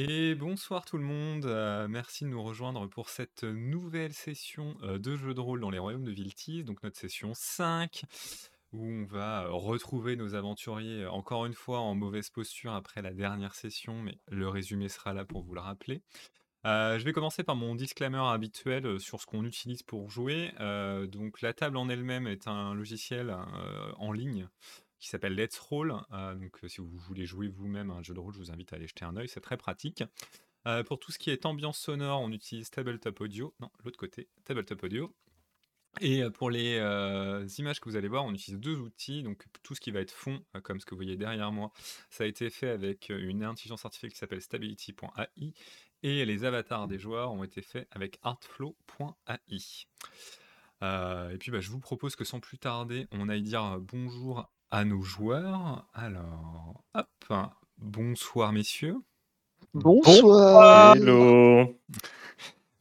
Et 0.00 0.36
bonsoir 0.36 0.84
tout 0.84 0.96
le 0.96 1.02
monde, 1.02 1.44
heu, 1.46 1.88
merci 1.88 2.22
de 2.22 2.28
nous 2.28 2.40
rejoindre 2.40 2.86
pour 2.86 3.08
cette 3.08 3.42
nouvelle 3.42 4.12
session, 4.12 4.76
heu, 4.84 5.00
de 5.00 5.16
jeu 5.16 5.34
de 5.34 5.40
rôle 5.40 5.58
dans 5.60 5.70
les 5.70 5.80
royaumes 5.80 6.04
de 6.04 6.12
Viltis, 6.12 6.62
donc 6.62 6.84
notre 6.84 6.96
session 6.96 7.32
5, 7.34 8.04
où 8.72 8.86
on 8.86 9.06
va, 9.06 9.46
heu, 9.46 9.52
retrouver 9.52 10.14
nos 10.14 10.36
aventuriers, 10.36 11.04
encore 11.06 11.46
une 11.46 11.52
fois 11.52 11.80
en 11.80 11.96
mauvaise 11.96 12.30
posture 12.30 12.74
après 12.74 13.02
la 13.02 13.12
dernière 13.12 13.56
session, 13.56 14.00
mais 14.00 14.20
le 14.28 14.48
résumé 14.48 14.88
sera 14.88 15.12
là 15.12 15.24
pour 15.24 15.42
vous 15.42 15.54
le 15.54 15.60
rappeler. 15.62 16.04
Je 16.64 17.02
vais 17.02 17.12
commencer 17.12 17.42
par 17.42 17.56
mon 17.56 17.74
disclaimer 17.74 18.22
habituel, 18.22 19.00
sur 19.00 19.20
ce 19.20 19.26
qu'on 19.26 19.44
utilise 19.44 19.82
pour 19.82 20.10
jouer. 20.10 20.52
Donc 21.08 21.40
la 21.40 21.54
table 21.54 21.76
en 21.76 21.88
elle-même 21.88 22.28
est 22.28 22.46
un 22.46 22.74
logiciel, 22.74 23.34
en 23.96 24.12
ligne 24.12 24.48
qui 24.98 25.08
s'appelle 25.08 25.34
Let's 25.34 25.58
Roll. 25.58 25.94
Euh, 26.12 26.34
donc, 26.34 26.58
euh, 26.62 26.68
si 26.68 26.80
vous 26.80 26.88
voulez 26.88 27.26
jouer 27.26 27.48
vous-même 27.48 27.90
un 27.90 28.02
jeu 28.02 28.14
de 28.14 28.20
rôle, 28.20 28.32
je 28.32 28.38
vous 28.38 28.50
invite 28.50 28.72
à 28.72 28.76
aller 28.76 28.86
jeter 28.86 29.04
un 29.04 29.16
œil, 29.16 29.28
c'est 29.28 29.40
très 29.40 29.56
pratique. 29.56 30.02
Euh, 30.66 30.82
pour 30.82 30.98
tout 30.98 31.12
ce 31.12 31.18
qui 31.18 31.30
est 31.30 31.46
ambiance 31.46 31.78
sonore, 31.78 32.20
on 32.20 32.30
utilise 32.32 32.70
Tabletop 32.70 33.20
Audio. 33.20 33.54
Non, 33.60 33.70
l'autre 33.84 33.98
côté, 33.98 34.28
Tabletop 34.44 34.82
Audio. 34.82 35.14
Et 36.00 36.22
pour 36.30 36.50
les 36.50 36.76
images 37.58 37.80
que 37.80 37.88
vous 37.88 37.96
allez 37.96 38.08
voir, 38.08 38.24
on 38.24 38.34
utilise 38.34 38.60
deux 38.60 38.78
outils. 38.78 39.22
Donc 39.22 39.46
tout 39.62 39.74
ce 39.74 39.80
qui 39.80 39.90
va 39.90 40.00
être 40.00 40.12
fond, 40.12 40.44
comme 40.62 40.78
ce 40.80 40.86
que 40.86 40.90
vous 40.90 40.98
voyez 40.98 41.16
derrière 41.16 41.50
moi, 41.50 41.72
ça 42.10 42.24
a 42.24 42.26
été 42.26 42.50
fait 42.50 42.68
avec 42.68 43.08
une 43.08 43.42
intelligence 43.42 43.84
artificielle 43.84 44.12
qui 44.12 44.18
s'appelle 44.18 44.42
stability.ai. 44.42 45.54
Et 46.02 46.24
les 46.24 46.44
avatars 46.44 46.88
des 46.88 46.98
joueurs 46.98 47.32
ont 47.32 47.42
été 47.42 47.62
faits 47.62 47.88
avec 47.90 48.18
artflow.ai. 48.22 49.56
et 50.82 51.38
puis 51.38 51.50
bah, 51.50 51.60
je 51.60 51.70
vous 51.70 51.80
propose 51.80 52.14
que 52.14 52.24
sans 52.24 52.38
plus 52.38 52.58
tarder, 52.58 53.08
on 53.10 53.28
aille 53.28 53.42
dire 53.42 53.78
bonjour 53.80 54.46
à 54.70 54.84
nos 54.84 55.02
joueurs. 55.02 55.86
Alors, 55.94 56.84
hop, 56.94 57.32
bonsoir 57.78 58.52
messieurs. 58.52 58.96
Bonsoir. 59.74 60.96
Hello. 60.96 61.78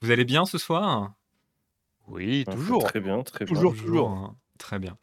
Vous 0.02 0.12
allez 0.12 0.26
bien 0.26 0.46
ce 0.46 0.58
soir? 0.58 1.14
Oui, 2.08 2.46
toujours. 2.50 2.84
Très 2.84 3.00
bien, 3.00 3.22
très 3.24 3.46
bien. 3.46 3.54
Toujours, 3.54 3.76
toujours. 3.76 4.36
Très 4.58 4.80
bien. 4.80 4.98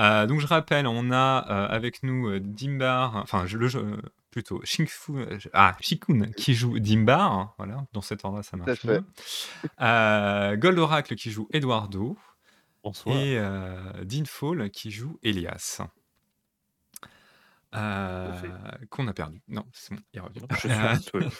Euh, 0.00 0.26
donc 0.26 0.40
je 0.40 0.46
rappelle, 0.46 0.86
on 0.86 1.10
a 1.10 1.46
euh, 1.50 1.66
avec 1.68 2.02
nous 2.02 2.28
euh, 2.28 2.40
Dimbar, 2.40 3.16
enfin 3.16 3.44
le 3.44 3.68
plutôt 4.30 4.60
Shingfu, 4.62 5.24
ah 5.52 5.76
Shikun 5.80 6.30
qui 6.36 6.54
joue 6.54 6.78
Dimbar, 6.78 7.54
voilà, 7.58 7.84
dans 7.92 8.02
cet 8.02 8.24
ordre 8.24 8.42
ça 8.42 8.56
marche 8.56 8.84
mieux. 8.84 9.02
Gold 10.56 10.78
Oracle 10.78 11.16
qui 11.16 11.30
joue 11.30 11.48
Eduardo. 11.52 12.16
Bonsoir. 12.84 13.16
Et 13.16 13.40
Dean 14.04 14.68
qui 14.72 14.90
joue 14.90 15.18
Elias. 15.22 15.80
Euh, 17.74 18.32
qu'on 18.90 19.08
a 19.08 19.12
perdu. 19.12 19.42
Non, 19.48 19.66
c'est 19.72 19.94
bon, 19.94 20.00
il 20.12 20.20
revient. 20.20 21.30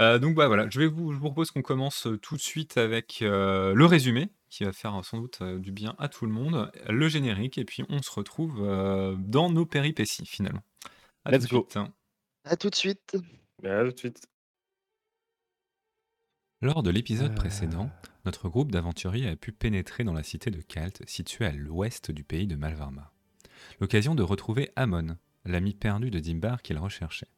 Euh, 0.00 0.20
donc 0.20 0.36
bah 0.36 0.46
voilà, 0.46 0.70
je, 0.70 0.78
vais 0.78 0.86
vous, 0.86 1.10
je 1.10 1.18
vous 1.18 1.24
propose 1.24 1.50
qu'on 1.50 1.60
commence 1.60 2.06
euh, 2.06 2.16
tout 2.18 2.36
de 2.36 2.40
suite 2.40 2.76
avec 2.76 3.18
le 3.18 3.84
résumé, 3.84 4.30
qui 4.48 4.62
va 4.62 4.72
faire 4.72 5.04
sans 5.04 5.18
doute 5.18 5.42
du 5.42 5.72
bien 5.72 5.96
à 5.98 6.06
tout 6.06 6.24
le 6.24 6.30
monde, 6.30 6.70
le 6.88 7.08
générique, 7.08 7.58
et 7.58 7.64
puis 7.64 7.82
on 7.88 8.00
se 8.00 8.12
retrouve 8.12 8.58
dans 9.18 9.50
nos 9.50 9.66
péripéties 9.66 10.24
finalement. 10.24 10.62
À 11.24 11.32
Let's 11.32 11.48
go. 11.48 11.66
Suite. 11.68 11.84
À 12.44 12.56
tout 12.56 12.70
de 12.70 12.76
suite. 12.76 13.16
À 13.64 13.82
tout 13.86 13.90
de 13.90 13.98
suite. 13.98 14.24
Lors 16.62 16.84
de 16.84 16.90
l'épisode 16.90 17.34
précédent, 17.34 17.90
notre 18.24 18.48
groupe 18.48 18.70
d'aventuriers 18.70 19.28
a 19.28 19.34
pu 19.34 19.50
pénétrer 19.50 20.04
dans 20.04 20.14
la 20.14 20.22
cité 20.22 20.52
de 20.52 20.60
Kalt, 20.60 21.02
située 21.08 21.46
à 21.46 21.50
l'ouest 21.50 22.12
du 22.12 22.22
pays 22.22 22.46
de 22.46 22.54
Malvarma 22.54 23.12
l'occasion 23.80 24.14
de 24.14 24.22
retrouver 24.22 24.70
Amon, 24.76 25.16
l'ami 25.44 25.74
perdu 25.74 26.10
de 26.10 26.18
Dimbar 26.18 26.62
qu'il 26.62 26.78
recherchait. 26.78 27.28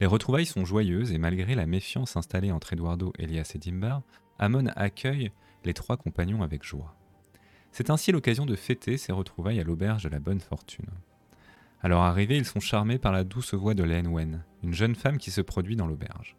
Les 0.00 0.06
retrouvailles 0.06 0.46
sont 0.46 0.64
joyeuses 0.64 1.12
et 1.12 1.18
malgré 1.18 1.54
la 1.54 1.66
méfiance 1.66 2.16
installée 2.16 2.52
entre 2.52 2.72
Eduardo, 2.72 3.12
Elias 3.18 3.52
et 3.54 3.58
Dimbar, 3.58 4.02
Amon 4.38 4.66
accueille 4.76 5.32
les 5.64 5.74
trois 5.74 5.96
compagnons 5.96 6.42
avec 6.42 6.64
joie. 6.64 6.96
C'est 7.72 7.90
ainsi 7.90 8.12
l'occasion 8.12 8.46
de 8.46 8.56
fêter 8.56 8.96
ces 8.96 9.12
retrouvailles 9.12 9.60
à 9.60 9.64
l'auberge 9.64 10.04
de 10.04 10.08
la 10.08 10.20
bonne 10.20 10.40
fortune. 10.40 10.86
À 11.82 11.88
leur 11.88 12.00
arrivée, 12.00 12.36
ils 12.36 12.46
sont 12.46 12.60
charmés 12.60 12.98
par 12.98 13.12
la 13.12 13.24
douce 13.24 13.54
voix 13.54 13.74
de 13.74 13.82
Len 13.82 14.06
Wen, 14.06 14.44
une 14.62 14.72
jeune 14.72 14.94
femme 14.94 15.18
qui 15.18 15.30
se 15.30 15.40
produit 15.40 15.76
dans 15.76 15.86
l'auberge. 15.86 16.36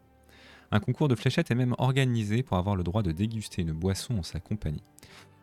Un 0.70 0.80
concours 0.80 1.08
de 1.08 1.14
fléchettes 1.14 1.50
est 1.50 1.54
même 1.54 1.74
organisé 1.78 2.42
pour 2.42 2.58
avoir 2.58 2.76
le 2.76 2.82
droit 2.82 3.02
de 3.02 3.12
déguster 3.12 3.62
une 3.62 3.72
boisson 3.72 4.18
en 4.18 4.22
sa 4.22 4.40
compagnie. 4.40 4.82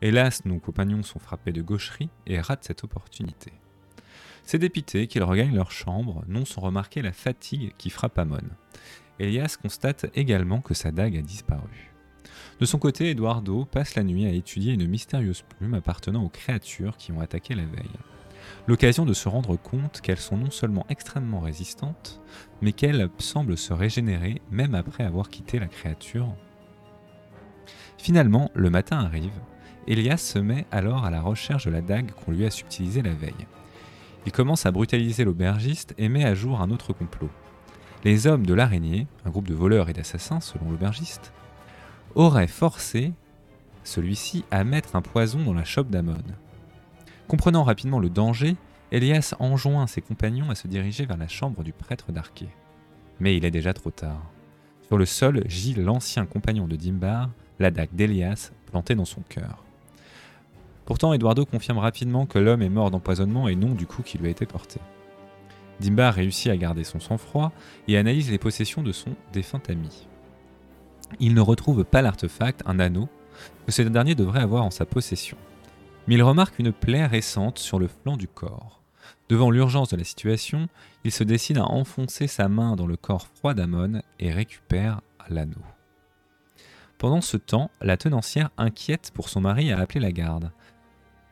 Hélas, 0.01 0.45
nos 0.45 0.59
compagnons 0.59 1.01
sont 1.01 1.19
frappés 1.19 1.53
de 1.53 1.61
gaucherie 1.61 2.09
et 2.27 2.39
ratent 2.39 2.65
cette 2.65 2.83
opportunité. 2.83 3.53
C'est 4.45 4.59
dépité 4.59 5.07
qu'ils 5.07 5.23
regagnent 5.23 5.55
leur 5.55 5.71
chambre, 5.71 6.23
non 6.27 6.45
sans 6.45 6.61
remarquer 6.61 7.01
la 7.01 7.11
fatigue 7.11 7.73
qui 7.77 7.89
frappe 7.89 8.19
Amon. 8.19 8.37
Elias 9.19 9.57
constate 9.59 10.05
également 10.13 10.61
que 10.61 10.75
sa 10.75 10.91
dague 10.91 11.17
a 11.17 11.21
disparu. 11.21 11.91
De 12.59 12.65
son 12.65 12.77
côté, 12.77 13.09
Eduardo 13.09 13.65
passe 13.65 13.95
la 13.95 14.03
nuit 14.03 14.25
à 14.25 14.31
étudier 14.31 14.73
une 14.73 14.87
mystérieuse 14.87 15.41
plume 15.41 15.73
appartenant 15.73 16.23
aux 16.23 16.29
créatures 16.29 16.95
qui 16.97 17.11
ont 17.11 17.21
attaqué 17.21 17.55
la 17.55 17.65
veille. 17.65 17.89
L'occasion 18.67 19.05
de 19.05 19.13
se 19.13 19.27
rendre 19.27 19.57
compte 19.57 19.99
qu'elles 20.01 20.17
sont 20.17 20.37
non 20.37 20.51
seulement 20.51 20.85
extrêmement 20.89 21.39
résistantes, 21.39 22.21
mais 22.61 22.71
qu'elles 22.71 23.09
semblent 23.17 23.57
se 23.57 23.73
régénérer 23.73 24.41
même 24.51 24.75
après 24.75 25.03
avoir 25.03 25.29
quitté 25.29 25.57
la 25.57 25.67
créature. 25.67 26.35
Finalement, 27.97 28.51
le 28.53 28.69
matin 28.69 28.99
arrive. 28.99 29.33
Elias 29.87 30.17
se 30.17 30.39
met 30.39 30.65
alors 30.71 31.03
à 31.03 31.09
la 31.09 31.21
recherche 31.21 31.65
de 31.65 31.71
la 31.71 31.81
dague 31.81 32.11
qu'on 32.11 32.31
lui 32.31 32.45
a 32.45 32.51
subtilisée 32.51 33.01
la 33.01 33.13
veille. 33.13 33.47
Il 34.25 34.31
commence 34.31 34.65
à 34.65 34.71
brutaliser 34.71 35.23
l'aubergiste 35.23 35.93
et 35.97 36.09
met 36.09 36.25
à 36.25 36.33
jour 36.33 36.61
un 36.61 36.71
autre 36.71 36.93
complot. 36.93 37.29
Les 38.03 38.27
hommes 38.27 38.45
de 38.45 38.53
l'araignée, 38.53 39.07
un 39.25 39.29
groupe 39.29 39.47
de 39.47 39.53
voleurs 39.53 39.89
et 39.89 39.93
d'assassins 39.93 40.39
selon 40.39 40.69
l'aubergiste, 40.69 41.31
auraient 42.15 42.47
forcé 42.47 43.13
celui-ci 43.83 44.45
à 44.51 44.63
mettre 44.63 44.95
un 44.95 45.01
poison 45.01 45.43
dans 45.43 45.53
la 45.53 45.63
chope 45.63 45.89
d'Amon. 45.89 46.17
Comprenant 47.27 47.63
rapidement 47.63 47.99
le 47.99 48.09
danger, 48.09 48.55
Elias 48.91 49.33
enjoint 49.39 49.87
ses 49.87 50.01
compagnons 50.01 50.49
à 50.49 50.55
se 50.55 50.67
diriger 50.67 51.05
vers 51.05 51.17
la 51.17 51.27
chambre 51.27 51.63
du 51.63 51.73
prêtre 51.73 52.11
d'Arché. 52.11 52.47
Mais 53.19 53.35
il 53.35 53.45
est 53.45 53.51
déjà 53.51 53.73
trop 53.73 53.91
tard. 53.91 54.21
Sur 54.87 54.97
le 54.97 55.05
sol 55.05 55.43
gît 55.47 55.73
l'ancien 55.73 56.25
compagnon 56.25 56.67
de 56.67 56.75
Dimbar, 56.75 57.29
la 57.59 57.71
dague 57.71 57.93
d'Elias 57.93 58.51
plantée 58.67 58.95
dans 58.95 59.05
son 59.05 59.21
cœur. 59.21 59.64
Pourtant, 60.85 61.13
Eduardo 61.13 61.45
confirme 61.45 61.79
rapidement 61.79 62.25
que 62.25 62.39
l'homme 62.39 62.61
est 62.61 62.69
mort 62.69 62.91
d'empoisonnement 62.91 63.47
et 63.47 63.55
non 63.55 63.73
du 63.73 63.87
coup 63.87 64.03
qui 64.03 64.17
lui 64.17 64.27
a 64.27 64.31
été 64.31 64.45
porté. 64.45 64.79
Dimba 65.79 66.11
réussit 66.11 66.51
à 66.51 66.57
garder 66.57 66.83
son 66.83 66.99
sang-froid 66.99 67.51
et 67.87 67.97
analyse 67.97 68.31
les 68.31 68.37
possessions 68.37 68.83
de 68.83 68.91
son 68.91 69.15
défunt 69.33 69.61
ami. 69.67 70.07
Il 71.19 71.33
ne 71.33 71.41
retrouve 71.41 71.83
pas 71.83 72.01
l'artefact, 72.01 72.63
un 72.65 72.79
anneau, 72.79 73.09
que 73.65 73.71
ce 73.71 73.81
dernier 73.81 74.15
devrait 74.15 74.41
avoir 74.41 74.63
en 74.63 74.71
sa 74.71 74.85
possession. 74.85 75.37
Mais 76.07 76.15
il 76.15 76.23
remarque 76.23 76.59
une 76.59 76.71
plaie 76.71 77.05
récente 77.05 77.59
sur 77.59 77.79
le 77.79 77.87
flanc 77.87 78.15
du 78.15 78.27
corps. 78.27 78.81
Devant 79.27 79.49
l'urgence 79.49 79.89
de 79.89 79.97
la 79.97 80.03
situation, 80.03 80.67
il 81.03 81.11
se 81.11 81.23
décide 81.23 81.57
à 81.57 81.65
enfoncer 81.65 82.27
sa 82.27 82.47
main 82.47 82.75
dans 82.75 82.87
le 82.87 82.95
corps 82.95 83.27
froid 83.27 83.53
d'Amon 83.53 84.01
et 84.19 84.31
récupère 84.31 85.01
l'anneau. 85.29 85.63
Pendant 86.97 87.21
ce 87.21 87.37
temps, 87.37 87.71
la 87.81 87.97
tenancière 87.97 88.51
inquiète 88.57 89.11
pour 89.13 89.29
son 89.29 89.41
mari 89.41 89.71
a 89.71 89.79
appelé 89.79 89.99
la 89.99 90.11
garde. 90.11 90.51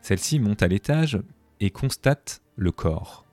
Celle-ci 0.04 0.38
monte 0.38 0.62
à 0.62 0.68
l'étage 0.68 1.18
et 1.62 1.70
constate 1.72 2.42
le 2.58 2.72
corps. 2.72 3.26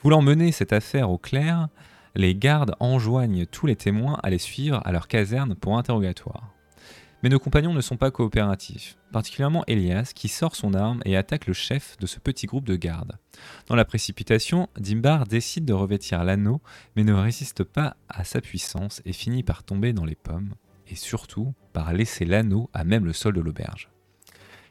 Voulant 0.00 0.22
mener 0.22 0.52
cette 0.52 0.72
affaire 0.72 1.10
au 1.10 1.18
clair, 1.18 1.68
les 2.14 2.34
gardes 2.34 2.74
enjoignent 2.80 3.44
tous 3.44 3.66
les 3.66 3.76
témoins 3.76 4.18
à 4.22 4.30
les 4.30 4.38
suivre 4.38 4.80
à 4.86 4.90
leur 4.90 5.06
caserne 5.06 5.54
pour 5.54 5.76
interrogatoire. 5.76 6.54
Mais 7.22 7.28
nos 7.28 7.38
compagnons 7.38 7.74
ne 7.74 7.82
sont 7.82 7.98
pas 7.98 8.10
coopératifs, 8.10 8.96
particulièrement 9.12 9.64
Elias 9.66 10.12
qui 10.14 10.28
sort 10.28 10.56
son 10.56 10.72
arme 10.72 11.02
et 11.04 11.14
attaque 11.14 11.46
le 11.46 11.52
chef 11.52 11.98
de 11.98 12.06
ce 12.06 12.20
petit 12.20 12.46
groupe 12.46 12.64
de 12.64 12.76
gardes. 12.76 13.18
Dans 13.66 13.74
la 13.74 13.84
précipitation, 13.84 14.68
Dimbar 14.78 15.26
décide 15.26 15.66
de 15.66 15.74
revêtir 15.74 16.24
l'anneau 16.24 16.62
mais 16.96 17.04
ne 17.04 17.12
résiste 17.12 17.64
pas 17.64 17.96
à 18.08 18.24
sa 18.24 18.40
puissance 18.40 19.02
et 19.04 19.12
finit 19.12 19.42
par 19.42 19.62
tomber 19.62 19.92
dans 19.92 20.06
les 20.06 20.14
pommes, 20.14 20.54
et 20.86 20.94
surtout 20.94 21.52
par 21.74 21.92
laisser 21.92 22.24
l'anneau 22.24 22.70
à 22.72 22.84
même 22.84 23.04
le 23.04 23.12
sol 23.12 23.34
de 23.34 23.42
l'auberge. 23.42 23.90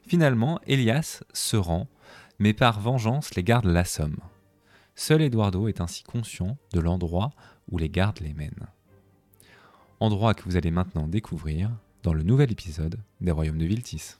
Finalement, 0.07 0.59
Elias 0.65 1.21
se 1.33 1.57
rend, 1.57 1.87
mais 2.39 2.53
par 2.53 2.79
vengeance, 2.79 3.35
les 3.35 3.43
gardes 3.43 3.65
l'assomment. 3.65 4.21
Seul 4.95 5.21
Eduardo 5.21 5.67
est 5.67 5.81
ainsi 5.81 6.03
conscient 6.03 6.57
de 6.73 6.79
l'endroit 6.79 7.31
où 7.69 7.77
les 7.77 7.89
gardes 7.89 8.21
les 8.21 8.33
mènent. 8.33 8.67
Endroit 9.99 10.33
que 10.33 10.43
vous 10.43 10.55
allez 10.55 10.71
maintenant 10.71 11.07
découvrir 11.07 11.71
dans 12.03 12.13
le 12.13 12.23
nouvel 12.23 12.51
épisode 12.51 13.01
des 13.19 13.31
Royaumes 13.31 13.57
de 13.57 13.65
Viltis. 13.65 14.15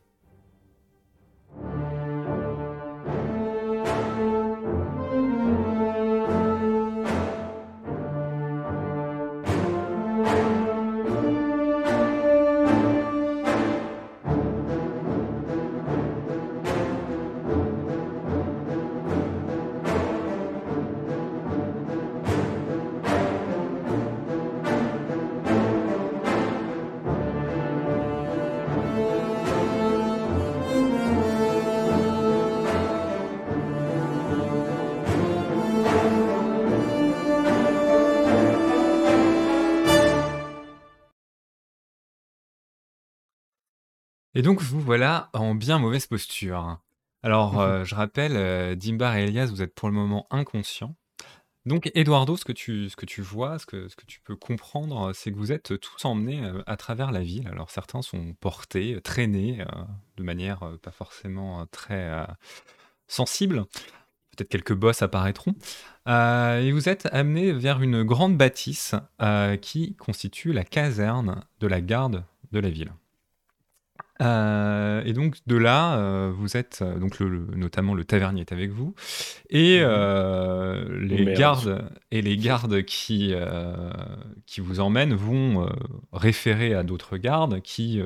Et 44.38 44.44
donc 44.44 44.62
vous 44.62 44.80
voilà 44.80 45.32
en 45.34 45.56
bien 45.56 45.80
mauvaise 45.80 46.06
posture. 46.06 46.78
Alors, 47.24 47.60
euh, 47.60 47.84
je 47.86 47.96
rappelle, 47.96 48.38
euh, 48.38 48.76
Dimbar 48.76 49.18
et 49.18 49.24
Elias, 49.24 49.48
vous 49.48 49.64
êtes 49.64 49.74
pour 49.74 49.90
le 49.90 49.96
moment 49.96 50.28
inconscients. 50.30 50.96
Donc 51.66 51.90
Eduardo, 51.96 52.38
ce 52.38 52.46
que 52.46 52.52
tu 52.52 52.88
ce 52.88 52.96
que 52.96 53.08
tu 53.08 53.24
vois, 53.24 53.58
ce 53.58 53.66
que 53.66 53.88
ce 53.88 53.96
que 53.96 54.06
tu 54.06 54.22
peux 54.22 54.36
comprendre, 54.36 55.12
c'est 55.16 55.32
que 55.32 55.38
vous 55.38 55.52
êtes 55.52 55.80
tous 55.80 56.06
emmenés, 56.06 56.44
euh, 56.44 56.62
à 56.68 56.78
travers 56.78 57.12
la 57.12 57.22
ville. 57.22 57.48
Alors 57.48 57.72
certains 57.72 58.04
sont 58.04 58.36
portés, 58.40 59.02
traînés, 59.02 59.66
de 60.18 60.24
manière, 60.24 60.60
pas 60.84 60.92
forcément, 60.92 61.66
très, 61.72 62.28
sensible. 63.08 63.66
Peut-être 64.36 64.50
quelques 64.50 64.76
bosses 64.76 65.02
apparaîtront. 65.02 65.56
et 66.06 66.72
vous 66.72 66.90
êtes 66.90 67.08
amenés 67.12 67.54
vers 67.54 67.82
une 67.82 68.04
grande 68.04 68.38
bâtisse, 68.38 68.94
qui 69.64 69.96
constitue 69.96 70.54
la 70.54 70.64
caserne 70.64 71.44
de 71.60 71.66
la 71.66 71.82
garde 71.82 72.24
de 72.52 72.60
la 72.60 72.70
ville. 72.70 72.94
Euh, 74.22 75.04
et 75.06 75.14
donc 75.14 75.38
de 75.46 75.56
là, 75.56 75.98
euh, 75.98 76.32
vous 76.34 76.58
êtes 76.58 76.80
euh, 76.82 76.98
donc 76.98 77.20
le, 77.20 77.48
notamment 77.56 77.94
le 77.94 78.04
tavernier 78.04 78.42
est 78.42 78.52
avec 78.52 78.72
vous 78.72 78.96
et 79.50 79.80
mmh. 79.80 80.88
les 81.02 81.34
gardes 81.34 81.90
et 82.12 82.22
les 82.22 82.38
gardes 82.38 82.84
qui 82.84 83.34
qui 84.46 84.62
vous 84.62 84.80
emmènent 84.80 85.14
vont 85.14 85.70
référer 86.12 86.74
à 86.74 86.84
d'autres 86.84 87.18
gardes 87.18 87.62
qui 87.62 88.02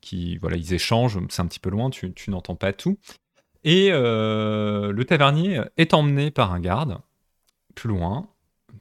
qui 0.00 0.36
voilà 0.38 0.56
ils 0.56 0.74
échangent. 0.74 1.18
C'est 1.28 1.42
un 1.42 1.46
petit 1.46 1.60
peu 1.60 1.70
loin, 1.70 1.90
tu, 1.90 2.12
tu 2.12 2.30
n'entends 2.30 2.56
pas 2.56 2.72
tout. 2.72 2.98
Et 3.62 3.90
le 3.90 5.02
tavernier 5.04 5.62
est 5.76 5.94
emmené 5.94 6.30
par 6.30 6.52
un 6.52 6.60
garde 6.60 6.98
plus 7.74 7.88
loin. 7.88 8.28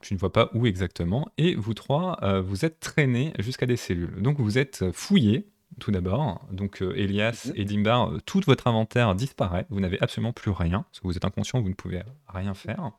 Tu 0.02 0.14
ne 0.14 0.20
vois 0.20 0.34
pas 0.34 0.50
où 0.54 0.66
exactement. 0.66 1.30
Et 1.38 1.56
vous 1.56 1.74
trois, 1.74 2.20
vous 2.42 2.66
êtes 2.66 2.80
traînés 2.80 3.34
jusqu'à 3.40 3.66
des 3.66 3.78
cellules. 3.78 4.22
Donc 4.22 4.40
vous 4.40 4.58
êtes 4.58 4.92
fouillés 4.92 5.53
tout 5.80 5.92
d'abord. 5.92 6.46
Donc 6.52 6.82
euh, 6.82 6.94
Elias 6.96 7.48
mhm. 7.48 7.54
et 7.56 7.66
Dimbar, 7.66 8.12
euh, 8.12 8.20
tout 8.26 8.42
votre 8.46 8.68
inventaire 8.68 9.16
disparaît. 9.16 9.66
Vous 9.70 9.80
n'avez 9.80 10.02
absolument 10.02 10.34
plus 10.34 10.52
rien, 10.52 10.84
parce 10.84 11.00
que 11.00 11.08
vous 11.08 11.18
êtes 11.18 11.26
inconscient, 11.26 11.62
vous 11.62 11.70
ne 11.70 11.74
pouvez 11.74 12.04
rien 12.28 12.54
faire. 12.54 12.92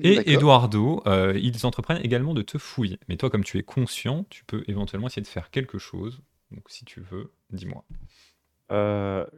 Et 0.00 0.32
Eduardo, 0.32 1.02
euh, 1.06 1.38
ils 1.40 1.66
entreprennent 1.66 2.02
également 2.02 2.34
de 2.34 2.42
te 2.42 2.58
fouiller. 2.58 2.98
Mais 3.08 3.16
toi, 3.16 3.30
comme 3.30 3.44
tu 3.44 3.58
es 3.58 3.62
conscient, 3.62 4.26
tu 4.28 4.44
peux 4.44 4.64
éventuellement 4.66 5.06
essayer 5.06 5.22
de 5.22 5.28
faire 5.28 5.50
quelque 5.50 5.78
chose. 5.78 6.20
Donc 6.50 6.64
si 6.68 6.84
tu 6.84 7.00
veux, 7.00 7.32
dis-moi. 7.50 7.84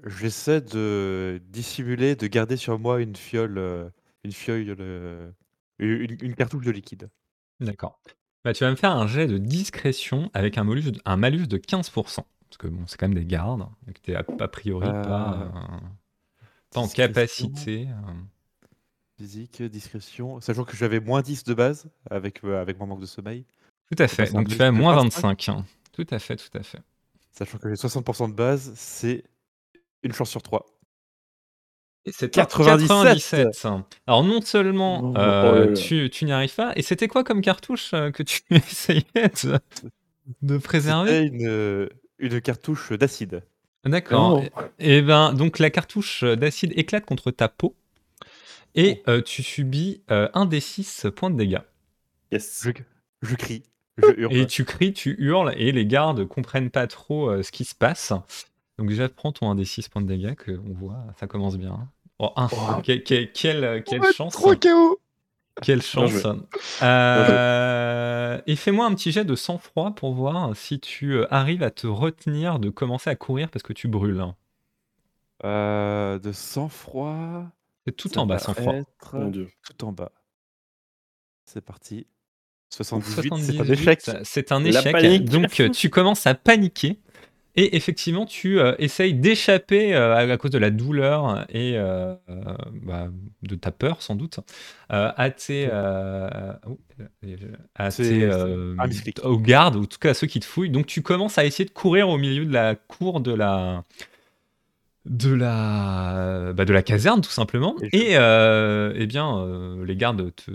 J'essaie 0.06 0.62
de 0.62 1.42
dissimuler, 1.48 2.16
de 2.16 2.26
garder 2.26 2.56
sur 2.56 2.78
moi 2.78 3.02
une 3.02 3.16
fiole, 3.16 3.92
une 4.24 4.32
fiole, 4.32 5.34
une, 5.78 6.34
cartouche 6.34 6.64
de 6.64 6.70
liquide. 6.70 7.10
D'accord. 7.60 8.00
Bah, 8.44 8.54
tu 8.54 8.64
vas 8.64 8.70
me 8.70 8.76
faire 8.76 8.92
un 8.92 9.06
jet 9.06 9.26
de 9.26 9.38
discrétion 9.38 10.30
avec 10.32 10.56
un 10.56 10.64
malus 10.64 10.92
un 11.04 11.16
malus 11.16 11.48
de 11.48 11.58
15%. 11.58 12.20
Parce 12.48 12.58
que 12.58 12.68
bon, 12.68 12.86
c'est 12.86 12.96
quand 12.96 13.08
même 13.08 13.18
des 13.18 13.24
gardes, 13.24 13.66
et 13.88 13.92
que 13.92 14.00
tu 14.00 14.10
n'es 14.12 14.16
a, 14.16 14.48
priori 14.48 14.86
pas, 14.86 15.38
euh, 15.40 15.78
pas 16.72 16.80
en 16.80 16.88
capacité. 16.88 17.88
Euh. 17.88 18.12
Physique, 19.18 19.62
discrétion. 19.62 20.40
Sachant 20.40 20.64
que 20.64 20.76
j'avais 20.76 21.00
moins 21.00 21.22
10 21.22 21.44
de 21.44 21.54
base 21.54 21.88
avec, 22.10 22.44
euh, 22.44 22.60
avec 22.60 22.78
mon 22.78 22.86
manque 22.86 23.00
de 23.00 23.06
sommeil. 23.06 23.44
Tout 23.90 24.02
à 24.02 24.08
fait. 24.08 24.30
Donc 24.32 24.48
tu 24.48 24.54
fais 24.54 24.70
moins 24.70 24.94
25. 24.94 25.48
Hein. 25.48 25.64
Tout 25.92 26.06
à 26.10 26.18
fait, 26.18 26.36
tout 26.36 26.56
à 26.56 26.62
fait. 26.62 26.80
Sachant 27.32 27.58
que 27.58 27.68
j'ai 27.68 27.74
60% 27.74 28.30
de 28.30 28.34
base, 28.34 28.72
c'est 28.76 29.24
une 30.02 30.12
chance 30.12 30.30
sur 30.30 30.42
3. 30.42 30.66
Et 32.04 32.12
c'est 32.12 32.30
97. 32.30 33.66
Alors 34.06 34.22
non 34.22 34.40
seulement 34.40 35.12
oh 35.16 35.72
tu, 35.74 36.08
tu 36.10 36.24
n'y 36.24 36.32
arrives 36.32 36.54
pas, 36.54 36.72
et 36.76 36.82
c'était 36.82 37.08
quoi 37.08 37.24
comme 37.24 37.40
cartouche 37.40 37.90
que 37.90 38.22
tu 38.22 38.42
essayais 38.50 39.02
de, 39.14 39.58
de 40.42 40.58
préserver? 40.58 41.22
Une, 41.22 41.88
une 42.18 42.40
cartouche 42.40 42.92
d'acide. 42.92 43.42
D'accord. 43.84 44.42
Et, 44.78 45.00
ben, 45.02 45.32
donc 45.32 45.58
la 45.58 45.70
cartouche 45.70 46.24
d'acide 46.24 46.72
éclate 46.76 47.06
contre 47.06 47.30
ta 47.30 47.48
peau 47.48 47.76
et 48.76 49.02
oh. 49.06 49.10
euh, 49.10 49.22
tu 49.22 49.42
subis 49.42 50.02
euh, 50.10 50.28
un 50.34 50.44
des 50.44 50.60
six 50.60 51.06
points 51.16 51.30
de 51.30 51.36
dégâts. 51.36 51.62
Yes. 52.30 52.68
Je, 53.22 53.34
crie. 53.34 53.62
Et 54.30 54.46
tu 54.46 54.64
cries, 54.64 54.92
tu 54.92 55.16
hurles 55.18 55.54
et 55.56 55.72
les 55.72 55.86
gardes 55.86 56.26
comprennent 56.26 56.70
pas 56.70 56.86
trop 56.86 57.30
euh, 57.30 57.42
ce 57.42 57.50
qui 57.50 57.64
se 57.64 57.74
passe. 57.74 58.12
Donc 58.78 58.88
déjà 58.88 59.08
prends 59.08 59.32
ton 59.32 59.50
1 59.50 59.54
des 59.54 59.64
6 59.64 59.88
points 59.88 60.02
de 60.02 60.06
dégâts 60.06 60.34
que 60.34 60.52
on 60.52 60.74
voit, 60.74 61.02
ça 61.18 61.26
commence 61.26 61.56
bien. 61.56 61.88
Oh, 62.18 62.30
un, 62.36 62.48
oh. 62.52 62.80
quelle, 62.82 63.02
quelle, 63.02 63.82
chance. 64.14 64.34
Trop 64.34 64.54
KO. 64.54 65.00
Quelle 65.62 65.82
chance. 65.82 66.26
Euh, 66.82 68.40
et 68.46 68.56
fais-moi 68.56 68.84
un 68.86 68.94
petit 68.94 69.10
jet 69.10 69.24
de 69.24 69.34
sang-froid 69.34 69.94
pour 69.94 70.12
voir 70.14 70.54
si 70.54 70.80
tu 70.80 71.14
euh, 71.14 71.26
arrives 71.32 71.62
à 71.62 71.70
te 71.70 71.86
retenir 71.86 72.58
de 72.58 72.68
commencer 72.68 73.08
à 73.08 73.16
courir 73.16 73.48
parce 73.50 73.62
que 73.62 73.72
tu 73.72 73.88
brûles. 73.88 74.24
Euh, 75.44 76.18
de 76.18 76.32
sang-froid. 76.32 77.44
C'est 77.86 77.96
tout 77.96 78.18
en 78.18 78.26
bas, 78.26 78.38
sang-froid. 78.38 78.74
Tout 79.00 79.84
en 79.84 79.92
bas. 79.92 80.12
C'est 81.44 81.64
parti. 81.64 82.06
78, 82.70 83.32
c'est 83.38 83.60
un 83.60 83.64
échec. 83.64 84.10
C'est 84.24 84.52
un 84.52 84.64
échec. 84.64 85.24
Donc 85.24 85.62
tu 85.72 85.88
commences 85.88 86.26
à 86.26 86.34
paniquer. 86.34 87.00
Et 87.58 87.74
effectivement, 87.74 88.26
tu 88.26 88.60
euh, 88.60 88.74
essayes 88.78 89.14
d'échapper 89.14 89.94
euh, 89.94 90.14
à, 90.14 90.36
cause 90.36 90.50
de 90.50 90.58
la 90.58 90.70
douleur 90.70 91.46
et 91.48 91.72
euh, 91.76 92.14
bah, 92.82 93.08
de 93.42 93.54
ta 93.54 93.70
peur, 93.70 94.02
sans 94.02 94.14
doute, 94.14 94.40
à 94.90 95.30
tes, 95.30 95.68
oh, 96.66 96.78
à 97.74 97.90
tes 97.90 98.28
aux 99.24 99.38
gardes, 99.38 99.76
ou 99.76 99.82
en 99.82 99.86
tout 99.86 99.98
cas 99.98 100.10
à 100.10 100.14
ceux 100.14 100.26
qui 100.26 100.38
te 100.40 100.44
fouillent. 100.44 100.70
Donc 100.70 100.86
tu 100.86 101.00
commences 101.00 101.38
à 101.38 101.46
essayer 101.46 101.64
de 101.64 101.72
courir 101.72 102.10
au 102.10 102.18
milieu 102.18 102.44
de 102.44 102.52
la 102.52 102.74
cour 102.74 103.20
de 103.20 103.32
la 103.32 103.84
de 105.06 105.32
la 105.32 106.52
bah, 106.54 106.66
de 106.66 106.72
la 106.74 106.82
caserne 106.82 107.22
tout 107.22 107.30
simplement. 107.30 107.74
Et, 107.92 108.16
eh 108.16 109.06
bien, 109.06 109.46
les 109.82 109.96
gardes 109.96 110.30
te 110.34 110.50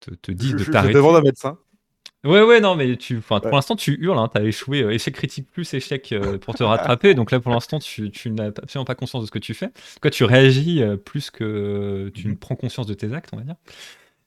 te, 0.00 0.14
te 0.14 0.32
disent 0.32 0.56
de 0.56 0.64
t'arrêter. 0.64 0.94
Demande 0.94 1.16
un 1.16 1.22
médecin. 1.22 1.58
Ouais, 2.22 2.42
ouais, 2.42 2.60
non, 2.60 2.74
mais 2.76 2.96
tu, 2.96 3.20
pour 3.20 3.40
l'instant, 3.50 3.76
tu 3.76 3.96
hurles, 3.98 4.18
hein, 4.18 4.28
t'as 4.30 4.42
échoué, 4.42 4.82
euh, 4.82 4.90
échec 4.90 5.14
critique 5.14 5.50
plus 5.50 5.72
échec 5.72 6.12
euh, 6.12 6.36
pour 6.36 6.54
te 6.54 6.62
rattraper, 6.62 7.14
donc 7.14 7.30
là, 7.30 7.40
pour 7.40 7.50
l'instant, 7.50 7.78
tu, 7.78 8.10
tu 8.10 8.30
n'as 8.30 8.48
absolument 8.48 8.84
pas 8.84 8.94
conscience 8.94 9.22
de 9.22 9.26
ce 9.26 9.30
que 9.30 9.38
tu 9.38 9.54
fais. 9.54 9.70
Quoi, 10.02 10.10
tu 10.10 10.24
réagis 10.24 10.82
euh, 10.82 10.98
plus 10.98 11.30
que 11.30 12.10
tu 12.14 12.28
ne 12.28 12.34
prends 12.34 12.56
conscience 12.56 12.86
de 12.86 12.92
tes 12.92 13.14
actes, 13.14 13.30
on 13.32 13.38
va 13.38 13.44
dire. 13.44 13.56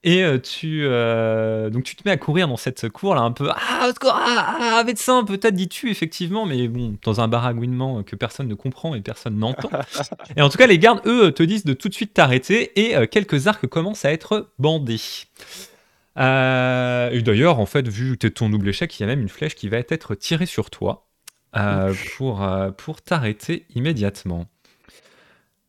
Et 0.06 0.26
tu, 0.42 0.82
donc 0.82 1.84
tu 1.86 1.96
te 1.96 2.02
mets 2.04 2.12
à 2.12 2.18
courir 2.18 2.50
dans 2.50 2.58
cette 2.58 2.90
cour 2.90 3.16
là, 3.16 3.22
un 3.22 3.32
peu 3.32 3.50
ah, 3.50 3.90
ah, 4.02 4.58
ah 4.60 4.84
médecin, 4.84 5.24
peut-être 5.24 5.56
dis-tu 5.56 5.90
effectivement, 5.90 6.46
mais 6.46 6.68
bon, 6.68 6.98
dans 7.06 7.22
un 7.22 7.30
baragouinement 7.30 8.04
que 8.04 8.18
personne 8.18 8.50
ne 8.50 8.54
comprend 8.54 8.96
et 8.96 9.02
personne 9.02 9.38
n'entend. 9.38 9.70
et 10.36 10.42
en 10.42 10.50
tout 10.50 10.58
cas, 10.58 10.68
les 10.68 10.78
gardes, 10.78 11.00
eux, 11.06 11.32
te 11.32 11.42
disent 11.42 11.64
de 11.64 11.74
tout 11.74 11.88
de 11.88 11.94
suite 11.94 12.14
t'arrêter 12.14 12.78
et 12.78 13.08
quelques 13.08 13.48
arcs 13.48 13.66
commencent 13.68 14.04
à 14.04 14.12
être 14.12 14.50
bandés. 14.60 15.00
Euh, 16.18 17.10
et 17.12 17.22
d'ailleurs, 17.22 17.60
en 17.60 17.66
fait, 17.66 17.88
vu 17.88 18.18
que 18.18 18.28
ton 18.28 18.50
double 18.50 18.70
échec, 18.70 18.98
il 19.00 19.02
y 19.02 19.04
a 19.04 19.08
même 19.08 19.22
une 19.22 19.30
flèche 19.30 19.56
qui 19.56 19.70
va 19.70 19.78
être 19.78 20.16
tirée 20.16 20.46
sur 20.46 20.70
toi 20.70 21.08
euh, 21.56 21.94
pour, 22.18 22.44
euh, 22.44 22.72
pour 22.72 23.02
t'arrêter 23.02 23.66
immédiatement. 23.74 24.46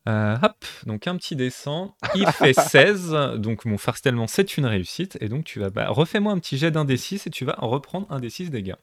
hop, 0.07 0.65
donc 0.85 1.07
un 1.07 1.15
petit 1.17 1.35
descend. 1.35 1.91
Il 2.15 2.27
fait 2.27 2.53
16, 2.59 3.11
donc 3.37 3.65
mon 3.65 3.77
tellement 4.01 4.27
c'est 4.27 4.57
une 4.57 4.65
réussite. 4.65 5.17
Et 5.21 5.29
donc 5.29 5.45
tu 5.45 5.59
vas. 5.59 5.69
Bah, 5.69 5.87
refais-moi 5.89 6.31
un 6.31 6.39
petit 6.39 6.57
jet 6.57 6.71
d'un 6.71 6.85
D6 6.85 7.27
et 7.27 7.31
tu 7.31 7.45
vas 7.45 7.55
reprendre 7.59 8.07
un 8.11 8.19
D6 8.19 8.49
dégâts. 8.49 8.75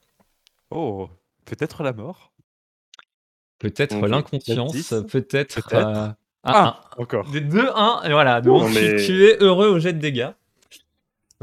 Oh, 0.69 1.09
peut-être 1.45 1.83
la 1.83 1.93
mort 1.93 2.31
Peut-être 3.59 4.07
l'inconscience, 4.07 4.93
peut-être. 5.09 5.61
ah, 5.73 6.17
ah, 6.43 6.81
encore. 6.97 7.29
Des 7.29 7.39
2, 7.39 7.69
1, 7.73 8.01
et 8.03 8.11
voilà. 8.11 8.41
Donc 8.41 8.69
tu 8.73 9.25
es 9.25 9.37
heureux 9.39 9.69
au 9.69 9.79
jet 9.79 9.93
de 9.93 9.99
dégâts. 9.99 10.31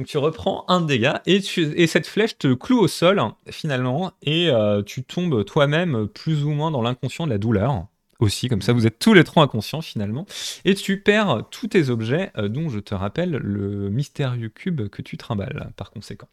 Donc 0.00 0.07
tu 0.07 0.16
reprends 0.16 0.64
un 0.69 0.80
dégât 0.80 1.21
et, 1.26 1.42
et 1.59 1.87
cette 1.87 2.07
flèche 2.07 2.38
te 2.38 2.54
cloue 2.54 2.80
au 2.80 2.88
sol 2.88 3.21
finalement 3.50 4.14
et 4.23 4.49
euh, 4.49 4.83
tu 4.83 5.04
tombes 5.04 5.45
toi-même 5.45 6.09
plus 6.09 6.42
ou 6.42 6.52
moins 6.52 6.71
dans 6.71 6.80
l'inconscient 6.80 7.26
de 7.26 7.30
la 7.30 7.37
douleur. 7.37 7.85
Aussi, 8.19 8.49
comme 8.49 8.62
ça 8.62 8.73
vous 8.73 8.87
êtes 8.87 8.99
tous 8.99 9.12
les 9.12 9.25
trois 9.25 9.42
inconscients 9.42 9.83
finalement, 9.83 10.25
et 10.64 10.75
tu 10.75 11.02
perds 11.02 11.45
tous 11.50 11.66
tes 11.66 11.90
objets 11.90 12.33
euh, 12.38 12.49
dont 12.49 12.71
je 12.71 12.78
te 12.78 12.95
rappelle 12.95 13.33
le 13.33 13.90
mystérieux 13.90 14.49
cube 14.49 14.88
que 14.88 15.02
tu 15.02 15.19
trimbales 15.19 15.71
par 15.76 15.90
conséquent, 15.90 16.28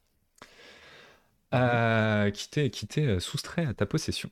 euh, 1.53 2.31
qui 2.31 2.47
t'est 2.87 3.19
soustrait 3.19 3.65
à 3.65 3.73
ta 3.73 3.85
possession. 3.85 4.29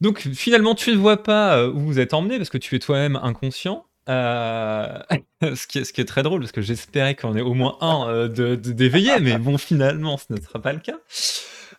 Donc 0.00 0.20
finalement 0.20 0.76
tu 0.76 0.92
ne 0.92 0.96
vois 0.98 1.24
pas 1.24 1.66
où 1.66 1.80
vous 1.80 1.98
êtes 1.98 2.14
emmené 2.14 2.36
parce 2.36 2.50
que 2.50 2.58
tu 2.58 2.76
es 2.76 2.78
toi-même 2.78 3.18
inconscient, 3.24 3.86
euh, 4.10 4.98
ce, 5.54 5.66
qui 5.66 5.78
est, 5.78 6.04
très 6.04 6.22
drôle, 6.22 6.40
parce 6.40 6.52
que 6.52 6.62
j'espérais 6.62 7.14
qu'on 7.14 7.36
ait 7.36 7.42
au 7.42 7.54
moins 7.54 7.78
un 7.80 8.08
euh, 8.08 8.28
de 8.28 8.56
d'éveillé, 8.56 9.18
mais 9.20 9.38
bon, 9.38 9.56
finalement, 9.56 10.16
ce 10.18 10.32
ne 10.32 10.40
sera 10.40 10.60
pas 10.60 10.72
le 10.72 10.80
cas. 10.80 10.98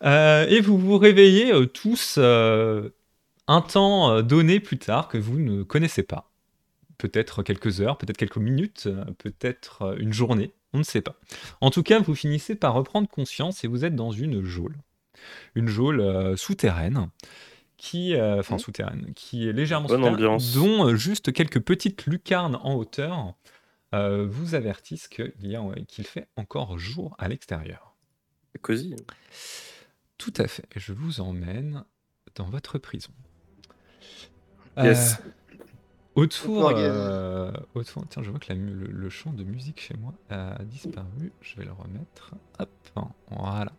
Euh, 0.03 0.47
et 0.47 0.61
vous 0.61 0.77
vous 0.77 0.97
réveillez 0.97 1.53
tous 1.69 2.17
un 2.17 3.61
temps 3.61 4.21
donné 4.21 4.59
plus 4.59 4.77
tard 4.77 5.07
que 5.09 5.17
vous 5.17 5.38
ne 5.39 5.63
connaissez 5.63 6.03
pas. 6.03 6.31
Peut-être 6.97 7.43
quelques 7.43 7.81
heures, 7.81 7.97
peut-être 7.97 8.17
quelques 8.17 8.38
minutes, 8.38 8.88
peut-être 9.17 9.95
une 10.00 10.13
journée, 10.13 10.53
on 10.73 10.79
ne 10.79 10.83
sait 10.83 11.01
pas. 11.01 11.15
En 11.59 11.69
tout 11.69 11.83
cas, 11.83 12.00
vous 12.00 12.15
finissez 12.15 12.55
par 12.55 12.73
reprendre 12.73 13.09
conscience 13.09 13.63
et 13.63 13.67
vous 13.67 13.83
êtes 13.83 13.95
dans 13.95 14.11
une 14.11 14.43
geôle. 14.43 14.75
Une 15.55 15.67
geôle 15.67 16.38
souterraine 16.38 17.09
qui, 17.83 18.13
euh, 18.13 18.39
enfin 18.39 18.55
Mhm. 18.55 18.59
souterraine, 18.59 19.13
qui 19.15 19.47
est 19.50 19.53
légèrement 19.53 19.88
Bonne 19.88 20.01
souterraine, 20.03 20.13
ambiance. 20.25 20.53
dont 20.53 20.85
euh, 20.88 20.95
juste 20.95 21.33
quelques 21.33 21.59
petites 21.59 22.05
lucarnes 22.05 22.57
en 22.61 22.75
hauteur 22.75 23.33
euh, 23.95 24.25
vous 24.29 24.53
avertissent 24.55 25.07
qu'il 25.07 25.33
y 25.41 25.55
a- 25.55 25.63
qu'il 25.88 26.05
fait 26.05 26.27
encore 26.38 26.77
jour 26.77 27.15
à 27.17 27.27
l'extérieur. 27.27 27.95
Cosy. 28.61 28.95
Tout 30.19 30.33
à 30.38 30.47
fait. 30.47 30.65
Je 30.75 30.93
vous 30.93 31.19
emmène 31.21 31.83
dans 32.35 32.45
votre 32.50 32.77
prison. 32.77 33.11
Yes. 34.77 35.17
Euh, 35.19 35.29
autour, 36.15 36.69
euh, 36.69 37.51
autour- 37.73 38.05
tiens, 38.07 38.21
je 38.23 38.29
vois 38.29 38.39
que 38.39 38.47
la 38.50 38.55
mu- 38.55 38.73
le, 38.73 38.88
le 38.88 39.09
chant 39.09 39.33
de 39.33 39.43
musique 39.43 39.81
chez 39.81 39.95
moi 39.97 40.13
a 40.29 40.63
disparu. 40.63 41.33
Je 41.41 41.55
vais 41.57 41.65
le 41.65 41.71
remettre. 41.73 42.35
Hop, 42.59 42.69
voilà. 43.31 43.71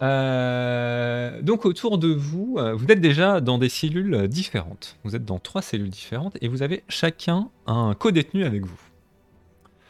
Euh, 0.00 1.42
donc 1.42 1.64
autour 1.64 1.98
de 1.98 2.08
vous, 2.08 2.56
euh, 2.58 2.72
vous 2.74 2.86
êtes 2.88 3.00
déjà 3.00 3.40
dans 3.40 3.58
des 3.58 3.68
cellules 3.68 4.14
euh, 4.14 4.26
différentes. 4.28 4.96
Vous 5.04 5.16
êtes 5.16 5.24
dans 5.24 5.38
trois 5.38 5.62
cellules 5.62 5.90
différentes 5.90 6.36
et 6.40 6.48
vous 6.48 6.62
avez 6.62 6.84
chacun 6.88 7.48
un 7.66 7.94
co-détenu 7.94 8.44
avec 8.44 8.64
vous. 8.64 8.80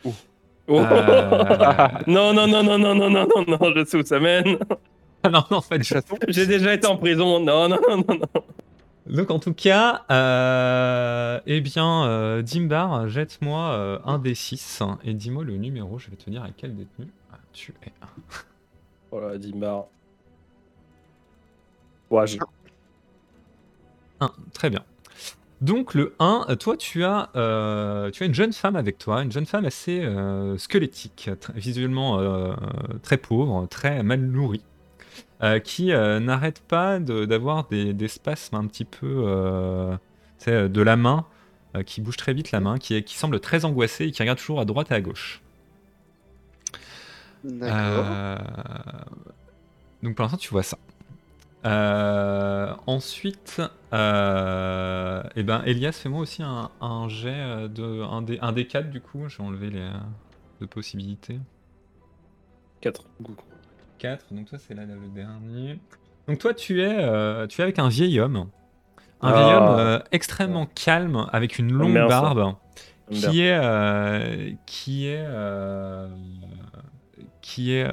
Oh. 0.04 0.12
Euh, 0.80 1.88
non, 2.06 2.32
non, 2.34 2.46
non, 2.46 2.62
non, 2.62 2.78
non, 2.78 2.94
non, 2.94 3.10
non, 3.10 3.26
non, 3.26 3.44
non, 3.46 3.72
je 3.74 3.84
sais 3.86 3.96
où 3.98 4.04
ça 4.04 4.20
mène. 4.20 4.58
non, 5.24 5.42
non, 5.50 5.58
en 5.58 5.60
fait, 5.62 5.82
je- 5.82 5.94
J'ai 6.28 6.46
déjà 6.46 6.74
été 6.74 6.86
en 6.86 6.96
prison. 6.96 7.40
Non, 7.40 7.68
non, 7.68 7.78
non, 7.88 7.96
non, 7.96 8.04
non. 8.08 8.42
Donc 9.06 9.30
en 9.30 9.38
tout 9.38 9.54
cas, 9.54 10.02
euh, 10.10 11.40
eh 11.46 11.62
bien, 11.62 12.04
euh, 12.04 12.42
Dimbar, 12.42 13.08
jette-moi 13.08 13.70
euh, 13.70 13.98
un 14.04 14.18
des 14.18 14.34
6 14.34 14.82
et 15.04 15.14
dis-moi 15.14 15.44
le 15.44 15.56
numéro, 15.56 15.98
je 15.98 16.10
vais 16.10 16.16
te 16.16 16.28
dire 16.28 16.42
à 16.42 16.48
quel 16.54 16.76
détenu 16.76 17.08
ah, 17.32 17.38
tu 17.54 17.72
es. 17.86 17.92
Voilà, 19.10 19.38
Dimbar. 19.38 19.86
Ouais, 22.10 22.26
j'ai- 22.26 22.38
1, 24.20 24.30
très 24.52 24.70
bien. 24.70 24.84
Donc 25.60 25.94
le 25.94 26.14
1, 26.20 26.46
euh, 26.50 26.56
toi 26.56 26.76
tu 26.76 27.04
as, 27.04 27.30
euh, 27.36 28.10
tu 28.10 28.22
as 28.22 28.26
une 28.26 28.34
jeune 28.34 28.52
femme 28.52 28.76
avec 28.76 28.98
toi, 28.98 29.22
une 29.22 29.32
jeune 29.32 29.46
femme 29.46 29.64
assez 29.64 30.02
euh, 30.04 30.58
squelettique, 30.58 31.30
visuellement 31.54 32.18
euh, 32.20 32.54
très 33.02 33.18
pauvre, 33.18 33.66
très 33.68 34.02
mal 34.04 34.20
nourrie, 34.20 34.64
euh, 35.42 35.60
qui 35.60 35.92
euh, 35.92 36.20
n'arrête 36.20 36.60
pas 36.62 37.00
de- 37.00 37.24
d'avoir 37.26 37.68
des, 37.68 37.94
des 37.94 38.08
spasmes 38.08 38.56
un 38.56 38.66
petit 38.66 38.84
peu 38.86 39.24
euh, 39.26 39.96
de 40.46 40.82
la 40.82 40.96
main, 40.96 41.26
euh, 41.76 41.82
qui 41.84 42.00
bouge 42.02 42.16
très 42.16 42.34
vite 42.34 42.52
la 42.52 42.60
main, 42.60 42.78
qui, 42.78 43.04
semble 43.08 43.40
très 43.40 43.64
angoissée 43.64 44.06
et 44.06 44.12
qui 44.12 44.22
regarde 44.22 44.38
toujours 44.38 44.60
à 44.60 44.64
droite 44.66 44.90
et 44.92 44.94
à 44.94 45.00
gauche. 45.00 45.42
D'accord. 47.44 48.04
Euh, 48.06 48.36
Donc 50.02 50.14
pour 50.16 50.22
l'instant, 50.24 50.38
tu 50.38 50.50
vois 50.50 50.62
ça. 50.62 50.78
Euh, 51.68 52.72
ensuite, 52.86 53.60
euh, 53.92 55.22
eh 55.36 55.42
ben, 55.42 55.62
Elias, 55.66 55.92
fais-moi 55.92 56.20
aussi 56.20 56.42
un, 56.42 56.70
un 56.80 57.08
jet 57.08 57.28
euh, 57.34 57.68
de 57.68 58.02
un 58.02 58.22
des, 58.22 58.38
un 58.40 58.52
des 58.52 58.66
4 58.66 58.88
du 58.90 59.00
coup. 59.00 59.28
Je 59.28 59.38
vais 59.38 59.44
enlever 59.44 59.70
les 59.70 59.80
euh, 59.80 59.90
de 60.60 60.66
possibilités. 60.66 61.38
4. 62.80 63.04
4, 63.98 64.26
donc 64.32 64.46
toi 64.46 64.58
c'est 64.58 64.74
là 64.74 64.84
le 64.86 65.08
dernier. 65.08 65.78
Donc 66.26 66.38
toi 66.38 66.54
tu 66.54 66.80
es, 66.80 66.96
euh, 67.00 67.46
tu 67.48 67.60
es 67.60 67.64
avec 67.64 67.78
un 67.78 67.88
vieil 67.88 68.18
homme. 68.20 68.46
Un 69.20 69.32
Ah. 69.32 69.32
vieil 69.32 69.54
homme 69.54 69.78
euh, 69.78 69.98
extrêmement 70.12 70.66
calme, 70.66 71.26
avec 71.32 71.58
une 71.58 71.72
longue 71.72 72.06
barbe, 72.08 72.54
qui 73.10 73.40
est, 73.42 74.56
qui 74.64 75.08
est, 75.08 75.26
qui 77.40 77.72
est 77.72 77.88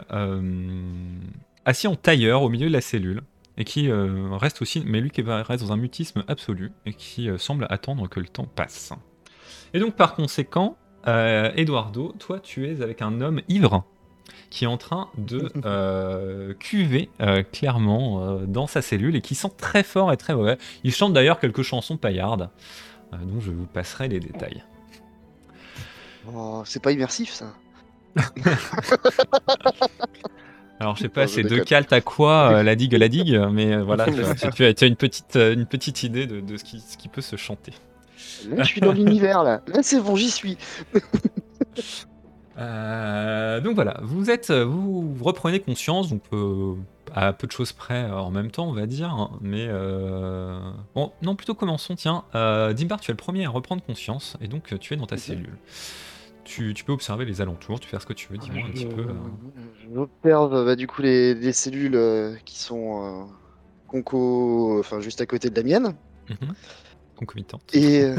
assis 1.66 1.88
en 1.88 1.96
tailleur 1.96 2.44
au 2.44 2.50
milieu 2.50 2.68
de 2.68 2.74
la 2.74 2.82
cellule 2.82 3.24
et 3.58 3.64
qui 3.64 3.90
euh, 3.90 4.36
reste 4.36 4.62
aussi, 4.62 4.84
mais 4.86 5.00
lui 5.02 5.10
qui 5.10 5.22
reste 5.22 5.64
dans 5.64 5.72
un 5.72 5.78
mutisme 5.78 6.24
absolu 6.28 6.72
et 6.86 6.94
qui 6.94 7.30
euh, 7.30 7.38
semble 7.38 7.68
attendre 7.70 8.08
que 8.08 8.20
le 8.20 8.28
temps 8.28 8.48
passe. 8.56 8.94
Et 9.74 9.80
donc 9.80 9.96
par 9.96 10.16
conséquent, 10.16 10.78
euh, 11.08 11.52
Eduardo, 11.56 12.14
toi 12.20 12.40
tu 12.40 12.68
es 12.68 12.82
avec 12.82 13.02
un 13.02 13.22
homme 13.22 13.42
ivre 13.48 13.84
qui 14.50 14.64
est 14.64 14.68
en 14.68 14.78
train 14.78 15.10
de 15.18 15.52
euh, 15.66 16.54
cuver 16.54 17.10
euh, 17.22 17.44
clairement 17.44 18.24
euh, 18.24 18.46
dans 18.46 18.68
sa 18.68 18.82
cellule 18.82 19.16
et 19.16 19.22
qui 19.22 19.36
sent 19.36 19.52
très 19.58 19.84
fort 19.84 20.12
et 20.12 20.18
très 20.18 20.36
mauvais. 20.36 20.58
Il 20.84 20.94
chante 20.94 21.14
d'ailleurs 21.14 21.40
quelques 21.40 21.62
chansons 21.62 21.98
paillardes, 21.98 22.50
euh, 23.14 23.18
dont 23.18 23.40
je 23.40 23.52
vous 23.52 23.66
passerai 23.66 24.08
les 24.08 24.20
détails. 24.20 24.64
Oh, 26.34 26.64
c'est 26.66 26.82
pas 26.82 26.92
immersif 26.92 27.32
ça. 27.32 27.54
Alors 30.80 30.96
je 30.98 31.04
sais 31.04 31.10
pas, 31.10 31.28
c'est 31.28 31.44
de 31.44 31.48
déconne. 31.50 31.66
Calt 31.66 31.94
à 31.94 32.02
quoi 32.02 32.52
euh, 32.52 32.64
la 32.64 32.76
digue 32.76 32.94
la 32.94 33.08
digue, 33.08 33.40
mais 33.52 33.74
euh, 33.74 33.84
voilà, 33.84 34.06
tu, 34.36 34.50
tu 34.56 34.66
as, 34.66 34.74
tu 34.74 34.84
as 34.84 34.88
une, 34.88 34.96
petite, 34.96 35.36
euh, 35.38 35.54
une 35.54 35.66
petite 35.66 36.04
idée 36.04 36.28
de, 36.28 36.42
de 36.42 36.58
ce, 36.58 36.64
qui, 36.64 36.80
ce 36.82 36.98
qui 36.98 37.08
peut 37.08 37.22
se 37.22 37.36
chanter. 37.38 37.72
Là, 38.50 38.64
je 38.64 38.68
suis 38.68 38.82
dans 38.82 38.92
l'univers 38.92 39.44
là. 39.44 39.62
Là, 39.68 39.80
c'est 39.82 40.02
bon, 40.02 40.16
j'y 40.16 40.30
suis. 40.32 40.58
Euh, 42.58 43.60
donc 43.60 43.76
voilà, 43.76 44.00
vous 44.02 44.30
êtes, 44.30 44.50
vous, 44.50 45.14
vous 45.14 45.24
reprenez 45.26 45.60
conscience, 45.60 46.08
donc 46.10 46.22
euh, 46.32 46.76
à 47.14 47.34
peu 47.34 47.48
de 47.48 47.52
choses 47.52 47.74
près 47.74 48.06
en 48.10 48.32
même 48.32 48.50
temps, 48.50 48.68
on 48.70 48.72
va 48.72 48.86
dire. 48.86 49.10
hein, 49.10 49.32
mais 49.42 49.66
euh, 49.68 50.58
bon, 50.94 51.12
non, 51.22 51.36
plutôt 51.36 51.54
commençons. 51.54 51.96
Tiens, 51.96 52.24
euh, 52.34 52.72
Dimbar, 52.72 53.02
tu 53.02 53.12
es 53.12 53.14
le 53.14 53.18
premier 53.18 53.44
à 53.46 53.50
reprendre 53.50 53.84
conscience, 53.84 54.38
et 54.40 54.48
donc 54.48 54.74
tu 54.80 54.94
es 54.94 54.98
dans 54.98 55.06
ta 55.06 55.18
cellule. 55.18 55.58
Tu, 56.46 56.74
tu 56.74 56.84
peux 56.84 56.94
observer 56.94 57.26
les 57.26 57.42
alentours, 57.42 57.80
tu 57.80 57.90
fais 57.90 58.00
ce 58.00 58.06
que 58.06 58.14
tu 58.14 58.32
veux, 58.32 58.38
dis-moi 58.38 58.66
un 58.68 58.72
petit 58.72 58.86
peu. 58.86 59.02
euh. 59.02 59.14
J'observe 59.94 60.66
bah, 60.66 60.76
du 60.76 60.88
coup 60.88 61.02
les, 61.02 61.34
les 61.34 61.54
cellules 61.54 61.96
euh, 61.96 62.36
qui 62.46 62.60
sont 62.60 63.04
euh, 63.04 63.26
conco, 63.88 64.80
enfin 64.80 65.00
juste 65.00 65.22
à 65.22 65.26
côté 65.26 65.50
de 65.50 65.56
la 65.56 65.64
mienne. 65.64 65.96
Mhm. 66.30 66.54
Concomitante. 67.16 67.64
Et, 67.74 68.04
euh, 68.04 68.16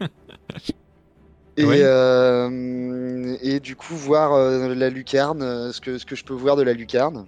et, 1.56 1.64
Ouais. 1.64 1.80
euh, 1.82 3.36
et 3.40 3.60
du 3.60 3.76
coup 3.76 3.94
voir 3.96 4.32
euh, 4.34 4.74
la 4.74 4.90
lucarne, 4.90 5.42
euh, 5.42 5.72
ce 5.72 5.80
que, 5.80 5.98
ce 5.98 6.04
que 6.06 6.14
je 6.16 6.24
peux 6.24 6.34
voir 6.34 6.56
de 6.56 6.62
la 6.62 6.72
lucarne. 6.72 7.26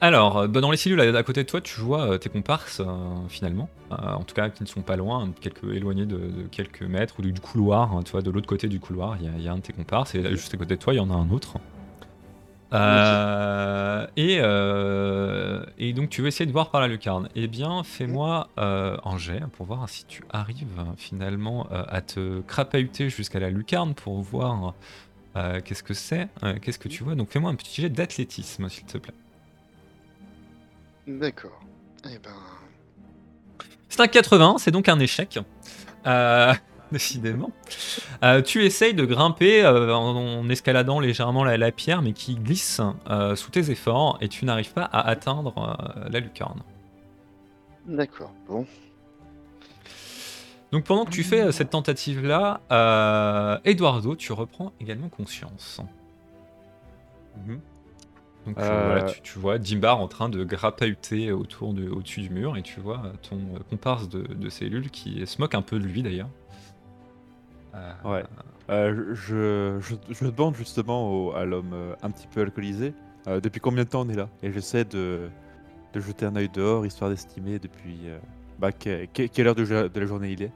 Alors, 0.00 0.38
euh, 0.38 0.46
dans 0.46 0.70
les 0.70 0.76
cellules 0.76 1.00
à, 1.00 1.22
côté 1.22 1.42
de 1.42 1.48
toi, 1.48 1.60
tu 1.60 1.80
vois 1.80 2.12
euh, 2.12 2.18
tes 2.18 2.28
comparses, 2.28 2.80
euh, 2.80 2.86
finalement. 3.28 3.68
En 3.90 4.22
tout 4.22 4.34
cas, 4.34 4.50
qui 4.50 4.62
ne 4.62 4.68
sont 4.68 4.82
pas 4.82 4.96
loin, 4.96 5.32
quelques, 5.40 5.64
éloignés 5.64 6.04
de, 6.04 6.46
quelques 6.52 6.82
mètres, 6.82 7.14
ou 7.18 7.22
du, 7.22 7.32
couloir. 7.40 7.96
hein, 7.96 8.02
tu 8.04 8.12
vois, 8.12 8.20
de 8.20 8.30
l'autre 8.30 8.46
côté 8.46 8.68
du 8.68 8.80
couloir, 8.80 9.16
il 9.18 9.42
y, 9.42 9.48
a- 9.48 9.52
un 9.52 9.56
de 9.56 9.62
tes 9.62 9.72
comparses, 9.72 10.14
et 10.14 10.22
juste 10.36 10.52
à 10.52 10.58
côté 10.58 10.76
de 10.76 10.80
toi, 10.80 10.92
il 10.92 10.98
y 10.98 11.00
en 11.00 11.10
a 11.10 11.14
un 11.14 11.30
autre. 11.30 11.54
Et, 14.18 15.92
donc, 15.94 16.10
tu 16.10 16.20
veux 16.20 16.28
essayer 16.28 16.44
de 16.44 16.52
voir 16.52 16.70
par 16.70 16.82
la 16.82 16.88
lucarne. 16.88 17.30
Eh 17.34 17.48
bien, 17.48 17.82
fais-moi 17.82 18.50
un 18.58 19.18
jet 19.18 19.40
pour 19.52 19.64
voir 19.64 19.88
si 19.88 20.04
tu 20.04 20.22
arrives 20.28 20.84
finalement 20.98 21.66
à 21.70 22.02
te 22.02 22.40
crapahuter 22.42 23.08
jusqu'à 23.08 23.40
la 23.40 23.48
lucarne 23.48 23.94
pour 23.94 24.20
voir 24.20 24.74
qu'est-ce 25.64 25.82
que 25.82 25.94
c'est, 25.94 26.28
qu'est-ce 26.60 26.78
que 26.78 26.88
tu 26.88 27.04
vois. 27.04 27.14
Donc, 27.14 27.30
fais-moi 27.30 27.50
un 27.50 27.54
petit 27.54 27.80
jet 27.80 27.88
d'athlétisme, 27.88 28.68
s'il 28.68 28.84
te 28.84 28.98
plaît. 28.98 29.14
D'accord. 31.08 31.58
Eh 32.04 32.18
ben. 32.18 32.30
C'est 33.88 34.00
un 34.00 34.06
80, 34.06 34.56
c'est 34.58 34.70
donc 34.70 34.88
un 34.88 35.00
échec. 35.00 35.38
Euh, 36.06 36.52
décidément. 36.92 37.50
Euh, 38.22 38.42
tu 38.42 38.64
essayes 38.64 38.94
de 38.94 39.04
grimper 39.04 39.64
euh, 39.64 39.94
en, 39.94 40.14
en 40.14 40.48
escaladant 40.50 41.00
légèrement 41.00 41.44
la, 41.44 41.56
la 41.56 41.72
pierre, 41.72 42.02
mais 42.02 42.12
qui 42.12 42.36
glisse 42.36 42.80
euh, 43.08 43.34
sous 43.36 43.50
tes 43.50 43.70
efforts 43.70 44.18
et 44.20 44.28
tu 44.28 44.44
n'arrives 44.44 44.72
pas 44.72 44.84
à 44.84 45.08
atteindre 45.08 45.54
euh, 45.96 46.08
la 46.10 46.20
lucarne. 46.20 46.62
D'accord. 47.86 48.32
Bon. 48.46 48.66
Donc 50.72 50.84
pendant 50.84 51.06
que 51.06 51.10
tu 51.10 51.24
fais 51.24 51.40
euh, 51.40 51.52
cette 51.52 51.70
tentative-là, 51.70 52.60
euh, 52.70 53.58
Eduardo, 53.64 54.14
tu 54.14 54.32
reprends 54.34 54.72
également 54.80 55.08
conscience. 55.08 55.80
Mhm. 57.46 57.60
Donc 58.48 58.58
euh, 58.58 58.84
voilà, 58.86 59.02
tu, 59.12 59.20
tu 59.20 59.38
vois 59.38 59.58
Dimbar 59.58 59.98
en 60.00 60.08
train 60.08 60.28
de 60.30 60.42
grapahuter 60.42 61.32
autour 61.32 61.74
de, 61.74 61.86
au-dessus 61.88 62.22
du 62.22 62.30
mur 62.30 62.56
et 62.56 62.62
tu 62.62 62.80
vois 62.80 63.02
ton 63.28 63.38
comparse 63.68 64.08
de, 64.08 64.22
de 64.22 64.48
cellule 64.48 64.90
qui 64.90 65.26
se 65.26 65.38
moque 65.40 65.54
un 65.54 65.60
peu 65.62 65.78
de 65.78 65.84
lui 65.84 66.02
d'ailleurs. 66.02 66.30
Euh, 67.74 67.92
Ouais. 68.04 68.24
Euh, 68.70 69.14
je, 69.14 69.78
je, 69.80 69.94
je 70.14 70.26
demande 70.26 70.54
justement 70.56 71.10
au- 71.28 71.32
à 71.34 71.44
l'homme 71.44 71.72
euh, 71.72 71.94
un 72.02 72.10
petit 72.10 72.26
peu 72.26 72.40
alcoolisé 72.42 72.92
euh, 73.26 73.40
depuis 73.40 73.60
combien 73.60 73.84
de 73.84 73.88
temps 73.88 74.02
on 74.02 74.08
est 74.08 74.16
là? 74.16 74.28
Et 74.42 74.52
j'essaie 74.52 74.84
de, 74.84 75.28
de 75.92 76.00
jeter 76.00 76.26
un 76.26 76.36
œil 76.36 76.48
dehors 76.48 76.84
histoire 76.86 77.10
d'estimer 77.10 77.58
depuis 77.58 77.98
bah, 78.58 78.72
que- 78.72 79.06
que- 79.06 79.26
quelle 79.26 79.46
heure 79.46 79.54
de, 79.54 79.62
la 79.94 80.06
journée 80.06 80.32
il 80.32 80.42
est. 80.42 80.52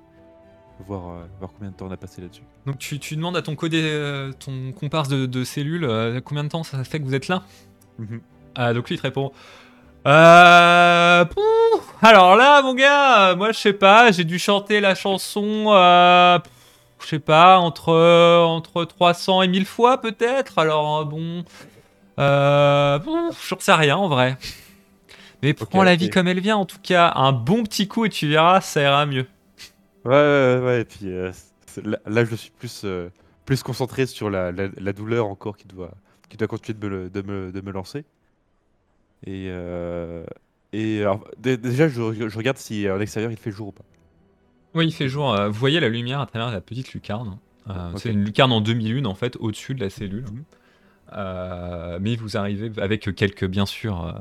Voir, 0.86 1.26
voir 1.38 1.52
combien 1.52 1.70
de 1.70 1.76
temps 1.76 1.86
on 1.86 1.90
a 1.92 1.96
passé 1.96 2.20
là-dessus. 2.22 2.42
Donc 2.66 2.78
tu, 2.78 2.98
tu 2.98 3.14
demandes 3.16 3.36
à 3.36 3.42
ton, 3.42 3.54
codé, 3.54 4.30
ton 4.40 4.72
comparse 4.72 5.08
de, 5.08 5.26
de 5.26 5.44
cellule 5.44 5.84
euh, 5.84 6.20
combien 6.20 6.42
de 6.44 6.48
temps 6.48 6.64
ça 6.64 6.82
fait 6.84 6.98
que 6.98 7.04
vous 7.04 7.14
êtes 7.14 7.28
là? 7.28 7.44
Mhm. 7.98 8.20
Ah, 8.54 8.74
donc 8.74 8.88
lui 8.88 8.96
il 8.96 8.98
te 8.98 9.02
répond 9.02 9.32
euh, 10.06 11.24
Alors 12.02 12.36
là, 12.36 12.62
mon 12.62 12.74
gars, 12.74 13.30
euh, 13.30 13.36
moi 13.36 13.52
je 13.52 13.58
sais 13.58 13.72
pas, 13.72 14.10
j'ai 14.12 14.24
dû 14.24 14.38
chanter 14.38 14.80
la 14.80 14.94
chanson, 14.94 15.66
euh, 15.68 16.38
je 17.00 17.06
sais 17.06 17.18
pas, 17.18 17.58
entre, 17.58 17.92
entre 18.44 18.84
300 18.84 19.42
et 19.42 19.48
1000 19.48 19.66
fois 19.66 20.00
peut-être. 20.00 20.58
Alors 20.58 21.06
bon, 21.06 21.44
euh, 22.18 22.98
bon, 22.98 23.30
j'en 23.48 23.58
sais 23.60 23.72
rien 23.72 23.96
en 23.96 24.08
vrai. 24.08 24.36
Mais 25.42 25.54
prends 25.54 25.82
la 25.82 25.96
vie 25.96 26.08
comme 26.10 26.28
elle 26.28 26.40
vient, 26.40 26.56
en 26.56 26.66
tout 26.66 26.78
cas, 26.82 27.12
un 27.16 27.32
bon 27.32 27.64
petit 27.64 27.88
coup 27.88 28.04
et 28.04 28.08
tu 28.08 28.28
verras, 28.28 28.60
ça 28.60 28.80
ira 28.82 29.06
mieux. 29.06 29.26
Ouais, 30.04 30.12
ouais, 30.12 30.60
ouais, 30.64 30.80
et 30.82 30.84
puis 30.84 31.06
euh, 31.12 31.30
là, 31.84 31.98
là, 32.06 32.24
je 32.24 32.34
suis 32.34 32.50
plus, 32.50 32.82
euh, 32.84 33.08
plus 33.44 33.62
concentré 33.62 34.06
sur 34.06 34.30
la, 34.30 34.52
la, 34.52 34.68
la 34.76 34.92
douleur 34.92 35.26
encore 35.26 35.56
qui 35.56 35.66
doit, 35.66 35.92
qui 36.32 36.38
doit 36.38 36.48
continuer 36.48 36.78
de 36.78 36.86
me, 36.88 36.90
le- 37.04 37.10
de 37.10 37.22
me, 37.22 37.52
de 37.52 37.60
me 37.60 37.70
lancer. 37.70 38.04
Et, 39.26 39.46
euh, 39.50 40.24
et 40.72 41.02
alors, 41.02 41.24
dé- 41.38 41.56
déjà, 41.58 41.86
je, 41.88 42.28
je 42.28 42.36
regarde 42.36 42.56
si 42.56 42.88
à 42.88 42.96
l'extérieur 42.96 43.30
il 43.30 43.36
fait 43.36 43.50
jour 43.52 43.68
ou 43.68 43.72
pas. 43.72 43.84
Oui, 44.74 44.86
il 44.86 44.92
fait 44.92 45.08
jour. 45.08 45.32
euh, 45.34 45.48
vous 45.48 45.58
voyez 45.60 45.78
la 45.80 45.88
lumière 45.90 46.20
à 46.20 46.26
travers 46.26 46.50
la 46.50 46.60
petite 46.62 46.92
lucarne. 46.94 47.38
Euh. 47.68 47.92
C'est 47.96 48.10
une 48.10 48.24
lucarne 48.24 48.50
en 48.52 48.60
demi-lune, 48.62 49.06
en 49.06 49.14
fait, 49.14 49.36
au-dessus 49.38 49.74
de 49.74 49.80
la 49.80 49.90
cellule. 49.90 50.24
Mhm. 50.24 51.98
Mais 52.00 52.16
vous 52.16 52.36
arrivez 52.38 52.72
avec 52.80 53.14
quelques, 53.14 53.44
bien 53.44 53.66
sûr, 53.66 54.18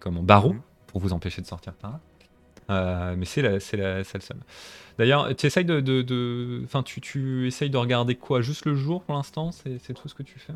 comment, 0.00 0.22
barreaux 0.22 0.54
Mhm. 0.54 0.60
pour 0.88 1.00
vous 1.00 1.12
empêcher 1.12 1.40
de 1.40 1.46
sortir 1.46 1.72
par 1.74 1.92
là. 1.92 2.00
Euh, 2.70 3.14
mais 3.16 3.24
c'est 3.26 3.42
la, 3.42 3.60
c'est 3.60 3.76
la, 3.76 4.04
c'est 4.04 4.18
le 4.18 4.22
seul. 4.22 4.38
D'ailleurs, 4.98 5.34
tu 5.36 5.46
essayes 5.46 5.64
de, 5.64 5.80
de, 5.80 6.02
tu, 6.84 7.00
tu 7.00 7.46
essayes 7.46 7.70
de 7.70 7.76
regarder 7.76 8.14
quoi? 8.16 8.40
Juste 8.40 8.64
le 8.66 8.74
jour 8.74 9.02
pour 9.02 9.14
l'instant? 9.16 9.52
C'est 9.52 9.78
c'est 9.78 9.94
tout 9.94 10.08
ce 10.08 10.14
que 10.14 10.22
tu 10.22 10.38
fais? 10.38 10.54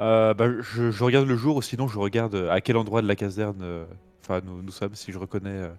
Euh, 0.00 0.32
bah, 0.34 0.46
je, 0.60 0.90
je 0.90 1.04
regarde 1.04 1.26
le 1.26 1.36
jour 1.36 1.56
ou 1.56 1.62
sinon 1.62 1.88
je 1.88 1.98
regarde 1.98 2.34
euh, 2.34 2.50
à 2.50 2.60
quel 2.60 2.76
endroit 2.76 3.02
de 3.02 3.08
la 3.08 3.16
caserne 3.16 3.86
enfin, 4.22 4.40
nous, 4.44 4.62
nous 4.62 4.70
sommes, 4.72 4.94
si 4.94 5.10
je 5.12 5.18
reconnais, 5.18 5.70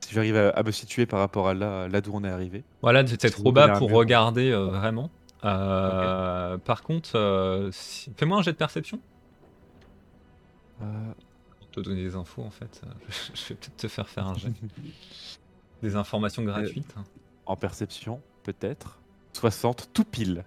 si 0.00 0.14
j'arrive 0.14 0.36
à, 0.36 0.50
à 0.50 0.62
me 0.62 0.70
situer 0.72 1.06
par 1.06 1.20
rapport 1.20 1.48
à 1.48 1.54
là, 1.54 1.88
là 1.88 2.00
d'où 2.00 2.12
on 2.14 2.24
est 2.24 2.30
arrivé. 2.30 2.64
Voilà, 2.82 3.06
c'était 3.06 3.30
trop 3.30 3.52
bas 3.52 3.68
pour 3.68 3.90
regarder 3.90 4.50
euh, 4.52 4.66
vraiment. 4.66 5.10
Euh, 5.44 6.58
Par 6.58 6.82
contre, 6.82 7.16
euh, 7.16 7.70
si- 7.72 8.12
fais-moi 8.16 8.38
un 8.38 8.42
jet 8.42 8.52
de 8.52 8.56
perception. 8.56 9.00
Euh, 11.78 11.82
donner 11.82 12.02
des 12.02 12.14
infos, 12.16 12.42
en 12.42 12.50
fait, 12.50 12.82
euh, 12.84 12.90
je 13.34 13.48
vais 13.48 13.54
peut-être 13.54 13.76
te 13.76 13.88
faire 13.88 14.08
faire 14.08 14.26
un 14.26 14.34
jet. 14.34 14.52
Des 15.82 15.94
informations 15.96 16.42
gratuites. 16.42 16.94
en 17.46 17.54
perception, 17.56 18.20
peut-être. 18.42 18.98
60, 19.34 19.90
tout 19.92 20.04
pile. 20.04 20.44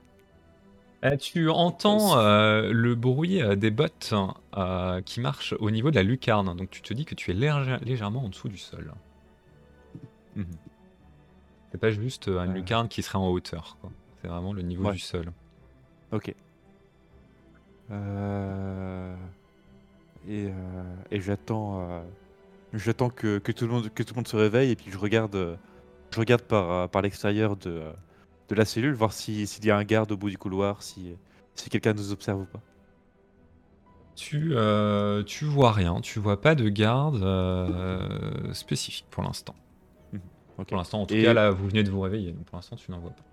Eh, 1.04 1.18
tu 1.18 1.50
entends 1.50 2.18
euh, 2.20 2.72
le 2.74 2.94
bruit 2.96 3.42
euh, 3.42 3.56
des 3.56 3.72
bottes 3.72 4.14
euh, 4.58 5.02
qui 5.02 5.20
marchent 5.22 5.54
au 5.60 5.72
niveau 5.72 5.90
de 5.90 5.96
la 5.96 6.04
lucarne. 6.04 6.54
Donc 6.56 6.70
tu 6.70 6.82
te 6.82 6.94
dis 6.94 7.06
que 7.06 7.16
tu 7.16 7.32
es 7.32 7.34
légère- 7.34 7.80
légèrement 7.84 8.26
en 8.26 8.30
dessous 8.30 8.50
du 8.50 8.58
sol. 8.58 8.94
Mhm. 10.36 10.46
C'est 11.72 11.80
pas 11.80 11.90
juste 11.92 12.28
euh, 12.28 12.44
une 12.44 12.52
Euh. 12.52 12.56
lucarne 12.56 12.88
qui 12.90 13.02
serait 13.02 13.18
en 13.18 13.30
hauteur. 13.30 13.78
C'est 14.22 14.28
vraiment 14.28 14.52
le 14.54 14.62
niveau 14.62 14.86
Ouais. 14.88 14.94
du 14.94 15.00
sol. 15.00 15.32
Ok. 16.12 16.36
Euh, 17.90 19.16
Et, 20.24 20.48
euh, 20.52 20.96
et 21.12 21.20
j'attends, 21.22 21.82
euh, 21.90 22.04
j'attends 22.74 23.10
que, 23.10 23.40
que 23.40 23.52
tout 23.52 23.66
le 23.68 23.72
monde 23.74 23.90
que 23.92 24.04
tout 24.04 24.14
le 24.16 24.18
monde 24.20 24.28
se 24.28 24.36
réveille 24.38 24.72
et 24.72 24.76
puis 24.76 24.92
je 24.92 24.98
regarde, 24.98 25.60
je 26.14 26.20
regarde 26.20 26.44
par, 26.44 26.72
euh, 26.72 26.88
par 26.88 27.02
l'extérieur 27.04 27.58
de, 27.58 27.84
de 28.50 28.56
la 28.56 28.66
cellule 28.66 28.94
voir 28.96 29.14
si- 29.14 29.48
s'il 29.48 29.66
y 29.66 29.72
a 29.72 29.78
un 29.78 29.84
garde 29.86 30.12
au 30.14 30.18
bout 30.18 30.30
du 30.32 30.38
couloir, 30.40 30.84
si, 30.84 31.18
si 31.56 31.70
quelqu'un 31.70 31.94
nous 31.94 32.12
observe 32.14 32.42
ou 32.42 32.46
pas. 32.48 32.64
Tu, 34.16 34.52
euh, 34.56 35.24
tu 35.24 35.46
vois 35.46 35.72
rien, 35.72 36.00
tu 36.02 36.20
vois 36.20 36.40
pas 36.42 36.54
de 36.54 36.70
garde 36.70 37.24
euh, 37.24 38.54
spécifique 38.54 39.08
pour 39.10 39.24
l'instant. 39.24 39.56
Ok. 40.58 40.68
Pour 40.68 40.78
l'instant, 40.78 41.02
en 41.02 41.06
tout 41.06 41.16
Et- 41.16 41.24
cas, 41.24 41.34
là, 41.34 41.52
vous 41.52 41.68
venez 41.68 41.84
de 41.84 41.90
vous 41.90 42.02
réveiller, 42.02 42.32
donc 42.34 42.46
pour 42.46 42.58
l'instant, 42.58 42.76
tu 42.76 42.92
n'en 42.92 43.00
vois 43.00 43.12
pas. 43.12 43.24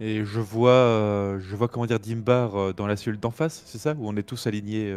Et 0.00 0.24
je 0.24 0.40
vois, 0.40 0.70
euh, 0.72 1.40
je 1.40 1.54
vois 1.56 1.68
comment 1.68 1.86
dire 1.86 2.00
Dimbar 2.00 2.74
dans 2.74 2.86
la 2.86 2.96
cellule 2.96 3.20
d'en 3.20 3.30
face, 3.30 3.62
c'est 3.66 3.78
ça? 3.78 3.94
Où 3.94 4.08
on 4.08 4.16
est 4.16 4.22
tous 4.22 4.46
alignés 4.46 4.90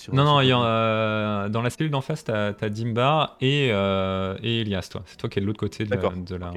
sur 0.00 0.14
Non, 0.14 0.24
non, 0.24 0.38
le 0.38 0.44
il 0.44 0.48
y 0.48 0.52
en 0.52 0.60
mur 0.60 0.66
a- 0.68 1.48
dans 1.50 1.62
la 1.62 1.70
cellule 1.70 1.90
d'en 1.90 2.00
face, 2.00 2.24
t'as 2.24 2.52
as 2.60 2.68
Dimbar 2.68 3.36
et, 3.40 3.68
euh, 3.72 4.36
et 4.42 4.60
Elias, 4.62 4.88
toi. 4.90 5.02
C'est 5.06 5.16
toi 5.16 5.28
qui 5.28 5.38
es 5.38 5.42
de 5.42 5.46
l'autre 5.46 5.60
côté 5.60 5.84
de 5.84 5.96
de 5.96 6.34
la- 6.36 6.52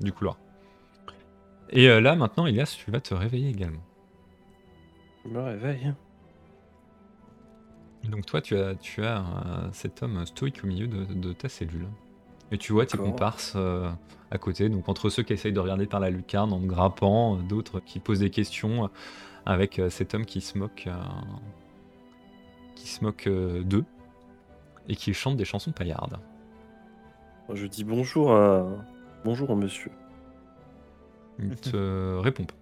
du 0.00 0.12
couloir. 0.12 0.36
Et 1.70 1.88
euh, 1.88 2.00
là, 2.00 2.14
maintenant, 2.16 2.46
Elias, 2.46 2.76
tu 2.84 2.90
vas 2.90 3.00
te 3.00 3.14
réveiller 3.14 3.48
également. 3.48 3.82
Je 5.24 5.30
me 5.30 5.40
réveille. 5.40 5.92
Donc 8.08 8.26
toi, 8.26 8.40
tu 8.42 8.56
as, 8.58 8.74
tu 8.74 9.04
as 9.04 9.18
euh, 9.20 9.68
cet 9.72 10.02
homme 10.02 10.26
stoïque 10.26 10.60
au 10.64 10.66
milieu 10.66 10.86
de, 10.88 11.04
de 11.04 11.32
ta 11.32 11.48
cellule. 11.48 11.86
Et 12.50 12.58
tu 12.58 12.72
vois 12.72 12.84
tes 12.84 12.98
comparses 12.98 13.54
euh, 13.56 13.90
à 14.30 14.38
côté, 14.38 14.68
donc 14.68 14.88
entre 14.88 15.08
ceux 15.08 15.22
qui 15.22 15.32
essayent 15.32 15.52
de 15.52 15.60
regarder 15.60 15.86
par 15.86 16.00
la 16.00 16.10
lucarne 16.10 16.52
en 16.52 16.60
grappant, 16.60 17.36
euh, 17.36 17.42
d'autres 17.42 17.80
qui 17.80 18.00
posent 18.00 18.18
des 18.20 18.30
questions, 18.30 18.84
euh, 18.84 18.88
avec 19.46 19.78
euh, 19.78 19.88
cet 19.88 20.14
homme 20.14 20.26
qui 20.26 20.40
se 20.40 20.58
moque, 20.58 20.84
euh, 20.88 20.92
qui 22.82 22.88
se 22.88 23.02
moque 23.04 23.26
euh, 23.28 23.62
d'eux 23.62 23.84
et 24.88 24.96
qui 24.96 25.14
chante 25.14 25.36
des 25.36 25.44
chansons 25.44 25.72
paillardes. 25.72 26.18
Je 27.52 27.66
dis 27.66 27.84
bonjour 27.84 28.32
à. 28.32 28.66
Bonjour, 29.24 29.54
monsieur. 29.56 29.92
Il 31.38 31.54
te 31.60 32.18
répond 32.18 32.44
pas. 32.44 32.54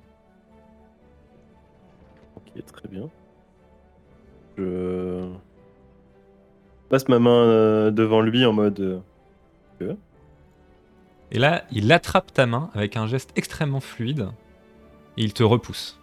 Ok, 2.37 2.64
très 2.66 2.88
bien. 2.88 3.09
Je 4.59 5.30
passe 6.90 7.09
ma 7.09 7.18
main 7.18 7.30
euh, 7.30 7.90
devant 7.90 8.20
lui 8.20 8.44
en 8.44 8.52
mode. 8.52 9.02
euh, 9.80 9.94
Et 11.30 11.38
là, 11.38 11.64
il 11.70 11.90
attrape 11.92 12.33
ta 12.33 12.44
main 12.46 12.70
avec 12.74 12.96
un 12.96 13.06
geste 13.06 13.33
extrêmement 13.37 13.80
fluide 13.80 14.28
et 15.16 15.22
il 15.22 15.33
te 15.33 15.42
repousse. 15.42 15.98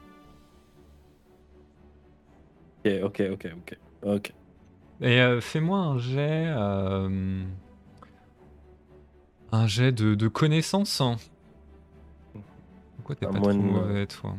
Ok, 2.86 2.91
ok, 3.03 3.23
ok, 3.34 3.47
ok. 3.58 3.77
Ok. 4.04 4.34
Et 5.02 5.22
euh, 5.22 5.42
fais-moi 5.42 5.78
un 5.80 5.98
jet. 5.98 6.46
euh, 6.48 7.44
un 9.52 9.68
jet 9.68 9.92
de, 9.92 10.16
de 10.16 10.28
connaissance. 10.28 11.02
Pourquoi 12.98 13.16
t'es 13.16 13.26
Un 13.26 13.32
pas 13.32 13.40
trop 13.40 13.46
moine, 13.54 13.60
euh, 13.60 13.72
mauvais, 13.72 14.08
toi 14.08 14.36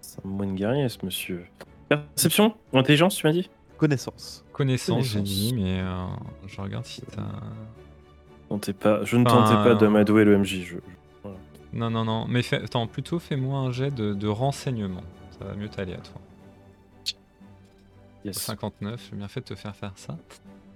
C'est 0.00 0.24
un 0.24 0.28
moine 0.28 0.54
guerrier, 0.54 0.88
ce 0.88 0.98
monsieur. 1.04 1.44
Perception 1.88 2.54
ou 2.72 2.78
intelligence, 2.78 3.16
tu 3.16 3.26
m'as 3.26 3.32
dit? 3.32 3.50
Connaissance. 3.78 4.44
Connaissance, 4.52 5.04
j'ai 5.04 5.18
connaissance. 5.18 5.22
dit, 5.36 5.54
mais 5.54 5.80
euh, 5.80 6.06
je 6.46 6.60
regarde 6.60 6.84
si 6.84 7.02
t'as. 7.02 7.22
Tentez 8.48 8.72
pas, 8.72 9.02
Je 9.04 9.16
ne 9.16 9.24
Enfin, 9.26 9.42
tentais 9.44 9.54
pas 9.70 9.74
d'amadouer 9.74 10.24
le 10.24 10.38
MJ. 10.38 10.62
Je... 10.64 10.76
Non, 11.72 11.90
non, 11.90 12.04
non. 12.04 12.26
Mais 12.28 12.42
fais... 12.42 12.62
attends, 12.62 12.86
plutôt 12.86 13.18
fais-moi 13.18 13.58
un 13.58 13.70
jet 13.72 13.90
de, 13.90 14.12
de 14.14 14.28
renseignement. 14.28 15.00
Ça 15.38 15.46
va 15.46 15.54
mieux 15.54 15.68
t'aller 15.68 15.94
à 15.94 15.98
toi. 15.98 16.20
Yes. 18.24 18.38
59, 18.38 19.08
j'ai 19.10 19.16
bien 19.16 19.28
fait 19.28 19.40
de 19.40 19.46
te 19.46 19.54
faire 19.54 19.74
faire 19.74 19.92
ça. 19.96 20.16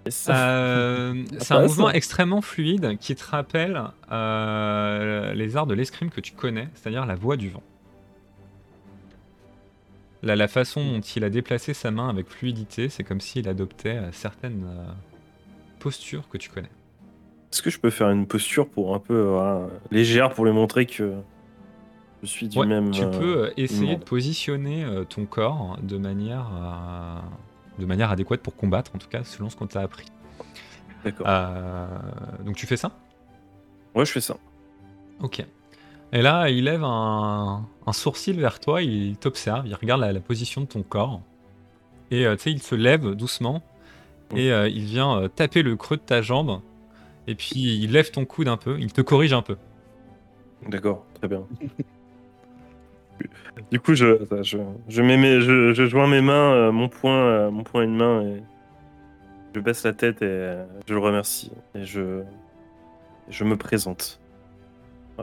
Yes. 0.04 0.28
Euh, 0.30 1.24
c'est 1.38 1.54
un 1.54 1.62
mouvement 1.62 1.90
extrêmement 1.90 2.40
fluide 2.40 2.96
qui 2.98 3.14
te 3.14 3.24
rappelle 3.24 3.82
euh, 4.11 5.32
les 5.35 5.56
arts 5.56 5.66
de 5.66 5.74
l'escrime 5.74 6.11
que 6.11 6.20
tu 6.20 6.32
connais, 6.32 6.68
c'est-à-dire 6.74 7.06
la 7.06 7.14
voix 7.14 7.37
du 7.37 7.50
vent. 7.50 7.62
La, 10.22 10.35
la 10.35 10.48
façon 10.48 10.85
dont 10.85 11.00
il 11.00 11.24
a 11.24 11.30
déplacé 11.30 11.74
sa 11.74 11.90
main 11.90 12.09
avec 12.09 12.28
fluidité, 12.28 12.88
c'est 12.88 13.04
comme 13.04 13.20
s'il 13.20 13.48
adoptait 13.48 13.96
euh, 13.96 14.12
certaines 14.12 14.64
euh, 14.64 14.87
postures 15.78 16.28
que 16.28 16.38
tu 16.38 16.50
connais. 16.50 16.70
Est-ce 17.52 17.62
que 17.62 17.70
je 17.70 17.78
peux 17.78 17.90
faire 17.90 18.11
une 18.11 18.26
posture 18.26 18.68
pour 18.68 18.94
un 18.94 18.98
peu 18.98 19.14
euh, 19.14 19.30
voilà, 19.30 19.68
légère 19.90 20.30
pour 20.30 20.44
lui 20.44 20.52
montrer 20.52 20.87
que 20.87 21.14
je 22.26 22.30
suis 22.30 22.48
du 22.48 22.58
Ouais, 22.58 22.66
même. 22.66 22.90
tu 22.90 23.02
euh, 23.02 23.10
peux 23.10 23.38
euh, 23.44 23.50
essayer 23.56 23.92
monde. 23.92 24.00
de 24.00 24.04
positionner 24.04 24.84
euh, 24.84 25.04
ton 25.04 25.24
corps 25.26 25.78
de 25.82 25.96
manière, 25.96 26.50
de 27.78 27.86
manière 27.86 28.10
adéquate 28.10 28.40
pour 28.40 28.56
combattre, 28.56 28.92
en 28.94 28.98
tout 28.98 29.08
cas 29.08 29.24
selon 29.24 29.48
ce 29.48 29.56
qu'on 29.56 29.66
t'a 29.66 29.80
appris. 29.80 30.06
D'accord. 31.04 31.26
Donc 32.44 32.56
tu 32.56 32.66
fais 32.66 32.76
ça? 32.76 32.90
Ouais, 33.94 34.04
je 34.04 34.12
fais 34.12 34.20
ça. 34.20 34.36
Ok. 35.20 35.44
Et 36.12 36.22
là, 36.22 36.48
il 36.50 36.64
lève 36.64 36.84
un, 36.84 37.66
un 37.86 37.92
sourcil 37.92 38.38
vers 38.38 38.60
toi, 38.60 38.82
il 38.82 39.16
t'observe, 39.16 39.66
il 39.66 39.74
regarde 39.74 40.00
la, 40.00 40.12
la 40.12 40.20
position 40.20 40.60
de 40.60 40.66
ton 40.66 40.82
corps. 40.82 41.20
Et 42.10 42.26
euh, 42.26 42.36
tu 42.36 42.42
sais, 42.42 42.50
il 42.52 42.62
se 42.62 42.74
lève 42.74 43.14
doucement 43.14 43.62
et 44.34 44.52
euh, 44.52 44.68
il 44.68 44.84
vient 44.84 45.16
euh, 45.18 45.28
taper 45.28 45.62
le 45.62 45.76
creux 45.76 45.96
de 45.96 46.02
ta 46.02 46.22
jambe. 46.22 46.60
Et 47.26 47.34
puis 47.34 47.56
il 47.56 47.90
lève 47.90 48.10
ton 48.12 48.24
coude 48.24 48.46
un 48.48 48.56
peu, 48.56 48.78
il 48.78 48.92
te 48.92 49.00
corrige 49.00 49.32
un 49.32 49.42
peu. 49.42 49.56
D'accord, 50.68 51.04
très 51.14 51.26
bien. 51.28 51.42
Du 53.70 53.81
coup, 53.81 53.94
je, 53.94 54.18
je, 54.42 54.59
je, 54.88 55.02
mets 55.02 55.16
mes- 55.16 55.40
je, 55.40 55.72
je 55.72 55.87
joins 55.87 56.07
mes 56.07 56.20
mains, 56.20 56.52
euh, 56.52 56.72
mon 56.72 56.88
poing, 56.88 57.16
euh, 57.16 57.50
mon 57.50 57.62
poing 57.64 57.83
une 57.83 57.96
main, 57.96 58.22
et 58.22 58.42
je 59.55 59.61
baisse 59.61 59.85
la 59.85 59.92
tête 59.92 60.22
et 60.22 60.26
euh, 60.26 60.64
je 60.87 60.94
le 60.94 61.00
remercie. 61.00 61.50
Et 61.74 61.85
je, 61.85 62.22
je 63.29 63.44
me 63.44 63.57
présente. 63.57 64.20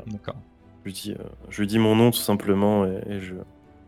D'accord. 0.07 0.35
Je 0.81 0.85
lui 0.85 0.93
dis, 0.93 1.11
euh, 1.13 1.23
je 1.49 1.61
lui 1.61 1.67
dis 1.67 1.79
mon 1.79 1.95
nom 1.95 2.11
tout 2.11 2.17
simplement 2.19 2.85
et, 2.85 2.99
et 3.09 3.19
je 3.21 3.35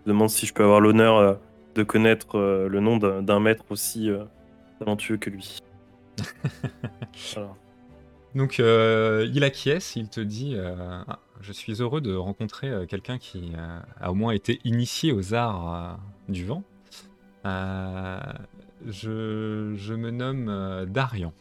demande 0.05 0.29
si 0.29 0.45
je 0.45 0.53
peux 0.53 0.63
avoir 0.63 0.79
l'honneur 0.79 1.39
de 1.73 1.83
connaître 1.83 2.39
le 2.39 2.79
nom 2.79 2.97
d'un 2.97 3.39
maître 3.39 3.65
aussi 3.69 4.09
talentueux 4.79 5.17
que 5.17 5.29
lui. 5.29 5.59
Voilà. 7.33 7.49
Donc 8.35 8.59
il 8.59 9.43
acquiesce, 9.43 9.95
il 9.95 10.07
te 10.09 10.21
dit 10.21 10.55
Ah, 11.07 11.19
Je 11.41 11.51
suis 11.51 11.81
heureux 11.81 12.01
de 12.01 12.15
rencontrer 12.15 12.69
euh, 12.69 12.85
quelqu'un 12.85 13.17
qui 13.17 13.51
euh, 13.55 13.79
a 13.99 14.11
au 14.11 14.15
moins 14.15 14.33
été 14.33 14.59
initié 14.63 15.11
aux 15.11 15.33
arts 15.33 15.73
euh, 15.73 15.95
du 16.31 16.45
vent. 16.45 16.63
Je, 17.43 19.73
je 19.75 19.93
me 19.93 20.11
nomme 20.11 20.85
Darian. 20.87 21.33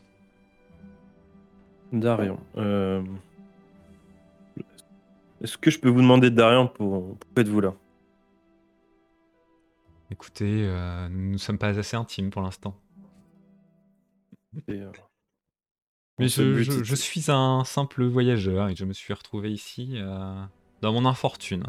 Darian. 1.92 2.38
euh, 2.56 3.02
Est-ce 5.40 5.56
que 5.56 5.70
je 5.70 5.78
peux 5.78 5.88
vous 5.88 6.02
demander, 6.02 6.30
Darian, 6.30 6.66
pour... 6.66 7.16
pourquoi 7.16 7.42
êtes-vous 7.42 7.60
là? 7.60 7.74
Écoutez, 10.10 10.66
euh, 10.66 11.08
nous 11.08 11.32
ne 11.32 11.38
sommes 11.38 11.58
pas 11.58 11.78
assez 11.78 11.96
intimes 11.96 12.30
pour 12.30 12.42
l'instant. 12.42 12.76
Euh, 14.68 14.90
Mais 16.18 16.28
je, 16.28 16.94
suis 16.94 17.24
un 17.28 17.64
simple 17.64 18.04
voyageur 18.04 18.68
et 18.68 18.76
je 18.76 18.84
me 18.84 18.92
suis 18.92 19.12
retrouvé 19.12 19.50
ici 19.50 19.94
euh, 19.94 20.44
dans 20.80 20.92
mon 20.92 21.06
infortune. 21.06 21.64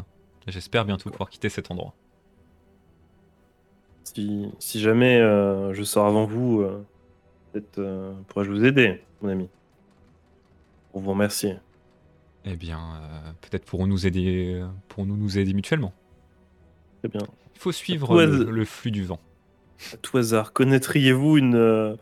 J'espère 0.46 0.84
bientôt 0.84 1.10
pouvoir 1.10 1.28
quitter 1.30 1.48
cet 1.48 1.72
endroit. 1.72 1.94
Si, 4.04 4.48
si 4.60 4.80
jamais 4.80 5.18
euh, 5.18 5.74
je 5.74 5.82
sors 5.82 6.06
avant 6.06 6.26
vous, 6.26 6.60
euh, 6.60 6.84
peut-être 7.52 8.14
pourrais-je 8.28 8.50
vous 8.50 8.64
aider, 8.64 9.02
mon 9.20 9.30
ami? 9.30 9.48
Pour 10.92 11.00
vous 11.00 11.10
remercier. 11.10 11.56
Eh 12.44 12.54
bien, 12.54 12.78
euh, 12.78 13.32
peut-être 13.40 13.64
pourrons 13.64 13.88
nous 13.88 14.06
aider, 14.06 14.64
pourrons-nous 14.86 15.16
nous 15.16 15.38
aider 15.38 15.54
mutuellement. 15.54 15.92
Très 17.00 17.08
bien. 17.08 17.26
Il 17.56 17.60
faut 17.60 17.72
suivre 17.72 18.22
le, 18.24 18.44
le 18.44 18.64
flux 18.64 18.92
du 18.92 19.04
vent. 19.04 19.18
À 19.92 19.96
tout 19.96 20.18
hasard, 20.18 20.52
connaîtriez-vous 20.52 21.36
une, 21.36 21.98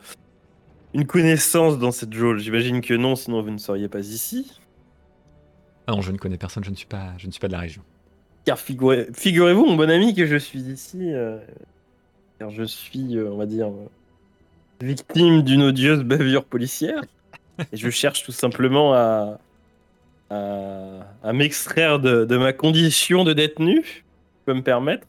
une 0.94 1.06
connaissance 1.06 1.78
dans 1.78 1.90
cette 1.92 2.12
geôle 2.12 2.38
J'imagine 2.38 2.80
que 2.80 2.94
non, 2.94 3.16
sinon 3.16 3.42
vous 3.42 3.50
ne 3.50 3.58
seriez 3.58 3.88
pas 3.88 4.00
ici. 4.00 4.60
Ah 5.86 5.92
non, 5.92 6.00
je 6.00 6.12
ne 6.12 6.16
connais 6.18 6.38
personne, 6.38 6.64
je 6.64 6.70
ne 6.70 6.76
suis 6.76 6.86
pas, 6.86 7.12
je 7.18 7.26
ne 7.26 7.32
suis 7.32 7.40
pas 7.40 7.48
de 7.48 7.52
la 7.52 7.58
région. 7.58 7.82
Car 8.44 8.58
figurez- 8.58 9.08
figurez-vous, 9.12 9.66
mon 9.66 9.76
bon 9.76 9.90
ami, 9.90 10.14
que 10.14 10.26
je 10.26 10.36
suis 10.36 10.60
ici, 10.60 11.12
euh, 11.12 11.38
car 12.38 12.50
je 12.50 12.62
suis, 12.64 13.16
euh, 13.16 13.30
on 13.30 13.36
va 13.36 13.46
dire, 13.46 13.66
euh, 13.68 13.86
victime 14.80 15.42
d'une 15.42 15.62
odieuse 15.62 16.02
bavure 16.04 16.44
policière. 16.44 17.02
et 17.72 17.76
je 17.76 17.90
cherche 17.90 18.22
tout 18.24 18.32
simplement 18.32 18.94
à, 18.94 19.38
à, 20.30 21.00
à 21.22 21.32
m'extraire 21.32 21.98
de, 22.00 22.24
de 22.24 22.36
ma 22.36 22.52
condition 22.52 23.24
de 23.24 23.32
détenu. 23.32 23.82
Je 23.84 24.44
peux 24.46 24.54
me 24.54 24.62
permettre 24.62 25.06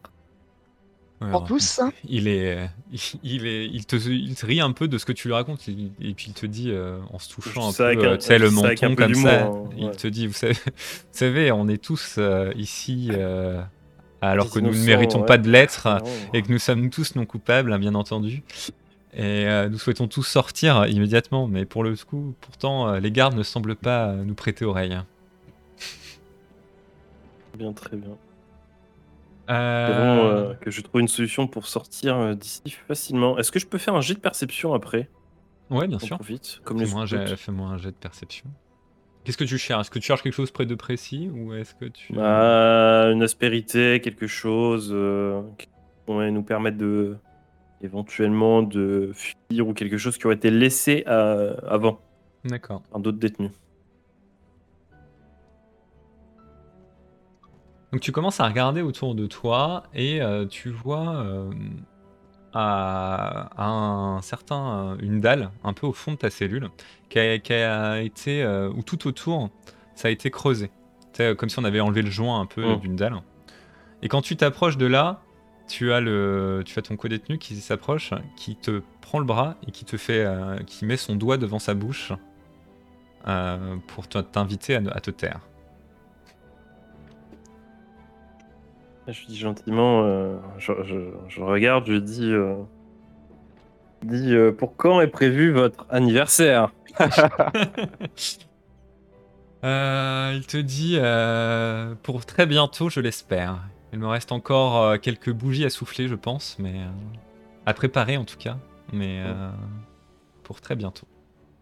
Alors, 1.22 1.42
En 1.44 1.46
plus, 1.46 1.62
ça 1.62 1.90
il 2.08 2.28
est, 2.28 2.70
il 3.24 3.48
est, 3.48 3.66
il 3.68 3.86
te, 3.86 3.96
il 3.96 4.36
te 4.36 4.46
rit 4.46 4.60
un 4.60 4.72
peu 4.74 4.88
de 4.88 4.98
ce 4.98 5.06
que 5.06 5.14
tu 5.14 5.28
lui 5.30 5.34
racontes 5.34 5.68
il- 5.68 5.92
et 6.02 6.14
puis 6.14 6.28
il 6.30 6.34
te 6.34 6.46
dit 6.46 6.72
euh, 6.72 7.00
en 7.12 7.20
se 7.20 7.30
touchant 7.34 7.70
un 7.70 7.72
peu, 7.74 7.84
euh, 7.84 8.14
un- 8.14 8.18
tu 8.18 8.26
sais, 8.26 8.38
le 8.38 8.52
menton 8.52 8.96
comme 8.96 9.16
ça. 9.16 9.46
hein, 9.46 9.52
Il 9.78 9.86
ouais. 9.86 9.96
te 9.96 10.08
dit, 10.08 10.28
vous 10.28 10.34
savez, 10.34 10.54
vous 10.66 10.72
savez, 11.12 11.52
on 11.52 11.68
est 11.68 11.82
tous 11.84 12.16
euh, 12.18 12.52
ici 12.58 13.10
euh, 13.12 13.62
alors 14.22 14.50
que 14.50 14.60
nous 14.60 14.72
ne 14.72 14.84
méritons 14.86 15.20
ouais. 15.22 15.26
pas 15.26 15.38
de 15.38 15.50
l'être 15.50 15.88
et 16.34 16.42
que 16.44 16.52
nous 16.52 16.60
sommes 16.60 16.90
tous 16.90 17.16
non 17.16 17.26
coupables, 17.26 17.72
hein, 17.74 17.80
bien 17.80 17.96
entendu. 17.96 18.44
Et 19.14 19.48
euh, 19.48 19.70
nous 19.70 19.78
souhaitons 19.78 20.08
tous 20.10 20.24
sortir 20.24 20.86
immédiatement, 20.88 21.48
mais 21.48 21.66
pour 21.66 21.84
le 21.86 21.96
coup, 21.96 22.36
pourtant, 22.42 22.90
euh, 22.90 23.00
les 23.00 23.12
gardes 23.12 23.36
ne 23.36 23.44
semblent 23.44 23.76
pas 23.78 24.10
euh, 24.10 24.24
nous 24.26 24.36
prêter 24.36 24.66
oreille. 24.66 24.98
Bien, 27.58 27.74
très 27.74 27.96
bien. 27.98 28.18
Euh, 29.50 30.52
euh, 30.52 30.54
que 30.56 30.72
je 30.72 30.82
trouve 30.82 31.02
une 31.02 31.08
solution 31.08 31.48
pour 31.48 31.68
sortir 31.68 32.18
euh, 32.18 32.34
d'ici 32.34 32.62
facilement. 32.88 33.38
Est-ce 33.38 33.52
que 33.52 33.60
je 33.60 33.68
peux 33.68 33.78
faire 33.78 33.94
un 33.96 34.02
jet 34.02 34.16
de 34.16 34.20
perception 34.20 34.74
après? 34.74 35.10
Ouais, 35.70 35.88
bien 35.88 36.00
sûr. 36.00 36.18
profite, 36.18 36.62
comme 36.64 36.80
les 36.80 36.86
Fais-moi 36.86 37.02
un, 37.04 37.06
jet- 37.06 37.36
fais-moi 37.36 37.68
un 37.70 37.78
jet 37.78 37.92
de 37.92 37.96
perception. 37.96 38.46
Qu'est-ce 39.24 39.38
que 39.38 39.44
tu 39.44 39.58
cherches? 39.58 39.82
Est-ce 39.82 39.92
que 39.92 40.00
tu 40.00 40.06
cherches 40.06 40.22
quelque 40.22 40.34
chose 40.34 40.52
près 40.52 40.66
de 40.68 40.76
précis 40.76 41.30
ou 41.34 41.54
est-ce 41.54 41.74
que 41.76 41.86
tu... 41.86 42.14
Bah, 42.14 43.10
une 43.12 43.24
aspérité, 43.24 44.00
quelque 44.02 44.28
chose 44.28 44.90
euh, 44.94 45.42
qui 45.58 45.68
pourrait 46.06 46.30
nous 46.32 46.44
permettre 46.44 46.78
de 46.78 47.18
éventuellement 47.82 48.62
de 48.62 49.12
fuir 49.14 49.68
ou 49.68 49.74
quelque 49.74 49.98
chose 49.98 50.18
qui 50.18 50.26
aurait 50.28 50.36
été 50.36 50.50
laissé 50.52 51.04
avant 51.06 52.00
D'accord. 52.46 52.82
par 52.92 53.00
d'autres 53.00 53.18
détenus. 53.20 53.52
Donc 57.96 58.02
tu 58.02 58.12
commences 58.12 58.42
à 58.42 58.46
regarder 58.46 58.82
autour 58.82 59.16
de 59.16 59.26
toi 59.26 59.84
et 59.94 60.22
euh, 60.22 60.46
tu 60.46 60.68
vois 60.70 61.16
euh, 61.16 61.50
à, 62.52 63.48
à 63.56 63.68
un 63.70 64.22
certain, 64.22 64.90
euh, 64.92 64.96
une 65.00 65.22
dalle 65.22 65.50
un 65.64 65.72
peu 65.72 65.88
au 65.88 65.94
fond 65.94 66.12
de 66.12 66.18
ta 66.18 66.30
cellule 66.30 66.68
qui 67.08 67.20
a, 67.20 67.40
qui 67.40 67.54
a 67.54 68.02
été, 68.02 68.44
euh, 68.44 68.70
ou 68.76 68.84
tout 68.84 69.08
autour, 69.08 69.50
ça 69.96 70.10
a 70.10 70.12
été 70.12 70.30
creusé. 70.30 70.72
C'est 71.14 71.38
comme 71.38 71.48
si 71.48 71.58
on 71.58 71.64
avait 71.64 71.80
enlevé 71.80 72.02
le 72.02 72.10
joint 72.12 72.42
un 72.42 72.46
peu 72.46 72.66
Mm. 72.76 72.80
d'une 72.82 72.96
dalle. 72.98 73.16
Et 74.02 74.10
quand 74.10 74.22
tu 74.22 74.36
t'approches 74.36 74.76
de 74.76 74.88
là, 74.88 75.22
tu 75.70 75.94
as, 75.94 76.02
le, 76.02 76.64
tu 76.66 76.78
as 76.78 76.82
ton 76.82 76.98
co-détenu 76.98 77.38
qui 77.38 77.56
s'approche, 77.56 78.12
qui 78.36 78.58
te 78.58 78.82
prend 79.00 79.20
le 79.20 79.26
bras 79.26 79.56
et 79.66 79.72
qui 79.72 79.86
te 79.86 79.96
fait, 79.96 80.28
qui 80.68 80.84
met 80.86 80.98
son 80.98 81.16
doigt 81.16 81.38
devant 81.38 81.60
sa 81.60 81.74
bouche 81.74 82.12
pour 83.88 84.10
te- 84.10 84.18
t'inviter 84.20 84.76
à 84.76 85.00
te 85.00 85.12
taire. 85.12 85.40
Je 89.08 89.26
dis 89.28 89.38
gentiment, 89.38 90.04
euh, 90.04 90.38
je, 90.58 90.72
je- 90.84 91.12
je 91.30 91.42
regarde, 91.42 91.86
je 91.86 91.94
dis, 91.96 92.32
euh, 92.32 92.56
je 94.04 94.08
dis 94.08 94.34
euh, 94.34 94.52
pour 94.52 94.76
quand 94.76 95.00
est 95.02 95.08
prévu 95.08 95.52
votre 95.52 95.86
anniversaire 95.90 96.72
Euh, 99.64 100.34
il 100.36 100.46
te 100.46 100.58
dit 100.58 100.98
pour 102.04 102.26
très 102.26 102.46
bientôt, 102.46 102.90
je 102.90 103.00
l'espère. 103.00 103.58
Il 103.94 104.00
me 104.00 104.06
reste 104.08 104.32
encore 104.32 105.00
quelques 105.00 105.32
bougies 105.32 105.66
à 105.66 105.72
souffler, 105.72 106.08
je 106.08 106.14
pense, 106.14 106.58
mais 106.60 106.82
à 107.66 107.74
préparer 107.74 108.18
en 108.18 108.26
tout 108.26 108.38
cas. 108.38 108.58
Mais 108.94 109.24
pour 110.44 110.62
très 110.62 110.76
bientôt. 110.76 111.08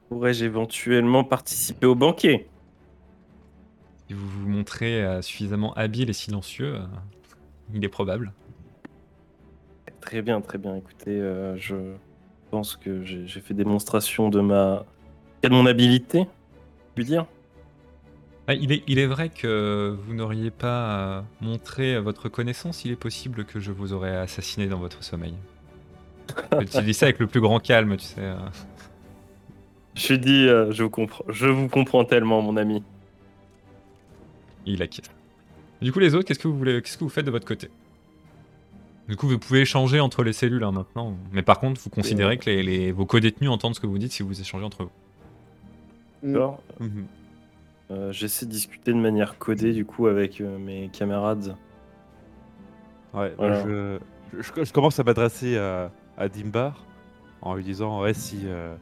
Pourrais-je 0.10 0.44
éventuellement 0.44 1.24
participer 1.24 1.86
au 1.86 1.96
banquet? 1.96 2.48
Si 4.10 4.14
vous 4.14 4.28
vous 4.28 4.50
montrez 4.50 5.22
suffisamment 5.22 5.74
habile 5.76 6.10
et 6.10 6.14
silencieux, 6.14 6.80
il 7.74 7.84
est 7.84 7.90
probable. 7.90 8.34
Très 10.02 10.22
bien, 10.22 10.42
très 10.42 10.58
bien. 10.58 10.76
Écoutez, 10.76 11.20
euh, 11.20 11.56
je 11.58 11.76
pense 12.52 12.76
que 12.76 13.04
j'ai 13.04 13.40
fait 13.40 13.54
démonstration 13.54 14.30
de 14.30 14.42
ma 14.42 14.86
de 15.44 15.50
mon 15.50 15.66
habilité, 15.66 16.28
puis 16.96 17.06
dire? 17.06 17.26
Ah, 18.48 18.54
il, 18.54 18.72
est, 18.74 18.84
il 18.88 19.00
est 19.00 19.06
vrai 19.06 19.30
que 19.30 19.98
vous 20.06 20.14
n'auriez 20.14 20.52
pas 20.52 21.24
montré 21.40 22.00
votre 22.00 22.28
connaissance. 22.28 22.84
Il 22.84 22.92
est 22.92 22.98
possible 22.98 23.46
que 23.46 23.60
je 23.60 23.72
vous 23.72 23.94
aurais 23.94 24.16
assassiné 24.18 24.68
dans 24.68 24.80
votre 24.80 25.04
sommeil. 25.04 25.36
tu 26.72 26.82
dis 26.82 26.94
ça 26.94 27.06
avec 27.06 27.20
le 27.20 27.28
plus 27.28 27.40
grand 27.42 27.60
calme, 27.60 27.96
tu 27.96 28.06
sais. 28.06 28.22
euh. 28.22 28.36
Je 29.96 30.14
dis, 30.16 30.48
euh, 30.48 30.72
je 30.72 30.84
vous 30.84 30.90
comprends, 30.90 31.24
je 31.30 31.48
vous 31.48 31.70
comprends 31.70 32.04
tellement, 32.04 32.42
mon 32.42 32.58
ami. 32.58 32.84
Il 34.66 34.82
acquiesce. 34.82 35.10
Du 35.84 35.92
coup, 35.92 36.00
les 36.00 36.16
autres, 36.16 36.26
qu'est-ce 36.28 36.40
que 36.40 36.48
vous 36.48 36.58
voulez, 36.58 36.82
qu'est-ce 36.82 36.98
que 36.98 37.04
vous 37.04 37.10
faites 37.10 37.26
de 37.26 37.32
votre 37.32 37.46
côté? 37.46 37.70
Du 39.10 39.16
coup, 39.18 39.28
vous 39.28 39.38
pouvez 39.38 39.62
échanger 39.62 40.00
entre 40.00 40.24
les 40.24 40.32
cellules 40.34 40.64
hein, 40.64 40.72
maintenant. 40.72 41.16
Mais 41.34 41.42
par 41.44 41.60
contre, 41.60 41.82
vous 41.82 41.90
considérez 41.90 42.38
que 42.38 42.50
les, 42.50 42.64
les- 42.64 42.92
vos 42.94 43.06
co-détenus 43.06 43.50
entendent 43.50 43.76
ce 43.76 43.82
que 43.82 43.88
vous 43.88 43.98
dites 43.98 44.14
si 44.14 44.24
vous 44.24 44.40
échangez 44.40 44.64
entre 44.64 44.84
vous. 44.84 46.30
Alors, 46.30 46.64
Mhm. 46.80 47.06
euh, 47.92 48.12
j'essaie 48.14 48.46
de 48.46 48.52
discuter 48.52 48.94
de 48.94 48.98
manière 48.98 49.38
codée 49.38 49.74
du 49.74 49.84
coup 49.84 50.08
avec 50.08 50.40
euh, 50.40 50.58
mes 50.58 50.88
camarades. 50.88 51.58
Ouais, 53.14 53.34
Voilà. 53.38 53.62
je, 53.66 54.00
je- 54.40 54.64
je 54.64 54.72
commence 54.72 54.98
à 55.00 55.04
m'adresser 55.04 55.58
à, 55.58 55.92
à 56.18 56.30
Dimbar 56.30 56.82
en 57.42 57.56
lui 57.56 57.64
disant 57.66 58.02
ouais, 58.02 58.14
si, 58.14 58.44
euh, 58.46 58.74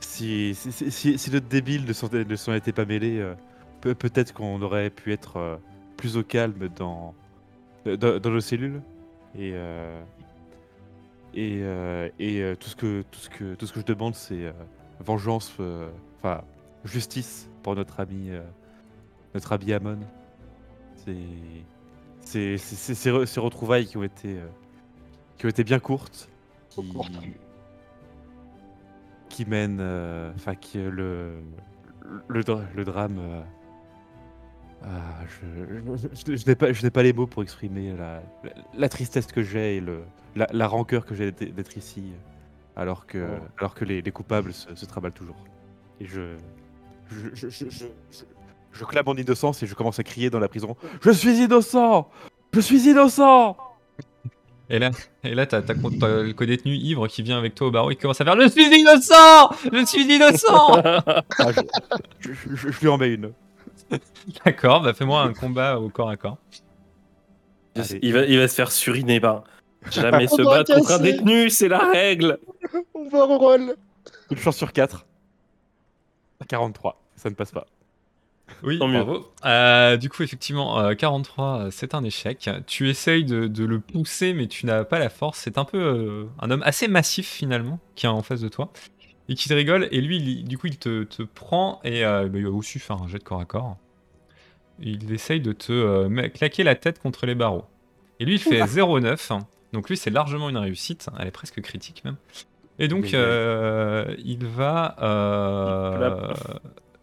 si, 0.00 0.54
si, 0.54 0.72
si, 0.72 0.90
si- 0.90 1.18
si 1.18 1.30
notre 1.30 1.46
débile 1.46 1.84
ne 1.84 1.92
s'en 1.92 2.08
ne 2.10 2.36
s'en 2.36 2.54
était 2.54 2.72
pas 2.72 2.86
mêlé, 2.86 3.18
euh, 3.18 3.34
peut- 3.82 3.94
peut-être 3.94 4.32
qu'on 4.32 4.62
aurait 4.62 4.88
pu 4.88 5.12
être 5.12 5.36
euh, 5.36 5.56
plus 5.98 6.16
au 6.16 6.22
calme 6.22 6.70
dans, 6.74 7.14
dans, 7.84 8.18
dans 8.18 8.30
nos 8.30 8.40
cellules. 8.40 8.80
Et, 9.34 9.52
euh, 9.52 10.02
et, 11.34 11.58
euh, 11.60 12.08
et 12.18 12.40
euh, 12.40 12.54
tout, 12.56 12.70
ce 12.70 12.76
que, 12.76 13.02
tout, 13.10 13.20
ce 13.20 13.28
que, 13.28 13.54
tout 13.54 13.66
ce 13.66 13.72
que 13.74 13.80
je 13.80 13.84
demande, 13.84 14.14
c'est 14.14 14.50
vengeance, 15.00 15.54
enfin 16.18 16.42
justice 16.84 17.50
pour 17.62 17.76
notre 17.76 18.00
ami, 18.00 18.30
notre 19.34 19.52
ami 19.52 19.72
Amon. 19.74 19.98
C'est 22.24 22.56
ces 22.58 22.58
ces 22.58 23.40
retrouvailles 23.40 23.86
qui 23.86 23.96
ont 23.96 24.02
été 24.02 24.38
euh, 24.38 24.46
qui 25.36 25.46
ont 25.46 25.48
été 25.48 25.64
bien 25.64 25.78
courtes, 25.78 26.28
qui 29.28 29.46
mènent, 29.46 29.80
enfin 30.34 30.54
qui 30.54 30.78
euh, 30.78 30.90
le 30.90 31.40
le, 32.28 32.42
le 32.74 32.84
drame. 32.84 33.20
Ah, 34.84 35.24
je, 35.26 36.36
je- 36.36 36.72
je 36.72 36.82
n'ai 36.84 36.90
pas 36.90 37.02
les 37.02 37.12
mots 37.12 37.26
pour 37.26 37.42
exprimer 37.42 37.92
la, 37.96 38.22
la, 38.44 38.50
la 38.76 38.88
tristesse 38.88 39.26
que 39.26 39.42
j'ai 39.42 39.76
et 39.76 39.80
le 39.80 40.00
la, 40.36 40.46
la 40.52 40.66
rancœur 40.68 41.04
que 41.04 41.14
j'ai 41.14 41.32
d'être 41.32 41.76
ici, 41.76 42.02
alors 42.76 43.06
que 43.06 43.18
Oh. 43.18 43.44
alors 43.58 43.74
que 43.74 43.84
les, 43.84 44.02
les 44.02 44.10
coupables 44.12 44.52
se, 44.52 44.74
se 44.74 44.86
travaillent 44.86 45.12
toujours. 45.12 45.36
Et 46.00 46.06
je 46.06 46.36
je, 47.10 47.28
je, 47.34 47.48
je, 47.48 47.64
je- 47.70 47.86
je- 48.10 48.24
je 48.72 48.84
clame 48.84 49.04
mon 49.06 49.16
innocence 49.16 49.62
et 49.62 49.66
je 49.66 49.74
commence 49.74 49.98
à 49.98 50.04
crier 50.04 50.30
dans 50.30 50.38
la 50.38 50.48
prison. 50.48 50.76
Je 51.02 51.10
suis 51.10 51.38
innocent 51.42 52.08
Je 52.54 52.60
suis 52.60 52.88
innocent 52.88 53.56
Et 54.70 54.78
là, 54.78 54.90
et 55.24 55.34
là 55.34 55.46
t'as, 55.46 55.62
t'as, 55.62 55.74
t'as 55.74 56.22
le 56.22 56.32
co-détenu 56.34 56.74
ivre 56.74 57.08
qui 57.08 57.22
vient 57.22 57.38
avec 57.38 57.54
toi 57.54 57.66
au 57.68 57.70
barreau 57.70 57.90
et 57.90 57.96
qui 57.96 58.02
commence 58.02 58.20
à 58.20 58.24
faire 58.24 58.38
Je 58.40 58.48
suis 58.48 58.66
innocent 58.78 59.50
Je 59.72 59.84
suis 59.86 60.04
innocent 60.14 60.82
Ah, 60.84 61.50
je, 62.20 62.32
je- 62.32 62.54
je- 62.54 62.68
je 62.70 62.80
lui 62.80 62.88
en 62.88 62.98
mets 62.98 63.14
une. 63.14 63.32
D'accord, 64.44 64.82
bah 64.82 64.94
fais-moi 64.94 65.22
un 65.22 65.32
combat 65.32 65.78
au 65.78 65.88
corps 65.88 66.10
à 66.10 66.16
corps. 66.16 66.38
Allez. 67.76 67.98
il, 68.02 68.12
va, 68.12 68.22
il 68.24 68.38
va 68.38 68.48
se 68.48 68.54
faire 68.54 68.72
suriner 68.72 69.20
par. 69.20 69.44
Jamais 69.90 70.26
se 70.28 70.42
battre 70.42 70.74
contre 70.74 70.92
un 70.92 70.98
détenu, 70.98 71.50
c'est 71.50 71.68
la 71.68 71.78
règle. 71.90 72.38
On 72.94 73.08
va 73.08 73.24
reroll. 73.24 73.76
Une 74.30 74.36
chance 74.36 74.56
sur 74.56 74.72
4. 74.72 75.06
43, 76.48 77.00
ça 77.16 77.30
ne 77.30 77.34
passe 77.34 77.52
pas. 77.52 77.66
Oui, 78.62 78.78
Tant 78.78 78.88
mieux. 78.88 79.02
bravo. 79.04 79.30
Euh, 79.44 79.96
du 79.96 80.08
coup, 80.08 80.22
effectivement, 80.22 80.78
euh, 80.80 80.94
43, 80.94 81.58
euh, 81.58 81.70
c'est 81.70 81.94
un 81.94 82.02
échec. 82.02 82.48
Tu 82.66 82.88
essayes 82.88 83.24
de, 83.24 83.46
de 83.46 83.64
le 83.64 83.78
pousser, 83.80 84.32
mais 84.32 84.46
tu 84.46 84.64
n'as 84.66 84.84
pas 84.84 84.98
la 84.98 85.10
force. 85.10 85.38
C'est 85.40 85.58
un 85.58 85.64
peu 85.64 85.78
euh, 85.78 86.24
un 86.40 86.50
homme 86.50 86.62
assez 86.64 86.88
massif, 86.88 87.28
finalement, 87.28 87.78
qui 87.94 88.06
est 88.06 88.08
en 88.08 88.22
face 88.22 88.40
de 88.40 88.48
toi. 88.48 88.72
Et 89.28 89.34
qui 89.34 89.48
te 89.48 89.54
rigole. 89.54 89.88
Et 89.90 90.00
lui, 90.00 90.16
il- 90.16 90.44
du 90.44 90.56
coup, 90.58 90.66
il 90.68 90.78
te, 90.78 91.04
te 91.04 91.22
prend 91.22 91.80
et 91.84 92.04
euh, 92.04 92.28
bah, 92.28 92.38
il 92.38 92.44
va 92.44 92.50
aussi 92.50 92.78
faire 92.78 93.02
un 93.02 93.08
jet 93.08 93.18
de 93.18 93.24
corps 93.24 93.40
à 93.40 93.44
corps. 93.44 93.76
Il 94.80 95.12
essaye 95.12 95.40
de 95.40 95.52
te 95.52 95.72
euh, 95.72 96.28
claquer 96.28 96.62
la 96.62 96.74
tête 96.76 96.98
contre 97.00 97.26
les 97.26 97.34
barreaux. 97.34 97.64
Et 98.20 98.24
lui, 98.24 98.34
il 98.34 98.38
fait 98.40 98.60
0,9. 98.62 99.40
Donc 99.72 99.88
lui, 99.88 99.96
c'est 99.96 100.10
largement 100.10 100.48
une 100.48 100.56
réussite. 100.56 101.08
Elle 101.18 101.28
est 101.28 101.32
presque 101.32 101.60
critique, 101.60 102.04
même. 102.04 102.16
Et 102.78 102.86
donc, 102.88 103.06
euh, 103.18 104.14
il 104.24 104.46
va... 104.46 104.96
euh, 105.02 105.98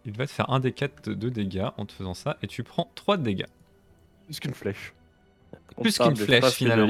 il 0.06 0.12
va 0.12 0.26
te 0.26 0.32
faire 0.32 0.50
un 0.50 0.60
des 0.60 0.72
4 0.72 1.10
de 1.10 1.28
dégâts 1.28 1.66
en 1.76 1.84
te 1.84 1.92
faisant 1.92 2.14
ça, 2.14 2.38
et 2.42 2.46
tu 2.46 2.62
prends 2.62 2.90
3 2.94 3.16
de 3.18 3.22
dégâts. 3.24 3.46
Plus 4.26 4.40
qu'une 4.40 4.54
flèche. 4.54 4.94
Plus 5.82 5.98
qu'une 5.98 6.16
flèche, 6.16 6.44
finalement. 6.52 6.86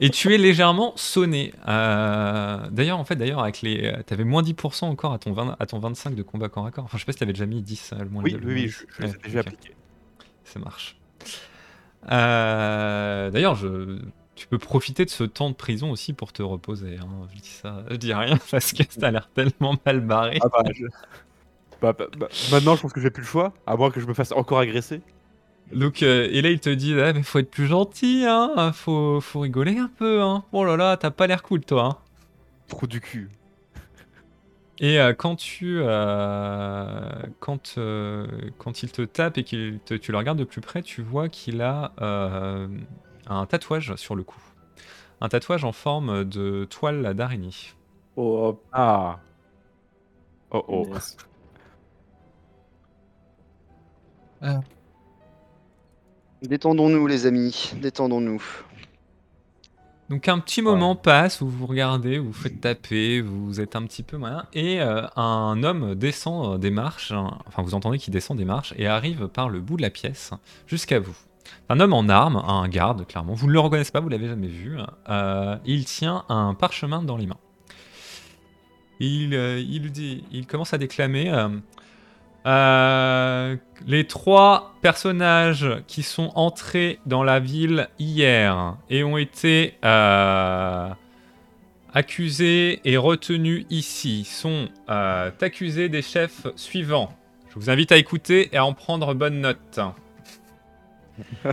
Et 0.00 0.10
tu 0.10 0.34
es 0.34 0.38
légèrement 0.38 0.92
sonné. 0.96 1.52
Euh, 1.68 2.68
D'ailleurs, 2.70 2.98
en 2.98 3.04
fait, 3.04 3.14
d'ailleurs, 3.16 3.40
avec 3.40 3.62
les, 3.62 3.92
t'avais 4.06 4.24
moins 4.24 4.42
10% 4.42 4.88
encore 4.88 5.12
à 5.12 5.18
ton, 5.18 5.32
20 5.32 5.56
à 5.58 5.66
ton 5.66 5.78
25 5.78 6.14
de 6.14 6.22
combat 6.22 6.48
corps 6.48 6.66
à 6.66 6.70
corps. 6.72 6.84
Enfin, 6.84 6.98
je 6.98 7.02
sais 7.02 7.06
pas 7.06 7.12
si 7.12 7.18
t'avais 7.18 7.32
déjà 7.32 7.46
mis 7.46 7.62
10. 7.62 7.92
euh, 7.92 7.98
Le 8.02 8.08
moins 8.10 8.22
Oui, 8.22 8.32
le 8.32 8.38
oui, 8.38 8.44
moins 8.44 8.54
oui, 8.54 8.62
10. 8.62 8.70
je, 8.70 8.84
je 8.96 9.02
Ouais, 9.02 9.08
les 9.08 9.14
ai 9.14 9.18
déjà 9.22 9.40
ok, 9.40 9.46
appliqués. 9.46 9.76
Ça 10.44 10.58
marche. 10.58 10.96
Euh, 12.10 13.30
D'ailleurs, 13.30 13.54
je... 13.54 13.98
tu 14.34 14.46
peux 14.48 14.58
profiter 14.58 15.04
de 15.04 15.10
ce 15.10 15.24
temps 15.24 15.50
de 15.50 15.54
prison 15.54 15.90
aussi 15.90 16.12
pour 16.12 16.32
te 16.32 16.42
reposer. 16.42 16.96
hein. 16.98 17.28
Je 17.34 17.40
dis 17.40 17.48
ça, 17.48 17.84
je 17.90 17.96
dis 17.96 18.12
rien 18.12 18.38
parce 18.50 18.72
que 18.72 18.82
ça 18.88 19.08
a 19.08 19.10
l'air 19.10 19.28
tellement 19.34 19.76
mal 19.86 20.00
barré. 20.00 20.38
Ah 20.42 20.48
bah, 20.48 20.62
je- 20.74 20.86
bah, 21.80 21.92
bah, 21.92 22.06
bah, 22.16 22.28
maintenant, 22.50 22.76
je 22.76 22.82
pense 22.82 22.92
que 22.92 23.00
j'ai 23.00 23.10
plus 23.10 23.22
le 23.22 23.26
choix, 23.28 23.54
à 23.66 23.76
moins 23.76 23.90
que 23.90 24.00
je 24.00 24.06
me 24.06 24.14
fasse 24.14 24.32
encore 24.32 24.58
agresser. 24.60 25.00
Donc, 25.72 26.02
euh, 26.02 26.28
et 26.30 26.42
là, 26.42 26.50
il 26.50 26.60
te 26.60 26.70
dit, 26.70 26.94
ah, 27.00 27.12
mais 27.12 27.22
faut 27.22 27.38
être 27.38 27.50
plus 27.50 27.66
gentil, 27.66 28.24
hein. 28.26 28.72
Faut, 28.74 29.20
faut 29.20 29.40
rigoler 29.40 29.78
un 29.78 29.88
peu, 29.88 30.20
hein. 30.22 30.44
Oh 30.52 30.64
là 30.64 30.76
là, 30.76 30.96
t'as 30.96 31.10
pas 31.10 31.26
l'air 31.26 31.42
cool, 31.42 31.62
toi, 31.64 31.84
hein. 31.84 31.98
Trop 32.68 32.86
du 32.86 33.00
cul. 33.00 33.30
Et 34.78 34.98
euh, 35.00 35.14
quand 35.14 35.36
tu, 35.36 35.76
euh, 35.78 37.08
quand, 37.40 37.74
euh, 37.78 38.26
quand 38.58 38.82
il 38.82 38.90
te 38.90 39.02
tape 39.02 39.38
et 39.38 39.44
que 39.44 39.96
tu 39.96 40.12
le 40.12 40.18
regardes 40.18 40.38
de 40.38 40.44
plus 40.44 40.60
près, 40.60 40.82
tu 40.82 41.02
vois 41.02 41.28
qu'il 41.28 41.62
a 41.62 41.92
euh, 42.00 42.66
un 43.28 43.46
tatouage 43.46 43.94
sur 43.96 44.16
le 44.16 44.24
cou. 44.24 44.40
Un 45.20 45.28
tatouage 45.28 45.64
en 45.64 45.72
forme 45.72 46.24
de 46.24 46.64
toile 46.64 47.14
d'araignée. 47.14 47.54
Oh, 48.16 48.58
Ah. 48.72 49.20
Oh 50.50 50.64
oh. 50.68 50.84
punaise. 50.84 51.16
Détendons-nous, 56.42 57.06
les 57.06 57.26
amis. 57.26 57.72
Détendons-nous. 57.80 58.42
Donc 60.10 60.28
un 60.28 60.40
petit 60.40 60.60
moment 60.60 60.96
passe 60.96 61.40
où 61.40 61.48
vous 61.48 61.66
regardez, 61.66 62.18
vous 62.18 62.26
vous 62.26 62.32
faites 62.32 62.60
taper, 62.60 63.20
vous 63.20 63.60
êtes 63.60 63.76
un 63.76 63.84
petit 63.84 64.02
peu 64.02 64.18
moyen, 64.18 64.44
et 64.52 64.82
euh, 64.82 65.06
un 65.16 65.62
homme 65.62 65.94
descend 65.94 66.54
euh, 66.54 66.58
des 66.58 66.70
marches, 66.70 67.12
hein, 67.12 67.38
enfin 67.46 67.62
vous 67.62 67.74
entendez 67.74 67.98
qu'il 67.98 68.12
descend 68.12 68.36
des 68.36 68.44
marches 68.44 68.74
et 68.76 68.86
arrive 68.86 69.28
par 69.28 69.48
le 69.48 69.60
bout 69.60 69.78
de 69.78 69.82
la 69.82 69.88
pièce 69.88 70.32
jusqu'à 70.66 70.98
vous. 70.98 71.16
Un 71.70 71.80
homme 71.80 71.94
en 71.94 72.08
armes, 72.08 72.36
un 72.36 72.68
garde 72.68 73.06
clairement, 73.06 73.32
vous 73.32 73.46
ne 73.46 73.52
le 73.52 73.60
reconnaissez 73.60 73.92
pas, 73.92 74.00
vous 74.00 74.10
l'avez 74.10 74.26
jamais 74.28 74.48
vu, 74.48 74.76
euh, 75.08 75.56
il 75.64 75.86
tient 75.86 76.24
un 76.28 76.52
parchemin 76.52 77.02
dans 77.02 77.16
les 77.16 77.26
mains. 77.26 77.38
Il, 79.00 79.34
euh, 79.34 79.60
il, 79.60 79.92
dit, 79.92 80.24
il 80.30 80.46
commence 80.46 80.74
à 80.74 80.78
déclamer 80.78 81.30
euh, 82.44 83.56
les 83.86 84.06
trois 84.06 84.74
personnages 84.82 85.68
qui 85.86 86.02
sont 86.02 86.32
entrés 86.34 86.98
dans 87.06 87.22
la 87.22 87.38
ville 87.38 87.88
hier 87.98 88.76
et 88.90 89.04
ont 89.04 89.16
été 89.16 89.74
euh, 89.84 90.88
accusés 91.94 92.80
et 92.84 92.96
retenus 92.96 93.64
ici 93.70 94.24
sont 94.24 94.68
euh, 94.88 95.30
accusés 95.40 95.88
des 95.88 96.02
chefs 96.02 96.46
suivants. 96.56 97.12
Je 97.50 97.54
vous 97.56 97.70
invite 97.70 97.92
à 97.92 97.96
écouter 97.96 98.48
et 98.52 98.56
à 98.56 98.64
en 98.64 98.72
prendre 98.72 99.14
bonne 99.14 99.40
note. 99.40 99.80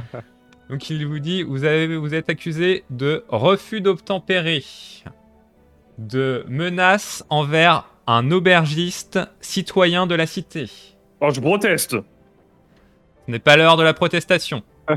Donc 0.70 0.90
il 0.90 1.06
vous 1.06 1.20
dit, 1.20 1.44
vous, 1.44 1.66
avez, 1.66 1.98
vous 1.98 2.14
êtes 2.16 2.30
accusé 2.30 2.84
de 2.90 3.26
refus 3.28 3.82
d'obtempérer, 3.82 4.64
de 5.98 6.46
menace 6.48 7.26
envers 7.30 7.86
un 8.12 8.32
aubergiste 8.32 9.20
citoyen 9.40 10.08
de 10.08 10.16
la 10.16 10.26
cité. 10.26 10.66
Oh, 11.22 11.30
je 11.32 11.40
proteste. 11.40 11.92
Ce 11.92 13.32
n'est 13.32 13.38
pas 13.38 13.56
l'heure 13.56 13.78
de 13.78 13.84
la 13.84 13.94
protestation. 13.94 14.64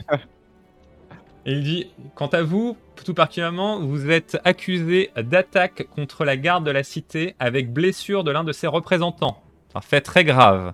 Et 1.45 1.53
il 1.53 1.63
dit, 1.63 1.89
quant 2.15 2.29
à 2.29 2.43
vous, 2.43 2.79
tout 3.05 3.13
particulièrement, 3.13 3.81
vous 3.81 4.09
êtes 4.11 4.39
accusé 4.45 5.11
d'attaque 5.15 5.89
contre 5.95 6.25
la 6.25 6.39
garde 6.39 6.65
de 6.65 6.71
la 6.71 6.83
cité 6.83 7.35
avec 7.39 7.71
blessure 7.71 8.25
de 8.25 8.31
l'un 8.31 8.45
de 8.45 8.53
ses 8.53 8.67
représentants. 8.67 9.43
Un 9.75 9.83
fait 9.83 10.01
très 10.01 10.25
grave. 10.25 10.73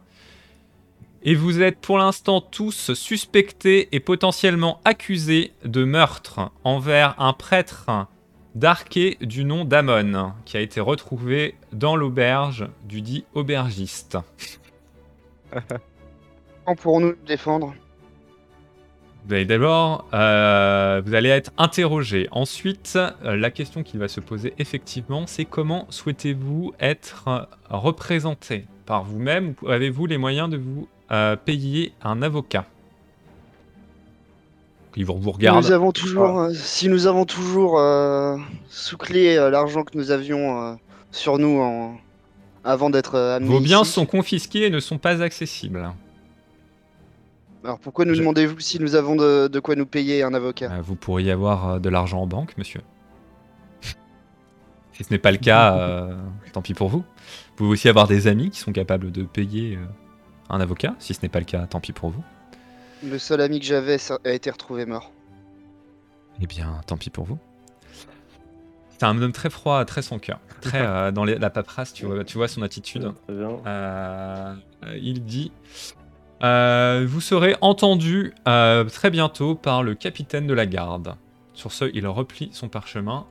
Et 1.24 1.34
vous 1.34 1.60
êtes 1.60 1.80
pour 1.80 1.98
l'instant 1.98 2.40
tous 2.40 2.94
suspectés 2.94 3.88
et 3.90 3.98
potentiellement 3.98 4.80
accusés 4.84 5.54
de 5.64 5.82
meurtre 5.82 6.52
envers 6.62 7.20
un 7.20 7.32
prêtre 7.32 7.86
d'Arché 8.58 9.18
du 9.20 9.44
nom 9.44 9.64
d'Amon, 9.64 10.32
qui 10.44 10.56
a 10.56 10.60
été 10.60 10.80
retrouvé 10.80 11.54
dans 11.72 11.94
l'auberge 11.94 12.66
du 12.88 13.02
dit 13.02 13.24
aubergiste. 13.34 14.18
Quand 16.64 16.74
pourrons-nous 16.74 17.10
nous 17.10 17.16
défendre? 17.24 17.72
Vous 19.24 19.34
allez 19.34 19.44
d'abord, 19.44 20.08
euh, 20.12 21.00
vous 21.04 21.14
allez 21.14 21.28
être 21.28 21.52
interrogé. 21.56 22.26
Ensuite, 22.32 22.96
euh, 22.96 23.36
la 23.36 23.50
question 23.52 23.84
qui 23.84 23.96
va 23.96 24.08
se 24.08 24.18
poser 24.18 24.54
effectivement, 24.58 25.28
c'est 25.28 25.44
comment 25.44 25.86
souhaitez-vous 25.90 26.72
être 26.80 27.28
euh, 27.28 27.42
représenté 27.70 28.64
par 28.86 29.04
vous-même? 29.04 29.54
Ou 29.62 29.68
Avez-vous 29.68 30.06
les 30.06 30.18
moyens 30.18 30.50
de 30.50 30.56
vous 30.56 30.88
euh, 31.12 31.36
payer 31.36 31.92
un 32.02 32.22
avocat? 32.22 32.66
Ils 34.96 35.04
vous 35.04 35.18
vous 35.18 35.30
regardent. 35.30 35.64
Nous 35.64 35.70
avons 35.72 35.92
toujours, 35.92 36.40
euh, 36.40 36.52
si 36.54 36.88
nous 36.88 37.06
avons 37.06 37.24
toujours 37.24 37.78
euh, 37.78 38.36
sous 38.68 38.96
clé 38.96 39.36
euh, 39.36 39.50
l'argent 39.50 39.84
que 39.84 39.96
nous 39.96 40.10
avions 40.10 40.60
euh, 40.62 40.74
sur 41.12 41.38
nous 41.38 41.60
en- 41.60 41.96
avant 42.64 42.90
d'être 42.90 43.14
euh, 43.14 43.36
amenés 43.36 43.50
Vos 43.50 43.60
biens 43.60 43.82
ici. 43.82 43.92
sont 43.92 44.06
confisqués 44.06 44.66
et 44.66 44.70
ne 44.70 44.80
sont 44.80 44.98
pas 44.98 45.22
accessibles. 45.22 45.88
Alors 47.64 47.78
pourquoi 47.78 48.04
nous 48.04 48.14
Je- 48.14 48.20
demandez-vous 48.20 48.58
si 48.60 48.80
nous 48.80 48.94
avons 48.94 49.14
de, 49.16 49.48
de 49.48 49.60
quoi 49.60 49.74
nous 49.76 49.86
payer 49.86 50.22
un 50.22 50.34
avocat? 50.34 50.70
Euh, 50.72 50.80
vous 50.82 50.96
pourriez 50.96 51.30
avoir 51.30 51.68
euh, 51.68 51.78
de 51.78 51.88
l'argent 51.88 52.20
en 52.22 52.26
banque, 52.26 52.56
monsieur. 52.58 52.80
si 54.92 55.04
ce 55.04 55.10
n'est 55.10 55.18
pas 55.18 55.30
le 55.32 55.38
cas, 55.38 55.76
euh, 55.78 56.16
tant 56.52 56.62
pis 56.62 56.74
pour 56.74 56.88
vous. 56.88 56.98
Vous 56.98 57.54
pouvez 57.56 57.70
aussi 57.70 57.88
avoir 57.88 58.08
des 58.08 58.26
amis 58.26 58.50
qui 58.50 58.58
sont 58.60 58.72
capables 58.72 59.12
de 59.12 59.22
payer 59.22 59.76
euh, 59.76 59.84
un 60.50 60.60
avocat. 60.60 60.94
Si 60.98 61.14
ce 61.14 61.20
n'est 61.22 61.28
pas 61.28 61.40
le 61.40 61.44
cas, 61.44 61.66
tant 61.66 61.80
pis 61.80 61.92
pour 61.92 62.10
vous. 62.10 62.22
Le 63.02 63.18
seul 63.18 63.40
ami 63.40 63.60
que 63.60 63.66
j'avais 63.66 63.96
a 64.24 64.30
été 64.32 64.50
retrouvé 64.50 64.84
mort. 64.86 65.12
Eh 66.42 66.46
bien, 66.46 66.80
tant 66.86 66.96
pis 66.96 67.10
pour 67.10 67.24
vous. 67.24 67.38
C'est 68.90 69.04
un 69.04 69.20
homme 69.22 69.32
très 69.32 69.50
froid, 69.50 69.84
très 69.84 70.02
sans 70.02 70.18
cœur. 70.18 70.40
Très 70.60 70.84
euh, 70.84 71.12
dans 71.12 71.24
les- 71.24 71.38
la 71.38 71.50
paperasse, 71.50 71.92
tu 71.92 72.06
vois, 72.06 72.24
tu 72.24 72.36
vois 72.36 72.48
son 72.48 72.62
attitude. 72.62 73.12
Très 73.26 73.36
bien. 73.36 73.58
Euh, 73.66 74.54
il 75.00 75.24
dit 75.24 75.52
euh, 76.42 77.06
Vous 77.08 77.20
serez 77.20 77.54
entendu 77.60 78.34
euh, 78.48 78.84
très 78.84 79.10
bientôt 79.10 79.54
par 79.54 79.82
le 79.84 79.94
capitaine 79.94 80.46
de 80.48 80.54
la 80.54 80.66
garde. 80.66 81.14
Sur 81.54 81.70
ce, 81.72 81.84
il 81.94 82.06
replie 82.08 82.50
son 82.52 82.68
parchemin. 82.68 83.26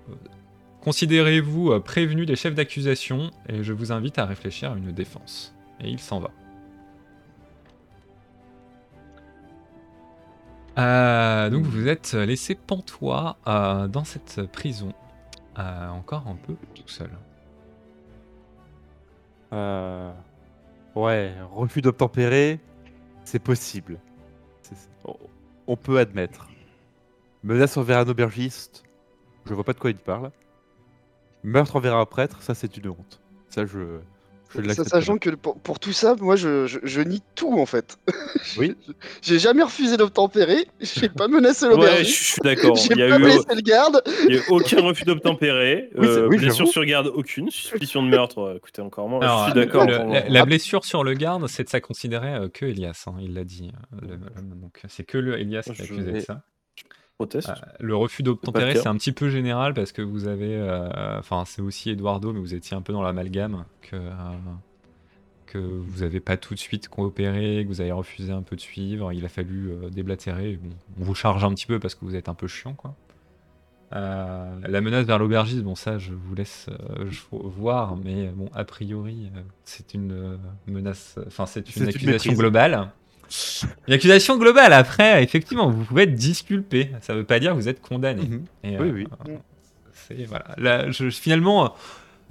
Considérez-vous 0.82 1.80
prévenu 1.82 2.26
des 2.26 2.38
chefs 2.38 2.56
d'accusation 2.56 3.32
et 3.50 3.64
je 3.64 3.74
vous 3.74 3.92
invite 3.92 4.20
à 4.20 4.26
réfléchir 4.26 4.72
à 4.72 4.76
une 4.78 4.92
défense. 4.94 5.54
Et 5.82 5.90
il 5.90 6.00
s'en 6.00 6.20
va. 6.20 6.32
Euh, 10.78 11.50
donc 11.50 11.64
vous 11.64 11.88
êtes 11.88 12.14
laissé 12.14 12.54
pantois 12.54 13.38
euh, 13.48 13.88
dans 13.88 14.04
cette 14.04 14.44
prison, 14.52 14.94
euh, 15.58 15.90
encore 15.90 16.28
un 16.28 16.36
peu 16.36 16.56
tout 16.76 16.88
seul. 16.88 17.10
Ouais, 20.96 21.34
refus 21.52 21.82
d'obtempérer, 21.82 22.60
c'est 23.24 23.40
possible. 23.40 24.00
On 25.68 25.76
peut 25.76 26.00
admettre. 26.00 26.48
Menace 27.44 27.78
envers 27.78 28.00
un 28.00 28.08
aubergiste, 28.08 28.84
Je 29.46 29.54
vois 29.54 29.64
pas 29.64 29.74
de 29.74 29.80
quoi 29.80 29.92
il 29.92 29.98
parle. 29.98 30.32
Meurtre 31.44 31.76
envers 31.76 31.96
un 31.96 32.06
prêtre, 32.06 32.42
ça 32.42 32.56
c'est 32.56 32.76
une 32.78 32.90
honte. 32.90 33.22
Ça, 33.50 33.66
je. 33.66 34.00
Sachant 34.86 35.18
que 35.18 35.30
pour, 35.32 35.60
pour 35.60 35.80
tout 35.80 35.92
ça, 35.94 36.16
moi 36.20 36.36
je, 36.36 36.66
je, 36.68 36.80
je 36.84 37.02
nie 37.02 37.22
tout 37.36 37.52
en 37.60 37.66
fait. 37.66 37.98
Oui. 38.58 38.76
J'ai 39.22 39.40
jamais 39.40 39.62
refusé 39.64 39.98
d'obtempérer, 39.98 40.66
j'ai 40.82 41.10
pas 41.10 41.28
menacé 41.28 41.68
Ouais, 41.68 42.00
je 42.00 42.04
suis 42.04 42.42
d'accord. 42.42 42.76
j'ai 42.76 42.90
pas 42.96 43.18
eu 43.20 43.22
blessé 43.22 43.46
le 43.54 43.62
garde. 43.62 44.02
il 44.28 44.36
y 44.36 44.38
a 44.38 44.42
eu 44.42 44.44
aucun 44.50 44.82
refus 44.82 45.04
d'obtempérer. 45.06 45.90
Oui, 45.98 46.08
euh, 46.08 46.28
oui, 46.28 46.38
blessure 46.38 46.68
sur 46.68 46.86
garde, 46.86 47.08
aucune. 47.08 47.50
Suspicion 47.52 48.04
de 48.04 48.10
meurtre, 48.10 48.56
écoutez, 48.58 48.82
encore 48.82 49.10
moins. 49.10 49.20
Alors, 49.22 49.40
je 49.48 49.52
suis 49.52 49.54
d'accord. 49.54 49.86
la, 49.86 50.28
la 50.30 50.46
blessure 50.46 50.86
sur 50.86 51.04
le 51.04 51.14
garde, 51.14 51.48
c'est 51.48 51.64
de 51.64 51.70
ça 51.70 51.82
considérer 51.82 52.34
euh, 52.36 52.50
que 52.50 52.66
Elias, 52.66 53.04
hein, 53.08 53.16
il 53.22 53.34
l'a 53.34 53.44
dit. 53.44 53.72
euh, 53.94 53.98
le- 54.02 54.08
le- 54.18 54.56
donc 54.62 54.80
c'est 54.88 55.04
que 55.04 55.18
le 55.18 55.40
Elias 55.40 55.62
qui 55.64 55.72
est 55.72 55.84
accusé 55.84 56.12
de 56.12 56.20
ça. 56.20 56.42
Proteste. 57.18 57.50
Euh, 57.50 57.54
le 57.80 57.96
refus 57.96 58.24
d'obtempérer, 58.24 58.74
c'est 58.84 58.88
un 58.88 58.96
petit 58.96 59.12
peu 59.12 59.30
général 59.30 59.74
parce 59.74 59.92
que 59.92 60.02
vous 60.02 60.28
avez, 60.28 60.56
euh, 60.56 61.18
enfin 61.20 61.44
c'est 61.46 61.62
aussi 61.62 61.90
Eduardo, 61.90 62.32
mais 62.32 62.40
vous 62.40 62.54
étiez 62.54 62.78
un 62.78 62.82
peu 62.82 62.94
dans 62.94 63.02
l'amalgame 63.02 63.66
que 63.82 63.96
euh, 63.96 64.12
que 65.48 65.58
vous 65.58 66.02
n'avez 66.02 66.20
pas 66.20 66.38
tout 66.38 66.54
de 66.54 66.60
suite 66.60 66.90
coopéré, 66.90 67.64
que 67.64 67.70
vous 67.70 67.82
avez 67.82 67.92
refusé 67.92 68.32
un 68.34 68.42
peu 68.42 68.56
de 68.56 68.62
suivre. 68.62 69.14
Il 69.14 69.24
a 69.26 69.30
fallu 69.30 69.70
euh, 69.72 69.90
déblatérer. 69.90 70.60
Bon, 70.62 70.70
on 71.00 71.04
vous 71.04 71.16
charge 71.16 71.44
un 71.44 71.54
petit 71.54 71.66
peu 71.66 71.80
parce 71.80 71.96
que 71.96 72.04
vous 72.06 72.16
êtes 72.16 72.30
un 72.30 72.34
peu 72.34 72.48
chiant, 72.48 72.74
quoi. 72.74 72.96
Euh, 73.94 74.60
la 74.68 74.82
menace 74.82 75.06
vers 75.06 75.18
l'aubergiste, 75.18 75.64
bon 75.64 75.76
ça 75.76 75.98
je 75.98 76.12
vous 76.14 76.36
laisse 76.36 76.66
euh, 76.70 77.06
je- 77.10 77.22
voir, 77.32 77.96
mais 77.96 78.28
bon 78.36 78.50
a 78.54 78.66
priori 78.66 79.32
euh, 79.34 79.40
c'est 79.64 79.94
une 79.94 80.12
euh, 80.12 80.38
menace, 80.68 81.18
enfin 81.26 81.46
c'est 81.46 81.74
une 81.78 81.88
accusation 81.88 82.34
globale. 82.34 82.92
Une 83.88 83.94
accusation 83.94 84.38
globale. 84.38 84.74
Après, 84.74 85.24
effectivement, 85.24 85.70
vous 85.70 85.84
pouvez 85.84 86.04
être 86.04 86.16
disculpé. 86.16 86.92
Ça 87.02 87.14
veut 87.14 87.24
pas 87.24 87.40
dire 87.40 87.52
que 87.52 87.56
vous 87.58 87.68
êtes 87.70 87.82
condamné. 87.82 88.24
Mhm. 88.24 88.46
Et, 88.64 88.78
Oui, 88.78 88.88
euh, 88.90 88.92
oui. 88.94 89.08
euh, 89.30 89.36
c'est 89.94 90.24
voilà. 90.26 90.46
Là, 90.58 90.92
je, 90.92 91.10
finalement, 91.10 91.74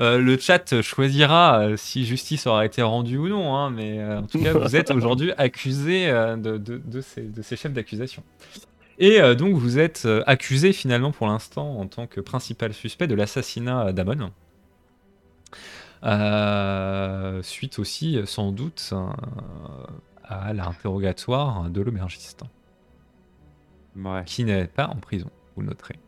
euh, 0.00 0.18
le 0.18 0.38
chat 0.38 0.80
choisira 0.82 1.60
euh, 1.60 1.76
si 1.76 2.04
justice 2.06 2.46
aura 2.46 2.64
été 2.64 2.82
rendue 2.82 3.18
ou 3.18 3.28
non. 3.28 3.54
hein, 3.56 3.70
mais 3.70 3.98
euh, 4.00 4.20
en 4.20 4.22
tout 4.26 4.42
cas, 4.42 4.52
vous 4.52 4.76
êtes 4.76 4.90
aujourd'hui 4.92 5.32
accusé 5.36 6.08
euh, 6.08 6.36
de, 6.36 6.56
de- 6.58 6.80
de 6.84 7.00
ces, 7.00 7.22
de 7.22 7.42
ces 7.42 7.56
chefs 7.56 7.72
d'accusation. 7.72 8.22
Et 8.98 9.20
euh, 9.20 9.34
donc, 9.34 9.54
vous 9.56 9.78
êtes 9.78 10.04
euh, 10.06 10.22
accusé 10.26 10.72
finalement 10.72 11.12
pour 11.12 11.26
l'instant 11.26 11.78
en 11.78 11.86
tant 11.86 12.06
que 12.06 12.20
principal 12.22 12.72
suspect 12.72 13.06
de 13.06 13.14
l'assassinat 13.14 13.92
d'Amon. 13.92 14.30
Euh, 16.04 17.42
suite 17.42 17.78
aussi, 17.78 18.18
sans 18.26 18.52
doute, 18.52 18.90
euh, 18.92 18.98
à 20.26 20.52
l'interrogatoire 20.52 21.70
de 21.70 21.80
l'aubergiste, 21.80 22.42
Ouais. 23.96 24.22
qui 24.26 24.44
n'est 24.44 24.66
pas 24.66 24.88
en 24.88 24.96
prison, 24.96 25.30
vous 25.54 25.62
le 25.62 25.68
noterez. 25.68 25.98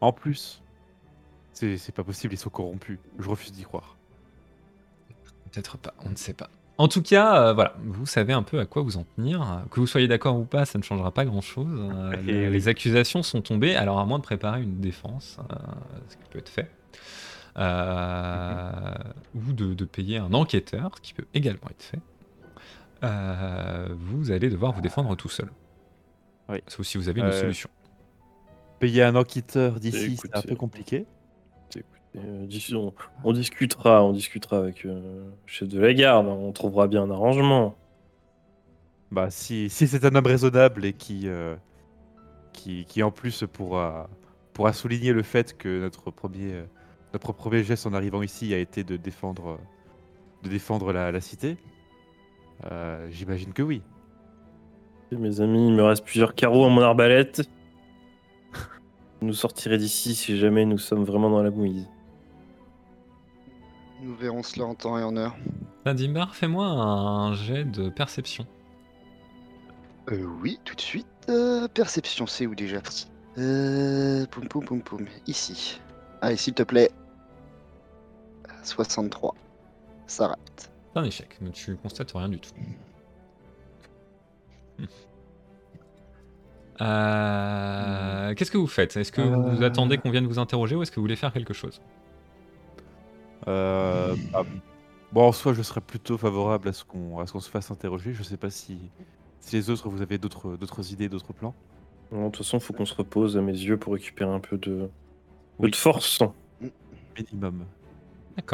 En 0.00 0.12
plus, 0.12 0.62
c'est 1.52 1.94
pas 1.94 2.04
possible, 2.04 2.34
ils 2.34 2.38
sont 2.38 2.50
corrompus. 2.50 2.98
Je 3.18 3.28
refuse 3.28 3.52
d'y 3.52 3.62
croire. 3.62 3.96
Peut-être 5.52 5.76
pas, 5.78 5.94
on 6.04 6.10
ne 6.10 6.16
sait 6.16 6.32
pas. 6.34 6.48
En 6.78 6.88
tout 6.88 7.02
cas, 7.02 7.48
euh, 7.48 7.52
voilà, 7.52 7.74
vous 7.84 8.06
savez 8.06 8.32
un 8.32 8.42
peu 8.42 8.58
à 8.58 8.64
quoi 8.66 8.82
vous 8.82 8.96
en 8.96 9.04
tenir. 9.16 9.62
Que 9.70 9.78
vous 9.78 9.86
soyez 9.86 10.08
d'accord 10.08 10.38
ou 10.38 10.44
pas, 10.44 10.64
ça 10.64 10.78
ne 10.78 10.82
changera 10.82 11.12
pas 11.12 11.24
grand-chose. 11.26 11.68
Euh, 11.70 12.16
les, 12.24 12.46
oui. 12.46 12.52
les 12.52 12.68
accusations 12.68 13.22
sont 13.22 13.42
tombées, 13.42 13.76
alors 13.76 13.98
à 14.00 14.06
moins 14.06 14.18
de 14.18 14.24
préparer 14.24 14.62
une 14.62 14.80
défense, 14.80 15.36
euh, 15.38 15.54
ce 16.08 16.16
qui 16.16 16.22
peut 16.30 16.38
être 16.38 16.48
fait, 16.48 16.70
euh, 17.58 18.94
ou 19.34 19.52
de, 19.52 19.74
de 19.74 19.84
payer 19.84 20.18
un 20.18 20.32
enquêteur, 20.34 20.90
ce 20.96 21.00
qui 21.00 21.14
peut 21.14 21.26
également 21.34 21.68
être 21.70 21.82
fait, 21.82 22.00
euh, 23.04 23.88
vous 23.98 24.30
allez 24.30 24.48
devoir 24.50 24.72
vous 24.72 24.80
défendre 24.80 25.14
tout 25.16 25.28
seul. 25.28 25.50
Oui. 26.48 26.58
Sauf 26.66 26.86
si 26.86 26.98
vous 26.98 27.08
avez 27.08 27.20
une 27.20 27.26
Euh, 27.26 27.40
solution. 27.40 27.68
Payer 28.78 29.02
un 29.04 29.14
enquêteur 29.16 29.78
d'ici, 29.80 30.16
c'est 30.16 30.36
un 30.36 30.42
peu 30.42 30.54
compliqué. 30.56 31.06
Euh, 32.14 32.46
on, 32.74 32.92
on 33.24 33.32
discutera, 33.32 34.04
on 34.04 34.12
discutera 34.12 34.58
avec 34.58 34.84
euh, 34.84 35.24
le 35.24 35.32
chef 35.46 35.66
de 35.68 35.80
la 35.80 35.94
garde. 35.94 36.26
hein, 36.26 36.30
On 36.38 36.52
trouvera 36.52 36.86
bien 36.86 37.04
un 37.04 37.10
arrangement. 37.10 37.74
Bah, 39.10 39.30
si, 39.30 39.70
si 39.70 39.88
c'est 39.88 40.04
un 40.04 40.14
homme 40.14 40.26
raisonnable 40.26 40.84
et 40.84 40.92
qui, 40.92 41.22
euh, 41.26 41.56
qui, 42.52 42.84
qui 42.84 43.02
en 43.02 43.10
plus 43.10 43.44
pourra, 43.50 44.10
pourra 44.52 44.74
souligner 44.74 45.12
le 45.14 45.22
fait 45.22 45.56
que 45.56 45.80
notre 45.80 46.10
premier, 46.10 46.52
euh, 46.52 46.64
notre 47.12 47.32
premier 47.32 47.62
geste 47.62 47.86
en 47.86 47.92
arrivant 47.92 48.22
ici 48.22 48.54
a 48.54 48.58
été 48.58 48.84
de 48.84 48.96
défendre, 48.96 49.58
de 50.42 50.48
défendre 50.48 50.92
la, 50.92 51.12
la 51.12 51.20
cité, 51.20 51.56
euh, 52.70 53.08
j'imagine 53.10 53.52
que 53.52 53.62
oui. 53.62 53.82
Mes 55.10 55.40
amis, 55.40 55.68
il 55.68 55.74
me 55.74 55.82
reste 55.82 56.04
plusieurs 56.04 56.34
carreaux 56.34 56.64
à 56.64 56.70
mon 56.70 56.80
arbalète. 56.80 57.42
Vous 59.20 59.26
nous 59.26 59.34
sortirez 59.34 59.76
d'ici 59.76 60.14
si 60.14 60.38
jamais 60.38 60.64
nous 60.64 60.78
sommes 60.78 61.04
vraiment 61.04 61.28
dans 61.28 61.42
la 61.42 61.50
mouise. 61.50 61.86
Nous 64.02 64.14
verrons 64.16 64.42
cela 64.42 64.64
en 64.64 64.74
temps 64.74 64.98
et 64.98 65.02
en 65.02 65.16
heure. 65.16 65.36
Nadimbar, 65.84 66.34
fais-moi 66.34 66.66
un 66.66 67.34
jet 67.34 67.64
de 67.64 67.90
perception. 67.90 68.46
Euh, 70.10 70.24
oui, 70.40 70.58
tout 70.64 70.74
de 70.74 70.80
suite. 70.80 71.06
Euh, 71.28 71.68
perception, 71.68 72.26
c'est 72.26 72.46
où 72.46 72.54
déjà? 72.54 72.78
Euh. 73.38 74.26
Poum 74.26 74.48
poum 74.48 74.64
poum 74.64 74.82
poum. 74.82 75.06
Ici. 75.26 75.80
Allez, 76.20 76.36
s'il 76.36 76.54
te 76.54 76.62
plaît. 76.62 76.90
63. 78.66 79.34
Ça 80.06 80.28
rate. 80.28 80.70
C'est 80.92 80.98
un 81.00 81.04
échec, 81.04 81.36
mais 81.40 81.50
tu 81.50 81.76
constates 81.76 82.12
rien 82.12 82.28
du 82.28 82.38
tout. 82.40 82.50
Euh, 86.80 88.34
Qu'est-ce 88.34 88.50
que 88.50 88.58
vous 88.58 88.66
faites? 88.66 88.96
Est-ce 88.96 89.12
que 89.12 89.20
vous 89.20 89.62
Euh. 89.62 89.66
attendez 89.66 89.98
qu'on 89.98 90.10
vienne 90.10 90.26
vous 90.26 90.38
interroger 90.38 90.74
ou 90.74 90.82
est-ce 90.82 90.90
que 90.90 90.96
vous 90.96 91.02
voulez 91.02 91.16
faire 91.16 91.32
quelque 91.32 91.54
chose? 91.54 91.80
Euh, 93.46 94.16
bah, 94.32 94.44
bon, 95.12 95.28
en 95.28 95.32
soi, 95.32 95.52
je 95.52 95.62
serais 95.62 95.80
plutôt 95.80 96.16
favorable 96.18 96.68
à 96.68 96.72
ce 96.72 96.84
qu'on 96.84 97.18
à 97.20 97.26
ce 97.26 97.32
qu'on 97.32 97.40
se 97.40 97.50
fasse 97.50 97.70
interroger. 97.70 98.14
Je 98.14 98.22
sais 98.22 98.36
pas 98.36 98.50
si, 98.50 98.78
si 99.40 99.56
les 99.56 99.70
autres, 99.70 99.88
vous 99.88 100.02
avez 100.02 100.18
d'autres 100.18 100.56
d'autres 100.56 100.92
idées, 100.92 101.08
d'autres 101.08 101.32
plans. 101.32 101.54
Non, 102.10 102.26
de 102.26 102.30
toute 102.30 102.38
façon, 102.44 102.58
il 102.58 102.62
faut 102.62 102.72
qu'on 102.72 102.86
se 102.86 102.94
repose 102.94 103.36
à 103.36 103.42
mes 103.42 103.52
yeux 103.52 103.76
pour 103.78 103.92
récupérer 103.94 104.30
un 104.32 104.40
peu 104.40 104.58
de, 104.58 104.88
Oui. 105.58 105.70
de 105.70 105.76
force. 105.76 106.20
Minimum. 107.16 107.64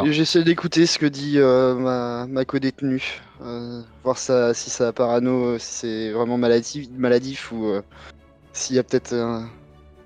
J'essaie 0.05 0.43
d'écouter 0.45 0.87
ce 0.87 0.99
que 0.99 1.07
dit 1.07 1.35
euh, 1.39 1.75
ma, 1.75 2.27
ma 2.27 2.45
co-détenue. 2.45 3.21
Euh, 3.43 3.83
voir 4.03 4.19
ça, 4.19 4.53
si 4.55 4.71
ça 4.71 4.93
parano, 4.93 5.47
euh, 5.55 5.59
si 5.59 5.73
c'est 5.73 6.13
vraiment 6.13 6.37
maladif, 6.39 6.89
maladif 6.97 7.53
ou 7.53 7.67
euh, 7.67 7.83
s'il 8.53 8.77
y 8.77 8.79
a 8.79 8.83
peut-être 8.83 9.15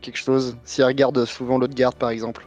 quelque 0.01 0.19
chose. 0.19 0.57
Si 0.65 0.81
elle 0.81 0.89
regarde 0.89 1.25
souvent 1.25 1.59
l'autre 1.59 1.75
garde, 1.75 1.95
par 1.97 2.11
exemple. 2.11 2.47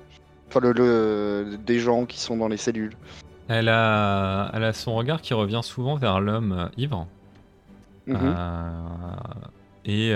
Enfin, 0.50 0.60
le, 0.60 0.72
le- 0.74 1.58
des 1.66 1.80
gens 1.80 2.06
qui 2.06 2.20
sont 2.20 2.38
dans 2.38 2.48
les 2.48 2.58
cellules. 2.58 2.94
Elle 3.48 3.70
a, 3.70 4.52
elle 4.54 4.64
a 4.64 4.74
son 4.74 4.96
regard 4.96 5.22
qui 5.22 5.34
revient 5.34 5.62
souvent 5.64 5.96
vers 5.96 6.20
l'homme 6.20 6.70
ivre. 6.78 7.08
Mhm. 8.08 8.36
Et 9.86 10.14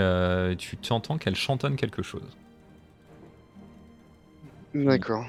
tu 0.58 0.76
t'entends 0.76 1.18
qu'elle 1.18 1.36
chantonne 1.36 1.76
quelque 1.76 2.02
chose. 2.02 2.22
D'accord. 4.74 5.26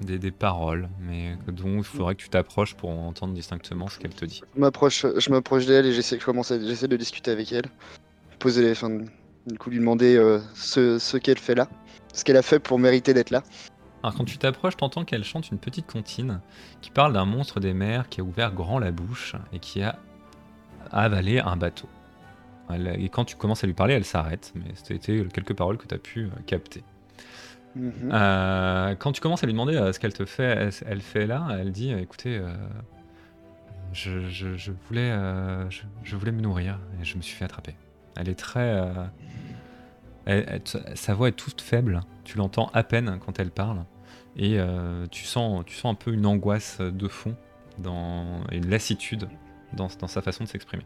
Des, 0.00 0.18
des 0.18 0.30
paroles, 0.30 0.88
mais 0.98 1.36
dont 1.48 1.76
il 1.76 1.84
faudrait 1.84 2.14
que 2.14 2.22
tu 2.22 2.30
t'approches 2.30 2.74
pour 2.74 2.88
entendre 2.90 3.34
distinctement 3.34 3.86
ce 3.88 3.98
qu'elle 3.98 4.14
te 4.14 4.24
dit. 4.24 4.40
Je 4.54 4.60
m'approche, 4.60 5.04
je 5.16 5.30
m'approche 5.30 5.66
d'elle 5.66 5.84
et 5.84 5.92
j'essaie, 5.92 6.16
de 6.16 6.96
discuter 6.96 7.30
avec 7.30 7.52
elle. 7.52 7.66
Poser 8.38 8.62
les, 8.62 8.72
enfin, 8.72 8.88
du 9.46 9.58
coup, 9.58 9.68
lui 9.68 9.78
demander 9.78 10.16
euh, 10.16 10.38
ce, 10.54 10.98
ce 10.98 11.18
qu'elle 11.18 11.38
fait 11.38 11.54
là, 11.54 11.68
ce 12.14 12.24
qu'elle 12.24 12.38
a 12.38 12.42
fait 12.42 12.58
pour 12.58 12.78
mériter 12.78 13.12
d'être 13.12 13.28
là. 13.30 13.42
Alors 14.02 14.14
quand 14.14 14.24
tu 14.24 14.38
t'approches, 14.38 14.78
t'entends 14.78 15.04
qu'elle 15.04 15.24
chante 15.24 15.50
une 15.50 15.58
petite 15.58 15.86
comptine 15.86 16.40
qui 16.80 16.90
parle 16.90 17.12
d'un 17.12 17.26
monstre 17.26 17.60
des 17.60 17.74
mers 17.74 18.08
qui 18.08 18.22
a 18.22 18.24
ouvert 18.24 18.54
grand 18.54 18.78
la 18.78 18.92
bouche 18.92 19.34
et 19.52 19.58
qui 19.58 19.82
a 19.82 19.98
avalé 20.90 21.40
un 21.40 21.56
bateau. 21.56 21.88
Elle- 22.70 22.96
et 22.98 23.10
quand 23.10 23.26
tu 23.26 23.36
commences 23.36 23.62
à 23.64 23.66
lui 23.66 23.74
parler, 23.74 23.92
elle 23.92 24.06
s'arrête, 24.06 24.52
mais 24.54 24.72
c'était 24.74 25.24
quelques 25.26 25.54
paroles 25.54 25.76
que 25.76 25.86
tu 25.86 25.94
as 25.94 25.98
pu 25.98 26.20
euh, 26.24 26.28
capter. 26.46 26.82
Mhm. 27.76 28.10
Euh, 28.12 28.94
quand 28.96 29.12
tu 29.12 29.20
commences 29.20 29.42
à 29.44 29.46
lui 29.46 29.52
demander 29.52 29.76
euh, 29.76 29.92
ce 29.92 30.00
qu'elle 30.00 30.12
te 30.12 30.24
fait, 30.24 30.42
elle, 30.44 30.70
elle 30.86 31.00
fait 31.00 31.26
là, 31.26 31.46
elle 31.58 31.70
dit 31.72 31.92
euh, 31.92 31.98
écoutez, 32.00 32.36
euh, 32.38 32.52
je, 33.92 34.28
je- 34.28 34.56
je 34.56 34.72
voulais, 34.88 35.10
je, 35.70 35.82
je 36.02 36.16
voulais 36.16 36.32
me 36.32 36.40
nourrir 36.40 36.78
et 37.00 37.04
je 37.04 37.16
me 37.16 37.22
suis 37.22 37.34
fait 37.36 37.44
attraper. 37.44 37.74
Elle 38.16 38.28
est 38.28 38.38
très, 38.38 38.82
elle- 40.26 40.46
elle- 40.48 40.96
sa 40.96 41.14
voix 41.14 41.28
est 41.28 41.32
toute 41.32 41.60
faible. 41.60 42.00
Tu 42.24 42.38
l'entends 42.38 42.70
à 42.74 42.82
peine 42.82 43.18
quand 43.24 43.38
elle 43.40 43.50
parle 43.50 43.84
et 44.36 44.58
tu 45.10 45.24
sens, 45.24 45.64
tu 45.66 45.74
sens 45.76 45.92
un 45.92 45.96
peu 45.96 46.12
une 46.12 46.26
angoisse 46.26 46.80
de 46.80 47.08
fond 47.08 47.34
dans, 47.78 48.42
et 48.52 48.58
une 48.58 48.68
lassitude 48.70 49.28
dans, 49.72 49.88
dans 49.98 50.06
sa 50.08 50.22
façon 50.22 50.44
de 50.44 50.48
s'exprimer. 50.48 50.84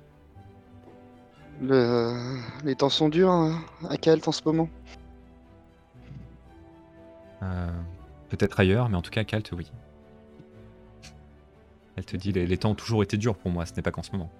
Le- 1.61 2.39
les 2.65 2.75
temps 2.75 2.89
sont 2.89 3.09
durs 3.09 3.31
hein, 3.31 3.61
à 3.89 3.97
Kalt 3.97 4.27
en 4.27 4.33
ce 4.33 4.43
moment. 4.45 4.69
Euh, 7.45 7.71
Peut-être 8.31 8.59
ailleurs, 8.59 8.89
mais 8.89 8.97
en 8.97 9.03
tout 9.03 9.11
cas, 9.13 9.23
Kalt, 9.23 9.53
oui. 9.53 9.71
Elle 11.97 12.05
te 12.05 12.17
dit 12.17 12.33
les, 12.33 12.47
les 12.47 12.57
temps 12.59 12.71
ont 12.71 12.75
toujours 12.75 13.03
été 13.03 13.17
durs 13.17 13.37
pour 13.37 13.51
moi, 13.53 13.65
ce 13.67 13.75
n'est 13.75 13.83
pas 13.83 13.93
qu'en 13.93 14.03
ce 14.03 14.11
moment. 14.13 14.31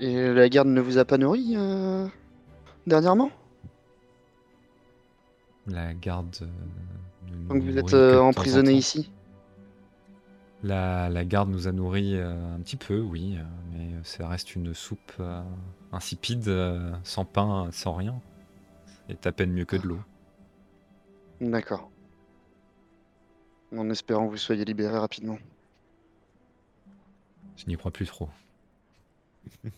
Et 0.00 0.32
la 0.32 0.48
garde 0.48 0.68
ne 0.68 0.80
vous 0.80 0.98
a 0.98 1.04
pas 1.04 1.16
nourri 1.18 1.52
euh, 1.54 2.06
dernièrement? 2.86 3.30
La 5.68 5.94
garde. 5.94 6.34
euh, 6.42 6.46
ne 7.30 7.48
Donc 7.48 7.62
vous 7.62 7.78
êtes 7.78 7.94
euh, 7.94 8.18
en 8.20 8.28
emprisonné 8.28 8.72
ici? 8.72 9.10
La, 10.62 11.08
la 11.08 11.24
garde 11.24 11.50
nous 11.50 11.68
a 11.68 11.72
nourris 11.72 12.16
euh, 12.16 12.56
un 12.56 12.60
petit 12.60 12.76
peu, 12.76 12.98
oui, 12.98 13.38
mais 13.72 13.90
ça 14.02 14.26
reste 14.26 14.56
une 14.56 14.74
soupe 14.74 15.22
insipide, 15.92 16.50
sans 17.04 17.24
pain, 17.24 17.68
sans 17.70 17.94
rien. 17.94 18.20
C'est 19.08 19.26
à 19.26 19.32
peine 19.32 19.52
mieux 19.52 19.64
que 19.66 19.76
de 19.76 19.86
l'eau. 19.86 20.00
D'accord. 21.40 21.90
En 23.76 23.90
espérant 23.90 24.26
que 24.26 24.30
vous 24.30 24.36
soyez 24.36 24.64
libéré 24.64 24.96
rapidement. 24.98 25.38
Je 27.56 27.66
n'y 27.66 27.76
crois 27.76 27.90
plus 27.90 28.06
trop. 28.06 28.28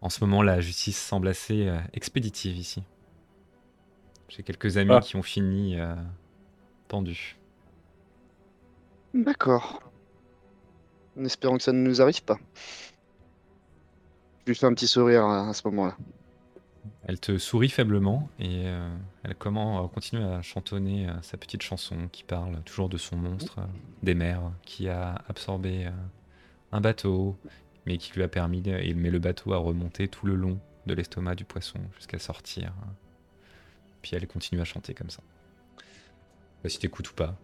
En 0.00 0.10
ce 0.10 0.22
moment, 0.24 0.42
la 0.44 0.60
justice 0.60 0.96
semble 0.96 1.26
assez 1.26 1.66
euh, 1.66 1.76
expéditive 1.92 2.56
ici. 2.56 2.84
J'ai 4.28 4.44
quelques 4.44 4.76
amis 4.76 4.92
Ah. 4.94 5.00
qui 5.00 5.16
ont 5.16 5.24
fini 5.24 5.76
euh, 5.76 5.92
pendus. 6.86 7.36
D'accord. 9.12 9.82
En 11.18 11.24
espérant 11.24 11.56
que 11.56 11.64
ça 11.64 11.72
ne 11.72 11.80
nous 11.80 12.00
arrive 12.00 12.22
pas. 12.22 12.38
Je 14.46 14.52
lui 14.52 14.54
fais 14.54 14.66
un 14.66 14.72
petit 14.74 14.86
sourire 14.86 15.24
à, 15.24 15.48
à 15.48 15.52
ce 15.52 15.66
moment-là. 15.66 15.96
Elle 17.04 17.18
te 17.20 17.38
sourit 17.38 17.68
faiblement 17.68 18.28
et 18.38 18.62
euh, 18.66 18.88
elle 19.24 19.34
comment, 19.34 19.86
continue 19.88 20.22
à 20.22 20.42
chantonner 20.42 21.08
euh, 21.08 21.12
sa 21.22 21.36
petite 21.36 21.62
chanson 21.62 21.96
qui 22.12 22.24
parle 22.24 22.62
toujours 22.64 22.88
de 22.88 22.96
son 22.98 23.16
monstre 23.16 23.58
euh, 23.58 23.66
des 24.02 24.14
mers 24.14 24.42
qui 24.62 24.88
a 24.88 25.16
absorbé 25.28 25.86
euh, 25.86 25.90
un 26.72 26.80
bateau 26.80 27.36
mais 27.86 27.96
qui 27.96 28.12
lui 28.12 28.22
a 28.22 28.28
permis, 28.28 28.60
de- 28.60 28.80
il 28.84 28.96
met 28.96 29.10
le 29.10 29.18
bateau 29.18 29.52
à 29.54 29.58
remonter 29.58 30.08
tout 30.08 30.26
le 30.26 30.34
long 30.34 30.58
de 30.86 30.94
l'estomac 30.94 31.34
du 31.36 31.44
poisson 31.44 31.78
jusqu'à 31.96 32.18
sortir. 32.18 32.72
Puis 34.02 34.12
elle 34.14 34.26
continue 34.26 34.60
à 34.60 34.64
chanter 34.64 34.94
comme 34.94 35.10
ça. 35.10 35.22
Pas 36.62 36.68
si 36.68 36.78
t'écoutes 36.78 37.10
ou 37.10 37.14
pas. 37.14 37.34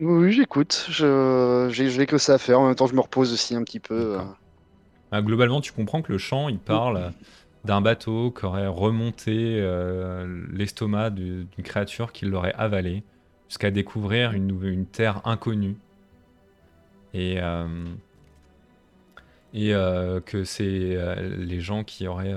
Oui, 0.00 0.32
j'écoute. 0.32 0.86
Je 0.88 1.68
j'ai 1.70 2.06
que 2.06 2.18
ça 2.18 2.34
à 2.34 2.38
faire. 2.38 2.60
En 2.60 2.66
même 2.66 2.74
temps, 2.74 2.86
je 2.86 2.94
me 2.94 3.00
repose 3.00 3.32
aussi 3.32 3.54
un 3.54 3.62
petit 3.62 3.80
peu. 3.80 4.18
Ah, 5.10 5.20
globalement, 5.22 5.60
tu 5.60 5.72
comprends 5.72 6.02
que 6.02 6.10
le 6.10 6.18
chant, 6.18 6.48
il 6.48 6.58
parle 6.58 7.12
d'un 7.64 7.80
bateau 7.80 8.30
qui 8.30 8.44
aurait 8.44 8.66
remonté 8.66 9.58
euh, 9.60 10.46
l'estomac 10.52 11.10
du- 11.10 11.44
d'une 11.44 11.64
créature 11.64 12.12
qui 12.12 12.24
l'aurait 12.24 12.54
avalé 12.54 13.04
jusqu'à 13.48 13.70
découvrir 13.70 14.32
une, 14.32 14.86
terre 14.86 15.20
inconnue. 15.26 15.76
Et, 17.14 17.40
euh, 17.40 17.66
euh, 19.54 20.20
que 20.20 20.44
c'est 20.44 20.96
les 21.20 21.60
gens 21.60 21.84
qui 21.84 22.08
auraient 22.08 22.34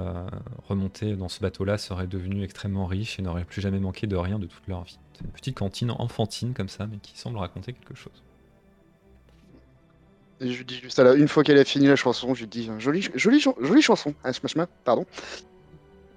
remonté 0.68 1.16
dans 1.16 1.30
ce 1.30 1.40
bateau-là 1.40 1.78
seraient 1.78 2.08
devenus 2.08 2.44
extrêmement 2.44 2.86
riches 2.86 3.18
et 3.18 3.22
n'auraient 3.22 3.46
plus 3.46 3.62
jamais 3.62 3.80
manqué 3.80 4.06
de 4.08 4.18
rien 4.18 4.38
de 4.38 4.48
toute 4.48 4.68
leur 4.68 4.84
vie. 4.84 5.00
C'est 5.14 5.24
une 5.24 5.32
petite 5.32 5.58
cantine 5.58 5.92
enfantine 5.92 6.54
comme 6.54 6.68
ça, 6.68 6.88
mais 6.88 6.98
qui 6.98 7.18
semble 7.18 7.38
raconter 7.38 7.72
quelque 7.72 7.96
chose. 7.96 8.25
Et 10.42 10.52
je 10.52 10.58
lui 10.58 10.66
dis 10.66 10.76
juste 10.76 11.00
à 11.00 11.04
la... 11.04 11.14
une 11.14 11.28
fois 11.28 11.44
qu'elle 11.44 11.58
a 11.58 11.64
fini 11.66 11.88
la 11.88 11.96
chanson, 11.96 12.34
je 12.34 12.42
lui 12.42 12.48
dis 12.50 12.70
euh, 12.70 12.78
jolie, 12.80 13.08
jolie, 13.16 13.40
chan- 13.40 13.56
jolie 13.62 13.82
chanson. 13.82 14.14
Ah, 14.24 14.34
smash, 14.34 14.52
smash, 14.52 14.68
pardon. 14.84 15.06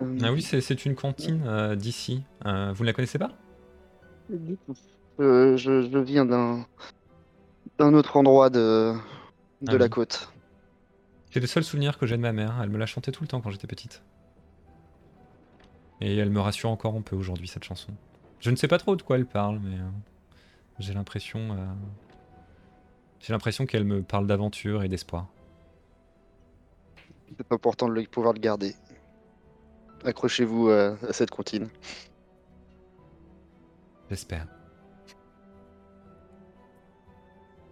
Euh, 0.03 0.19
Ah 0.23 0.33
oui, 0.33 0.43
c'est 0.43 0.61
c'est 0.61 0.85
une 0.85 0.95
cantine 0.95 1.43
euh, 1.47 1.77
d'ici. 1.77 2.23
Euh, 2.47 2.73
vous 2.73 2.83
ne 2.83 2.89
la 2.89 2.93
connaissez 2.93 3.19
pas? 3.19 3.31
Euh, 5.21 5.57
je, 5.57 5.89
je 5.91 5.99
viens 5.99 6.25
d'un 6.25 6.66
d'un 7.79 7.95
autre 7.95 8.16
endroit 8.16 8.51
de 8.51 8.93
de 9.62 9.73
Ah 9.75 9.79
la 9.79 9.85
oui. 9.85 9.91
côte. 9.91 10.33
C'est 11.31 11.41
le 11.41 11.47
seul 11.47 11.62
souvenir 11.62 11.99
que 11.99 12.07
j'ai 12.07 12.16
de 12.16 12.23
ma 12.23 12.33
mère. 12.33 12.59
Elle 12.62 12.71
me 12.71 12.79
l'a 12.79 12.87
chanté 12.87 13.12
tout 13.12 13.23
le 13.23 13.29
temps 13.29 13.41
quand 13.41 13.51
j'étais 13.51 13.66
petite. 13.66 14.03
Et 16.01 16.16
elle 16.16 16.31
me 16.31 16.41
rassure 16.41 16.71
encore 16.71 16.95
un 16.95 17.03
peu 17.03 17.16
aujourd'hui, 17.16 17.49
cette 17.49 17.64
chanson. 17.64 17.93
Je 18.41 18.51
ne 18.51 18.57
sais 18.57 18.69
pas 18.69 18.79
trop 18.79 18.95
de 18.97 19.03
quoi 19.03 19.16
elle 19.16 19.27
parle, 19.27 19.59
mais 19.59 19.77
euh, 19.77 19.91
j'ai 20.79 20.95
l'impression. 20.95 21.51
J'ai 23.21 23.33
l'impression 23.33 23.66
qu'elle 23.66 23.85
me 23.85 24.03
parle 24.03 24.27
d'aventure 24.27 24.83
et 24.83 24.89
d'espoir. 24.89 25.27
C'est 27.37 27.53
important 27.53 27.89
de 27.89 28.03
pouvoir 28.07 28.33
le 28.33 28.41
garder. 28.41 28.75
Accrochez-vous 30.05 30.69
euh, 30.69 30.97
à 31.07 31.12
cette 31.12 31.31
comptine. 31.31 31.69
J'espère. 34.09 34.47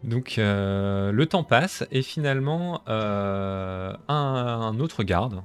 Donc 0.03 0.37
euh, 0.39 1.11
le 1.11 1.27
temps 1.27 1.43
passe 1.43 1.85
et 1.91 2.03
finalement 2.03 2.83
euh, 2.89 3.97
un, 4.09 4.15
un 4.15 4.79
autre 4.79 5.03
garde, 5.03 5.43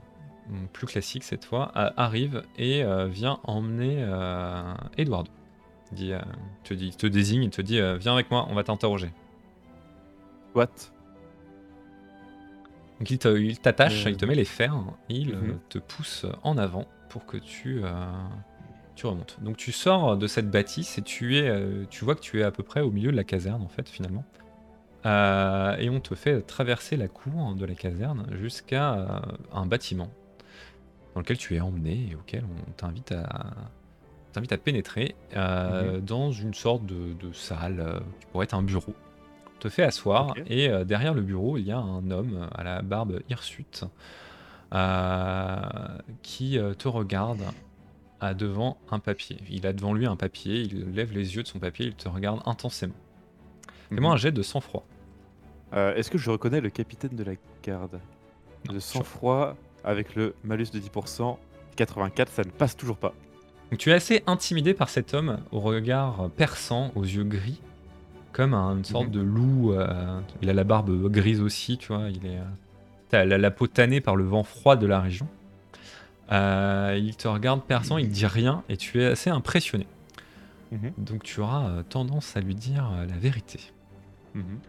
plus 0.74 0.86
classique 0.86 1.24
cette 1.24 1.46
fois, 1.46 1.72
arrive 1.74 2.44
et 2.58 2.84
vient 3.08 3.40
emmener 3.44 4.04
Eduardo. 4.98 5.32
Il 5.92 5.96
dit, 5.96 6.14
te, 6.64 6.74
dit, 6.74 6.96
te 6.96 7.08
désigne, 7.08 7.44
il 7.44 7.50
te 7.50 7.62
dit 7.62 7.80
viens 8.00 8.14
avec 8.14 8.30
moi, 8.30 8.46
on 8.50 8.54
va 8.54 8.64
t'interroger. 8.64 9.12
What? 10.56 10.68
Donc 13.00 13.10
il 13.10 13.18
te- 13.18 13.38
il 13.38 13.60
t'attache, 13.60 14.06
Euh, 14.06 14.10
il 14.12 14.18
te 14.18 14.26
met 14.26 14.36
les 14.36 14.46
fers, 14.46 14.76
il 15.10 15.32
euh, 15.34 15.38
mhm. 15.42 15.60
te 15.70 15.80
pousse 15.80 16.26
en 16.44 16.58
avant 16.58 16.86
pour 17.10 17.26
que 17.26 17.38
tu, 17.38 17.82
euh, 17.84 17.90
tu 18.96 19.08
remontes. 19.08 19.38
Donc 19.42 19.58
tu 19.58 19.72
sors 19.72 20.18
de 20.18 20.28
cette 20.28 20.52
bâtisse 20.52 20.98
et 20.98 21.02
tu, 21.02 21.38
es, 21.38 21.86
tu 21.90 22.06
vois 22.06 22.16
que 22.16 22.22
tu 22.22 22.40
es 22.40 22.44
à 22.44 22.52
peu 22.52 22.64
près 22.64 22.82
au 22.82 22.92
milieu 22.92 23.12
de 23.12 23.16
la 23.18 23.24
caserne 23.24 23.62
en 23.64 23.68
fait 23.70 23.90
finalement. 23.90 24.24
Euh, 25.08 25.76
et 25.78 25.90
on 25.90 26.00
te 26.00 26.14
fait 26.14 26.42
traverser 26.46 26.96
la 26.96 27.08
cour 27.08 27.56
de 27.56 27.66
la 27.66 27.74
caserne 27.74 28.28
jusqu'à 28.40 28.94
euh, 28.94 29.20
un 29.52 29.66
bâtiment 29.66 30.10
dans 31.16 31.22
lequel 31.22 31.40
tu 31.40 31.56
es 31.56 31.60
emmené 31.60 32.10
et 32.12 32.16
auquel 32.16 32.44
on 32.46 32.72
t'invite 32.74 33.12
à, 33.12 33.52
t'invite 34.32 34.52
à 34.52 34.58
pénétrer 34.60 35.16
euh, 35.36 36.00
dans 36.00 36.32
une 36.32 36.54
sorte 36.54 36.86
de, 36.86 37.14
de 37.14 37.34
salle 37.34 38.04
qui 38.20 38.28
pourrait 38.28 38.44
être 38.44 38.54
un 38.54 38.62
bureau. 38.64 38.94
Te 39.62 39.70
fait 39.70 39.84
asseoir 39.84 40.34
et 40.48 40.70
euh, 40.70 40.84
derrière 40.84 41.14
le 41.14 41.22
bureau 41.22 41.56
il 41.56 41.68
y 41.68 41.72
a 41.72 41.78
un 41.78 42.10
homme 42.10 42.50
à 42.52 42.64
la 42.64 42.82
barbe 42.82 43.20
hirsute 43.30 43.84
euh, 44.74 45.56
qui 46.24 46.58
euh, 46.58 46.74
te 46.74 46.88
regarde 46.88 47.44
à 48.22 48.34
devant 48.34 48.80
un 48.90 48.98
papier. 48.98 49.38
Il 49.52 49.68
a 49.68 49.74
devant 49.74 49.94
lui 49.94 50.08
un 50.08 50.16
papier, 50.16 50.62
il 50.62 50.96
lève 50.96 51.14
les 51.14 51.36
yeux 51.36 51.44
de 51.44 51.48
son 51.48 51.60
papier, 51.60 51.86
il 51.86 51.94
te 51.94 52.10
regarde 52.10 52.42
intensément. 52.48 52.96
Fais-moi 53.90 54.12
un 54.12 54.18
jet 54.18 54.32
de 54.32 54.42
sang-froid. 54.42 54.84
Est-ce 55.74 56.10
que 56.10 56.18
je 56.18 56.32
reconnais 56.32 56.60
le 56.60 56.72
capitaine 56.72 57.16
de 57.16 57.24
la 57.24 57.34
garde? 57.64 58.00
Non, 58.66 58.74
Le 58.74 58.80
sang-froid 58.80 59.56
avec 59.84 60.16
le 60.16 60.34
malus 60.44 60.72
de 60.74 60.80
10%, 60.80 61.38
84, 61.76 62.32
ça 62.32 62.44
ne 62.44 62.50
passe 62.50 62.76
toujours 62.76 62.98
pas. 62.98 63.14
Donc 63.70 63.80
tu 63.80 63.92
es 63.92 63.94
assez 63.94 64.24
intimidé 64.26 64.74
par 64.74 64.90
cet 64.90 65.14
homme 65.14 65.38
au 65.52 65.60
regard 65.60 66.32
perçant, 66.36 66.92
aux 66.96 67.04
yeux 67.04 67.24
gris, 67.24 67.62
comme 68.34 68.54
un- 68.54 68.78
une 68.78 68.86
sorte 68.86 69.08
Mhm. 69.08 69.12
de 69.12 69.22
loup. 69.22 69.74
euh, 69.74 70.20
il 70.42 70.50
a 70.50 70.54
la 70.54 70.64
barbe 70.64 71.10
grise 71.12 71.42
aussi, 71.42 71.78
tu 71.78 71.88
vois. 71.94 72.10
Il 72.10 72.26
est, 72.26 72.40
euh, 73.14 73.26
la, 73.26 73.38
la 73.38 73.52
peau 73.52 73.68
tannée 73.68 74.02
par 74.02 74.16
le 74.16 74.24
vent 74.24 74.44
froid 74.44 74.76
de 74.76 74.88
la 74.88 75.00
région. 75.02 75.28
Euh, 76.32 76.98
il 76.98 77.16
te 77.18 77.28
regarde 77.28 77.62
perçant, 77.64 77.98
il 77.98 78.10
dit 78.10 78.26
rien 78.26 78.64
et 78.70 78.78
tu 78.78 79.02
es 79.02 79.06
assez 79.08 79.30
impressionné. 79.30 79.86
Mhm. 80.72 80.92
Donc 80.98 81.24
tu 81.24 81.42
auras 81.42 81.84
tendance 81.90 82.38
à 82.38 82.40
lui 82.42 82.56
dire 82.56 82.90
la 83.10 83.18
vérité. 83.18 83.60
Mhm. 84.34 84.60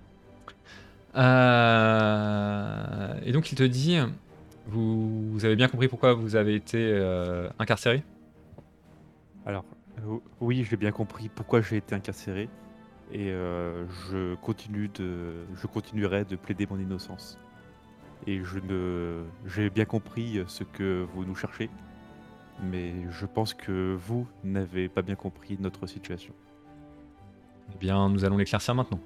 Et 3.24 3.32
donc 3.32 3.52
il 3.52 3.54
te 3.54 3.62
dit, 3.62 3.96
vous, 4.66 5.30
vous 5.30 5.44
avez 5.44 5.54
bien 5.56 5.68
compris 5.68 5.86
pourquoi 5.88 6.14
vous 6.14 6.34
avez 6.36 6.54
été 6.56 7.00
incarcéré? 7.58 8.02
Alors, 9.46 9.64
oui, 10.40 10.66
j'ai 10.68 10.76
bien 10.76 10.90
compris 10.92 11.28
pourquoi 11.28 11.60
j'ai 11.60 11.76
été 11.76 11.94
incarcéré. 11.94 12.48
Et 13.12 13.30
euh, 13.30 13.86
je, 14.10 14.34
continue 14.36 14.88
de, 14.88 15.44
je 15.54 15.66
continuerai 15.66 16.24
de 16.24 16.36
plaider 16.36 16.66
mon 16.68 16.78
innocence. 16.78 17.38
Et 18.26 18.42
je 18.42 18.58
ne, 18.58 19.24
j'ai 19.46 19.68
bien 19.68 19.84
compris 19.84 20.42
ce 20.46 20.64
que 20.64 21.06
vous 21.14 21.24
nous 21.24 21.34
cherchez. 21.34 21.68
Mais 22.62 22.94
je 23.10 23.26
pense 23.26 23.54
que 23.54 23.96
vous 23.98 24.26
n'avez 24.44 24.88
pas 24.88 25.02
bien 25.02 25.16
compris 25.16 25.58
notre 25.60 25.86
situation. 25.86 26.32
Eh 27.74 27.78
bien, 27.78 28.08
nous 28.08 28.24
allons 28.24 28.36
l'éclaircir 28.36 28.74
maintenant. 28.74 29.00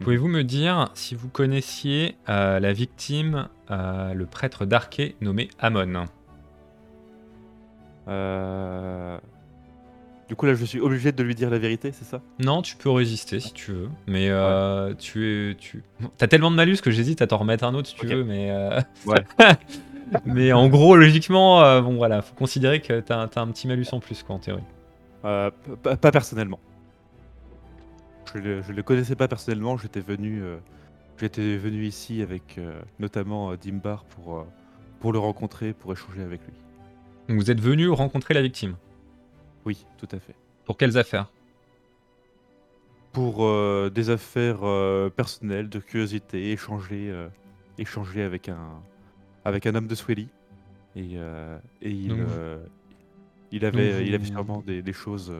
Pouvez-vous 0.00 0.28
me 0.28 0.42
dire 0.42 0.90
si 0.94 1.14
vous 1.14 1.28
connaissiez 1.28 2.16
euh, 2.28 2.60
la 2.60 2.72
victime, 2.72 3.48
euh, 3.70 4.14
le 4.14 4.26
prêtre 4.26 4.64
d'Arché 4.64 5.16
nommé 5.20 5.50
Amon? 5.58 6.04
Euh, 8.06 9.18
Du 10.28 10.36
coup, 10.36 10.44
là, 10.44 10.54
je 10.54 10.64
suis 10.64 10.78
obligé 10.78 11.10
de 11.10 11.22
lui 11.22 11.34
dire 11.34 11.48
la 11.48 11.58
vérité, 11.58 11.90
c'est 11.92 12.04
ça? 12.04 12.20
Non, 12.38 12.60
tu 12.60 12.76
peux 12.76 12.90
résister 12.90 13.40
si 13.40 13.52
tu 13.54 13.72
veux, 13.72 13.88
mais 14.06 14.28
euh, 14.28 14.92
tu 14.94 15.26
es, 15.26 15.54
tu, 15.54 15.82
t'as 16.18 16.26
tellement 16.26 16.50
de 16.50 16.56
malus 16.56 16.76
que 16.82 16.90
j'hésite 16.90 17.22
à 17.22 17.26
t'en 17.26 17.38
remettre 17.38 17.64
un 17.64 17.72
autre 17.72 17.88
si 17.88 17.94
tu 17.94 18.06
veux, 18.06 18.24
mais 18.24 18.50
euh, 18.50 18.78
Ouais. 19.06 19.24
mais 20.26 20.52
en 20.52 20.68
gros, 20.68 20.96
logiquement, 20.96 21.62
euh, 21.62 21.80
bon 21.80 21.96
voilà, 21.96 22.20
faut 22.20 22.34
considérer 22.34 22.82
que 22.82 23.00
t'as, 23.00 23.26
t'as 23.26 23.40
un 23.40 23.46
petit 23.48 23.66
malus 23.68 23.86
en 23.92 24.00
plus 24.00 24.22
quoi 24.22 24.36
en 24.36 24.38
théorie. 24.38 24.62
Euh, 25.24 25.50
pas, 25.82 26.12
personnellement. 26.12 26.60
Je 28.34 28.38
le, 28.38 28.60
je 28.62 28.72
le 28.72 28.82
connaissais 28.82 29.16
pas 29.16 29.28
personnellement, 29.28 29.78
j'étais 29.78 30.00
venu, 30.00 30.42
euh, 30.42 30.58
j'étais 31.18 31.56
venu 31.56 31.86
ici 31.86 32.20
avec 32.20 32.58
euh, 32.58 32.78
notamment 32.98 33.50
euh, 33.52 33.56
Dimbar 33.56 34.04
pour, 34.04 34.40
euh, 34.40 34.44
pour 35.00 35.14
le 35.14 35.18
rencontrer, 35.18 35.72
pour 35.72 35.90
échanger 35.92 36.20
avec 36.22 36.42
lui. 36.42 36.52
Donc 37.30 37.38
vous 37.38 37.50
êtes 37.50 37.60
venu 37.60 37.88
rencontrer 37.88 38.34
la 38.34 38.42
victime? 38.42 38.76
Oui, 39.68 39.84
tout 39.98 40.08
à 40.12 40.18
fait. 40.18 40.34
Pour 40.64 40.78
quelles 40.78 40.96
affaires? 40.96 41.30
Pour 43.12 43.44
euh, 43.44 43.90
des 43.90 44.08
affaires 44.08 44.60
euh, 44.64 45.10
personnelles, 45.10 45.68
de 45.68 45.78
curiosité, 45.78 46.52
échanger, 46.52 47.10
euh, 47.10 47.28
échanger 47.76 48.22
avec 48.22 48.48
un, 48.48 48.80
avec 49.44 49.66
un 49.66 49.74
homme 49.74 49.86
de 49.86 49.94
Swelly. 49.94 50.28
Et, 50.96 51.16
et 51.82 51.90
il, 51.90 52.08
Donc- 52.08 52.18
il, 53.52 53.64
avait, 53.66 53.98
donc 53.98 54.08
il 54.08 54.14
avait 54.14 54.24
vous- 54.24 54.32
sûrement 54.32 54.62
des, 54.62 54.80
des 54.80 54.92
choses, 54.94 55.30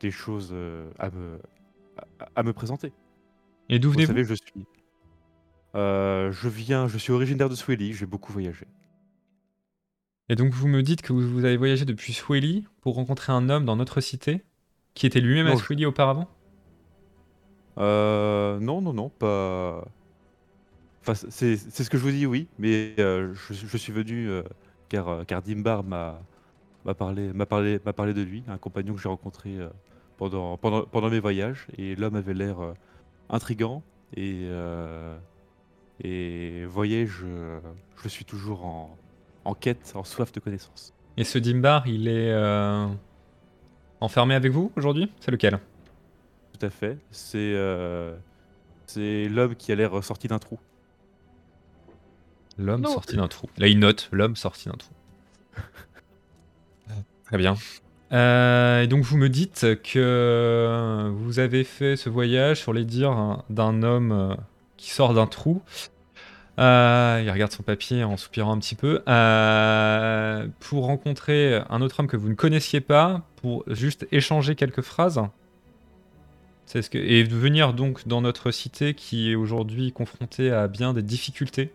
des 0.00 0.10
choses 0.10 0.54
à, 0.98 1.10
me, 1.10 1.38
à, 2.20 2.28
à 2.36 2.42
me 2.42 2.54
présenter. 2.54 2.90
Et 3.68 3.78
d'où 3.78 3.88
Vous 3.88 3.94
venez-vous? 3.96 4.12
savez, 4.12 4.24
je 4.24 4.32
suis. 4.32 4.64
je 5.74 6.48
viens, 6.48 6.88
je 6.88 6.96
suis 6.96 7.12
originaire 7.12 7.50
de 7.50 7.54
Swelly, 7.54 7.92
j'ai 7.92 8.06
beaucoup 8.06 8.32
voyagé. 8.32 8.66
Et 10.32 10.34
donc 10.34 10.54
vous 10.54 10.66
me 10.66 10.82
dites 10.82 11.02
que 11.02 11.12
vous, 11.12 11.28
vous 11.28 11.44
avez 11.44 11.58
voyagé 11.58 11.84
depuis 11.84 12.14
Swelly 12.14 12.66
pour 12.80 12.94
rencontrer 12.94 13.34
un 13.34 13.50
homme 13.50 13.66
dans 13.66 13.76
notre 13.76 14.00
cité 14.00 14.42
qui 14.94 15.04
était 15.04 15.20
lui-même 15.20 15.46
à 15.46 15.56
Swelly 15.56 15.84
auparavant? 15.84 16.26
Euh, 17.76 18.58
non, 18.58 18.80
non, 18.80 18.94
non, 18.94 19.10
pas. 19.10 19.84
Enfin, 21.02 21.12
c'est 21.28 21.56
ce 21.58 21.90
que 21.90 21.98
je 21.98 22.02
vous 22.02 22.10
dis, 22.12 22.24
oui, 22.24 22.48
mais 22.58 22.94
euh, 22.98 23.34
je, 23.34 23.52
je 23.52 23.76
suis 23.76 23.92
venu 23.92 24.30
euh, 24.30 24.42
car, 24.88 25.08
euh, 25.08 25.24
car 25.24 25.42
Dimbar 25.42 25.84
m'a 25.84 26.18
parlé, 26.96 27.30
parlé, 27.46 27.78
parlé 27.78 28.14
de 28.14 28.22
lui, 28.22 28.42
un 28.48 28.56
compagnon 28.56 28.94
que 28.94 29.02
j'ai 29.02 29.10
rencontré 29.10 29.58
euh, 29.58 29.68
pendant, 30.16 30.56
pendant, 30.56 30.84
pendant 30.84 31.10
mes 31.10 31.20
voyages, 31.20 31.66
et 31.76 31.94
l'homme 31.94 32.14
avait 32.14 32.32
l'air 32.32 32.56
intrigant, 33.28 33.82
et, 34.16 34.46
et 36.02 36.64
voyez, 36.64 37.06
je, 37.06 37.58
je 38.02 38.08
suis 38.08 38.24
toujours 38.24 38.64
en, 38.64 38.96
en 39.44 39.54
quête, 39.54 39.92
en 39.94 40.04
soif 40.04 40.32
de 40.32 40.40
connaissances. 40.40 40.92
Et 41.16 41.24
ce 41.24 41.38
Dimbar, 41.38 41.86
il 41.86 42.08
est 42.08 42.30
euh, 42.30 42.86
enfermé 44.00 44.34
avec 44.34 44.52
vous 44.52 44.72
aujourd'hui? 44.76 45.10
C'est 45.20 45.30
lequel? 45.30 45.58
Tout 46.58 46.66
à 46.66 46.70
fait, 46.70 46.98
c'est 47.10 47.38
euh, 47.38 48.14
c'est 48.86 49.28
l'homme 49.28 49.54
qui 49.56 49.72
a 49.72 49.74
l'air 49.74 50.02
sorti 50.02 50.28
d'un 50.28 50.38
trou. 50.38 50.58
L'homme 52.58 52.84
sorti 52.86 53.16
d'un 53.16 53.28
trou. 53.28 53.48
Là, 53.58 53.66
il 53.66 53.78
note 53.78 54.08
l'homme 54.12 54.36
sorti 54.36 54.68
d'un 54.68 54.76
trou. 54.76 54.92
Très 57.24 57.38
bien. 57.38 57.56
Euh, 58.12 58.82
et 58.82 58.86
donc, 58.86 59.04
vous 59.04 59.16
me 59.16 59.30
dites 59.30 59.82
que 59.82 61.10
vous 61.14 61.38
avez 61.38 61.64
fait 61.64 61.96
ce 61.96 62.10
voyage 62.10 62.60
sur 62.60 62.74
les 62.74 62.84
dires 62.84 63.42
d'un 63.48 63.82
homme 63.82 64.36
qui 64.76 64.90
sort 64.90 65.14
d'un 65.14 65.26
trou. 65.26 65.62
Euh, 66.58 67.22
il 67.24 67.30
regarde 67.30 67.50
son 67.50 67.62
papier 67.62 68.04
en 68.04 68.16
soupirant 68.16 68.52
un 68.52 68.58
petit 68.58 68.74
peu. 68.74 69.02
Euh, 69.08 70.46
pour 70.60 70.86
rencontrer 70.86 71.60
un 71.70 71.80
autre 71.80 72.00
homme 72.00 72.06
que 72.06 72.16
vous 72.16 72.28
ne 72.28 72.34
connaissiez 72.34 72.80
pas, 72.80 73.22
pour 73.36 73.64
juste 73.68 74.06
échanger 74.12 74.54
quelques 74.54 74.82
phrases. 74.82 75.20
Et 76.94 77.22
venir 77.24 77.74
donc 77.74 78.08
dans 78.08 78.22
notre 78.22 78.50
cité 78.50 78.94
qui 78.94 79.30
est 79.30 79.34
aujourd'hui 79.34 79.92
confrontée 79.92 80.50
à 80.50 80.68
bien 80.68 80.94
des 80.94 81.02
difficultés. 81.02 81.70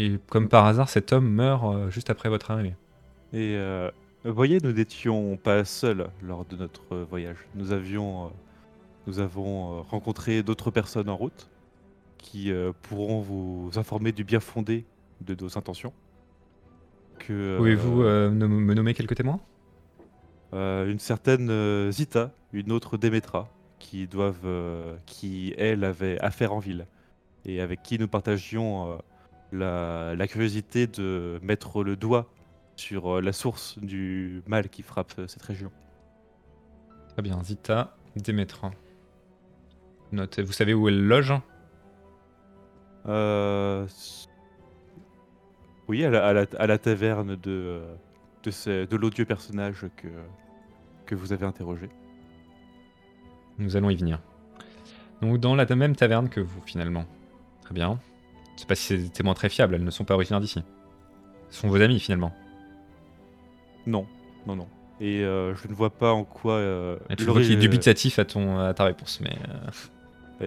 Et 0.00 0.18
comme 0.28 0.48
par 0.48 0.66
hasard, 0.66 0.88
cet 0.88 1.12
homme 1.12 1.28
meurt 1.28 1.64
euh, 1.64 1.90
juste 1.90 2.10
après 2.10 2.28
votre 2.28 2.50
arrivée. 2.50 2.74
Et 3.32 3.56
vous 4.24 4.34
voyez, 4.34 4.58
nous 4.62 4.72
n'étions 4.72 5.36
pas 5.36 5.64
seuls 5.64 6.08
lors 6.22 6.44
de 6.44 6.56
notre 6.56 6.96
voyage. 7.08 7.36
Nous 7.54 7.70
avions, 7.70 8.32
nous 9.06 9.20
avons 9.20 9.82
rencontré 9.82 10.42
d'autres 10.42 10.72
personnes 10.72 11.08
en 11.08 11.16
route 11.16 11.48
qui 12.20 12.52
euh, 12.52 12.72
pourront 12.82 13.20
vous 13.20 13.70
informer 13.76 14.12
du 14.12 14.24
bien 14.24 14.40
fondé 14.40 14.84
de 15.20 15.34
nos 15.40 15.58
intentions. 15.58 15.92
Que, 17.18 17.56
Pouvez-vous 17.56 18.02
euh, 18.02 18.28
euh, 18.28 18.30
me 18.30 18.74
nommer 18.74 18.94
quelques 18.94 19.16
témoins? 19.16 19.40
Une 20.52 20.98
certaine 20.98 21.92
Zita, 21.92 22.32
une 22.52 22.72
autre 22.72 22.96
Demetra, 22.96 23.48
qui 23.78 24.08
doivent, 24.08 24.98
qui 25.06 25.54
elle 25.56 25.84
avait 25.84 26.18
affaire 26.18 26.52
en 26.52 26.58
ville 26.58 26.86
et 27.44 27.60
avec 27.60 27.84
qui 27.84 28.00
nous 28.00 28.08
partagions 28.08 28.98
la, 29.52 30.16
la 30.16 30.26
curiosité 30.26 30.88
de 30.88 31.38
mettre 31.40 31.84
le 31.84 31.94
doigt 31.94 32.32
sur 32.74 33.22
la 33.22 33.32
source 33.32 33.78
du 33.78 34.42
mal 34.48 34.68
qui 34.70 34.82
frappe 34.82 35.12
cette 35.28 35.42
région. 35.42 35.70
Très 37.10 37.22
bien, 37.22 37.40
Zita, 37.44 37.96
Démétra. 38.16 38.72
Note. 40.10 40.40
Vous 40.40 40.52
savez 40.52 40.74
où 40.74 40.88
elle 40.88 41.06
loge? 41.06 41.32
Euh, 43.06 43.86
Oui, 45.88 46.04
à 46.04 46.10
la, 46.10 46.24
à 46.26 46.32
la- 46.32 46.46
à 46.58 46.66
la 46.68 46.78
taverne 46.78 47.34
de, 47.34 47.50
euh, 47.50 47.94
de, 48.44 48.50
ce- 48.52 48.84
de 48.86 48.96
l'odieux 48.96 49.24
personnage 49.24 49.86
que, 49.96 50.06
que 51.06 51.14
vous 51.16 51.32
avez 51.32 51.44
interrogé. 51.46 51.88
Nous 53.58 53.76
allons 53.76 53.90
y 53.90 53.96
venir. 53.96 54.20
Donc 55.20 55.38
dans 55.38 55.54
la 55.56 55.66
même 55.74 55.96
taverne 55.96 56.28
que 56.28 56.40
vous, 56.40 56.60
finalement. 56.64 57.04
Très 57.62 57.74
bien. 57.74 57.98
Je 58.54 58.60
sais 58.60 58.66
pas 58.66 58.74
si 58.76 58.84
c'est 58.86 58.98
des 58.98 59.08
témoins 59.08 59.34
très 59.34 59.48
fiables, 59.48 59.74
elles 59.74 59.84
ne 59.84 59.90
sont 59.90 60.04
pas 60.04 60.14
originaires 60.14 60.40
d'ici. 60.40 60.62
Ce 61.50 61.60
sont 61.60 61.68
vos 61.68 61.80
amis, 61.80 61.98
finalement. 61.98 62.32
Non, 63.86 64.06
non, 64.46 64.54
non. 64.54 64.68
Et 65.00 65.24
euh, 65.24 65.54
je 65.56 65.66
ne 65.66 65.72
vois 65.74 65.90
pas 65.90 66.12
en 66.12 66.24
quoi. 66.24 66.52
euh, 66.54 66.98
tu 67.16 67.24
vois 67.24 67.40
qu'il 67.40 67.52
est 67.52 67.56
dubitatif 67.56 68.18
à, 68.18 68.24
ton, 68.24 68.58
à 68.60 68.72
ta 68.74 68.84
réponse, 68.84 69.20
mais... 69.20 69.36
euh, 70.42 70.46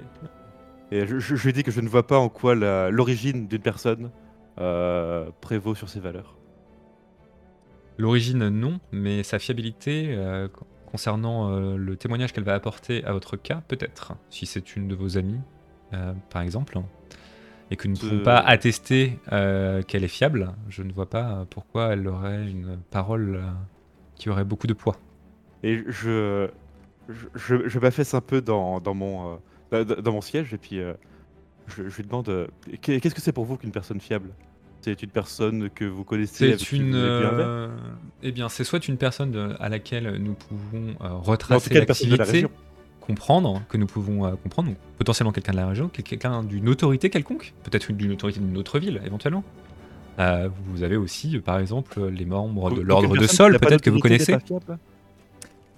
Et 0.94 1.08
je, 1.08 1.18
je- 1.18 1.36
je 1.36 1.44
lui 1.46 1.54
dis 1.54 1.64
que 1.64 1.72
je 1.72 1.82
ne 1.82 1.90
vois 1.90 2.06
pas 2.06 2.20
en 2.20 2.30
quoi 2.30 2.54
l'origine 2.54 3.48
d'une 3.48 3.62
personne 3.62 4.12
euh, 4.60 5.30
prévaut 5.42 5.74
sur 5.74 5.90
ses 5.90 6.00
valeurs. 6.00 6.38
L'origine, 7.98 8.48
non, 8.50 8.80
mais 8.92 9.24
sa 9.24 9.40
fiabilité 9.40 10.08
euh, 10.10 10.48
co- 10.48 10.68
concernant 10.86 11.50
euh, 11.52 11.78
le 11.78 11.96
témoignage 11.96 12.32
qu'elle 12.32 12.44
va 12.44 12.54
apporter 12.54 13.04
à 13.06 13.12
votre 13.12 13.38
cas, 13.38 13.64
peut-être. 13.68 14.14
Si 14.30 14.46
c'est 14.46 14.76
une 14.76 14.88
de 14.88 14.94
vos 14.96 15.18
amies, 15.18 15.40
par 16.32 16.42
exemple, 16.42 16.80
et 17.70 17.76
que 17.76 17.88
nous 17.88 17.94
ne 17.94 18.00
pouvons 18.00 18.24
pas 18.24 18.40
attester 18.40 19.20
qu'elle 19.88 20.04
est 20.04 20.08
fiable, 20.08 20.52
je 20.70 20.82
ne 20.82 20.92
vois 20.92 21.08
pas 21.10 21.46
pourquoi 21.52 21.94
elle 21.94 22.08
aurait 22.08 22.48
une 22.50 22.80
parole 22.90 23.42
qui 24.16 24.30
aurait 24.32 24.44
beaucoup 24.44 24.66
de 24.68 24.74
poids. 24.74 24.98
Et 25.62 25.84
je, 25.88 26.48
je, 27.10 27.28
je, 27.36 27.68
je 27.70 27.80
m'affaisse 27.80 28.16
un 28.16 28.22
peu 28.22 28.42
dans, 28.42 28.80
dans 28.80 28.96
mon, 28.96 29.40
dans, 29.74 30.02
dans 30.02 30.12
mon 30.12 30.22
siège 30.22 30.54
et 30.54 30.58
puis 30.58 30.80
euh, 30.80 30.94
je, 31.68 31.90
je 31.90 31.98
lui 31.98 32.04
demande 32.04 32.30
euh, 32.30 32.48
Qu'est- 32.82 33.00
qu'est-ce 33.00 33.16
que 33.16 33.22
c'est 33.22 33.32
pour 33.32 33.46
vous 33.46 33.58
qu'une 33.58 33.72
personne 33.72 34.00
fiable? 34.00 34.30
C'est 34.82 35.02
une 35.02 35.10
personne 35.10 35.70
que 35.70 35.86
vous 35.86 36.04
connaissez 36.04 36.58
C'est 36.58 36.72
une. 36.74 36.94
euh, 36.94 37.70
eh 38.22 38.32
bien, 38.34 38.50
c'est 38.50 38.66
soit 38.66 38.86
une 38.88 38.98
personne 38.98 39.32
de- 39.32 39.56
à 39.60 39.70
laquelle 39.70 40.18
nous 40.18 40.34
pouvons 40.34 40.90
euh, 41.02 41.14
retracer 41.14 41.74
la 41.74 41.80
l'activité, 41.86 42.24
région? 42.24 42.50
comprendre, 43.00 43.62
que 43.70 43.78
nous 43.78 43.86
pouvons 43.88 44.26
euh, 44.26 44.32
comprendre, 44.44 44.70
donc 44.70 44.78
potentiellement 44.98 45.32
quelqu'un 45.32 45.54
de 45.54 45.58
la 45.58 45.68
région, 45.68 45.90
quel- 45.92 46.04
quelqu'un 46.04 46.44
d'une 46.44 46.68
autorité 46.68 47.10
quelconque, 47.10 47.54
peut-être 47.64 47.90
une- 47.90 47.96
d'une 47.98 48.12
autorité 48.12 48.40
d'une 48.42 48.58
autre 48.58 48.78
ville, 48.78 49.02
éventuellement. 49.06 49.44
Vous 50.18 50.84
avez 50.84 50.96
aussi, 50.98 51.40
par 51.40 51.58
exemple, 51.60 52.06
les 52.10 52.26
membres 52.26 52.70
de 52.72 52.82
l'ordre 52.82 53.18
de 53.18 53.26
Sol, 53.26 53.58
peut-être 53.60 53.82
que 53.82 53.90
vous 53.90 54.00
connaissez. 54.00 54.36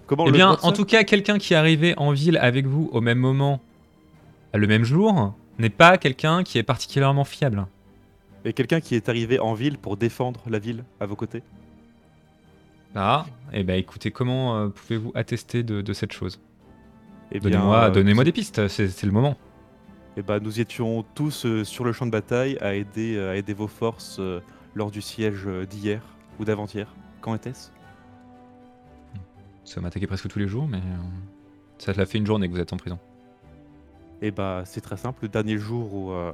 Comment 0.08 0.26
Eh 0.28 0.32
bien, 0.32 0.58
en 0.62 0.72
tout 0.72 0.86
cas, 0.86 1.04
quelqu'un 1.04 1.38
qui 1.38 1.54
est 1.54 1.58
arrivé 1.58 1.94
en 1.98 2.12
ville 2.12 2.38
avec 2.38 2.66
vous 2.68 2.90
au 2.92 3.02
même 3.02 3.18
moment, 3.18 3.62
le 4.58 4.68
même 4.68 4.84
jour, 4.84 5.34
n'est 5.58 5.70
pas 5.70 5.98
quelqu'un 5.98 6.44
qui 6.44 6.58
est 6.58 6.64
particulièrement 6.64 7.24
fiable. 7.24 7.66
Et 8.44 8.54
quelqu'un 8.54 8.80
qui 8.80 8.96
est 8.96 9.10
arrivé 9.10 9.40
en 9.40 9.54
ville 9.54 9.78
pour 9.78 9.98
défendre 9.98 10.42
la 10.48 10.60
ville 10.60 10.84
à 11.00 11.06
vos 11.06 11.16
côtés? 11.16 11.42
Ah, 12.94 13.26
eh 13.52 13.64
ben 13.64 13.78
écoutez, 13.78 14.12
comment 14.12 14.56
euh, 14.56 14.68
pouvez-vous 14.70 15.12
attester 15.16 15.64
de, 15.64 15.82
de 15.82 15.94
cette 15.94 16.14
chose? 16.14 16.40
Eh 17.32 17.40
Donnez-moi 17.40 17.90
euh, 17.90 18.24
des 18.24 18.32
pistes, 18.32 18.68
c'est 18.68 19.04
le 19.04 19.12
moment. 19.12 19.36
Eh 20.16 20.22
ben, 20.22 20.40
nous 20.40 20.62
étions 20.62 21.04
tous 21.16 21.46
euh, 21.46 21.64
sur 21.66 21.84
le 21.84 21.92
champ 21.92 22.06
de 22.06 22.12
bataille 22.12 22.58
à 22.62 22.76
aider, 22.76 23.20
à 23.20 23.36
aider 23.36 23.54
vos 23.54 23.68
forces 23.68 24.22
lors 24.76 24.92
du 24.92 25.02
siège 25.02 25.46
d'hier 25.70 26.02
ou 26.40 26.46
d'avant-hier. 26.46 26.94
Quand 27.20 27.36
était-ce? 27.36 27.72
Ça 29.66 29.82
m'attaquait 29.82 30.08
presque 30.08 30.28
tous 30.30 30.40
les 30.40 30.48
jours, 30.48 30.68
mais 30.68 30.82
ça 31.80 31.92
l'a 31.94 32.06
fait 32.06 32.20
une 32.20 32.28
journée 32.28 32.48
que 32.48 32.54
vous 32.54 32.60
êtes 32.60 32.72
en 32.72 32.78
prison. 32.78 33.00
Eh 34.28 34.32
ben, 34.32 34.64
c'est 34.66 34.82
très 34.82 34.98
simple. 34.98 35.20
Le 35.22 35.28
dernier 35.28 35.60
jour 35.60 35.94
où, 35.94 36.10
euh, 36.12 36.32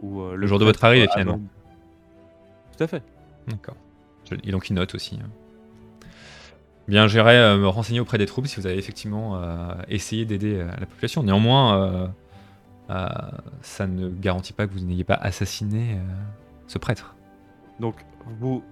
où 0.00 0.22
euh, 0.22 0.34
Le 0.34 0.46
jour 0.48 0.58
de 0.58 0.64
votre 0.64 0.82
arrivée, 0.82 1.06
finalement. 1.08 1.38
Tout 2.76 2.82
à 2.82 2.88
fait. 2.88 3.00
D'accord. 3.46 3.76
Et 4.42 4.50
donc 4.50 4.68
il 4.68 4.74
note 4.74 4.92
aussi. 4.96 5.20
hein. 5.22 5.28
Bien, 6.88 7.06
j'irai 7.06 7.36
euh, 7.36 7.56
me 7.56 7.68
renseigner 7.68 8.00
auprès 8.00 8.18
des 8.18 8.26
troupes 8.26 8.48
si 8.48 8.56
vous 8.58 8.66
avez 8.66 8.76
effectivement 8.76 9.40
essayé 9.86 10.24
d'aider 10.24 10.58
la 10.58 10.86
population. 10.86 11.22
Néanmoins, 11.22 12.12
ça 13.62 13.86
ne 13.86 14.08
garantit 14.08 14.52
pas 14.52 14.66
que 14.66 14.72
vous 14.72 14.80
n'ayez 14.80 15.04
pas 15.04 15.14
assassiné 15.14 15.96
ce 16.66 16.78
prêtre. 16.78 17.14
Donc, 17.78 17.94
vous 18.40 18.64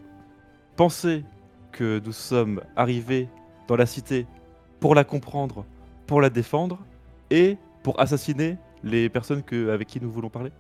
pensez 0.74 1.24
que 1.70 2.02
nous 2.04 2.12
sommes 2.12 2.62
arrivés 2.74 3.28
dans 3.68 3.76
la 3.76 3.86
cité 3.86 4.26
pour 4.80 4.96
la 4.96 5.04
comprendre, 5.04 5.64
pour 6.08 6.20
la 6.20 6.30
défendre 6.30 6.80
et 7.30 7.58
pour 7.87 8.01
assassiner 8.01 8.59
les 8.82 9.09
personnes 9.09 9.45
que, 9.45 9.70
avec 9.70 9.87
qui 9.87 10.01
nous 10.01 10.11
voulons 10.11 10.28
parler? 10.28 10.51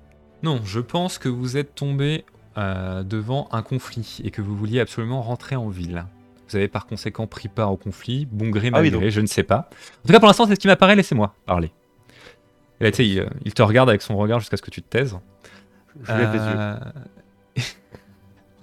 Non, 0.44 0.60
je 0.64 0.78
pense 0.78 1.18
que 1.18 1.28
vous 1.28 1.56
êtes 1.56 1.74
tombé 1.74 2.24
euh, 2.56 3.02
devant 3.02 3.48
un 3.50 3.62
conflit 3.62 4.20
et 4.22 4.30
que 4.30 4.40
vous 4.40 4.56
vouliez 4.56 4.78
absolument 4.78 5.22
rentrer 5.22 5.56
en 5.56 5.68
ville. 5.68 6.04
Vous 6.48 6.54
avez 6.54 6.68
par 6.68 6.86
conséquent 6.86 7.26
pris 7.26 7.48
part 7.48 7.72
au 7.72 7.76
conflit, 7.76 8.26
bon 8.26 8.50
gré, 8.50 8.68
Ah 8.68 8.70
mal 8.70 8.82
oui, 8.82 8.92
gré, 8.92 9.10
je 9.10 9.20
ne 9.20 9.26
sais 9.26 9.42
pas. 9.42 9.68
En 10.04 10.06
tout 10.06 10.12
cas, 10.12 10.20
pour 10.20 10.28
l'instant, 10.28 10.46
c'est 10.46 10.54
ce 10.54 10.60
qui 10.60 10.68
m'apparaît, 10.68 10.94
laissez-moi 10.94 11.34
parler. 11.46 11.72
Et 12.78 12.84
là, 12.84 12.92
tu 12.92 12.98
sais, 12.98 13.08
il, 13.08 13.28
il 13.44 13.54
te 13.54 13.62
regarde 13.62 13.88
avec 13.88 14.02
son 14.02 14.16
regard 14.16 14.38
jusqu'à 14.38 14.56
ce 14.56 14.62
que 14.62 14.70
tu 14.70 14.80
te 14.80 14.88
taises. 14.88 15.18
Je 16.04 16.12
lève 16.12 16.32
les 16.32 16.38
yeux. 16.38 16.44
Euh, 16.46 16.78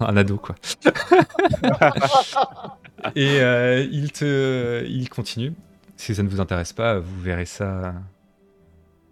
Un 0.00 0.16
ado, 0.16 0.38
quoi. 0.38 0.54
Et 3.14 3.42
euh, 3.42 3.86
il 3.92 4.10
te, 4.10 4.86
il 4.88 5.10
continue. 5.10 5.52
Si 5.96 6.14
ça 6.14 6.22
ne 6.22 6.30
vous 6.30 6.40
intéresse 6.40 6.72
pas, 6.72 6.98
vous 6.98 7.20
verrez 7.20 7.44
ça 7.44 7.92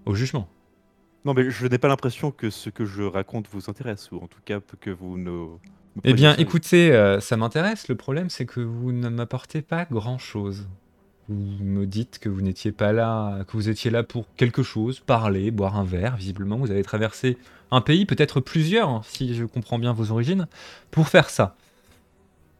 au 0.06 0.14
jugement. 0.14 0.48
Non, 1.24 1.34
mais 1.34 1.50
je 1.50 1.66
n'ai 1.66 1.78
pas 1.78 1.88
l'impression 1.88 2.30
que 2.32 2.50
ce 2.50 2.68
que 2.68 2.84
je 2.84 3.02
raconte 3.02 3.46
vous 3.52 3.70
intéresse, 3.70 4.10
ou 4.10 4.16
en 4.16 4.26
tout 4.26 4.40
cas 4.44 4.58
que 4.80 4.90
vous 4.90 5.16
ne. 5.18 5.46
Eh 6.04 6.14
bien, 6.14 6.34
écoutez, 6.36 6.92
euh, 6.92 7.20
ça 7.20 7.36
m'intéresse. 7.36 7.88
Le 7.88 7.94
problème, 7.94 8.28
c'est 8.28 8.46
que 8.46 8.60
vous 8.60 8.92
ne 8.92 9.08
m'apportez 9.08 9.62
pas 9.62 9.84
grand-chose. 9.84 10.66
Vous 11.28 11.36
me 11.64 11.86
dites 11.86 12.18
que 12.18 12.28
vous 12.28 12.42
n'étiez 12.42 12.72
pas 12.72 12.92
là, 12.92 13.44
que 13.44 13.52
vous 13.52 13.68
étiez 13.68 13.90
là 13.90 14.02
pour 14.02 14.26
quelque 14.34 14.64
chose, 14.64 14.98
parler, 15.00 15.52
boire 15.52 15.76
un 15.76 15.84
verre. 15.84 16.16
Visiblement, 16.16 16.56
vous 16.56 16.72
avez 16.72 16.82
traversé 16.82 17.38
un 17.70 17.80
pays, 17.80 18.04
peut-être 18.04 18.40
plusieurs, 18.40 18.88
hein, 18.88 19.02
si 19.04 19.34
je 19.34 19.44
comprends 19.44 19.78
bien 19.78 19.92
vos 19.92 20.10
origines, 20.10 20.48
pour 20.90 21.08
faire 21.08 21.30
ça. 21.30 21.56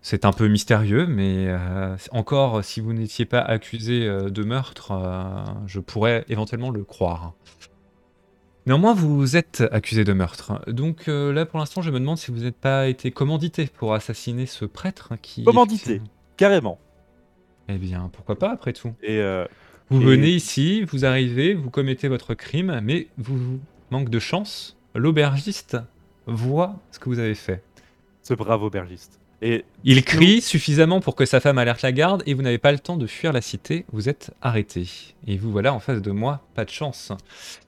C'est 0.05 0.25
un 0.25 0.33
peu 0.33 0.49
mystérieux, 0.49 1.07
mais 1.07 1.47
euh, 1.47 1.97
encore, 2.11 2.65
si 2.65 2.81
vous 2.81 2.93
n'étiez 2.93 3.25
pas 3.25 3.41
accusé 3.41 4.05
euh, 4.07 4.31
de 4.31 4.43
meurtre, 4.43 4.91
euh, 4.91 5.45
je 5.67 5.79
pourrais 5.79 6.25
éventuellement 6.29 6.71
le 6.71 6.83
croire. 6.83 7.35
Néanmoins, 8.67 8.95
vous 8.95 9.37
êtes 9.37 9.63
accusé 9.73 10.03
de 10.05 10.13
meurtre. 10.13 10.61
Donc 10.69 11.07
là, 11.09 11.47
pour 11.47 11.59
l'instant, 11.59 11.83
je 11.83 11.91
me 11.91 11.99
demande 11.99 12.19
si 12.19 12.31
vous 12.31 12.41
n'êtes 12.41 12.57
pas 12.57 12.87
été 12.87 13.11
commandité 13.11 13.67
pour 13.67 13.93
assassiner 13.93 14.47
ce 14.47 14.65
prêtre 14.65 15.15
qui... 15.21 15.43
Commandité, 15.43 16.01
carrément. 16.37 16.79
Eh 17.69 17.77
bien, 17.77 18.09
pourquoi 18.13 18.39
pas, 18.39 18.53
après 18.53 18.73
tout 18.73 18.93
Et 19.03 19.21
Vous 19.91 20.01
Et- 20.01 20.05
venez 20.05 20.29
ici, 20.31 20.85
vous 20.85 21.05
arrivez, 21.05 21.55
vous 21.55 21.71
commettez 21.71 22.07
votre 22.07 22.35
crime, 22.35 22.79
mais 22.85 23.09
vous 23.19 23.59
manque 23.91 24.11
de 24.11 24.21
chance. 24.21 24.77
L'aubergiste 24.95 25.77
voit 26.27 26.77
ce 26.93 27.01
que 27.01 27.09
vous 27.09 27.19
avez 27.19 27.35
fait. 27.35 27.65
ce 28.23 28.35
brave 28.35 28.63
aubergiste. 28.63 29.19
Et 29.45 29.65
Il 29.83 30.05
crie 30.05 30.41
suffisamment 30.41 31.01
pour 31.01 31.17
que 31.17 31.27
sa 31.27 31.41
femme 31.41 31.59
alerte 31.59 31.83
la 31.83 31.91
garde 31.91 32.23
et 32.27 32.35
vous 32.35 32.43
n'avez 32.43 32.59
pas 32.59 32.71
le 32.71 32.79
temps 32.79 32.97
de 32.97 33.09
fuir 33.09 33.33
la 33.33 33.41
cité, 33.41 33.85
vous 33.93 34.09
êtes 34.09 34.31
arrêté. 34.41 34.89
Et 35.27 35.37
vous 35.37 35.51
voilà 35.51 35.75
en 35.75 35.81
face 35.81 36.01
de 36.01 36.11
moi, 36.13 36.43
pas 36.55 36.65
de 36.65 36.71
chance. 36.71 37.11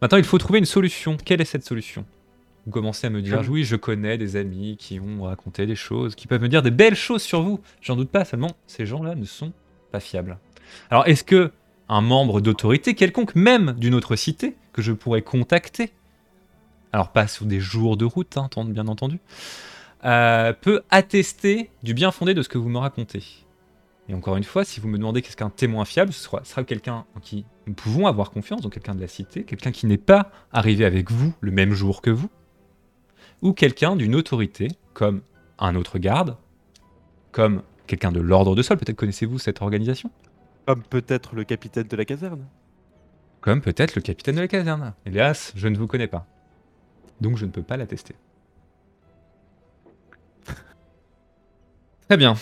Maintenant, 0.01 0.19
il 0.19 0.25
faut 0.25 0.39
trouver 0.39 0.61
une 0.61 0.65
solution. 0.67 1.17
Quelle 1.17 1.41
est 1.41 1.45
cette 1.47 1.65
solution? 1.65 2.05
Vous 2.65 2.71
commencez 2.71 3.09
à 3.09 3.11
me 3.11 3.21
dire, 3.21 3.41
Hum. 3.41 3.47
oui, 3.49 3.65
je 3.65 3.75
connais 3.75 4.17
des 4.17 4.37
amis 4.37 4.77
qui 4.79 5.01
ont 5.01 5.25
raconté 5.25 5.67
des 5.67 5.75
choses, 5.75 6.15
qui 6.15 6.29
peuvent 6.29 6.41
me 6.41 6.49
dire 6.49 6.63
des 6.63 6.71
belles 6.71 6.95
choses 6.95 7.23
sur 7.23 7.43
vous. 7.43 7.61
J'en 7.83 7.97
doute 7.97 8.09
pas, 8.11 8.25
seulement 8.25 8.53
ces 8.69 8.87
gens-là 8.87 9.17
ne 9.17 9.25
sont 9.25 9.53
pas 9.91 10.01
fiables. 10.01 10.39
Alors, 10.91 11.07
est-ce 11.09 11.25
que 11.25 11.51
un 11.89 12.01
membre 12.01 12.41
d'autorité 12.41 12.95
quelconque, 12.95 13.35
même 13.35 13.75
d'une 13.79 13.95
autre 13.95 14.17
cité, 14.17 14.55
que 14.73 14.81
je 14.81 14.93
pourrais 14.93 15.23
contacter, 15.23 15.91
alors 16.93 17.11
pas 17.11 17.27
sur 17.27 17.47
des 17.47 17.61
jours 17.61 17.97
de 17.97 18.05
route, 18.05 18.37
hein, 18.37 18.49
bien 18.69 18.87
entendu, 18.89 19.19
euh, 20.05 20.53
peut 20.53 20.83
attester 20.91 21.71
du 21.83 21.95
bien 21.95 22.11
fondé 22.11 22.35
de 22.35 22.43
ce 22.43 22.49
que 22.49 22.59
vous 22.59 22.69
me 22.69 22.79
racontez. 22.79 23.23
Et 24.09 24.15
encore 24.15 24.37
une 24.37 24.45
fois, 24.45 24.65
si 24.65 24.81
vous 24.81 24.89
me 24.89 24.99
demandez 24.99 25.23
qu'est-ce 25.23 25.37
qu'un 25.37 25.51
témoin 25.51 25.85
fiable, 25.87 26.13
ce 26.13 26.23
sera, 26.23 26.45
sera 26.45 26.63
quelqu'un 26.65 27.07
en 27.17 27.21
qui 27.21 27.47
nous 27.67 27.73
pouvons 27.73 28.07
avoir 28.07 28.31
confiance, 28.31 28.61
donc 28.61 28.75
quelqu'un 28.75 28.95
de 28.95 29.01
la 29.01 29.09
cité, 29.09 29.45
quelqu'un 29.45 29.73
qui 29.73 29.87
n'est 29.87 29.97
pas 29.97 30.31
arrivé 30.53 30.85
avec 30.85 31.11
vous 31.11 31.33
le 31.41 31.51
même 31.51 31.73
jour 31.73 32.03
que 32.03 32.11
vous, 32.11 32.29
ou 33.41 33.55
quelqu'un 33.55 33.97
d'une 33.97 34.15
autorité, 34.15 34.69
comme 34.93 35.23
un 35.59 35.75
autre 35.75 35.99
garde, 35.99 36.37
comme 37.33 37.63
quelqu'un 37.87 38.13
de 38.13 38.21
l'ordre 38.21 38.55
de 38.55 38.63
sol, 38.63 38.77
peut-être 38.77 38.97
connaissez-vous 38.97 39.39
cette 39.39 39.63
organisation, 39.63 40.11
comme 40.67 40.83
peut-être 40.83 41.35
le 41.35 41.45
capitaine 41.45 41.87
de 41.89 41.97
la 41.97 42.05
caserne. 42.05 42.47
comme 43.41 43.61
peut-être 43.61 43.95
le 43.95 44.01
capitaine 44.03 44.37
de 44.37 44.41
la 44.41 44.49
caserne. 44.49 44.95
Hélas, 45.05 45.53
je 45.55 45.69
ne 45.69 45.77
vous 45.77 45.87
connais 45.87 46.09
pas. 46.09 46.27
Donc 47.21 47.37
je 47.37 47.45
ne 47.45 47.51
peux 47.51 47.63
pas 47.63 47.77
l'attester. 47.77 48.15
Très 52.09 52.17
bien. 52.17 52.35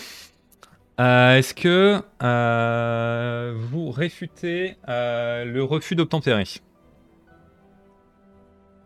Euh, 0.99 1.37
Est-ce 1.37 1.53
que 1.53 2.01
euh, 2.21 3.57
vous 3.57 3.89
réfutez 3.91 4.77
euh, 4.87 5.45
le 5.45 5.63
refus 5.63 5.95
d'obtempérer? 5.95 6.43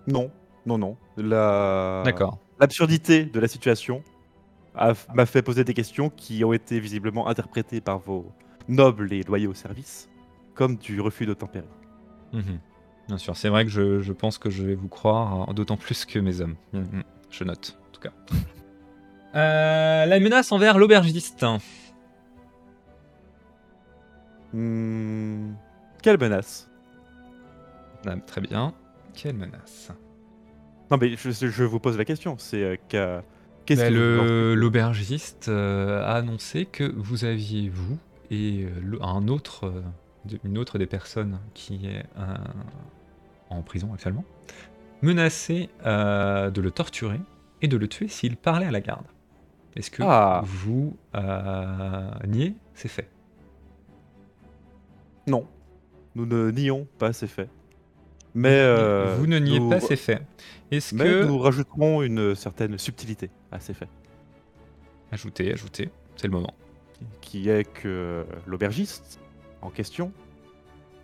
Non, 0.07 0.31
non, 0.65 0.77
non. 0.77 0.97
La... 1.17 2.03
D'accord. 2.05 2.39
L'absurdité 2.59 3.25
de 3.25 3.39
la 3.39 3.47
situation 3.47 4.03
m'a 5.13 5.25
fait 5.25 5.41
poser 5.41 5.63
des 5.63 5.73
questions 5.73 6.09
qui 6.09 6.43
ont 6.45 6.53
été 6.53 6.79
visiblement 6.79 7.27
interprétées 7.27 7.81
par 7.81 7.99
vos 7.99 8.31
nobles 8.67 9.11
et 9.11 9.23
loyaux 9.23 9.53
services 9.53 10.07
comme 10.53 10.75
du 10.77 11.01
refus 11.01 11.25
de 11.25 11.33
tempérer. 11.33 11.67
Mhm. 12.33 12.59
Bien 13.07 13.17
sûr, 13.17 13.35
c'est 13.35 13.49
vrai 13.49 13.63
que 13.63 13.71
je, 13.71 14.01
je 14.01 14.13
pense 14.13 14.37
que 14.37 14.49
je 14.49 14.63
vais 14.63 14.75
vous 14.75 14.89
croire, 14.89 15.49
hein, 15.49 15.53
d'autant 15.53 15.77
plus 15.77 16.05
que 16.05 16.19
mes 16.19 16.41
hommes. 16.41 16.55
Mhm. 16.73 17.03
Je 17.29 17.43
note, 17.43 17.77
en 17.87 17.91
tout 17.91 18.01
cas. 18.01 18.11
Euh, 19.37 20.05
la 20.05 20.19
menace 20.19 20.51
envers 20.51 20.77
l'aubergiste. 20.79 21.45
Hmm, 24.53 25.53
Quelle 26.01 26.17
menace? 26.19 26.69
Ah, 28.05 28.15
très 28.25 28.41
bien. 28.41 28.73
Quelle 29.13 29.35
menace? 29.35 29.91
Non, 30.89 30.97
mais 30.99 31.15
je, 31.17 31.31
je 31.31 31.63
vous 31.63 31.79
pose 31.79 31.97
la 31.97 32.05
question. 32.05 32.35
C'est 32.37 32.63
euh, 32.63 32.75
qu'est-ce 33.65 33.81
Bah, 33.81 33.89
que 33.89 34.53
L'aubergiste 34.57 35.49
euh, 35.49 36.01
a 36.03 36.13
annoncé 36.15 36.65
que 36.65 36.91
vous 36.95 37.25
aviez, 37.25 37.69
vous, 37.69 37.97
et 38.31 38.65
le- 38.81 39.01
un 39.03 39.27
autre, 39.27 39.71
une 40.43 40.57
autre 40.57 40.77
des 40.77 40.85
personnes 40.87 41.39
qui 41.53 41.85
est 41.87 42.05
en 43.49 43.61
prison 43.61 43.93
actuellement, 43.93 44.23
menacé 45.01 45.69
de 45.85 46.61
le 46.61 46.71
torturer 46.71 47.19
et 47.61 47.67
de 47.67 47.77
le 47.77 47.87
tuer 47.87 48.07
s'il 48.07 48.37
parlait 48.37 48.65
à 48.65 48.71
la 48.71 48.81
garde. 48.81 49.05
Est-ce 49.77 49.91
que 49.91 50.01
Ah. 50.03 50.41
vous 50.43 50.97
euh, 51.15 52.09
niez 52.27 52.55
ces 52.73 52.87
faits? 52.87 53.09
Non, 55.27 55.45
nous 56.15 56.25
ne 56.25 56.49
nions 56.51 56.87
pas 56.97 57.13
ces 57.13 57.27
faits. 57.27 57.49
Mais 58.33 58.49
euh, 58.59 59.15
Vous 59.19 59.27
ne 59.27 59.39
niez 59.39 59.59
nous- 59.59 59.69
pas 59.69 59.79
ces 59.79 59.95
faits. 59.95 60.21
Est-ce 60.71 60.93
Mais 60.95 61.03
que... 61.05 61.23
nous 61.25 61.37
rajouterons 61.39 62.01
une 62.01 62.35
certaine 62.35 62.77
subtilité 62.77 63.29
à 63.51 63.59
ces 63.59 63.73
faits, 63.73 63.89
Ajoutez, 65.11 65.53
ajoutez, 65.53 65.89
c'est 66.17 66.27
le 66.27 66.33
moment. 66.33 66.53
qui 67.21 67.47
est 67.49 67.63
que 67.63 68.25
l'aubergiste 68.47 69.19
en 69.61 69.69
question 69.69 70.11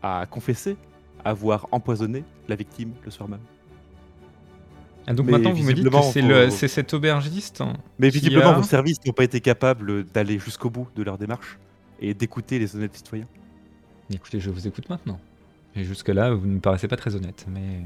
a 0.01 0.25
confessé 0.25 0.75
avoir 1.23 1.67
empoisonné 1.71 2.23
la 2.49 2.55
victime 2.55 2.91
le 3.05 3.11
soir 3.11 3.29
même. 3.29 3.39
Ah, 5.05 5.13
donc 5.13 5.25
Mais 5.25 5.33
maintenant 5.33 5.51
vous 5.51 5.63
me 5.63 5.73
dites 5.73 5.83
que 5.89 6.01
c'est 6.13 6.21
le- 6.21 6.49
c'est 6.49 6.67
cet 6.69 6.93
aubergiste 6.93 7.61
Mais 7.99 8.09
visiblement, 8.09 8.49
a- 8.51 8.53
vos 8.53 8.63
services 8.63 8.97
n'ont 9.05 9.11
pas 9.13 9.25
été 9.25 9.41
capables 9.41 10.05
d'aller 10.05 10.39
jusqu'au 10.39 10.69
bout 10.69 10.87
de 10.95 11.03
leur 11.03 11.17
démarche 11.17 11.57
et 11.99 12.13
d'écouter 12.13 12.57
les 12.59 12.75
honnêtes 12.75 12.95
citoyens. 12.95 13.27
Écoutez, 14.13 14.39
je 14.39 14.49
vous 14.49 14.67
écoute 14.67 14.89
maintenant. 14.89 15.19
Et 15.75 15.83
jusque-là, 15.83 16.33
vous 16.33 16.45
ne 16.47 16.53
me 16.55 16.59
paraissez 16.59 16.87
pas 16.87 16.95
très 16.97 17.15
honnête, 17.15 17.45
mais 17.49 17.81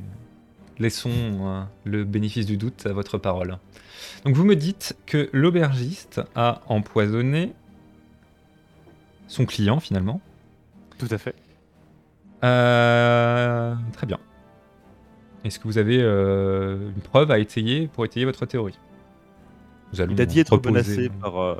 laissons 0.77 1.09
euh, 1.11 1.63
le 1.85 2.03
bénéfice 2.03 2.45
du 2.45 2.57
doute 2.57 2.85
à 2.85 2.93
votre 2.93 3.17
parole. 3.17 3.57
Donc 4.25 4.35
vous 4.35 4.45
me 4.45 4.55
dites 4.55 4.95
que 5.05 5.29
l'aubergiste 5.33 6.21
a 6.35 6.61
empoisonné 6.67 7.53
son 9.27 9.45
client 9.45 9.79
finalement. 9.79 10.21
Tout 10.99 11.07
à 11.09 11.17
fait. 11.17 11.33
Euh. 12.43 13.06
Est-ce 15.47 15.59
que 15.59 15.63
vous 15.63 15.77
avez 15.77 15.99
euh, 16.01 16.89
une 16.93 17.01
preuve 17.01 17.31
à 17.31 17.39
étayer 17.39 17.87
pour 17.87 18.03
étayer 18.03 18.25
votre 18.25 18.45
théorie? 18.45 18.77
Il 19.93 20.21
a 20.21 20.25
dit 20.25 20.41
être 20.41 20.61
menacé 20.65 21.09
par 21.09 21.39
euh, 21.41 21.55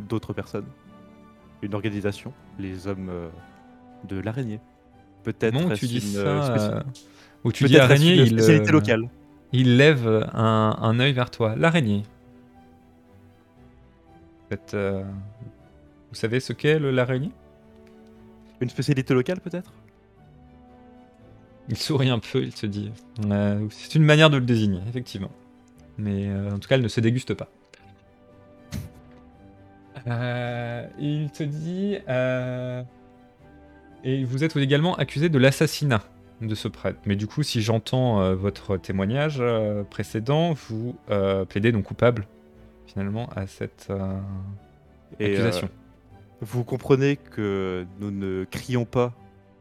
d'autres 0.00 0.32
personnes. 0.32 0.66
Une 1.62 1.74
organisation, 1.74 2.32
les 2.58 2.88
hommes 2.88 3.08
euh, 3.10 3.28
de 4.08 4.18
l'araignée. 4.18 4.58
Peut-être 5.22 5.54
est-ce 5.70 5.78
tu 5.78 5.86
dis 5.86 5.98
une, 5.98 6.14
ça 6.14 6.84
Où 7.44 7.52
tu 7.52 7.64
dis 7.64 7.78
araignée, 7.78 8.14
une 8.16 8.22
il, 8.22 8.28
spécialité 8.32 8.70
euh, 8.70 8.72
locale. 8.72 9.08
Il 9.52 9.76
lève 9.76 10.28
un, 10.34 10.76
un 10.80 10.98
œil 10.98 11.12
vers 11.12 11.30
toi. 11.30 11.54
L'araignée. 11.54 12.02
Vous 14.50 16.14
savez 16.14 16.40
ce 16.40 16.52
qu'est 16.52 16.80
l'araignée? 16.80 17.30
Une 18.60 18.68
spécialité 18.68 19.14
locale 19.14 19.40
peut-être? 19.40 19.72
Il 21.68 21.76
sourit 21.76 22.08
un 22.08 22.18
peu, 22.18 22.42
il 22.42 22.52
te 22.52 22.66
dit. 22.66 22.90
Euh, 23.26 23.66
c'est 23.70 23.94
une 23.94 24.04
manière 24.04 24.30
de 24.30 24.38
le 24.38 24.44
désigner, 24.44 24.80
effectivement. 24.88 25.30
Mais 25.98 26.28
euh, 26.28 26.52
en 26.52 26.58
tout 26.58 26.68
cas, 26.68 26.76
elle 26.76 26.82
ne 26.82 26.88
se 26.88 27.00
déguste 27.00 27.34
pas. 27.34 27.48
Euh, 30.06 30.86
il 30.98 31.30
te 31.30 31.42
dit... 31.42 31.98
euh, 32.08 32.82
Et 34.04 34.24
vous 34.24 34.44
êtes 34.44 34.56
également 34.56 34.94
accusé 34.96 35.28
de 35.28 35.38
l'assassinat 35.38 36.02
de 36.40 36.54
ce 36.54 36.68
prêtre. 36.68 37.00
Mais 37.04 37.16
du 37.16 37.26
coup, 37.26 37.42
si 37.42 37.60
j'entends 37.60 38.22
euh, 38.22 38.34
votre 38.34 38.76
témoignage 38.76 39.38
euh, 39.40 39.82
précédent, 39.82 40.54
vous 40.54 40.96
euh, 41.10 41.44
plaidez 41.44 41.72
donc 41.72 41.84
coupable, 41.84 42.26
finalement, 42.86 43.28
à 43.36 43.46
cette 43.46 43.88
euh, 43.90 44.18
Et, 45.18 45.26
euh, 45.26 45.32
accusation. 45.32 45.68
Vous 46.40 46.62
comprenez 46.64 47.16
que 47.16 47.84
nous 47.98 48.12
ne 48.12 48.44
crions 48.44 48.84
pas 48.84 49.12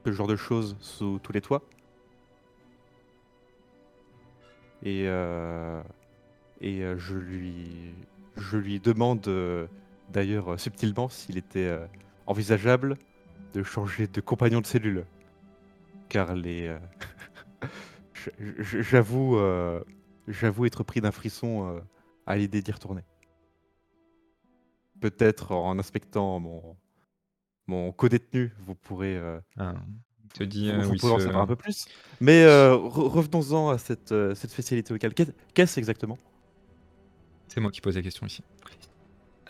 ce 0.05 0.11
genre 0.11 0.27
de 0.27 0.35
choses 0.35 0.77
sous 0.79 1.19
tous 1.23 1.33
les 1.33 1.41
toits? 1.41 1.63
Et, 4.83 5.03
euh, 5.07 5.81
et 6.61 6.83
euh, 6.83 6.97
je, 6.97 7.15
lui, 7.15 7.93
je 8.37 8.57
lui 8.57 8.79
demande 8.79 9.27
euh, 9.27 9.67
d'ailleurs 10.09 10.59
subtilement 10.59 11.09
s'il 11.09 11.37
était 11.37 11.77
envisageable 12.25 12.97
de 13.53 13.63
changer 13.63 14.07
de 14.07 14.21
compagnon 14.21 14.61
de 14.61 14.65
cellule. 14.65 15.05
Car 16.09 16.35
les. 16.35 16.75
J'avoue 18.39 19.37
j'avoue 20.27 20.65
être 20.65 20.83
pris 20.83 20.99
d'un 20.99 21.11
frisson 21.11 21.81
à 22.25 22.35
l'idée 22.35 22.61
d'y 22.61 22.71
retourner. 22.71 23.03
Peut-être 24.99 25.53
en 25.53 25.79
inspectant 25.79 26.39
mon, 26.39 26.75
mon 27.67 27.91
co-détenu, 27.93 28.53
vous 28.59 28.75
pourrez, 28.75 29.21
Ah, 29.57 29.75
te 30.33 30.43
dit, 30.43 30.71
vous, 30.71 30.77
euh, 30.77 30.81
vous 30.83 30.91
oui, 30.91 30.97
pourrez 30.99 31.13
en 31.13 31.19
savoir 31.19 31.41
un 31.41 31.47
peu 31.47 31.55
plus. 31.55 31.85
Mais 32.21 32.43
euh, 32.43 32.73
re- 32.75 33.07
revenons-en 33.09 33.69
à 33.69 33.77
cette, 33.77 34.11
euh, 34.11 34.35
cette 34.35 34.51
spécialité 34.51 34.93
locale. 34.93 35.13
Qu'est- 35.13 35.33
Qu'est-ce 35.53 35.79
exactement? 35.79 36.17
C'est 37.47 37.59
moi 37.61 37.71
qui 37.71 37.81
pose 37.81 37.95
la 37.95 38.01
question 38.01 38.25
ici. 38.27 38.43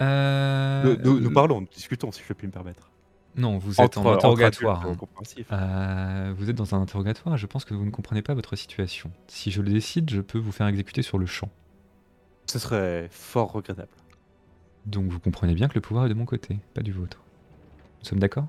Euh, 0.02 0.96
nous, 1.04 1.14
nous- 1.14 1.20
nous 1.20 1.32
parlons, 1.32 1.62
nous 1.62 1.68
discutons, 1.74 2.12
si 2.12 2.22
je 2.28 2.34
puis 2.34 2.48
me 2.48 2.52
permettre. 2.52 2.92
Non, 3.36 3.58
vous 3.60 3.74
êtes 3.74 3.98
Entre- 3.98 4.06
en 4.10 4.14
interrogatoire. 4.14 4.82
adultes, 4.82 5.04
hein. 5.52 6.34
vous 6.38 6.50
êtes 6.50 6.56
dans 6.56 6.74
un 6.74 6.82
interrogatoire 6.82 7.36
et 7.36 7.38
je 7.38 7.46
pense 7.46 7.66
que 7.66 7.74
vous 7.76 7.86
ne 7.86 7.92
comprenez 7.92 8.22
pas 8.24 8.34
votre 8.34 8.56
situation. 8.56 9.12
Si 9.28 9.52
je 9.52 9.62
le 9.62 9.70
décide, 9.72 10.10
je 10.10 10.22
peux 10.22 10.40
vous 10.40 10.52
faire 10.52 10.66
exécuter 10.68 11.04
sur 11.04 11.18
le 11.20 11.26
champ. 11.28 11.50
Ce 12.48 12.58
serait 12.58 13.08
fort 13.12 13.52
regrettable. 13.52 13.90
Donc 14.88 15.06
vous 15.12 15.20
comprenez 15.20 15.54
bien 15.54 15.68
que 15.68 15.76
le 15.76 15.82
pouvoir 15.82 16.06
est 16.06 16.10
de 16.10 16.14
mon 16.16 16.26
côté, 16.26 16.58
pas 16.74 16.82
du 16.82 16.92
vôtre. 16.94 17.20
Nous 18.02 18.06
sommes 18.08 18.20
d'accord? 18.20 18.48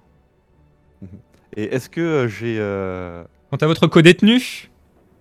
Et 1.57 1.65
est-ce 1.75 1.89
que 1.89 2.01
euh, 2.01 2.29
j'ai... 2.29 2.57
euh, 2.59 3.25
Quant 3.51 3.57
à 3.59 3.67
votre 3.67 3.87
co-détenu 3.87 4.71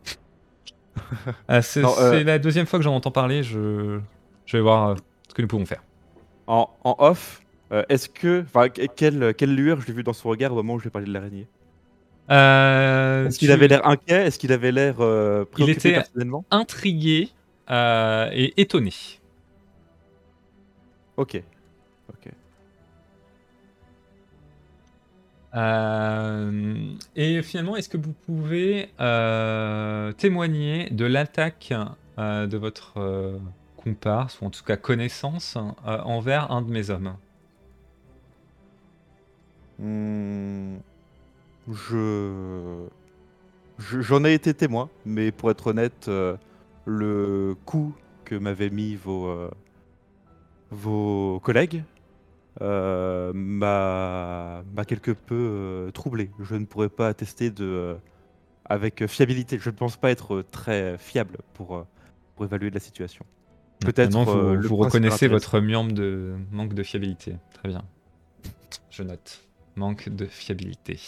Ah, 1.48 1.62
C'est 1.62 1.84
euh, 1.84 2.12
c'est 2.12 2.24
la 2.24 2.40
deuxième 2.40 2.66
fois 2.66 2.80
que 2.80 2.84
j'en 2.84 2.96
entends 2.96 3.12
parler, 3.12 3.44
je, 3.44 4.00
je 4.46 4.58
vais 4.58 4.62
voir 4.62 4.98
ce 5.30 5.34
que 5.34 5.42
nous 5.42 5.48
pouvons 5.48 5.66
faire. 5.66 5.84
en, 6.48 6.70
en 6.84 6.96
off, 7.00 7.42
est-ce 7.90 8.08
que... 8.10 8.44
Enfin, 8.46 8.70
que- 8.70 8.86
quelle, 8.88 9.34
quelle 9.36 9.56
lueur 9.56 9.82
je 9.82 9.88
l'ai 9.88 9.94
vu 9.94 10.04
dans 10.04 10.14
son 10.14 10.30
regard 10.30 10.52
au 10.52 10.56
moment 10.56 10.76
où 10.76 10.80
j'ai 10.80 10.90
parlé 10.90 11.08
de 11.08 11.14
l'araignée? 11.14 11.48
Euh, 12.30 13.28
Est-ce 13.28 13.40
qu'il 13.40 13.48
tu- 13.48 13.54
avait 13.54 13.68
l'air 13.70 13.86
inquiet? 13.88 14.26
Est-ce 14.28 14.38
qu'il 14.40 14.52
avait 14.52 14.72
l'air 14.74 14.96
euh, 15.00 15.46
préoccupé 15.46 15.90
était- 15.90 15.94
personnellement? 15.94 16.44
intrigué 16.52 17.30
euh, 17.70 18.30
et 18.34 18.54
étonné. 18.60 18.92
Ok. 21.16 21.42
Euh, 25.56 26.94
et 27.16 27.42
finalement, 27.42 27.76
est-ce 27.78 27.90
que 27.90 27.98
vous 27.98 28.14
pouvez 28.14 28.90
euh, 29.00 30.12
témoigner 30.14 30.90
de 30.92 31.06
l'attaque 31.06 31.74
euh, 32.20 32.48
de 32.48 32.58
votre 32.58 33.40
comparse, 33.78 34.42
ou 34.42 34.46
en 34.46 34.50
tout 34.50 34.64
cas 34.64 34.78
connaissance, 34.78 35.58
envers 35.86 36.52
un 36.52 36.62
de 36.62 36.70
mes 36.70 36.90
hommes? 36.90 37.16
Hmm, 39.80 40.78
je... 41.72 42.88
je- 43.78 44.02
J'en 44.02 44.24
ai 44.26 44.34
été 44.34 44.54
témoin, 44.54 44.90
mais 45.06 45.32
pour 45.32 45.52
être 45.52 45.68
honnête, 45.68 46.10
le 46.86 47.56
coup 47.66 47.96
que 48.26 48.36
m'avaient 48.36 48.70
mis 48.70 48.96
vos 50.72 51.40
collègues 51.42 51.84
euh, 52.62 53.32
m'a 53.34 54.64
m'a 54.74 54.86
quelque 54.86 55.12
peu 55.12 55.36
euh, 55.36 55.92
troublé. 55.92 56.32
Je 56.40 56.56
ne 56.56 56.66
pourrais 56.66 56.90
pas 56.90 57.08
attester 57.08 57.52
de, 57.52 57.66
euh, 57.66 57.96
avec 58.66 59.06
fiabilité. 59.08 59.60
Je 59.60 59.70
ne 59.70 59.76
pense 59.76 59.98
pas 59.98 60.10
être 60.12 60.44
très 60.52 60.98
fiable 60.98 61.38
pour, 61.54 61.86
pour 62.36 62.46
évaluer 62.46 62.70
de 62.70 62.76
la 62.76 62.82
situation. 62.82 63.26
Peut-être 63.80 64.16
Maintenant, 64.16 64.24
vous, 64.24 64.56
le 64.56 64.68
vous 64.68 64.78
principe 64.78 64.94
reconnaissez 64.94 65.28
votre 65.28 65.60
manque 65.60 65.94
de, 65.94 66.36
manque 66.52 66.74
de 66.74 66.84
fiabilité. 66.84 67.36
Très 67.54 67.70
bien. 67.70 67.84
Je 68.90 69.04
note. 69.04 69.48
Manque 69.76 70.10
de 70.10 70.26
fiabilité. 70.26 71.00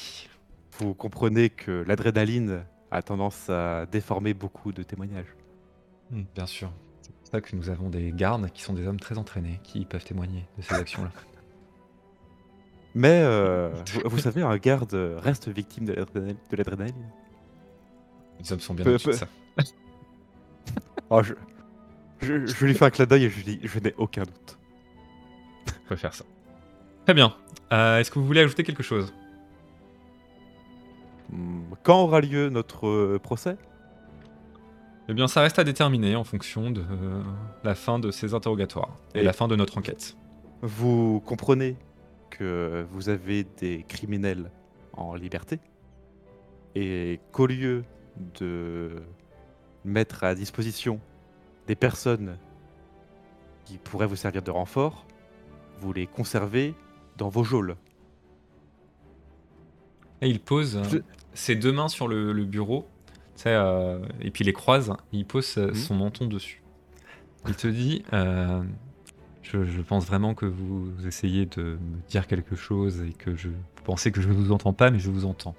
Vous 0.77 0.93
comprenez 0.93 1.49
que 1.49 1.83
l'adrénaline 1.87 2.63
a 2.91 3.01
tendance 3.01 3.49
à 3.49 3.87
déformer 3.87 4.35
beaucoup 4.35 4.71
de 4.71 4.83
témoignages. 4.83 5.35
Bien 6.11 6.45
sûr. 6.45 6.71
C'est 7.01 7.11
pour 7.15 7.27
ça 7.27 7.41
que 7.41 7.55
nous 7.55 7.69
avons 7.69 7.89
des 7.89 8.11
gardes 8.11 8.49
qui 8.51 8.61
sont 8.61 8.73
des 8.73 8.87
hommes 8.87 8.99
très 8.99 9.17
entraînés, 9.17 9.59
qui 9.63 9.85
peuvent 9.85 10.05
témoigner 10.05 10.45
de 10.57 10.61
ces 10.61 10.75
actions-là. 10.75 11.11
Mais 12.95 13.21
euh, 13.23 13.69
vous, 13.93 14.01
vous 14.09 14.17
savez, 14.17 14.41
un 14.41 14.57
garde 14.57 14.93
reste 15.17 15.47
victime 15.49 15.85
de 15.85 15.93
l'adrénaline. 15.93 16.37
de 16.49 16.55
l'adrénaline. 16.55 17.09
Les 18.39 18.51
hommes 18.53 18.59
sont 18.59 18.73
bien 18.73 18.83
Peu- 18.85 18.91
au-dessus 18.91 19.07
de 19.07 19.11
peu- 19.11 19.17
ça. 19.17 19.27
Oh, 21.09 21.21
je, 21.23 21.33
je, 22.21 22.45
je 22.47 22.65
lui 22.65 22.73
fais 22.73 22.85
un 22.85 22.89
clin 22.89 23.05
d'œil 23.05 23.25
et 23.25 23.29
je 23.29 23.35
lui 23.37 23.43
dis 23.43 23.59
Je 23.63 23.79
n'ai 23.79 23.93
aucun 23.97 24.23
doute. 24.23 24.57
On 25.85 25.89
peut 25.89 25.95
faire 25.95 26.13
ça. 26.13 26.25
Très 27.05 27.13
bien. 27.13 27.35
Euh, 27.73 27.99
Est-ce 27.99 28.09
que 28.11 28.19
vous 28.19 28.25
voulez 28.25 28.41
ajouter 28.41 28.63
quelque 28.63 28.83
chose? 28.83 29.13
Hmm, 31.31 31.61
Quand 31.83 32.01
aura 32.03 32.21
lieu 32.21 32.49
notre 32.49 32.87
euh, 32.87 33.19
procès? 33.21 33.55
Eh 35.07 35.13
bien, 35.13 35.27
ça 35.27 35.41
reste 35.41 35.57
à 35.59 35.63
déterminer 35.63 36.15
en 36.15 36.23
fonction 36.23 36.69
de 36.71 36.81
euh, 36.81 37.21
la 37.63 37.73
fin 37.75 37.97
de 37.99 38.11
ces 38.11 38.33
interrogatoires 38.35 38.95
et 39.15 39.19
Et- 39.19 39.23
la 39.23 39.33
fin 39.33 39.47
de 39.47 39.55
notre 39.55 39.77
enquête. 39.77 40.15
Vous 40.61 41.21
comprenez 41.25 41.77
que 42.29 42.85
vous 42.91 43.09
avez 43.09 43.43
des 43.43 43.83
criminels 43.87 44.51
en 44.93 45.15
liberté 45.15 45.59
et 46.75 47.19
qu'au 47.31 47.47
lieu 47.47 47.83
de 48.39 49.01
mettre 49.85 50.23
à 50.23 50.35
disposition 50.35 50.99
des 51.67 51.75
personnes 51.75 52.37
qui 53.65 53.77
pourraient 53.77 54.07
vous 54.07 54.15
servir 54.15 54.41
de 54.41 54.51
renfort, 54.51 55.05
vous 55.79 55.93
les 55.93 56.07
conservez 56.07 56.73
dans 57.17 57.29
vos 57.29 57.43
geôles. 57.43 57.75
Et 60.21 60.27
il 60.29 60.39
pose 60.39 60.81
Je- 60.89 60.97
ses 61.33 61.55
deux 61.55 61.71
mains 61.71 61.87
sur 61.87 62.07
le, 62.07 62.33
le 62.33 62.45
bureau, 62.45 62.87
tu 63.35 63.43
sais, 63.43 63.49
euh, 63.53 63.99
et 64.19 64.31
puis 64.31 64.43
il 64.43 64.47
les 64.47 64.53
croise, 64.53 64.89
et 65.13 65.17
il 65.17 65.25
pose 65.25 65.57
euh, 65.57 65.67
Mhm. 65.67 65.75
son 65.75 65.95
menton 65.95 66.25
dessus. 66.27 66.61
Il 67.47 67.55
te 67.55 67.67
dit 67.67 68.03
euh, 68.11 68.61
je, 69.51 69.65
je 69.65 69.81
pense 69.81 70.05
vraiment 70.05 70.33
que 70.33 70.45
vous 70.45 70.91
essayez 71.07 71.45
de 71.45 71.61
me 71.61 72.09
dire 72.09 72.27
quelque 72.27 72.55
chose 72.55 73.01
et 73.01 73.13
que 73.13 73.35
je 73.35 73.49
vous 73.49 73.83
pensez 73.83 74.11
que 74.11 74.21
je 74.21 74.27
ne 74.27 74.33
vous 74.33 74.51
entends 74.51 74.73
pas, 74.73 74.91
mais 74.91 74.99
je 74.99 75.09
vous 75.09 75.25
entends. 75.25 75.55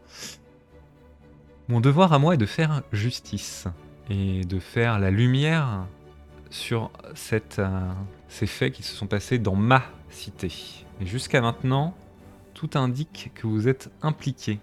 Mon 1.68 1.80
devoir 1.80 2.12
à 2.12 2.18
moi 2.18 2.34
est 2.34 2.38
de 2.38 2.46
faire 2.46 2.82
justice 2.92 3.66
et 4.08 4.44
de 4.44 4.58
faire 4.58 4.98
la 4.98 5.10
lumière 5.10 5.86
sur 6.50 6.90
cette, 7.14 7.60
euh, 7.60 7.92
ces 8.28 8.46
faits 8.46 8.72
qui 8.72 8.82
se 8.82 8.94
sont 8.94 9.06
passés 9.06 9.38
dans 9.38 9.54
ma 9.54 9.82
cité. 10.10 10.52
Et 11.00 11.06
jusqu'à 11.06 11.40
maintenant, 11.40 11.94
tout 12.54 12.70
indique 12.74 13.30
que 13.34 13.46
vous 13.46 13.68
êtes 13.68 13.90
impliqué. 14.02 14.58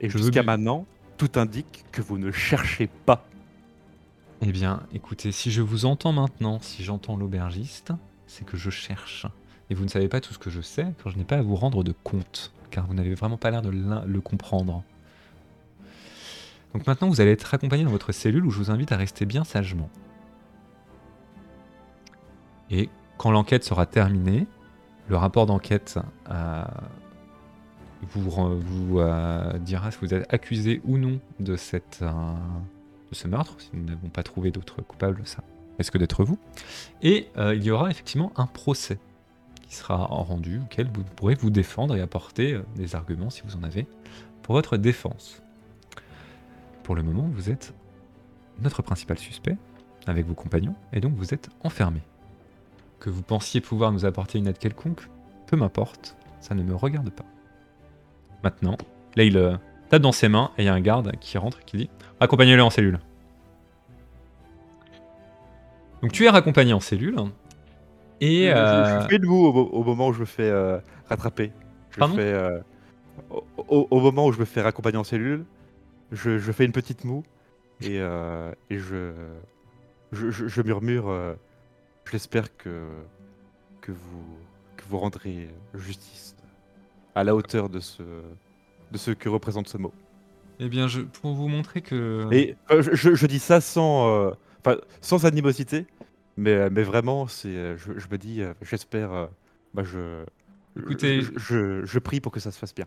Et 0.00 0.08
jusqu'à 0.08 0.42
maintenant, 0.42 0.86
tout 1.18 1.32
indique 1.34 1.84
que 1.92 2.00
vous 2.00 2.18
ne 2.18 2.30
cherchez 2.30 2.88
pas. 3.04 3.26
Eh 4.42 4.52
bien, 4.52 4.82
écoutez, 4.94 5.32
si 5.32 5.50
je 5.50 5.60
vous 5.60 5.84
entends 5.84 6.12
maintenant, 6.12 6.60
si 6.60 6.82
j'entends 6.82 7.16
l'aubergiste, 7.16 7.92
c'est 8.26 8.46
que 8.46 8.56
je 8.56 8.70
cherche. 8.70 9.26
Et 9.68 9.74
vous 9.74 9.84
ne 9.84 9.88
savez 9.90 10.08
pas 10.08 10.22
tout 10.22 10.32
ce 10.32 10.38
que 10.38 10.48
je 10.48 10.62
sais, 10.62 10.86
car 11.02 11.12
je 11.12 11.18
n'ai 11.18 11.24
pas 11.24 11.36
à 11.36 11.42
vous 11.42 11.56
rendre 11.56 11.84
de 11.84 11.92
compte, 11.92 12.50
car 12.70 12.86
vous 12.86 12.94
n'avez 12.94 13.14
vraiment 13.14 13.36
pas 13.36 13.50
l'air 13.50 13.60
de 13.60 13.70
le 13.70 14.20
comprendre. 14.20 14.82
Donc 16.72 16.86
maintenant, 16.86 17.08
vous 17.08 17.20
allez 17.20 17.32
être 17.32 17.52
accompagné 17.52 17.84
dans 17.84 17.90
votre 17.90 18.12
cellule 18.12 18.46
où 18.46 18.50
je 18.50 18.58
vous 18.58 18.70
invite 18.70 18.92
à 18.92 18.96
rester 18.96 19.26
bien 19.26 19.44
sagement. 19.44 19.90
Et 22.70 22.88
quand 23.18 23.30
l'enquête 23.30 23.64
sera 23.64 23.84
terminée, 23.84 24.46
le 25.08 25.16
rapport 25.16 25.44
d'enquête 25.44 25.98
euh, 26.30 26.64
vous 28.14 29.00
euh, 29.00 29.58
dira 29.58 29.90
si 29.90 29.98
vous 30.00 30.14
êtes 30.14 30.32
accusé 30.32 30.80
ou 30.84 30.96
non 30.96 31.20
de, 31.40 31.56
cette, 31.56 31.98
euh, 32.00 32.32
de 33.10 33.14
ce 33.14 33.28
meurtre. 33.28 33.54
Si 33.58 33.70
nous 33.72 33.84
n'avons 33.84 34.08
pas 34.08 34.22
trouvé 34.22 34.50
d'autres 34.50 34.82
coupables, 34.82 35.20
ça 35.24 35.42
risque 35.78 35.98
d'être 35.98 36.24
vous. 36.24 36.38
Et 37.02 37.28
euh, 37.36 37.54
il 37.54 37.64
y 37.64 37.70
aura 37.70 37.90
effectivement 37.90 38.32
un 38.36 38.46
procès 38.46 38.98
qui 39.68 39.76
sera 39.76 39.96
rendu, 39.96 40.60
auquel 40.60 40.88
vous 40.92 41.04
pourrez 41.04 41.34
vous 41.34 41.50
défendre 41.50 41.94
et 41.96 42.00
apporter 42.00 42.54
euh, 42.54 42.62
des 42.76 42.94
arguments, 42.94 43.30
si 43.30 43.42
vous 43.44 43.56
en 43.56 43.62
avez, 43.62 43.86
pour 44.42 44.54
votre 44.54 44.76
défense. 44.76 45.42
Pour 46.82 46.94
le 46.96 47.02
moment, 47.02 47.28
vous 47.32 47.50
êtes 47.50 47.72
notre 48.60 48.82
principal 48.82 49.18
suspect, 49.18 49.56
avec 50.06 50.26
vos 50.26 50.34
compagnons, 50.34 50.74
et 50.92 51.00
donc 51.00 51.14
vous 51.14 51.32
êtes 51.32 51.48
enfermé. 51.62 52.00
Que 52.98 53.10
vous 53.10 53.22
pensiez 53.22 53.60
pouvoir 53.60 53.92
nous 53.92 54.04
apporter 54.04 54.38
une 54.38 54.48
aide 54.48 54.58
quelconque, 54.58 55.08
peu 55.46 55.56
m'importe, 55.56 56.16
ça 56.40 56.54
ne 56.54 56.62
me 56.62 56.74
regarde 56.74 57.10
pas. 57.10 57.24
Maintenant, 58.42 58.76
là 59.16 59.24
il 59.24 59.36
tape 59.90 60.02
dans 60.02 60.12
ses 60.12 60.28
mains, 60.28 60.50
et 60.56 60.62
il 60.62 60.64
y 60.64 60.68
a 60.68 60.74
un 60.74 60.80
garde 60.80 61.12
qui 61.20 61.36
rentre 61.38 61.58
et 61.60 61.64
qui 61.64 61.76
dit 61.76 61.90
Accompagnez-le 62.20 62.62
en 62.62 62.70
cellule. 62.70 62.98
Donc 66.02 66.12
tu 66.12 66.24
es 66.24 66.30
raccompagné 66.30 66.72
en 66.72 66.80
cellule, 66.80 67.16
Et 68.20 68.46
Je- 68.46 68.50
je- 68.50 68.56
euh, 68.56 69.02
Je, 69.02 69.08
fais 69.08 69.18
le 69.18 69.28
mou 69.28 69.46
au, 69.46 69.50
au 69.52 69.84
moment 69.84 70.08
où 70.08 70.12
je 70.12 70.20
me 70.20 70.24
fais 70.24 70.48
euh, 70.48 70.78
rattraper. 71.08 71.52
Je 71.90 71.98
Pardon 71.98 72.16
fais, 72.16 72.22
euh, 72.22 72.58
au, 73.68 74.00
moment 74.00 74.26
où 74.26 74.32
je 74.32 74.40
me 74.40 74.44
fais 74.46 74.62
raccompagner 74.62 74.96
en 74.98 75.04
cellule, 75.04 75.44
je, 76.12 76.38
je 76.38 76.52
fais 76.52 76.64
une 76.64 76.72
petite 76.72 77.04
moue 77.04 77.22
et, 77.82 77.96
et 77.96 78.78
je, 78.78 79.12
je, 80.12 80.62
murmure 80.62 81.36
J'espère 82.10 82.56
que, 82.56 82.88
que, 83.80 83.92
vous, 83.92 84.24
que 84.76 84.82
vous 84.88 84.98
rendrez 84.98 85.48
justice 85.74 86.34
à 87.14 87.22
la 87.22 87.36
hauteur 87.36 87.68
de 87.68 87.78
ce, 87.78 88.02
de 88.92 88.98
ce 88.98 89.10
que 89.10 89.28
représente 89.28 89.68
ce 89.68 89.76
mot. 89.78 89.92
eh 90.58 90.68
bien, 90.68 90.88
je, 90.88 91.00
pour 91.00 91.32
vous 91.34 91.48
montrer 91.48 91.80
que. 91.82 92.26
Et 92.32 92.56
euh, 92.70 92.82
je, 92.92 93.26
dis 93.26 93.38
ça 93.38 93.60
sans, 93.60 94.08
euh, 94.08 94.76
sans 95.00 95.24
animosité, 95.26 95.86
mais, 96.36 96.52
euh, 96.52 96.68
mais 96.70 96.82
vraiment, 96.82 97.26
c'est, 97.26 97.48
euh, 97.48 97.76
je, 97.76 97.98
je 97.98 98.06
me 98.10 98.18
dis, 98.18 98.42
euh, 98.42 98.52
j'espère, 98.62 99.12
euh, 99.12 99.26
bah, 99.74 99.84
je, 99.84 100.24
Écoutez- 100.78 101.22
je, 101.36 101.84
je- 101.84 101.98
prie 101.98 102.20
pour 102.20 102.32
que 102.32 102.40
ça 102.40 102.50
se 102.50 102.58
fasse 102.58 102.74
bien. 102.74 102.86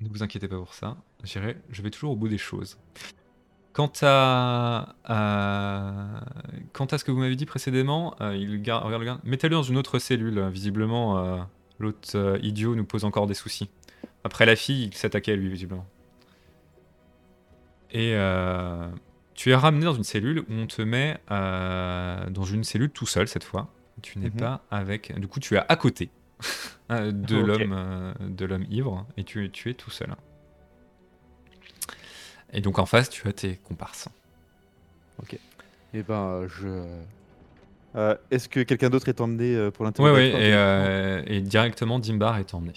Ne 0.00 0.08
vous 0.08 0.22
inquiétez 0.22 0.48
pas 0.48 0.56
pour 0.56 0.74
ça. 0.74 0.96
J'irai- 1.22 1.56
je 1.70 1.82
vais 1.82 1.90
toujours 1.90 2.12
au 2.12 2.16
bout 2.16 2.28
des 2.28 2.38
choses. 2.38 2.78
Quant 3.72 3.90
à, 4.02 4.94
à- 5.04 6.24
quant 6.72 6.84
à 6.86 6.98
ce 6.98 7.04
que 7.04 7.10
vous 7.10 7.18
m'avez 7.20 7.36
dit 7.36 7.46
précédemment, 7.46 8.14
euh, 8.20 8.36
il 8.36 8.60
gar- 8.62 8.82
regarde 8.84 9.00
le 9.02 9.06
gars. 9.06 9.20
Mettez-le 9.24 9.54
dans 9.54 9.62
une 9.62 9.78
autre 9.78 9.98
cellule. 9.98 10.40
Visiblement, 10.50 11.18
euh, 11.18 11.38
l'autre 11.78 12.10
euh, 12.16 12.38
idiot 12.42 12.74
nous 12.74 12.84
pose 12.84 13.04
encore 13.04 13.26
des 13.26 13.34
soucis. 13.34 13.70
Après 14.24 14.46
la 14.46 14.56
fille, 14.56 14.84
il 14.86 14.94
s'attaquait 14.94 15.32
à 15.32 15.36
lui, 15.36 15.48
visiblement. 15.48 15.86
Et 17.90 18.14
euh, 18.14 18.88
tu 19.34 19.50
es 19.50 19.54
ramené 19.54 19.84
dans 19.84 19.94
une 19.94 20.04
cellule 20.04 20.40
où 20.40 20.52
on 20.52 20.66
te 20.66 20.80
met 20.82 21.18
euh, 21.30 22.28
dans 22.30 22.44
une 22.44 22.64
cellule 22.64 22.90
tout 22.90 23.06
seul 23.06 23.28
cette 23.28 23.44
fois. 23.44 23.68
Tu 24.00 24.18
n'es 24.18 24.30
Mhm. 24.30 24.36
pas 24.36 24.64
avec. 24.70 25.18
Du 25.20 25.28
coup, 25.28 25.40
tu 25.40 25.54
es 25.56 25.60
à 25.68 25.76
côté 25.76 26.08
euh, 26.90 27.12
de 27.12 27.36
Ok. 27.40 27.46
l'homme 27.46 27.72
euh, 27.76 28.12
de 28.20 28.46
l'homme 28.46 28.64
ivre 28.70 29.06
et 29.16 29.24
tu, 29.24 29.50
tu 29.50 29.70
es 29.70 29.74
tout 29.74 29.90
seul. 29.90 30.14
Et 32.52 32.60
donc 32.60 32.78
en 32.78 32.86
face, 32.86 33.10
tu 33.10 33.26
as 33.28 33.32
tes 33.32 33.56
comparses. 33.56 34.08
Et 35.94 36.02
ben, 36.02 36.14
euh, 36.14 36.48
je. 36.48 36.86
Euh, 37.96 38.16
Est-ce 38.30 38.48
que 38.48 38.60
quelqu'un 38.60 38.88
d'autre 38.88 39.08
est 39.10 39.20
emmené 39.20 39.70
pour 39.72 39.82
Oui, 39.82 39.86
l'interrogatoire 39.88 40.40
oui, 40.40 40.46
et, 40.46 40.54
euh, 40.54 41.22
et 41.26 41.40
directement 41.42 41.98
Dimbar 41.98 42.38
est 42.38 42.54
emmené. 42.54 42.72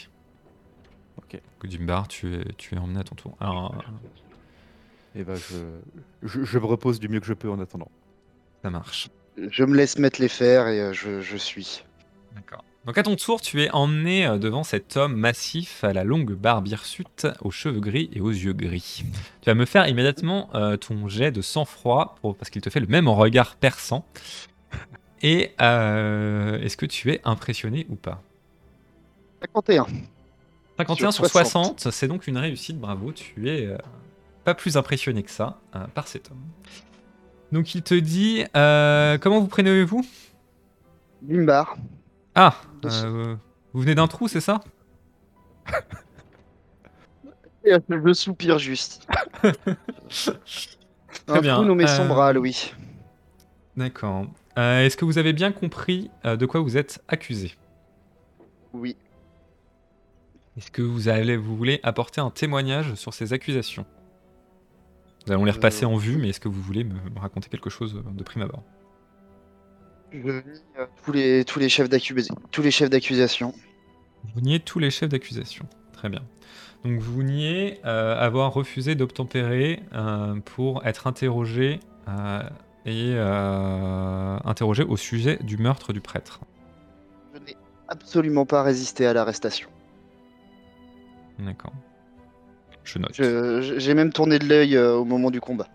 Ok. 1.35 1.41
Donc, 1.63 1.71
Dimbar, 1.71 2.07
tu 2.07 2.35
es, 2.35 2.45
tu 2.57 2.75
es 2.75 2.77
emmené 2.77 2.99
à 2.99 3.03
ton 3.03 3.15
tour. 3.15 3.35
Alors, 3.39 3.73
euh, 3.75 5.19
Et 5.19 5.23
ben, 5.23 5.35
je, 5.35 5.57
je, 6.27 6.43
je 6.43 6.59
me 6.59 6.65
repose 6.65 6.99
du 6.99 7.07
mieux 7.09 7.19
que 7.19 7.25
je 7.25 7.33
peux 7.33 7.49
en 7.49 7.59
attendant. 7.59 7.89
ça 8.63 8.69
marche. 8.69 9.09
Je 9.37 9.63
me 9.63 9.75
laisse 9.75 9.97
mettre 9.97 10.21
les 10.21 10.29
fers 10.29 10.67
et 10.67 10.79
euh, 10.81 10.93
je, 10.93 11.21
je 11.21 11.37
suis. 11.37 11.83
D'accord. 12.35 12.63
Donc 12.85 12.97
à 12.97 13.03
ton 13.03 13.15
tour, 13.15 13.41
tu 13.41 13.61
es 13.63 13.71
emmené 13.71 14.25
euh, 14.27 14.37
devant 14.37 14.63
cet 14.63 14.95
homme 14.95 15.15
massif 15.15 15.83
à 15.83 15.91
la 15.93 16.03
longue 16.03 16.33
barbe 16.33 16.67
hirsute, 16.67 17.27
aux 17.41 17.49
cheveux 17.51 17.79
gris 17.79 18.09
et 18.13 18.21
aux 18.21 18.29
yeux 18.29 18.53
gris. 18.53 19.03
Tu 19.41 19.49
vas 19.49 19.55
me 19.55 19.65
faire 19.65 19.87
immédiatement 19.87 20.49
euh, 20.55 20.77
ton 20.77 21.07
jet 21.07 21.31
de 21.31 21.41
sang-froid 21.41 22.15
pour- 22.21 22.35
parce 22.35 22.49
qu'il 22.49 22.61
te 22.61 22.69
fait 22.69 22.79
le 22.79 22.87
même 22.87 23.07
regard 23.07 23.55
perçant. 23.55 24.05
Et 25.21 25.53
euh, 25.61 26.59
est-ce 26.59 26.77
que 26.77 26.85
tu 26.85 27.11
es 27.11 27.21
impressionné 27.23 27.87
ou 27.89 27.95
pas? 27.95 28.21
51. 29.41 29.87
51 30.77 31.11
sur 31.11 31.25
Sur 31.25 31.31
60, 31.31 31.79
60, 31.79 31.93
c'est 31.93 32.07
donc 32.07 32.27
une 32.27 32.37
réussite, 32.37 32.79
bravo, 32.79 33.11
tu 33.11 33.49
es 33.49 33.65
euh, 33.65 33.77
pas 34.43 34.53
plus 34.53 34.77
impressionné 34.77 35.23
que 35.23 35.31
ça 35.31 35.59
euh, 35.75 35.85
par 35.93 36.07
cet 36.07 36.31
homme. 36.31 36.43
Donc 37.51 37.75
il 37.75 37.81
te 37.81 37.93
dit, 37.93 38.43
euh, 38.55 39.17
comment 39.17 39.39
vous 39.39 39.47
prénommez-vous? 39.47 40.05
Bimbar. 41.21 41.77
Ah, 42.35 42.55
euh, 42.85 43.35
vous 43.73 43.81
venez 43.81 43.95
d'un 43.95 44.07
trou, 44.07 44.27
c'est 44.27 44.41
ça? 44.41 44.61
Je 47.65 48.13
soupire 48.13 48.59
juste. 48.59 49.07
Un 51.27 51.41
bien, 51.41 51.55
trou 51.55 51.65
nommé 51.65 51.85
euh, 51.85 51.87
Sombral, 51.87 52.37
oui. 52.37 52.73
D'accord. 53.75 54.27
Euh, 54.57 54.85
Est-ce 54.85 54.95
que 54.95 55.05
vous 55.05 55.17
avez 55.17 55.33
bien 55.33 55.51
compris 55.51 56.11
euh, 56.25 56.35
de 56.37 56.45
quoi 56.45 56.59
vous 56.61 56.77
êtes 56.77 57.01
accusé? 57.07 57.55
Oui. 58.73 58.95
Est-ce 60.57 60.71
que 60.71 60.81
vous, 60.81 61.09
allez, 61.09 61.35
vous 61.37 61.55
voulez 61.57 61.79
apporter 61.83 62.21
un 62.21 62.29
témoignage 62.29 62.95
sur 62.95 63.13
ces 63.13 63.33
accusations? 63.33 63.85
Nous 65.27 65.33
allons 65.33 65.43
les 65.45 65.51
repasser 65.51 65.85
Euh, 65.85 65.89
en 65.89 65.97
vue, 65.97 66.17
mais 66.17 66.29
est-ce 66.29 66.39
que 66.39 66.47
vous 66.47 66.61
voulez 66.61 66.83
me, 66.83 66.93
me 66.93 67.19
raconter 67.19 67.49
quelque 67.49 67.69
chose 67.69 68.01
de 68.09 68.23
prime 68.23 68.43
abord? 68.43 68.63
Je 70.13 70.17
nie 70.17 70.61
euh, 70.79 70.85
tous 71.03 71.11
les, 71.11 71.43
tous 71.43 71.59
les 71.59 71.67
chefs 71.67 71.89
d'accu- 71.89 72.15
tous 72.51 72.61
les 72.61 72.71
chefs 72.71 72.89
d'accusation. 72.89 73.53
Vous 74.33 74.41
niez 74.41 74.59
tous 74.59 74.79
les 74.79 74.91
chefs 74.91 75.09
d'accusation. 75.09 75.67
Très 75.91 76.09
bien. 76.09 76.21
Donc 76.83 76.99
vous 76.99 77.23
niez 77.23 77.81
euh, 77.85 78.17
avoir 78.17 78.53
refusé 78.53 78.95
d'obtempérer 78.95 79.81
euh, 79.93 80.35
pour 80.41 80.85
être 80.85 81.07
interrogé 81.07 81.79
euh, 82.07 82.43
et 82.85 83.15
interrogé 84.47 84.83
au 84.83 84.95
sujet 84.95 85.37
du 85.41 85.57
meurtre 85.57 85.91
du 85.91 86.01
prêtre. 86.01 86.39
Je 87.33 87.39
n'ai 87.39 87.57
absolument 87.87 88.45
pas 88.45 88.61
résisté 88.61 89.07
à 89.07 89.13
l'arrestation. 89.13 89.69
D'accord. 91.39 91.73
Je 92.85 92.99
note. 92.99 93.13
J'ai 93.79 93.93
même 93.93 94.13
tourné 94.13 94.39
de 94.39 94.47
l'œil 94.47 94.75
euh, 94.75 94.95
au 94.95 95.05
moment 95.05 95.31
du 95.31 95.41
combat. 95.41 95.67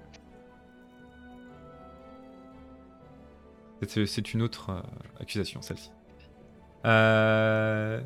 C'est 3.86 4.34
une 4.34 4.42
autre 4.42 4.70
euh, 4.70 4.80
accusation, 5.20 5.62
celle-ci. 5.62 5.90
Euh, 6.84 8.00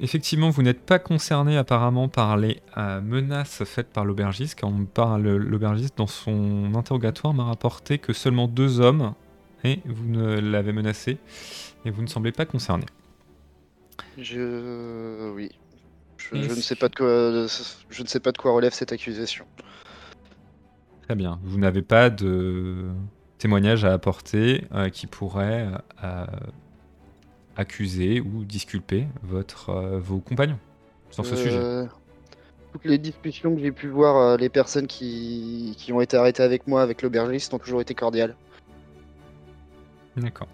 effectivement, 0.00 0.50
vous 0.50 0.62
n'êtes 0.62 0.82
pas 0.82 0.98
concerné 0.98 1.56
apparemment 1.56 2.08
par 2.08 2.36
les 2.36 2.60
menaces 2.76 3.64
faites 3.64 3.88
par 3.88 4.04
l'aubergiste, 4.04 4.56
car 4.56 4.70
on 4.70 4.84
parle 4.84 5.22
l'aubergiste 5.22 5.96
dans 5.96 6.06
son 6.06 6.74
interrogatoire 6.74 7.34
m'a 7.34 7.44
rapporté 7.44 7.98
que 7.98 8.12
seulement 8.12 8.48
deux 8.48 8.80
hommes 8.80 9.14
et 9.64 9.80
vous 9.86 10.06
ne 10.06 10.40
l'avez 10.40 10.72
menacé 10.72 11.18
et 11.84 11.90
vous 11.90 12.02
ne 12.02 12.08
semblez 12.08 12.32
pas 12.32 12.44
concerné. 12.44 12.84
Je. 14.18 15.32
Oui. 15.34 15.50
Je, 16.30 16.36
ne 16.36 16.60
sais 16.60 16.76
pas 16.76 16.88
de 16.88 16.94
quoi. 16.94 17.46
Je 17.90 18.02
ne 18.02 18.06
sais 18.06 18.20
pas 18.20 18.32
de 18.32 18.38
quoi 18.38 18.52
relève 18.52 18.72
cette 18.72 18.92
accusation. 18.92 19.44
Très 21.02 21.14
bien. 21.14 21.40
Vous 21.42 21.58
n'avez 21.58 21.82
pas 21.82 22.10
de 22.10 22.90
témoignage 23.38 23.84
à 23.84 23.92
apporter 23.92 24.64
euh, 24.72 24.88
qui 24.88 25.08
pourrait 25.08 25.66
euh, 26.04 26.26
accuser 27.56 28.20
ou 28.20 28.44
disculper 28.44 29.08
votre, 29.22 29.70
euh, 29.70 29.98
vos 29.98 30.18
compagnons 30.18 30.58
sur 31.10 31.26
ce 31.26 31.34
sujet. 31.34 31.88
Toutes 32.72 32.84
les 32.84 32.98
discussions 32.98 33.54
que 33.54 33.60
j'ai 33.60 33.72
pu 33.72 33.88
voir, 33.88 34.38
les 34.38 34.48
personnes 34.48 34.86
qui, 34.86 35.74
qui 35.76 35.92
ont 35.92 36.00
été 36.00 36.16
arrêtées 36.16 36.42
avec 36.42 36.66
moi, 36.66 36.82
avec 36.82 37.02
l'aubergiste, 37.02 37.52
ont 37.52 37.58
toujours 37.58 37.82
été 37.82 37.94
cordiales. 37.94 38.34
D'accord. 40.16 40.48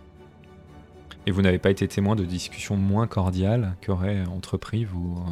Et 1.27 1.31
vous 1.31 1.43
n'avez 1.43 1.59
pas 1.59 1.71
été 1.71 1.87
témoin 1.87 2.17
de 2.17 2.25
discussions 2.25 2.77
moins 2.77 3.07
cordiales 3.07 3.77
qu'auraient 3.83 4.25
entrepris 4.27 4.85
vos 4.85 5.23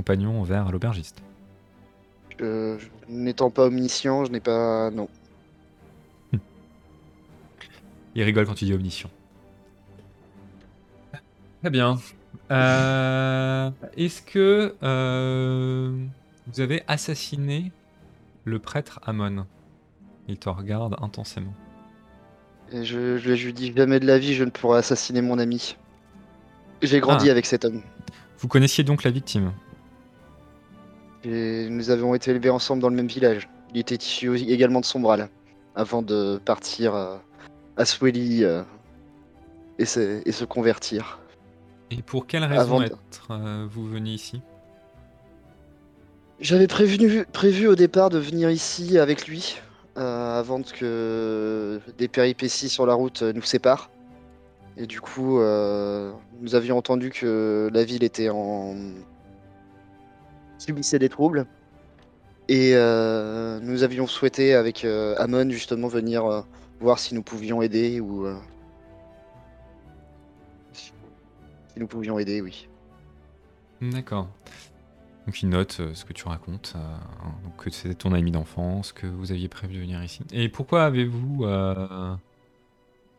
compagnons 0.00 0.40
envers 0.40 0.70
l'aubergiste 0.72 1.22
N'étant 3.08 3.50
pas 3.50 3.66
omniscient, 3.66 4.24
je 4.24 4.30
n'ai 4.32 4.40
pas. 4.40 4.90
Non. 4.90 5.08
Il 8.14 8.22
rigole 8.22 8.46
quand 8.46 8.54
tu 8.54 8.64
dis 8.64 8.72
omniscient. 8.72 9.10
Très 11.60 11.68
bien. 11.70 11.98
Euh, 12.50 13.70
Est-ce 13.94 14.22
que 14.22 14.74
euh, 14.82 15.94
vous 16.46 16.60
avez 16.62 16.82
assassiné 16.88 17.72
le 18.44 18.58
prêtre 18.58 19.00
Amon? 19.04 19.44
Il 20.26 20.38
te 20.38 20.48
regarde 20.48 20.96
intensément. 21.02 21.52
Et 22.72 22.84
je, 22.86 23.18
je 23.18 23.32
lui 23.46 23.52
dis 23.52 23.74
jamais 23.76 24.00
de 24.00 24.06
la 24.06 24.18
vie, 24.18 24.32
je 24.32 24.44
ne 24.44 24.50
pourrais 24.50 24.78
assassiner 24.78 25.20
mon 25.20 25.38
ami. 25.38 25.76
J'ai 26.80 27.00
grandi 27.00 27.28
Ah. 27.28 27.32
avec 27.32 27.44
cet 27.44 27.66
homme. 27.66 27.82
Vous 28.38 28.48
connaissiez 28.48 28.82
donc 28.82 29.02
la 29.04 29.10
victime? 29.10 29.52
Et 31.24 31.68
nous 31.68 31.90
avons 31.90 32.14
été 32.14 32.30
élevés 32.30 32.50
ensemble 32.50 32.80
dans 32.80 32.88
le 32.88 32.96
même 32.96 33.06
village. 33.06 33.48
Il 33.74 33.80
était 33.80 33.96
issu 33.96 34.34
également 34.36 34.80
de 34.80 34.86
Sombral, 34.86 35.28
avant 35.74 36.02
de 36.02 36.40
partir 36.44 36.94
euh, 36.94 37.16
à 37.76 37.84
Swelly 37.84 38.44
euh, 38.44 38.62
et, 39.78 39.84
se, 39.84 40.26
et 40.26 40.32
se 40.32 40.44
convertir. 40.44 41.18
Et 41.90 42.02
pour 42.02 42.26
quelle 42.26 42.44
raison 42.44 42.82
être 42.82 43.28
euh, 43.30 43.66
vous 43.70 43.86
venu 43.86 44.10
ici? 44.10 44.40
J'avais 46.40 46.68
prévenu, 46.68 47.24
prévu 47.32 47.66
au 47.66 47.74
départ 47.74 48.08
de 48.08 48.18
venir 48.18 48.50
ici 48.50 48.98
avec 48.98 49.28
lui, 49.28 49.60
euh, 49.98 50.38
avant 50.38 50.62
que 50.62 51.80
des 51.98 52.08
péripéties 52.08 52.70
sur 52.70 52.86
la 52.86 52.94
route 52.94 53.22
nous 53.22 53.42
séparent. 53.42 53.90
Et 54.78 54.86
du 54.86 55.00
coup, 55.02 55.40
nous 55.40 56.54
avions 56.54 56.78
entendu 56.78 57.10
que 57.10 57.68
la 57.74 57.84
ville 57.84 58.04
était 58.04 58.30
en. 58.30 58.74
Subissait 60.60 60.98
des 60.98 61.08
troubles. 61.08 61.46
Et 62.48 62.72
euh, 62.74 63.60
nous 63.60 63.82
avions 63.82 64.06
souhaité, 64.06 64.54
avec 64.54 64.84
euh, 64.84 65.14
Amon, 65.18 65.48
justement, 65.50 65.88
venir 65.88 66.24
euh, 66.26 66.42
voir 66.80 66.98
si 66.98 67.14
nous 67.14 67.22
pouvions 67.22 67.62
aider 67.62 68.00
ou. 68.00 68.26
euh, 68.26 68.36
nous 71.76 71.86
pouvions 71.86 72.18
aider, 72.18 72.40
oui. 72.40 72.68
D'accord. 73.80 74.28
Donc 75.26 75.40
il 75.42 75.48
note 75.48 75.80
ce 75.94 76.04
que 76.04 76.12
tu 76.12 76.26
racontes, 76.26 76.74
hein, 76.76 77.32
que 77.56 77.70
c'était 77.70 77.94
ton 77.94 78.12
ami 78.12 78.32
d'enfance, 78.32 78.92
que 78.92 79.06
vous 79.06 79.32
aviez 79.32 79.48
prévu 79.48 79.76
de 79.76 79.80
venir 79.80 80.02
ici. 80.02 80.22
Et 80.32 80.48
pourquoi 80.48 80.84
avez-vous 80.84 81.46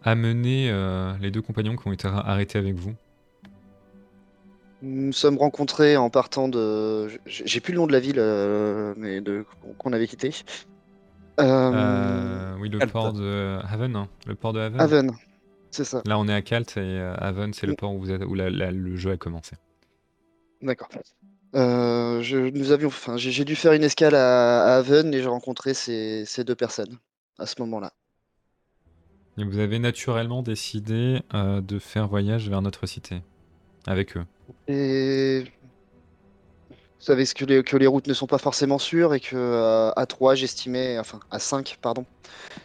amené 0.03 0.71
les 1.21 1.31
deux 1.31 1.41
compagnons 1.41 1.75
qui 1.75 1.87
ont 1.87 1.93
été 1.93 2.07
arrêtés 2.07 2.59
avec 2.59 2.75
vous? 2.75 2.93
Nous 4.81 5.07
nous 5.07 5.13
sommes 5.13 5.37
rencontrés 5.37 5.95
en 5.97 6.09
partant 6.09 6.47
de. 6.47 7.07
J'ai 7.25 7.59
plus 7.59 7.73
le 7.73 7.79
nom 7.79 7.87
de 7.87 7.91
la 7.91 7.99
ville, 7.99 8.17
euh, 8.17 8.93
mais 8.97 9.21
de 9.21 9.45
qu'on 9.77 9.93
avait 9.93 10.07
quitté. 10.07 10.31
Euh, 11.39 11.71
Euh, 11.73 12.55
Oui, 12.59 12.69
le 12.69 12.79
port 12.87 13.13
de 13.13 13.59
Haven, 13.69 13.95
hein, 13.95 14.07
le 14.27 14.35
port 14.35 14.53
de 14.53 14.59
Haven. 14.59 14.81
Haven, 14.81 15.11
c'est 15.71 15.83
ça. 15.85 16.01
Là, 16.05 16.17
on 16.19 16.27
est 16.27 16.33
à 16.33 16.41
Kalt 16.41 16.77
et 16.77 16.99
Haven, 17.17 17.53
c'est 17.53 17.67
le 17.67 17.73
Mm. 17.73 17.77
port 17.77 17.93
où, 17.93 17.99
vous 17.99 18.11
êtes- 18.11 18.23
où 18.23 18.33
la- 18.33 18.49
la- 18.49 18.71
le 18.71 18.95
jeu 18.95 19.11
a 19.11 19.17
commencé. 19.17 19.55
D'accord. 20.61 20.89
Euh, 21.55 22.21
je, 22.21 22.37
nous 22.37 22.71
avions, 22.71 22.87
enfin, 22.87 23.17
j'ai 23.17 23.31
j'ai 23.31 23.43
dû 23.45 23.55
faire 23.55 23.73
une 23.73 23.83
escale 23.83 24.15
à, 24.15 24.63
à 24.63 24.77
Haven 24.77 25.13
et 25.13 25.21
j'ai 25.21 25.27
rencontré 25.27 25.73
ces, 25.73 26.23
ces 26.25 26.43
deux 26.43 26.55
personnes 26.55 26.97
à 27.39 27.45
ce 27.45 27.55
moment-là. 27.59 27.91
Et 29.37 29.43
vous 29.43 29.59
avez 29.59 29.79
naturellement 29.79 30.43
décidé 30.43 31.21
euh, 31.33 31.61
de 31.61 31.79
faire 31.79 32.07
voyage 32.07 32.49
vers 32.49 32.61
notre 32.61 32.85
cité 32.85 33.21
avec 33.87 34.17
eux. 34.17 34.25
Et 34.67 35.43
vous 36.69 37.05
savez 37.05 37.25
que 37.25 37.45
les, 37.45 37.63
que 37.63 37.77
les 37.77 37.87
routes 37.87 38.07
ne 38.07 38.13
sont 38.13 38.27
pas 38.27 38.37
forcément 38.37 38.77
sûres 38.77 39.13
et 39.13 39.19
que 39.19 39.35
euh, 39.35 39.91
à 39.95 40.05
3 40.05 40.35
j'estimais, 40.35 40.99
enfin 40.99 41.19
à 41.31 41.39
5 41.39 41.77
pardon, 41.81 42.05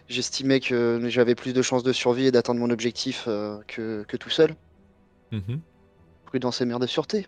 j'estimais 0.09 0.61
que 0.61 1.01
j'avais 1.09 1.35
plus 1.35 1.53
de 1.55 1.63
chances 1.63 1.83
de 1.83 1.93
survie 1.93 2.27
et 2.27 2.31
d'atteindre 2.31 2.61
mon 2.61 2.71
objectif 2.71 3.25
euh, 3.29 3.59
que, 3.67 4.05
que 4.07 4.17
tout 4.17 4.31
seul. 4.31 4.55
Mhm. 5.33 5.61
Prudence 6.27 6.61
et 6.61 6.67
mère 6.67 6.79
de 6.79 6.87
sûreté. 6.87 7.27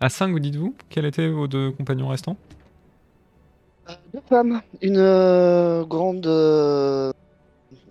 À 0.00 0.08
5, 0.08 0.32
vous 0.32 0.40
dites-vous? 0.40 0.74
Quels 0.90 1.06
étaient 1.06 1.28
vos 1.28 1.46
deux 1.46 1.70
compagnons 1.70 2.08
restants? 2.08 2.36
Deux 4.12 4.20
femmes, 4.28 4.60
une 4.80 4.98
euh, 4.98 5.84
grande, 5.84 6.26
euh, 6.26 7.12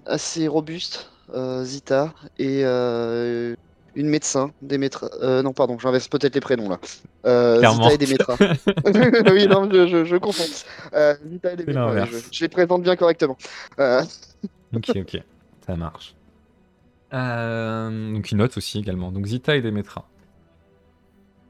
assez 0.05 0.47
robuste, 0.47 1.09
euh, 1.33 1.63
Zita, 1.63 2.13
et 2.37 2.61
euh, 2.65 3.55
une 3.95 4.07
médecin, 4.07 4.51
des 4.61 4.77
maîtres. 4.77 5.09
euh, 5.21 5.41
non, 5.43 5.53
pardon, 5.53 5.77
j'inverse 5.79 6.07
peut-être 6.07 6.35
les 6.35 6.41
prénoms 6.41 6.69
là. 6.69 6.79
Euh, 7.25 7.57
Clairement. 7.59 7.89
Zita 7.89 7.93
et 7.93 7.97
Demetra. 7.97 8.35
oui, 9.33 9.47
non, 9.47 9.69
je, 9.71 9.87
je, 9.87 10.05
je 10.05 10.15
confonds. 10.17 10.43
Euh, 10.93 11.15
Zita 11.29 11.53
et 11.53 11.55
Demetra, 11.57 12.05
je, 12.05 12.17
je 12.31 12.41
les 12.41 12.49
présente 12.49 12.83
bien 12.83 12.95
correctement. 12.95 13.37
Euh, 13.79 14.03
Ok, 14.73 14.89
ok, 14.95 15.21
ça 15.65 15.75
marche. 15.75 16.15
Euh, 17.13 18.13
donc 18.13 18.31
il 18.31 18.37
note 18.37 18.55
aussi 18.57 18.79
également. 18.79 19.11
Donc 19.11 19.25
Zita 19.25 19.55
et 19.55 19.61
Demetra. 19.61 20.07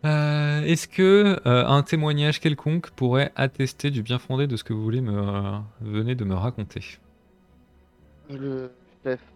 Euh, 0.04 0.62
Est-ce 0.64 0.88
que 0.88 1.40
euh, 1.46 1.66
un 1.68 1.84
témoignage 1.84 2.40
quelconque 2.40 2.90
pourrait 2.92 3.32
attester 3.36 3.92
du 3.92 4.02
bien 4.02 4.18
fondé 4.18 4.48
de 4.48 4.56
ce 4.56 4.64
que 4.64 4.74
vous 4.74 4.82
voulez 4.82 5.02
me 5.02 5.14
euh, 5.16 5.60
venez 5.82 6.16
de 6.16 6.24
me 6.26 6.34
raconter? 6.34 6.82
Le 8.30 8.72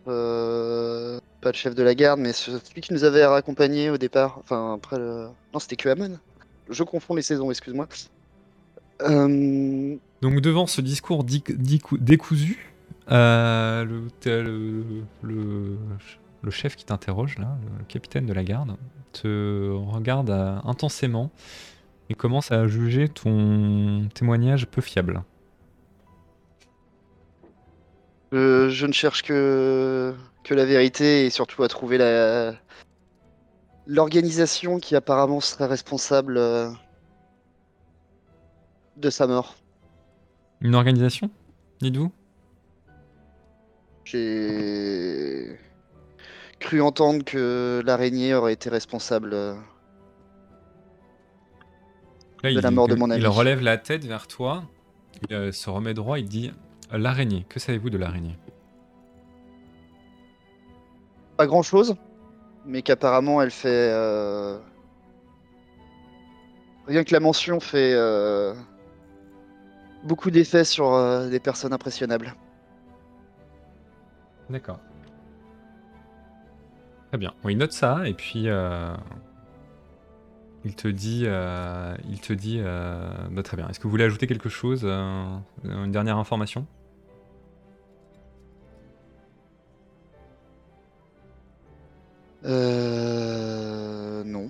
euh, 0.07 1.19
pas 1.41 1.49
le 1.51 1.55
chef 1.55 1.75
de 1.75 1.83
la 1.83 1.95
garde, 1.95 2.19
mais 2.19 2.33
ce- 2.33 2.51
celui 2.59 2.81
qui 2.81 2.93
nous 2.93 3.03
avait 3.03 3.21
accompagnés 3.23 3.89
au 3.89 3.97
départ, 3.97 4.37
enfin 4.39 4.73
après 4.75 4.97
le. 4.97 5.27
Non, 5.53 5.59
c'était 5.59 5.75
que 5.75 5.89
Amon. 5.89 6.17
Je 6.69 6.83
confonds 6.83 7.15
les 7.15 7.21
saisons, 7.21 7.49
excuse-moi. 7.51 7.87
Euh, 9.01 9.95
Donc 10.21 10.41
devant 10.41 10.67
ce 10.67 10.81
discours 10.81 11.23
décousu, 11.23 12.73
euh, 13.11 13.83
le, 13.85 14.01
le, 14.41 14.83
le- 15.23 15.77
le 16.41 16.51
chef 16.51 16.75
qui 16.75 16.85
t'interroge, 16.85 17.37
là, 17.39 17.57
le 17.79 17.83
capitaine 17.85 18.25
de 18.25 18.33
la 18.33 18.43
garde, 18.43 18.75
te 19.13 19.71
regarde 19.91 20.29
intensément 20.63 21.31
et 22.09 22.13
commence 22.13 22.51
à 22.51 22.67
juger 22.67 23.09
ton 23.09 24.07
témoignage 24.13 24.67
peu 24.67 24.81
fiable. 24.81 25.23
Je, 28.31 28.69
je 28.69 28.85
ne 28.85 28.91
cherche 28.91 29.23
que, 29.23 30.13
que 30.43 30.53
la 30.53 30.65
vérité 30.65 31.25
et 31.25 31.29
surtout 31.29 31.63
à 31.63 31.67
trouver 31.67 31.97
la 31.97 32.53
l'organisation 33.87 34.79
qui 34.79 34.95
apparemment 34.95 35.39
serait 35.39 35.67
responsable 35.67 36.37
euh, 36.37 36.71
de 38.97 39.09
sa 39.11 39.27
mort. 39.27 39.55
Une 40.61 40.73
organisation, 40.73 41.29
dites-vous? 41.81 42.11
J'ai 44.05 45.59
cru 46.59 46.81
entendre 46.81 47.23
que 47.23 47.81
l'araignée 47.85 48.33
aurait 48.33 48.53
été 48.53 48.69
responsable. 48.71 49.33
euh, 49.33 49.53
Là, 52.43 52.51
De 52.51 52.57
il, 52.57 52.61
la 52.61 52.71
mort 52.71 52.87
de 52.87 52.93
il- 52.93 52.99
mon 52.99 53.11
il 53.11 53.25
ami. 53.25 53.35
relève 53.35 53.61
la 53.61 53.77
tête 53.77 54.03
vers 54.05 54.25
toi, 54.27 54.63
il 55.29 55.35
euh, 55.35 55.51
se 55.51 55.69
remet 55.69 55.93
droit, 55.93 56.17
il 56.17 56.27
dit 56.27 56.51
L'araignée, 56.91 57.45
que 57.49 57.59
savez-vous 57.59 57.89
de 57.89 57.97
l'araignée? 57.97 58.37
Pas 61.37 61.47
grand 61.47 61.63
chose, 61.63 61.95
mais 62.65 62.81
qu'apparemment 62.81 63.41
elle 63.41 63.51
fait. 63.51 63.89
euh, 63.91 64.57
Rien 66.87 67.03
que 67.03 67.11
la 67.13 67.19
mention 67.19 67.59
fait 67.59 67.93
euh, 67.95 68.53
beaucoup 70.03 70.29
d'effets 70.29 70.63
sur 70.63 70.93
euh, 70.93 71.29
des 71.29 71.39
personnes 71.39 71.73
impressionnables. 71.73 72.35
D'accord. 74.51 74.79
Très 77.09 77.17
bien. 77.17 77.33
Bon, 77.41 77.49
il 77.49 77.57
note 77.57 77.71
ça 77.71 78.07
et 78.07 78.13
puis 78.13 78.47
il 80.65 80.75
te 80.75 80.87
dit, 80.87 81.23
euh, 81.25 81.95
il 82.09 82.19
te 82.19 82.33
dit, 82.33 82.59
euh, 82.59 83.07
bah, 83.31 83.43
très 83.43 83.55
bien. 83.55 83.69
Est-ce 83.69 83.79
que 83.79 83.83
vous 83.83 83.91
voulez 83.91 84.03
ajouter 84.03 84.25
quelque 84.25 84.49
chose, 84.49 84.81
euh, 84.83 85.37
une 85.63 85.91
dernière 85.91 86.17
information? 86.17 86.65
Euh. 92.45 94.23
Non. 94.23 94.49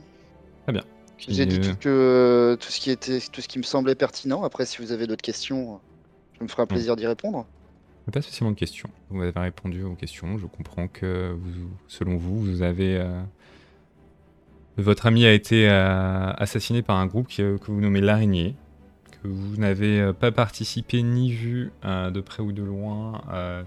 Très 0.63 0.71
bien. 0.71 0.83
Je 1.17 1.27
vous 1.27 1.41
ai 1.41 1.45
dit 1.45 1.59
euh, 1.59 1.71
tout, 1.71 1.77
que, 1.79 2.57
tout, 2.61 2.71
ce 2.71 2.79
qui 2.79 2.91
était, 2.91 3.19
tout 3.19 3.41
ce 3.41 3.47
qui 3.49 3.57
me 3.57 3.63
semblait 3.63 3.95
pertinent. 3.95 4.43
Après, 4.43 4.65
si 4.65 4.81
vous 4.81 4.93
avez 4.93 5.07
d'autres 5.07 5.21
questions, 5.21 5.81
je 6.39 6.43
me 6.43 6.47
ferai 6.47 6.63
un 6.63 6.67
plaisir 6.67 6.95
d'y 6.95 7.07
répondre. 7.07 7.45
Pas 8.11 8.21
spécialement 8.21 8.51
de 8.51 8.57
questions. 8.57 8.89
Vous 9.09 9.21
avez 9.21 9.37
répondu 9.37 9.83
aux 9.83 9.95
questions. 9.95 10.37
Je 10.37 10.45
comprends 10.45 10.87
que 10.87 11.35
vous, 11.37 11.69
selon 11.87 12.15
vous, 12.15 12.39
vous 12.39 12.61
avez. 12.61 13.05
Euh, 14.77 14.81
votre 14.81 15.05
ami 15.05 15.25
a 15.25 15.31
été 15.33 15.69
euh, 15.69 16.31
assassiné 16.37 16.81
par 16.81 16.97
un 16.97 17.05
groupe 17.07 17.27
qui- 17.27 17.41
que 17.41 17.65
vous 17.67 17.81
nommez 17.81 18.01
l'araignée. 18.01 18.55
Que 19.23 19.27
vous 19.27 19.57
n'avez 19.57 19.99
euh, 20.01 20.13
pas 20.13 20.31
participé 20.31 21.01
ni 21.01 21.31
vu 21.31 21.71
euh, 21.85 22.11
de 22.11 22.21
près 22.21 22.43
ou 22.43 22.51
de 22.51 22.63
loin 22.63 23.21
euh, 23.33 23.63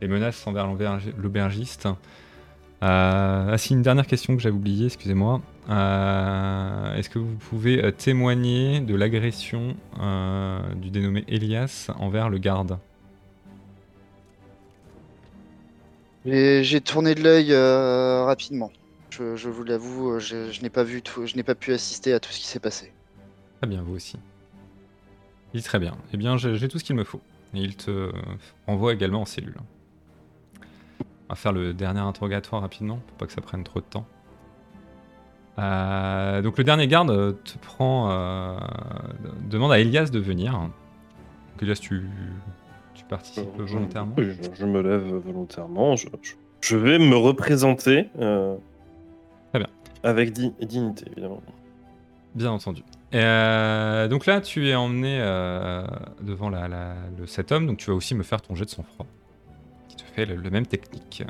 les 0.00 0.08
menaces 0.08 0.46
envers 0.46 0.66
l'aubergi- 0.66 1.14
l'aubergiste. 1.16 1.86
Euh, 1.86 3.50
ah, 3.52 3.58
si, 3.58 3.74
une 3.74 3.82
dernière 3.82 4.06
question 4.08 4.34
que 4.36 4.42
j'avais 4.42 4.56
oubliée, 4.56 4.86
excusez-moi. 4.86 5.40
Euh, 5.70 6.94
Est-ce 6.96 7.08
que 7.08 7.20
vous 7.20 7.36
pouvez 7.36 7.84
euh, 7.84 7.92
témoigner 7.92 8.80
de 8.80 8.96
l'agression 8.96 9.76
euh, 10.00 10.58
du 10.74 10.90
dénommé 10.90 11.24
Elias 11.28 11.90
envers 12.00 12.28
le 12.28 12.38
garde? 12.38 12.78
J'ai 16.24 16.80
tourné 16.80 17.14
de 17.14 17.22
l'œil 17.22 17.52
euh, 17.52 18.24
rapidement. 18.24 18.70
Je, 19.12 19.36
je 19.36 19.48
vous 19.50 19.62
l'avoue, 19.62 20.12
euh, 20.12 20.18
je, 20.18 20.50
je 20.50 20.62
n'ai 20.62 20.70
pas 20.70 20.84
vu 20.84 21.02
tout, 21.02 21.26
je 21.26 21.36
n'ai 21.36 21.42
pas 21.42 21.54
pu 21.54 21.72
assister 21.74 22.14
à 22.14 22.20
tout 22.20 22.30
ce 22.32 22.38
qui 22.38 22.46
s'est 22.46 22.60
passé. 22.60 22.92
Très 23.60 23.68
bien, 23.68 23.82
vous 23.82 23.94
aussi. 23.96 24.16
Il 25.52 25.60
dit 25.60 25.64
très 25.66 25.78
bien. 25.78 25.94
Eh 26.14 26.16
bien, 26.16 26.38
j'ai 26.38 26.66
tout 26.68 26.78
ce 26.78 26.84
qu'il 26.84 26.96
me 26.96 27.04
faut. 27.04 27.20
Et 27.54 27.58
il 27.60 27.76
te 27.76 28.10
renvoie 28.66 28.94
également 28.94 29.20
en 29.20 29.24
cellule. 29.26 29.56
On 31.28 31.28
va 31.28 31.34
faire 31.34 31.52
le 31.52 31.74
dernier 31.74 32.00
interrogatoire 32.00 32.62
rapidement, 32.62 33.00
pour 33.06 33.16
pas 33.18 33.26
que 33.26 33.32
ça 33.32 33.42
prenne 33.42 33.64
trop 33.64 33.80
de 33.80 33.84
temps. 33.84 34.06
Euh, 35.58 36.40
donc 36.40 36.56
le 36.56 36.64
dernier 36.64 36.88
garde 36.88 37.36
te 37.44 37.58
prend, 37.58 38.10
euh, 38.10 38.56
demande 39.50 39.72
à 39.72 39.78
Elias 39.78 40.08
de 40.10 40.18
venir. 40.18 40.52
Donc 40.52 40.70
Elias, 41.62 41.78
tu, 41.82 42.02
tu 42.94 43.04
participes 43.04 43.46
volontairement. 43.58 44.14
je, 44.16 44.32
je 44.54 44.64
me 44.64 44.80
lève 44.80 45.04
volontairement. 45.16 45.96
Je, 45.96 46.06
je- 46.22 46.32
je 46.62 46.76
vais 46.78 46.98
me 46.98 47.16
représenter. 47.16 48.08
Avec 50.02 50.32
di- 50.32 50.52
dignité, 50.60 51.06
évidemment. 51.12 51.42
Bien 52.34 52.50
entendu. 52.50 52.82
Et, 53.12 53.18
euh, 53.20 54.08
donc 54.08 54.26
là, 54.26 54.40
tu 54.40 54.68
es 54.68 54.74
emmené 54.74 55.18
euh, 55.20 55.84
devant 56.22 56.48
la, 56.50 56.66
la- 56.68 56.94
le, 57.18 57.26
cet 57.26 57.52
homme, 57.52 57.66
donc 57.66 57.76
tu 57.78 57.90
vas 57.90 57.96
aussi 57.96 58.14
me 58.14 58.22
faire 58.22 58.40
ton 58.40 58.54
jet 58.54 58.64
de 58.64 58.70
sang-froid. 58.70 59.06
Qui 59.88 59.96
te 59.96 60.02
fait 60.02 60.24
le, 60.26 60.36
le 60.36 60.50
même 60.50 60.66
technique. 60.66 61.22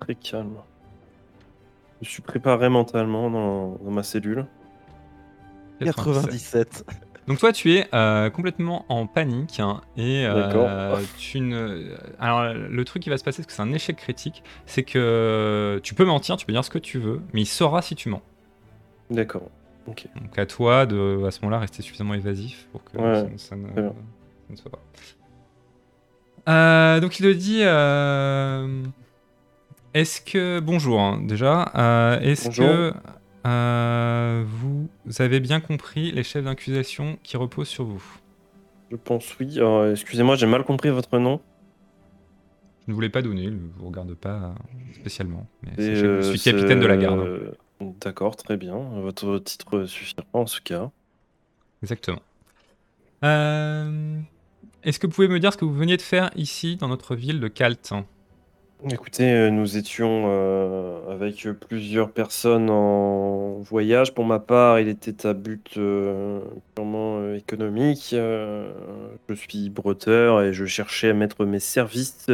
Très 0.00 0.14
calme. 0.14 0.56
Je 2.02 2.08
suis 2.10 2.22
préparé 2.22 2.68
mentalement 2.68 3.30
dans, 3.30 3.78
dans 3.82 3.90
ma 3.90 4.02
cellule. 4.02 4.46
97. 5.80 6.84
Donc 7.28 7.38
toi, 7.38 7.52
tu 7.52 7.72
es 7.74 7.88
euh, 7.92 8.30
complètement 8.30 8.84
en 8.88 9.06
panique 9.08 9.58
hein, 9.58 9.80
et 9.96 10.24
euh, 10.26 10.34
D'accord. 10.46 11.00
tu 11.18 11.40
ne. 11.40 11.94
Alors 12.20 12.54
le 12.54 12.84
truc 12.84 13.02
qui 13.02 13.10
va 13.10 13.18
se 13.18 13.24
passer, 13.24 13.42
c'est 13.42 13.46
que 13.48 13.52
c'est 13.52 13.62
un 13.62 13.72
échec 13.72 13.96
critique, 13.96 14.44
c'est 14.64 14.84
que 14.84 15.80
tu 15.82 15.94
peux 15.94 16.04
mentir, 16.04 16.36
tu 16.36 16.46
peux 16.46 16.52
dire 16.52 16.64
ce 16.64 16.70
que 16.70 16.78
tu 16.78 16.98
veux, 16.98 17.20
mais 17.32 17.40
il 17.42 17.46
saura 17.46 17.82
si 17.82 17.96
tu 17.96 18.08
mens. 18.08 18.22
D'accord. 19.10 19.50
Donc 19.86 20.06
à 20.36 20.46
toi 20.46 20.84
de, 20.86 21.24
à 21.26 21.30
ce 21.30 21.40
moment-là, 21.42 21.58
rester 21.60 21.82
suffisamment 21.82 22.14
évasif 22.14 22.66
pour 22.72 22.82
que 22.84 22.96
Ouais, 22.98 23.14
ça, 23.38 23.48
ça 23.50 23.56
ne, 23.56 23.66
ça 24.54 24.62
soit 24.62 24.70
pas. 24.70 24.82
Euh, 26.48 27.00
donc 27.00 27.18
il 27.18 27.22
te 27.24 27.32
dit. 27.32 27.60
euh, 27.62 28.82
Est-ce 29.94 30.20
que 30.20 30.60
bonjour 30.60 31.00
hein, 31.00 31.20
déjà. 31.22 31.70
euh, 31.74 32.20
Est-ce 32.20 32.46
Bonjour. 32.46 32.66
que 32.66 32.92
euh, 33.46 34.44
vous 34.46 34.88
avez 35.18 35.40
bien 35.40 35.60
compris 35.60 36.10
les 36.12 36.22
chefs 36.22 36.44
d'accusation 36.44 37.18
qui 37.22 37.36
reposent 37.36 37.68
sur 37.68 37.84
vous 37.84 38.02
Je 38.90 38.96
pense 38.96 39.38
oui. 39.38 39.58
Excusez-moi, 39.92 40.36
j'ai 40.36 40.46
mal 40.46 40.64
compris 40.64 40.90
votre 40.90 41.18
nom. 41.18 41.40
Je 42.86 42.92
ne 42.92 42.94
voulais 42.94 43.08
pas 43.08 43.22
donner, 43.22 43.44
je 43.46 43.50
ne 43.50 43.68
vous 43.78 43.86
regarde 43.88 44.14
pas 44.14 44.34
euh, 44.34 44.52
spécialement. 44.94 45.46
Mais 45.62 45.72
je 45.96 46.06
euh, 46.06 46.22
suis 46.22 46.38
capitaine 46.40 46.80
de 46.80 46.86
la 46.86 46.96
garde. 46.96 47.20
c'est- 47.80 47.84
D'accord, 48.00 48.36
très 48.36 48.56
bien. 48.56 48.76
Votre 48.78 49.38
titre 49.38 49.84
suffira 49.84 50.22
en 50.32 50.46
ce 50.46 50.60
cas. 50.62 50.90
Exactement. 51.82 52.22
Euh, 53.24 54.18
Est-ce 54.82 54.98
que 54.98 55.06
vous 55.06 55.12
pouvez 55.12 55.28
me 55.28 55.38
dire 55.40 55.52
ce 55.52 55.58
que 55.58 55.64
vous 55.64 55.74
veniez 55.74 55.96
de 55.96 56.02
faire 56.02 56.30
ici, 56.36 56.76
dans 56.76 56.88
notre 56.88 57.14
ville 57.16 57.38
de 57.40 57.48
Kalt 57.48 57.92
Écoutez, 58.88 59.32
euh, 59.32 59.50
nous 59.50 59.76
étions 59.76 60.26
euh, 60.26 61.12
avec 61.12 61.48
plusieurs 61.66 62.12
personnes 62.12 62.70
en 62.70 63.58
voyage. 63.58 64.14
Pour 64.14 64.24
ma 64.24 64.38
part, 64.38 64.78
il 64.78 64.86
était 64.86 65.26
à 65.26 65.32
but 65.32 65.76
euh, 65.76 66.40
purement 66.74 67.34
économique. 67.34 68.10
Je 68.12 69.34
suis 69.34 69.70
breteur 69.70 70.40
et 70.42 70.52
je 70.52 70.66
cherchais 70.66 71.08
à 71.08 71.14
mettre 71.14 71.44
mes 71.44 71.58
services, 71.58 72.30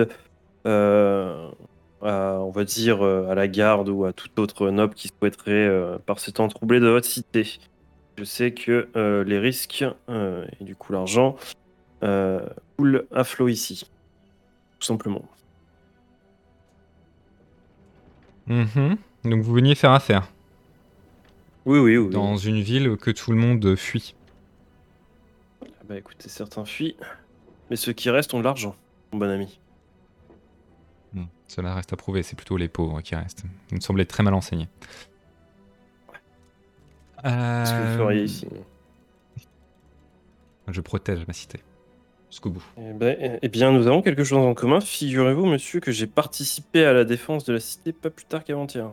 à, 0.66 1.48
on 2.02 2.50
va 2.50 2.64
dire, 2.64 3.02
à 3.02 3.34
la 3.34 3.48
garde 3.48 3.88
ou 3.88 4.04
à 4.04 4.12
tout 4.12 4.38
autre 4.38 4.68
noble 4.68 4.92
qui 4.92 5.08
souhaiterait, 5.08 5.70
par 6.04 6.20
ce 6.20 6.30
temps 6.30 6.48
troublé 6.48 6.80
de 6.80 6.88
votre 6.88 7.06
cité. 7.06 7.60
Je 8.18 8.24
sais 8.24 8.52
que 8.52 8.88
les 9.26 9.38
risques 9.38 9.86
et 10.10 10.64
du 10.64 10.76
coup 10.76 10.92
l'argent 10.92 11.36
coulent 12.76 13.06
à 13.10 13.24
flot 13.24 13.48
ici, 13.48 13.86
tout 14.78 14.86
simplement. 14.86 15.22
Mhm. 18.52 18.96
Donc 19.24 19.42
vous 19.42 19.52
veniez 19.54 19.74
faire 19.74 19.92
affaire 19.92 20.28
Oui, 21.64 21.78
oui, 21.78 21.96
oui. 21.96 22.10
dans 22.10 22.36
une 22.36 22.60
ville 22.60 22.96
que 22.96 23.10
tout 23.10 23.30
le 23.30 23.36
monde 23.38 23.74
fuit. 23.76 24.14
Ah 25.62 25.66
Bah 25.88 25.96
écoutez, 25.96 26.28
certains 26.28 26.64
fuient, 26.64 26.96
mais 27.70 27.76
ceux 27.76 27.92
qui 27.92 28.10
restent 28.10 28.34
ont 28.34 28.38
de 28.40 28.44
l'argent, 28.44 28.76
mon 29.12 29.18
bon 29.18 29.30
ami. 29.30 29.58
Cela 31.48 31.74
reste 31.74 31.92
à 31.92 31.96
prouver, 31.96 32.22
c'est 32.22 32.34
plutôt 32.34 32.56
les 32.56 32.68
pauvres 32.68 33.02
qui 33.02 33.14
restent. 33.14 33.44
Vous 33.68 33.76
me 33.76 33.80
semblez 33.80 34.06
très 34.06 34.22
mal 34.22 34.32
enseigné. 34.32 34.68
Qu'est-ce 37.22 37.72
que 37.72 37.76
vous 37.76 37.88
Euh, 37.88 37.98
feriez 37.98 38.24
ici 38.24 38.46
Je 40.68 40.80
protège 40.80 41.26
ma 41.26 41.34
cité. 41.34 41.60
Jusqu'au 42.32 42.50
eh, 42.78 42.94
ben, 42.94 43.38
eh 43.42 43.48
bien, 43.48 43.72
nous 43.72 43.86
avons 43.86 44.00
quelque 44.00 44.24
chose 44.24 44.38
en 44.38 44.54
commun. 44.54 44.80
Figurez-vous, 44.80 45.44
monsieur, 45.44 45.80
que 45.80 45.92
j'ai 45.92 46.06
participé 46.06 46.82
à 46.82 46.94
la 46.94 47.04
défense 47.04 47.44
de 47.44 47.52
la 47.52 47.60
cité 47.60 47.92
pas 47.92 48.08
plus 48.08 48.24
tard 48.24 48.42
qu'avant-hier. 48.42 48.88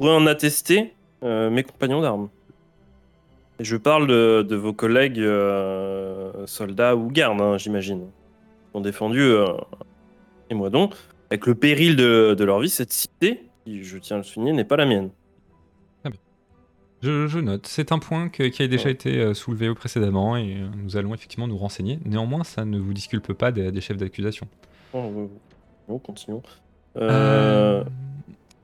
Vous 0.00 0.08
en 0.08 0.26
attester 0.26 0.94
euh, 1.22 1.48
mes 1.48 1.62
compagnons 1.62 2.02
d'armes. 2.02 2.28
Je 3.60 3.76
parle 3.76 4.08
de, 4.08 4.56
vos 4.56 4.72
collègues 4.72 5.20
euh, 5.20 6.44
soldats 6.46 6.96
ou 6.96 7.08
gardes, 7.08 7.40
hein, 7.40 7.56
j'imagine. 7.56 8.00
Qui 8.00 8.76
ont 8.76 8.80
défendu, 8.80 9.20
euh, 9.20 9.52
et 10.50 10.54
moi 10.54 10.70
donc, 10.70 10.94
avec 11.30 11.46
le 11.46 11.54
péril 11.54 11.94
de, 11.94 12.44
leur 12.44 12.58
vie, 12.58 12.68
cette 12.68 12.92
cité, 12.92 13.44
je 13.64 13.96
tiens 13.98 14.16
à 14.16 14.18
le 14.18 14.24
souligner, 14.24 14.52
n'est 14.52 14.64
pas 14.64 14.76
la 14.76 14.86
mienne. 14.86 15.10
Je, 17.02 17.26
je 17.26 17.38
note. 17.40 17.66
C'est 17.66 17.90
un 17.92 17.98
point 17.98 18.28
que- 18.28 18.44
qui 18.44 18.62
a 18.62 18.68
déjà 18.68 18.84
Ouais. 18.86 18.92
été 18.92 19.18
euh, 19.20 19.34
soulevé 19.34 19.72
précédemment 19.74 20.36
et 20.36 20.56
euh, 20.56 20.68
nous 20.82 20.96
allons 20.96 21.12
effectivement 21.14 21.48
nous 21.48 21.56
renseigner. 21.58 21.98
Néanmoins, 22.04 22.44
ça 22.44 22.64
ne 22.64 22.78
vous 22.78 22.92
disculpe 22.94 23.32
pas 23.32 23.50
des, 23.50 23.72
des 23.72 23.80
chefs 23.80 23.96
d'accusation. 23.96 24.46
Oh, 24.92 25.28
bon, 25.88 25.98
continuons. 25.98 26.42
Euh, 26.96 27.82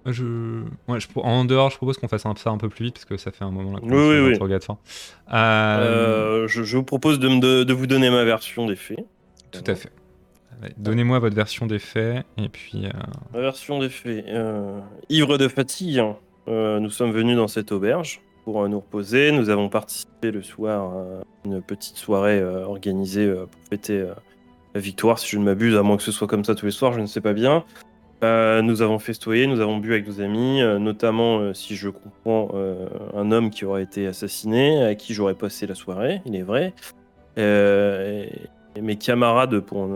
Euh, 0.07 0.13
Je... 0.13 0.63
Ouais, 0.87 1.01
je 1.01 1.09
pro- 1.09 1.25
En 1.25 1.45
dehors, 1.45 1.71
je 1.71 1.77
propose 1.77 1.99
qu'on 1.99 2.09
fasse 2.09 2.25
un- 2.27 2.35
ça 2.37 2.51
un 2.51 2.59
peu 2.59 2.69
plus 2.69 2.85
vite 2.87 2.95
parce 2.95 3.05
que 3.05 3.17
ça 3.17 3.31
fait 3.33 3.45
un 3.45 3.51
moment 3.51 3.73
là 3.73 3.81
qu'on 3.81 3.89
Oui, 3.91 3.97
oui, 4.21 4.37
oui. 4.41 4.77
Euh, 5.33 6.47
je, 6.49 6.63
je 6.63 6.77
vous 6.77 6.85
propose 6.85 7.19
de, 7.19 7.29
me- 7.29 7.41
de- 7.41 7.65
de 7.65 7.73
vous 7.73 7.87
donner 7.87 8.09
ma 8.11 8.25
version 8.25 8.67
des 8.67 8.77
faits. 8.77 9.05
Tout 9.51 9.65
à 9.67 9.75
fait. 9.75 9.91
Donnez-moi 10.77 11.19
votre 11.21 11.37
version 11.37 11.67
des 11.67 11.79
faits 11.79 12.25
et 12.37 12.49
puis. 12.49 12.85
Ma 13.33 13.41
version 13.41 13.79
des 13.79 13.89
faits. 13.89 14.25
Ivre 15.09 15.39
de 15.39 15.49
fatigue, 15.49 16.03
nous 16.47 16.91
sommes 16.91 17.13
venus 17.13 17.37
dans 17.37 17.49
cette 17.49 17.73
auberge 17.73 18.21
euh, 18.57 18.69
nous 18.69 18.81
reposer. 18.81 19.33
Nous 19.33 19.51
avons 19.51 19.69
participé 19.69 20.31
le 20.31 20.43
soir 20.43 20.93
à 20.93 21.05
une 21.45 21.63
petite 21.63 21.97
soirée 21.97 22.41
euh, 22.41 22.65
organisée 22.65 23.27
euh, 23.27 23.47
pour 23.47 23.61
fêter 23.71 24.05
la 24.75 24.81
victoire, 24.81 25.19
si 25.19 25.29
je 25.29 25.39
ne 25.39 25.45
m'abuse, 25.45 25.77
à 25.77 25.83
moins 25.83 25.97
que 25.97 26.03
ce 26.03 26.13
soit 26.13 26.27
comme 26.27 26.45
ça 26.45 26.55
tous 26.55 26.67
les 26.67 26.73
soirs, 26.73 26.93
je 26.93 27.01
ne 27.01 27.07
sais 27.07 27.21
pas 27.21 27.33
bien. 27.33 27.65
Nous 28.21 28.83
avons 28.83 28.99
festoyé, 28.99 29.47
nous 29.47 29.61
avons 29.61 29.79
bu 29.79 29.93
avec 29.93 30.07
nos 30.09 30.21
amis, 30.21 30.61
notamment, 30.81 31.55
si 31.55 31.77
je 31.77 31.89
comprends, 31.89 32.51
un 33.15 33.31
homme 33.31 33.51
qui 33.51 33.65
aurait 33.65 33.85
été 33.85 34.09
assassiné, 34.09 34.83
à 34.85 34.97
qui 34.97 35.15
j'aurais 35.15 35.35
passé 35.37 35.69
la 35.69 35.77
soirée, 35.77 36.21
il 36.27 36.35
est 36.35 36.43
vrai. 36.43 36.75
Et, 37.37 38.29
mes 38.83 38.97
camarades, 38.97 39.61
pour 39.61 39.89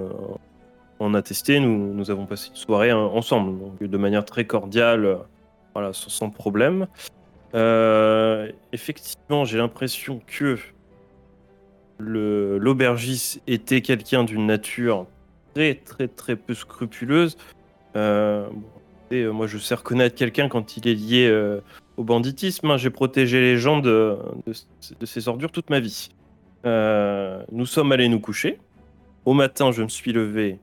en, 1.00 1.14
attester, 1.14 1.59
nous, 1.59 1.92
nous 1.92 2.11
avons 2.12 2.26
passé 2.26 2.50
une 2.50 2.57
soirée 2.57 2.90
hein, 2.90 3.11
ensemble, 3.12 3.59
de 3.80 3.98
manière 3.98 4.24
très 4.24 4.44
cordiale, 4.44 5.18
voilà, 5.74 5.90
sans 5.92 6.30
problème. 6.30 6.86
Euh, 7.55 8.50
effectivement, 8.72 9.44
j'ai 9.44 9.58
l'impression 9.58 10.20
que 10.26 10.58
l'aubergiste 11.99 13.41
était 13.46 13.83
quelqu'un 13.83 14.24
d'une 14.24 14.46
nature 14.46 15.07
très 15.54 15.74
très 15.74 16.08
très 16.08 16.37
peu 16.37 16.54
scrupuleuse. 16.54 17.37
Euh, 17.96 18.46
et, 19.11 19.22
euh, 19.22 19.33
moi, 19.33 19.46
je 19.46 19.58
sais 19.58 19.74
reconnaître 19.74 20.16
quelqu'un 20.16 20.49
quand 20.49 20.76
il 20.76 20.88
est 20.88 20.95
lié 20.95 21.61
au 21.96 22.04
banditisme. 22.04 22.70
hein. 22.70 22.76
J'ai 22.79 22.91
protégé 22.91 23.41
les 23.41 23.58
gens 23.58 23.79
de, 23.79 24.16
de, 24.46 24.53
de 24.99 25.07
ces 25.07 25.29
ordures 25.29 25.53
toute 25.53 25.70
ma 25.70 25.80
vie. 25.80 26.11
Nous 26.64 27.66
sommes 27.66 27.92
allés 27.92 28.08
nous 28.08 28.20
coucher. 28.20 28.58
Au 29.24 29.34
matin, 29.34 29.70
je 29.72 29.83
me 29.83 29.88
suis 29.88 30.12
levé. 30.12 30.58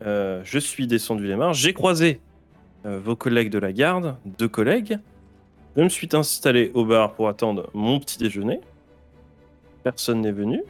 je 0.00 0.58
suis 0.58 0.86
descendu 0.86 1.26
les 1.26 1.36
marches. 1.36 1.58
J'ai 1.58 1.72
croisé 1.72 2.20
vos 2.84 3.16
collègues 3.16 3.50
de 3.50 3.58
la 3.58 3.72
garde, 3.72 4.16
deux 4.38 4.48
collègues. 4.48 4.98
Je 5.76 5.82
me 5.82 5.88
suis 5.88 6.08
installé 6.12 6.70
au 6.74 6.84
bar 6.84 7.12
pour 7.14 7.28
attendre 7.28 7.70
mon 7.72 7.98
petit 7.98 8.18
déjeuner. 8.18 8.60
Personne 9.84 10.20
n'est 10.20 10.32
venu. 10.32 10.62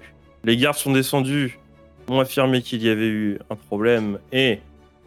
Les 0.44 0.56
gardes 0.56 0.76
sont 0.76 0.92
descendus, 0.92 1.58
ont 2.08 2.20
affirmé 2.20 2.62
qu'il 2.62 2.82
y 2.82 2.88
avait 2.88 3.08
eu 3.08 3.38
un 3.50 3.56
problème 3.56 4.18
et 4.32 4.60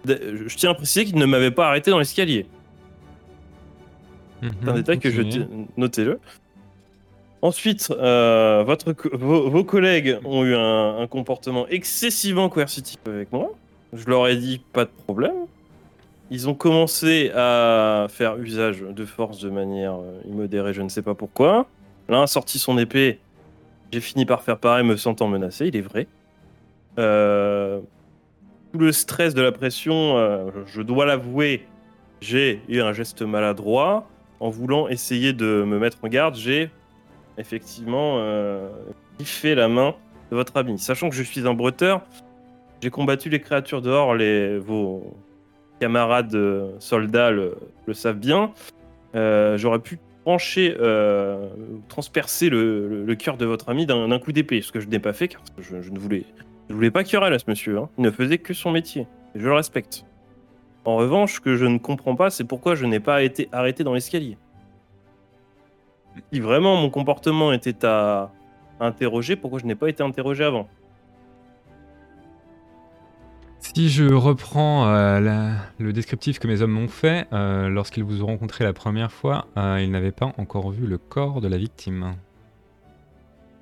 je 0.06 0.56
tiens 0.56 0.72
à 0.72 0.74
préciser 0.76 1.06
qu'ils 1.06 1.18
ne 1.18 1.26
m'avaient 1.26 1.52
pas 1.52 1.68
arrêté 1.68 1.92
dans 1.92 2.00
l'escalier. 2.00 2.46
C'est 4.42 4.68
un 4.68 4.72
mhm, 4.72 4.78
détail 4.78 5.00
que 5.00 5.10
je 5.10 5.22
notez-le. 5.78 6.20
Ensuite, 7.42 7.92
euh, 7.92 8.64
votre 8.66 8.94
co- 8.94 9.10
vos, 9.14 9.50
vos 9.50 9.64
collègues 9.64 10.20
ont 10.26 10.44
eu 10.44 10.56
un, 10.56 10.98
un 11.00 11.08
comportement 11.08 11.68
excessivement 11.68 12.50
coercitif 12.50 12.98
avec 13.06 13.32
moi. 13.32 13.52
Je 13.94 14.06
leur 14.08 14.28
ai 14.28 14.36
dit 14.36 14.62
pas 14.74 14.86
de 14.86 14.90
problème. 15.06 15.46
Ils 16.32 16.50
ont 16.50 16.56
commencé 16.56 17.32
à 17.36 18.08
faire 18.10 18.38
usage 18.38 18.82
de 18.82 19.06
force 19.06 19.40
de 19.40 19.50
manière 19.50 19.94
euh, 19.94 20.22
immodérée, 20.28 20.74
je 20.74 20.82
ne 20.82 20.90
sais 20.90 21.04
pas 21.04 21.14
pourquoi. 21.14 21.68
L'un 22.10 22.24
a 22.24 22.28
sorti 22.28 22.60
son 22.60 22.78
épée. 22.78 23.20
J'ai 23.92 24.02
fini 24.02 24.26
par 24.26 24.42
faire 24.42 24.58
pareil, 24.58 24.84
me 24.84 24.98
sentant 24.98 25.28
menacé, 25.28 25.68
il 25.68 25.76
est 25.76 25.82
vrai. 25.82 26.08
Euh, 26.98 27.80
tout 28.72 28.80
le 28.80 28.92
stress 28.92 29.34
de 29.34 29.42
la 29.42 29.52
pression, 29.52 30.18
euh, 30.18 30.50
je 30.66 30.82
dois 30.82 31.06
l'avouer, 31.06 31.66
j'ai 32.22 32.62
eu 32.68 32.82
un 32.82 32.94
geste 32.94 33.22
maladroit 33.22 34.08
en 34.40 34.50
voulant 34.50 34.88
essayer 34.88 35.34
de 35.34 35.64
me 35.66 35.80
mettre 35.80 35.98
en 36.04 36.08
garde, 36.08 36.36
j'ai 36.36 36.70
effectivement 37.38 38.18
euh, 38.20 38.70
fait 39.24 39.56
la 39.56 39.68
main 39.68 39.96
de 40.32 40.36
votre 40.36 40.58
ami. 40.58 40.78
Sachant 40.80 41.10
que 41.10 41.16
je 41.16 41.24
suis 41.24 41.48
un 41.48 41.54
breteur, 41.54 42.02
j'ai 42.82 42.90
combattu 42.90 43.30
les 43.30 43.40
créatures 43.40 43.82
dehors, 43.82 44.16
les, 44.16 44.58
vos 44.58 45.16
camarades 45.80 46.36
euh, 46.36 46.72
soldats 46.80 47.32
le, 47.32 47.56
savent 47.94 48.18
bien. 48.18 48.52
Euh, 49.16 49.58
J'aurais 49.58 49.80
pu 49.80 50.00
trancher, 50.26 50.76
euh, 50.80 51.48
transpercer 51.88 52.50
le, 52.50 53.14
cœur 53.16 53.38
de 53.38 53.46
votre 53.46 53.70
ami 53.70 53.86
d'un 53.86 54.20
coup 54.20 54.32
d'épée, 54.32 54.62
ce 54.62 54.72
que 54.72 54.80
je 54.80 54.88
n'ai 54.88 55.00
pas 55.00 55.14
fait 55.14 55.28
car 55.28 55.42
je, 55.60 55.76
ne 55.76 56.00
voulais, 56.00 56.92
pas 56.92 57.04
querelle 57.04 57.34
à 57.34 57.40
ce 57.40 57.46
monsieur. 57.48 57.78
hein. 57.78 57.90
Il 57.98 58.04
ne 58.04 58.12
faisait 58.12 58.40
que 58.40 58.54
son 58.54 58.72
métier, 58.72 59.08
je 59.36 59.46
le 59.46 59.54
respecte. 59.54 60.06
En 60.84 60.98
revanche, 60.98 61.36
ce 61.36 61.40
que 61.40 61.56
je 61.56 61.66
ne 61.66 61.78
comprends 61.78 62.16
pas, 62.16 62.30
c'est 62.30 62.44
pourquoi 62.44 62.76
je 62.76 62.86
n'ai 62.86 63.00
pas 63.00 63.24
été 63.24 63.50
arrêté 63.52 63.84
dans 63.84 63.94
l'escalier. 63.94 64.38
Si 66.32 66.40
vraiment 66.40 66.76
mon 66.76 66.90
comportement 66.90 67.52
était 67.52 67.86
à 67.86 68.32
interrogé, 68.80 69.36
pourquoi 69.36 69.60
je 69.60 69.66
n'ai 69.66 69.76
pas 69.76 69.90
été 69.90 70.04
interrogé 70.04 70.44
avant? 70.44 70.68
Si 73.74 73.90
je 73.90 74.06
reprends 74.14 74.88
euh, 74.88 75.20
la- 75.20 75.54
le 75.80 75.92
descriptif 75.92 76.40
que 76.40 76.48
mes 76.48 76.62
hommes 76.62 76.72
m'ont 76.72 76.88
fait, 76.88 77.28
euh, 77.34 77.68
lorsqu'ils 77.68 78.04
vous 78.04 78.22
ont 78.24 78.28
rencontré 78.28 78.64
la 78.64 78.74
première 78.74 79.12
fois, 79.12 79.48
euh, 79.58 79.80
ils 79.82 79.92
n'avaient 79.92 80.12
pas 80.12 80.32
encore 80.38 80.72
vu 80.72 80.86
le 80.88 80.98
corps 80.98 81.42
de 81.42 81.48
la 81.48 81.58
victime. 81.58 82.16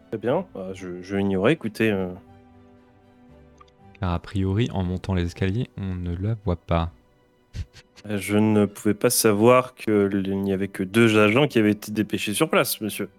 Très 0.09 0.17
bien, 0.19 0.45
bah, 0.53 0.69
je, 0.73 1.01
je 1.01 1.17
ignorais, 1.17 1.53
écoutez, 1.53 1.89
euh, 1.89 2.09
Car 3.99 4.11
a 4.13 4.19
priori, 4.19 4.69
en 4.71 4.83
montant 4.83 5.13
les 5.15 5.23
escaliers, 5.23 5.69
on 5.77 5.95
ne 5.95 6.15
la 6.15 6.35
voit 6.45 6.57
pas. 6.57 6.91
je 8.07 8.37
ne 8.37 8.65
pouvais 8.65 8.93
pas 8.93 9.09
savoir 9.09 9.73
qu'il 9.73 10.21
n'y 10.43 10.53
avait 10.53 10.67
que 10.67 10.83
deux 10.83 11.17
agents 11.17 11.47
qui 11.47 11.57
avaient 11.59 11.71
été 11.71 11.91
dépêchés 11.91 12.33
sur 12.33 12.49
place, 12.49 12.81
monsieur. 12.81 13.09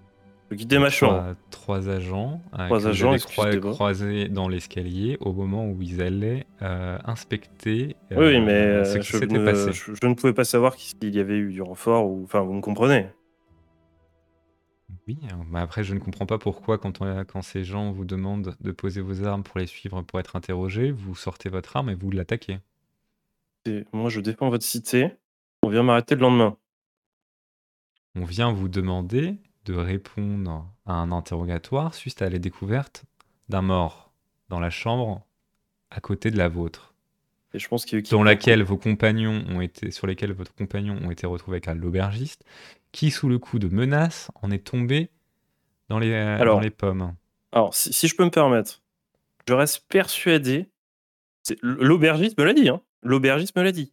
Je 0.55 0.59
quittais 0.59 0.79
ma 0.79 0.89
chambre. 0.91 1.35
Trois, 1.51 1.81
trois 1.81 1.89
agents, 1.89 2.41
euh, 2.59 2.67
Trois 2.67 2.87
agents, 2.87 3.13
excusez-moi. 3.15 3.73
croisés 3.73 4.29
dans 4.29 4.49
l'escalier 4.49 5.17
au 5.21 5.33
moment 5.33 5.67
où 5.69 5.83
ils 5.83 6.01
allaient 6.01 6.47
euh, 6.63 6.97
inspecter 7.05 7.97
euh, 8.13 8.17
Oui, 8.21 8.37
oui, 8.37 8.41
mais 8.41 8.85
ce 8.85 8.99
qui 8.99 9.07
je, 9.09 9.19
s'était 9.19 9.39
ne, 9.39 9.45
passé. 9.45 9.73
je- 9.73 9.93
je 10.01 10.07
ne 10.07 10.15
pouvais 10.15 10.33
pas 10.33 10.45
savoir 10.45 10.75
s'il 10.75 11.13
y 11.15 11.19
avait 11.19 11.37
eu 11.39 11.51
du 11.53 11.61
renfort 11.61 12.07
ou. 12.09 12.23
Enfin, 12.23 12.41
vous 12.43 12.53
me 12.53 12.61
comprenez. 12.61 13.07
Oui, 15.09 15.19
hein, 15.33 15.41
mais 15.51 15.59
après, 15.59 15.83
je 15.83 15.93
ne 15.93 15.99
comprends 15.99 16.25
pas 16.27 16.39
pourquoi, 16.39 16.79
quand, 16.79 17.03
on- 17.03 17.25
quand 17.25 17.43
ces 17.43 17.65
gens 17.65 17.91
vous 17.91 18.05
demandent 18.05 18.55
de 18.61 18.71
poser 18.71 19.01
vos 19.01 19.25
armes 19.25 19.43
pour 19.43 19.59
les 19.59 19.67
suivre 19.67 20.01
pour 20.03 20.21
être 20.21 20.37
interrogés, 20.37 20.93
vous 20.93 21.17
sortez 21.17 21.49
votre 21.49 21.77
arme 21.77 21.91
et 21.91 21.95
vous 21.95 22.11
l'attaquez. 22.13 22.59
Moi, 23.93 24.09
je 24.09 24.21
défends 24.21 24.51
votre 24.51 24.65
cité. 24.65 25.09
On 25.63 25.69
vient 25.69 25.83
m'arrêter 25.83 26.15
le 26.15 26.21
lendemain. 26.21 26.57
On 28.15 28.25
vient 28.25 28.53
vous 28.53 28.69
demander 28.69 29.35
de 29.65 29.75
répondre 29.75 30.67
à 30.87 30.95
un 30.95 31.13
interrogatoire 31.13 31.95
suite 31.95 32.23
à 32.23 32.29
la 32.31 32.39
découverte 32.39 33.05
d'un 33.49 33.63
mort 33.63 34.13
dans 34.49 34.61
la 34.61 34.71
chambre 34.71 35.27
à 35.91 36.01
côté 36.01 36.31
de 36.31 36.37
la 36.39 36.49
vôtre, 36.49 36.95
Et 37.55 37.59
je 37.59 37.69
pense 37.69 37.85
qu'il 37.85 37.95
y 37.95 37.97
a 37.97 38.01
eu 38.01 38.03
qui- 38.03 38.11
dont 38.11 38.23
laquelle 38.25 38.63
vos 38.63 38.77
compagnons 38.77 39.45
ont 39.49 39.61
été, 39.61 39.91
sur 39.91 40.07
lesquels 40.07 40.33
votre 40.33 40.55
compagnon 40.55 40.99
ont 41.03 41.11
été 41.11 41.27
retrouvés 41.27 41.57
avec 41.57 41.69
un 41.69 41.75
l'aubergiste, 41.75 42.45
qui 42.93 43.11
sous 43.11 43.29
le 43.29 43.39
coup 43.39 43.59
de 43.59 43.69
menace 43.69 44.31
en 44.43 44.51
est 44.51 44.65
tombé 44.65 45.11
dans 45.89 45.99
les, 45.99 46.11
euh, 46.13 46.39
Alors. 46.41 46.57
dans 46.57 46.61
les 46.63 46.71
pommes. 46.71 47.15
Alors, 47.53 47.75
si, 47.75 47.93
si 47.93 48.09
je 48.09 48.17
peux 48.17 48.25
me 48.25 48.31
permettre, 48.31 48.83
je 49.49 49.55
reste 49.55 49.87
persuadé. 49.89 50.71
L'aubergiste 51.63 52.39
me 52.39 52.45
l'a 52.45 52.55
dit, 52.55 52.69
hein. 52.69 52.81
L'aubergiste 53.03 53.57
me 53.57 53.63
l'a 53.63 53.73
dit. 53.73 53.93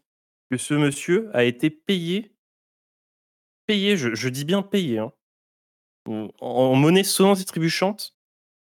Que 0.50 0.58
ce 0.58 0.74
monsieur 0.74 1.30
a 1.36 1.44
été 1.44 1.70
payé. 1.70 2.34
Payé, 3.68 3.96
je, 3.98 4.14
je 4.16 4.30
dis 4.30 4.44
bien 4.46 4.62
payé, 4.64 4.98
hein, 5.00 5.12
en, 6.08 6.76
monnaie 6.76 7.04
sonnante 7.04 7.40
et 7.40 7.46
trébuchante 7.46 8.16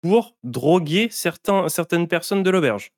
pour 0.01 0.35
droguer 0.43 1.09
certains, 1.09 1.69
certaines 1.69 2.07
personnes 2.07 2.43
de 2.43 2.49
l'auberge. 2.49 2.91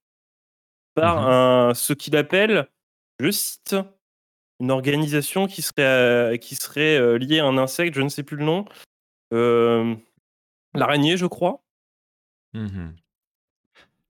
Par 0.95 1.22
Mhm. 1.22 1.28
un, 1.28 1.74
ce 1.74 1.94
qu'il 1.94 2.16
appelle, 2.18 2.68
je 3.20 3.32
cite, 3.32 3.76
une 4.60 4.72
organisation 4.72 5.48
qui 5.48 5.62
serait, 5.62 5.84
euh, 5.84 6.38
qui 6.38 6.56
serait 6.56 6.98
euh, 6.98 7.18
liée 7.18 7.40
à 7.40 7.45
un 7.45 7.58
insecte, 7.58 7.95
je 7.95 8.02
ne 8.02 8.10
sais 8.10 8.24
plus 8.24 8.38
le 8.38 8.45
nom. 8.45 8.66
Euh, 9.34 9.95
L'araignée, 10.74 11.18
je 11.18 11.26
crois. 11.26 11.64
Mhm. 12.54 12.95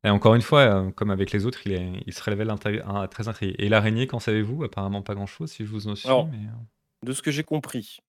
Et 0.03 0.09
encore 0.09 0.35
une 0.35 0.41
fois, 0.41 0.91
comme 0.93 1.11
avec 1.11 1.31
les 1.31 1.45
autres, 1.45 1.65
il, 1.65 1.73
est, 1.73 2.03
il 2.05 2.13
se 2.13 2.23
révèle 2.23 2.53
très 3.09 3.27
intrigué. 3.27 3.55
Et 3.57 3.67
l'araignée, 3.67 4.07
qu'en 4.07 4.19
savez-vous? 4.19 4.63
Apparemment 4.63 5.01
pas 5.01 5.15
grand-chose, 5.15 5.51
si 5.51 5.65
je 5.65 5.69
vous 5.69 5.87
en 5.87 5.95
suis. 5.95 6.07
Alors, 6.07 6.27
mais, 6.27 6.37
de 7.03 7.13
ce 7.13 7.21
que 7.21 7.31
j'ai 7.31 7.43
compris, 7.43 7.99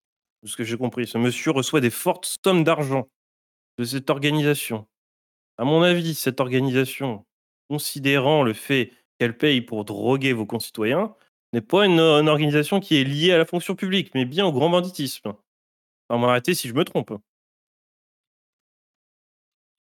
de 0.43 0.49
ce 0.49 0.57
que 0.57 0.65
j'ai 0.65 0.77
compris, 0.77 1.07
ce 1.07 1.19
monsieur 1.19 1.51
reçoit 1.51 1.81
des 1.81 1.91
fortes 1.91 2.39
sommes 2.45 2.65
d'argent 2.65 3.09
de 3.79 3.85
cette 3.85 4.11
organisation. 4.11 4.87
À 5.57 5.65
mon 5.65 5.83
avis, 5.83 6.15
cette 6.15 6.41
organisation, 6.41 7.27
considérant 7.69 8.43
le 8.43 8.53
fait 8.53 8.93
qu'elle 9.19 9.37
paye 9.37 9.61
pour 9.61 9.85
droguer 9.85 10.33
vos 10.33 10.47
concitoyens, 10.47 11.15
n'est 11.53 11.61
pas 11.61 11.87
une, 11.87 12.01
une 12.01 12.29
organisation 12.29 12.81
qui 12.81 12.97
est 12.97 13.05
liée 13.05 13.33
à 13.33 13.39
la 13.39 13.47
fonction 13.47 13.75
publique, 13.75 14.15
mais 14.15 14.25
bien 14.25 14.47
au 14.47 14.53
grand 14.53 14.71
banditisme. 14.71 15.35
On 16.11 16.19
m'arrêter 16.19 16.55
si 16.55 16.69
je 16.69 16.75
me 16.75 16.85
trompe. 16.85 17.13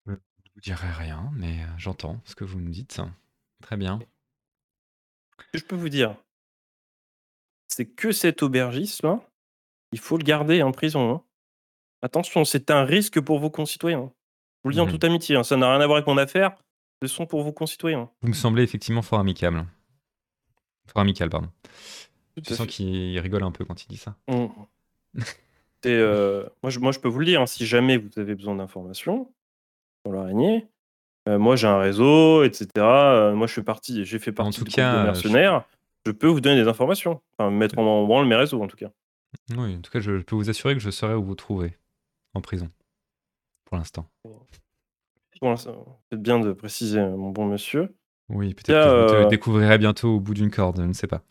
Je 0.06 0.12
vous 0.12 0.60
dirai 0.60 0.90
rien, 0.90 1.30
mais 1.34 1.62
euh, 1.62 1.66
j'entends 1.76 2.20
ce 2.24 2.34
que 2.34 2.44
vous 2.44 2.58
me 2.58 2.70
dites. 2.70 3.00
Très 3.62 3.76
bien. 3.76 4.00
Ce 5.38 5.44
que 5.52 5.58
je 5.58 5.64
peux 5.64 5.76
vous 5.76 5.88
dire, 5.88 6.16
c'est 7.68 7.86
que 7.86 8.10
cet 8.10 8.42
aubergiste, 8.42 9.02
là, 9.02 9.20
il 9.92 9.98
faut 9.98 10.16
le 10.18 10.24
garder 10.24 10.62
en 10.62 10.72
prison. 10.72 11.10
hein. 11.12 11.22
Attention, 12.02 12.44
c'est 12.44 12.70
un 12.70 12.84
risque 12.84 13.20
pour 13.20 13.38
vos 13.38 13.50
concitoyens. 13.50 14.10
Je 14.10 14.60
vous 14.64 14.68
le 14.70 14.74
dis 14.74 14.80
en 14.80 14.86
Mhm. 14.86 14.92
toute 14.92 15.04
amitié, 15.04 15.36
hein, 15.36 15.42
ça 15.44 15.56
n'a 15.56 15.70
rien 15.70 15.80
à 15.80 15.86
voir 15.86 15.96
avec 15.98 16.06
mon 16.06 16.18
affaire, 16.18 16.54
ce 17.02 17.08
sont 17.08 17.26
pour 17.26 17.42
vos 17.42 17.52
concitoyens. 17.52 18.10
Vous 18.22 18.28
me 18.28 18.34
semblez 18.34 18.62
effectivement 18.62 19.02
fort 19.02 19.18
amicable. 19.20 19.64
Fort 20.88 21.02
amical, 21.02 21.30
pardon. 21.30 21.48
Je 22.36 22.54
sens 22.54 22.66
qu'il 22.66 23.18
rigole 23.18 23.42
un 23.42 23.50
peu 23.50 23.64
quand 23.64 23.82
il 23.84 23.88
dit 23.88 23.96
ça. 23.96 24.14
Mm. 24.28 24.46
C'est, 25.82 25.94
euh, 25.94 26.44
moi, 26.62 26.70
je, 26.70 26.78
moi, 26.78 26.92
je 26.92 26.98
peux 26.98 27.08
vous 27.08 27.18
le 27.20 27.26
dire, 27.26 27.40
hein, 27.40 27.46
si 27.46 27.64
jamais 27.66 27.96
vous 27.96 28.10
avez 28.18 28.34
besoin 28.34 28.54
d'informations 28.56 29.32
sur 30.04 30.12
l'araignée, 30.14 30.66
euh, 31.28 31.38
moi 31.38 31.56
j'ai 31.56 31.66
un 31.66 31.78
réseau, 31.78 32.44
etc. 32.44 32.68
euh, 32.76 33.34
moi 33.34 33.46
je 33.48 33.52
fais 33.54 33.62
partie, 33.62 34.04
j'ai 34.04 34.18
fait 34.20 34.30
partie 34.32 34.58
tout 34.58 34.64
du 34.64 34.70
cas, 34.70 34.92
groupe 34.92 35.02
de 35.04 35.08
euh, 35.08 35.14
je- 35.14 35.28
mercenaires. 35.28 35.64
Je... 36.06 36.12
peux 36.12 36.28
vous 36.28 36.40
donner 36.40 36.62
des 36.62 36.68
informations, 36.68 37.20
enfin 37.38 37.50
mettre 37.50 37.78
en, 37.78 37.82
en 37.84 38.06
branle 38.06 38.26
mes 38.26 38.36
réseaux 38.36 38.62
en 38.62 38.68
tout 38.68 38.76
cas. 38.76 38.90
Oui, 39.56 39.76
en 39.76 39.80
tout 39.80 39.90
cas, 39.90 40.00
je 40.00 40.22
peux 40.22 40.36
vous 40.36 40.50
assurer 40.50 40.74
que 40.74 40.80
je 40.80 40.90
saurai 40.90 41.14
où 41.14 41.22
vous 41.22 41.34
trouver. 41.34 41.76
En 42.34 42.40
prison. 42.40 42.70
Pour 43.64 43.78
l'instant. 43.78 44.08
Pour 45.40 45.50
l'instant, 45.50 46.00
Faites 46.10 46.22
bien 46.22 46.38
de 46.38 46.52
préciser, 46.52 46.98
euh, 46.98 47.16
mon 47.16 47.30
bon 47.30 47.46
monsieur. 47.46 47.94
Oui, 48.28 48.54
peut-être 48.54 48.66
que 48.66 48.72
je 48.72 49.14
euh, 49.14 49.24
te 49.24 49.30
découvrirai 49.30 49.78
bientôt 49.78 50.16
au 50.16 50.20
bout 50.20 50.34
d'une 50.34 50.50
corde, 50.50 50.78
je 50.78 50.82
ne 50.82 50.92
sais 50.92 51.06
pas. 51.06 51.22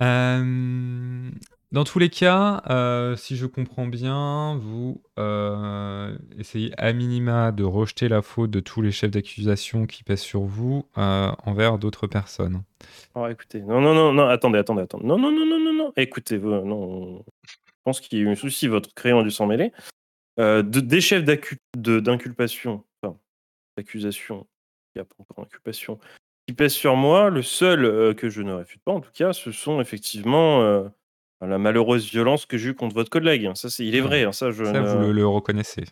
Euh, 0.00 1.30
dans 1.72 1.84
tous 1.84 1.98
les 1.98 2.10
cas, 2.10 2.62
euh, 2.68 3.16
si 3.16 3.36
je 3.36 3.46
comprends 3.46 3.86
bien, 3.86 4.56
vous 4.58 5.02
euh, 5.18 6.16
essayez 6.38 6.72
à 6.78 6.92
minima 6.92 7.50
de 7.50 7.64
rejeter 7.64 8.08
la 8.08 8.20
faute 8.20 8.50
de 8.50 8.60
tous 8.60 8.82
les 8.82 8.92
chefs 8.92 9.10
d'accusation 9.10 9.86
qui 9.86 10.04
pèsent 10.04 10.20
sur 10.20 10.42
vous 10.42 10.86
euh, 10.98 11.32
envers 11.44 11.78
d'autres 11.78 12.06
personnes. 12.06 12.62
Alors 13.14 13.28
écoutez, 13.28 13.62
non, 13.62 13.80
non, 13.80 13.94
non, 13.94 14.12
non, 14.12 14.28
attendez, 14.28 14.58
attendez, 14.58 14.82
attendez. 14.82 15.06
Non, 15.06 15.18
non, 15.18 15.32
non, 15.32 15.46
non, 15.46 15.58
non, 15.58 15.72
non. 15.72 15.92
Écoutez, 15.96 16.36
vous, 16.36 16.50
non. 16.50 17.24
Je 17.48 17.54
pense 17.84 18.00
qu'il 18.00 18.18
y 18.18 18.22
a 18.22 18.24
eu 18.26 18.28
un 18.28 18.36
souci, 18.36 18.68
votre 18.68 18.92
crayon 18.92 19.20
a 19.20 19.22
dû 19.22 19.30
s'en 19.30 19.46
mêler. 19.46 19.72
De- 20.38 20.62
des 20.62 21.00
chefs 21.00 21.24
de- 21.24 22.00
d'inculpation, 22.00 22.84
enfin, 23.02 23.16
d'accusation, 23.76 24.46
il 24.94 24.98
n'y 24.98 25.02
a 25.02 25.04
pas 25.04 25.14
encore 25.18 25.44
d'inculpation, 25.44 25.98
qui 26.46 26.54
pèsent 26.54 26.74
sur 26.74 26.96
moi, 26.96 27.30
le 27.30 27.42
seul 27.42 28.14
que 28.14 28.28
je 28.28 28.42
ne 28.42 28.52
réfute 28.52 28.82
pas, 28.84 28.92
en 28.92 29.00
tout 29.00 29.10
cas, 29.12 29.32
ce 29.32 29.52
sont 29.52 29.80
effectivement 29.80 30.90
la 31.46 31.58
malheureuse 31.58 32.08
violence 32.10 32.46
que 32.46 32.56
j'ai 32.58 32.70
eue 32.70 32.74
contre 32.74 32.94
votre 32.94 33.10
collègue. 33.10 33.50
Ça, 33.54 33.68
c'est, 33.70 33.84
il 33.86 33.94
est 33.96 34.00
vrai, 34.00 34.24
hein, 34.24 34.32
ça, 34.32 34.50
je 34.50 34.64
Ça, 34.64 34.72
ne- 34.72 34.86
vous 34.86 34.98
le, 35.00 35.12
le 35.12 35.26
reconnaissez. 35.26 35.84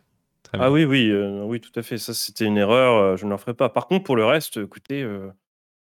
Très 0.42 0.58
bien. 0.58 0.66
Ah 0.66 0.70
oui, 0.70 0.84
oui, 0.84 1.10
euh, 1.10 1.42
oui, 1.44 1.60
tout 1.60 1.72
à 1.76 1.82
fait. 1.82 1.98
Ça, 1.98 2.14
c'était 2.14 2.44
une 2.46 2.56
erreur. 2.58 2.94
euh, 2.96 3.16
je 3.16 3.24
ne 3.26 3.30
le 3.30 3.36
ferai 3.36 3.54
pas. 3.54 3.68
Par 3.68 3.86
contre, 3.86 4.04
pour 4.04 4.16
le 4.16 4.24
reste, 4.24 4.56
écoutez, 4.58 5.02
euh, 5.02 5.30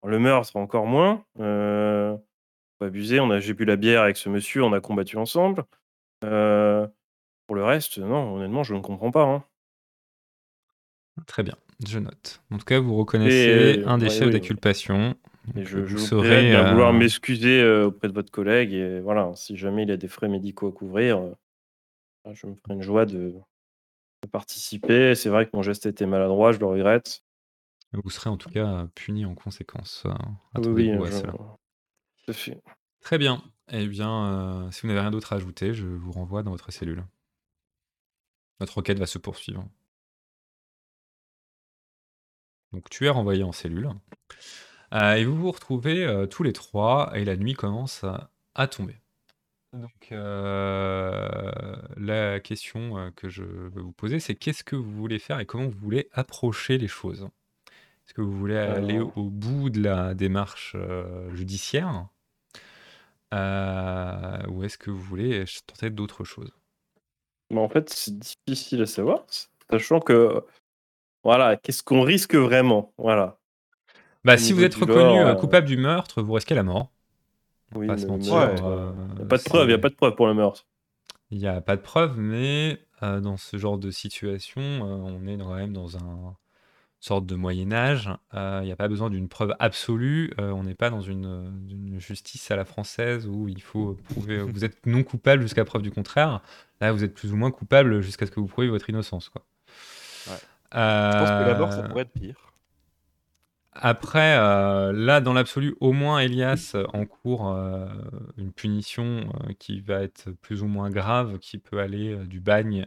le 0.05 0.19
meurtre 0.19 0.57
encore 0.57 0.87
moins. 0.87 1.25
Euh, 1.41 2.15
faut 2.17 2.23
pas 2.81 2.87
abuser. 2.87 3.21
On 3.21 3.31
a, 3.31 3.41
j'ai 3.41 3.55
bu 3.55 3.65
la 3.65 3.77
bière 3.77 4.03
avec 4.03 4.17
ce 4.17 4.29
monsieur. 4.29 4.63
On 4.65 4.73
a 4.73 4.81
combattu 4.81 5.17
ensemble. 5.17 5.65
Pour 6.21 7.57
le 7.57 7.65
reste, 7.65 7.99
non, 7.99 8.37
honnêtement, 8.37 8.63
je 8.63 8.75
ne 8.75 8.81
comprends 8.81 9.11
pas. 9.11 9.25
hein. 9.25 9.45
Très 11.27 11.43
bien, 11.43 11.55
je 11.87 11.99
note. 11.99 12.43
En 12.51 12.59
tout 12.59 12.65
cas, 12.65 12.79
vous 12.81 12.97
reconnaissez 12.97 13.81
Et, 13.81 13.85
un 13.85 13.99
des 13.99 14.07
ouais, 14.07 14.11
chefs 14.11 14.27
oui. 14.29 14.33
d'accusation. 14.33 15.15
Et 15.57 15.65
je, 15.65 15.79
vous 15.79 16.07
de 16.23 16.51
bien 16.51 16.71
vouloir 16.73 16.91
euh, 16.91 16.99
m'excuser 16.99 17.61
euh, 17.61 17.87
auprès 17.87 18.09
de 18.09 18.15
votre 18.15 18.31
collègue. 18.31 18.73
Et 18.73 19.01
voilà, 19.01 19.33
si 19.35 19.57
jamais 19.57 19.83
il 19.83 19.91
a 19.91 19.97
des 19.97 20.09
frais 20.09 20.29
médicaux 20.29 20.69
à 20.69 20.73
couvrir, 20.73 21.19
euh, 21.19 22.33
je 22.33 22.47
me 22.47 22.55
ferai 22.55 22.75
une 22.75 22.83
joie 22.83 23.07
de, 23.07 23.35
de 24.23 24.29
participer. 24.31 25.15
C'est 25.15 25.29
vrai 25.29 25.47
que 25.47 25.51
mon 25.55 25.63
geste 25.63 25.87
était 25.87 26.07
maladroit, 26.07 26.53
je 26.53 26.59
le 26.59 26.67
regrette. 26.67 27.25
Vous 27.93 28.11
serez 28.11 28.31
en 28.31 28.37
tout 28.37 28.49
cas 28.51 28.87
puni 28.95 29.27
en 29.27 29.35
conséquence. 29.35 30.05
Oui, 30.57 30.91
oui, 30.95 31.11
je- 32.27 32.33
fait. 32.33 32.63
Très 33.01 33.19
bien. 33.19 33.43
Eh 33.71 33.87
bien, 33.87 34.65
euh, 34.67 34.71
si 34.71 34.83
vous 34.83 34.89
n'avez 34.89 35.01
rien 35.01 35.11
d'autre 35.11 35.33
à 35.33 35.37
ajouter, 35.37 35.75
je 35.75 35.87
vous 35.87 36.13
renvoie 36.13 36.43
dans 36.43 36.53
votre 36.53 36.71
cellule. 36.73 37.05
Notre 38.61 38.79
enquête 38.79 38.99
va 38.99 39.07
se 39.07 39.19
poursuivre. 39.19 39.67
Donc 42.73 42.89
tu 42.89 43.05
es 43.07 43.09
renvoyé 43.11 43.43
en 43.43 43.53
cellule. 43.53 43.91
Euh, 44.93 45.15
et 45.15 45.25
vous 45.25 45.37
vous 45.37 45.51
retrouvez 45.51 46.05
euh, 46.05 46.27
tous 46.27 46.43
les 46.43 46.53
trois 46.53 47.11
et 47.15 47.25
la 47.25 47.37
nuit 47.37 47.55
commence 47.55 48.05
à, 48.05 48.31
à 48.55 48.67
tomber. 48.67 48.97
Donc 49.73 50.13
euh, 50.13 51.51
la 51.97 52.41
question 52.41 53.11
que 53.17 53.31
je 53.31 53.43
veux 53.43 53.81
vous 53.81 53.93
poser, 53.93 54.21
c'est 54.21 54.35
qu'est-ce 54.35 54.65
que 54.65 54.77
vous 54.77 54.93
voulez 54.93 55.19
faire 55.19 55.41
et 55.41 55.47
comment 55.47 55.65
vous 55.65 55.79
voulez 55.79 56.11
approcher 56.13 56.77
les 56.77 56.89
choses? 56.89 57.29
Est-ce 58.05 58.13
que 58.13 58.21
vous 58.21 58.37
voulez 58.37 58.59
aller 58.59 59.01
au 59.01 59.31
bout 59.31 59.71
de 59.71 59.83
la 59.83 60.13
démarche 60.13 60.75
euh, 60.77 61.35
judiciaire? 61.35 62.09
Ou 63.33 64.65
est-ce 64.65 64.77
que 64.77 64.91
vous 64.91 65.01
voulez 65.01 65.45
tenter 65.67 65.89
d'autres 65.89 66.25
choses? 66.25 66.53
Mais 67.49 67.61
en 67.61 67.69
fait, 67.71 67.89
c'est 67.89 68.19
difficile 68.19 68.83
à 68.83 68.87
savoir. 68.87 69.25
Sachant 69.71 70.01
que, 70.01 70.45
voilà, 71.25 71.57
qu'est-ce 71.57 71.83
qu'on 71.83 72.03
risque 72.03 72.35
vraiment? 72.35 72.93
Voilà. 72.99 73.39
Bah, 74.25 74.37
si 74.39 74.53
vous 74.53 74.63
êtes 74.63 74.75
reconnu 74.75 75.19
euh, 75.19 75.29
euh, 75.29 75.35
coupable 75.35 75.67
du 75.67 75.77
meurtre, 75.77 76.23
vous 76.23 76.33
risquez 76.33 76.55
la 76.55 76.63
mort. 76.63 76.93
On 77.75 77.77
va 77.77 77.81
Oui, 77.81 77.87
pas 77.87 77.99
se 77.99 78.07
mentir. 78.07 78.35
ouais. 78.35 78.63
euh, 78.63 78.93
Y 79.19 79.23
a 79.23 79.25
pas 79.27 79.39
de 79.39 79.43
preuve, 79.43 79.69
y 79.69 79.73
a 79.73 79.77
c'est- 79.77 79.81
pas 79.81 79.89
de 79.89 79.95
preuve 79.95 80.15
pour 80.15 80.27
le 80.27 80.35
meurtre. 80.35 80.67
Il 81.31 81.39
n'y 81.39 81.47
a 81.47 81.61
pas 81.61 81.77
de 81.77 81.81
preuve, 81.83 82.19
mais 82.19 82.79
euh, 83.03 83.21
dans 83.21 83.37
ce 83.37 83.57
genre 83.57 83.79
de 83.79 83.91
situation, 83.91 84.61
euh, 84.61 84.85
on 84.85 85.27
est 85.27 85.37
quand 85.39 85.55
même 85.55 85.73
dans 85.73 85.97
un 85.97 86.37
sorte 87.01 87.27
de 87.27 87.35
Moyen 87.35 87.73
Âge. 87.73 88.11
Euh, 88.35 88.61
Il 88.63 88.67
n'y 88.67 88.73
a 88.73 88.77
pas 88.77 88.89
besoin 88.89 89.11
d'une 89.11 89.29
preuve 89.29 89.55
absolue. 89.59 90.33
Euh, 90.41 90.51
on 90.53 90.65
n'est 90.65 90.75
pas 90.75 90.91
dans 90.91 91.01
une, 91.01 91.67
une 91.71 91.99
justice 92.01 92.51
à 92.51 92.57
la 92.57 92.65
française 92.65 93.27
où 93.27 93.49
il 93.49 93.63
faut 93.63 93.95
prouver. 94.11 94.39
vous 94.43 94.65
êtes 94.65 94.87
non 94.87 95.03
coupable 95.03 95.43
jusqu'à 95.43 95.65
preuve 95.65 95.83
du 95.83 95.91
contraire. 95.91 96.43
Là, 96.81 96.93
vous 96.93 97.03
êtes 97.05 97.15
plus 97.15 97.33
ou 97.33 97.37
moins 97.37 97.51
coupable 97.51 98.03
jusqu'à 98.03 98.27
ce 98.27 98.31
que 98.31 98.41
vous 98.41 98.47
prouviez 98.47 98.71
votre 98.71 98.89
innocence. 98.91 99.29
Quoi. 99.31 99.43
Ouais. 100.29 100.35
Je 100.73 101.19
pense 101.19 101.31
que 101.31 101.49
la 101.49 101.55
mort, 101.59 101.73
ça 101.73 101.83
pourrait 101.83 102.03
être 102.03 102.13
pire. 102.13 102.52
Après, 103.75 104.37
euh, 104.37 104.93
là, 104.93 105.23
dans 105.23 105.33
l'absolu, 105.33 105.75
au 105.81 105.93
moins 105.93 106.19
Elias 106.19 106.73
euh, 106.75 106.85
encourt 106.93 107.49
euh, 107.49 107.87
une 108.37 108.53
punition 108.53 109.05
euh, 109.05 109.55
qui 109.59 109.81
va 109.81 110.03
être 110.03 110.31
plus 110.43 110.63
ou 110.63 110.67
moins 110.67 110.91
grave, 110.91 111.39
qui 111.39 111.57
peut 111.57 111.81
aller 111.81 112.15
du 112.27 112.39
bagne 112.41 112.87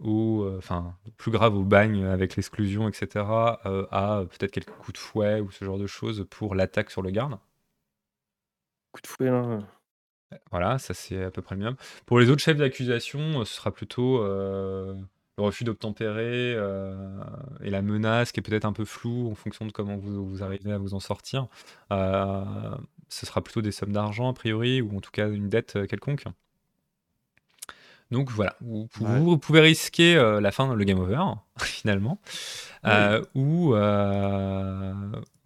ou, 0.00 0.44
enfin, 0.58 0.94
plus 1.16 1.30
grave 1.30 1.56
au 1.56 1.62
bagne 1.64 2.04
avec 2.04 2.36
l'exclusion, 2.36 2.86
etc., 2.86 3.24
à 3.24 4.24
peut-être 4.28 4.52
quelques 4.52 4.70
coups 4.70 4.92
de 4.92 4.98
fouet 4.98 5.40
ou 5.40 5.50
ce 5.50 5.64
genre 5.64 5.78
de 5.78 5.86
choses 5.86 6.26
pour 6.28 6.54
l'attaque 6.54 6.90
sur 6.90 7.00
le 7.00 7.10
garde. 7.10 7.38
Coup 8.92 9.00
de 9.00 9.06
fouet, 9.06 9.30
là. 9.30 9.60
Voilà, 10.50 10.78
ça 10.78 10.92
c'est 10.92 11.24
à 11.24 11.30
peu 11.30 11.40
près 11.40 11.54
le 11.54 11.60
minimum. 11.60 11.78
Pour 12.04 12.18
les 12.18 12.28
autres 12.28 12.42
chefs 12.42 12.58
d'accusation, 12.58 13.42
ce 13.46 13.54
sera 13.54 13.70
plutôt 13.72 14.22
le 15.38 15.44
refus 15.44 15.64
d'obtempérer 15.64 16.54
euh, 16.56 17.20
et 17.62 17.68
la 17.70 17.82
menace 17.82 18.32
qui 18.32 18.40
est 18.40 18.42
peut-être 18.42 18.64
un 18.64 18.72
peu 18.72 18.84
floue 18.86 19.30
en 19.30 19.34
fonction 19.34 19.66
de 19.66 19.72
comment 19.72 19.96
vous, 19.96 20.26
vous 20.26 20.42
arrivez 20.42 20.72
à 20.72 20.78
vous 20.78 20.94
en 20.94 21.00
sortir. 21.00 21.46
Euh, 21.92 22.42
ce 23.08 23.26
sera 23.26 23.42
plutôt 23.42 23.60
des 23.60 23.72
sommes 23.72 23.92
d'argent 23.92 24.28
a 24.30 24.32
priori 24.32 24.80
ou 24.80 24.96
en 24.96 25.00
tout 25.00 25.10
cas 25.10 25.28
une 25.28 25.48
dette 25.48 25.76
euh, 25.76 25.86
quelconque. 25.86 26.24
Donc 28.12 28.30
voilà, 28.30 28.54
vous, 28.60 28.88
vous- 28.94 29.04
Ouais. 29.06 29.18
vous 29.20 29.36
pouvez 29.36 29.60
risquer 29.60 30.16
euh, 30.16 30.40
la 30.40 30.52
fin, 30.52 30.72
le 30.74 30.84
game 30.84 30.98
over 31.00 31.20
finalement, 31.58 32.18
ou 33.34 33.74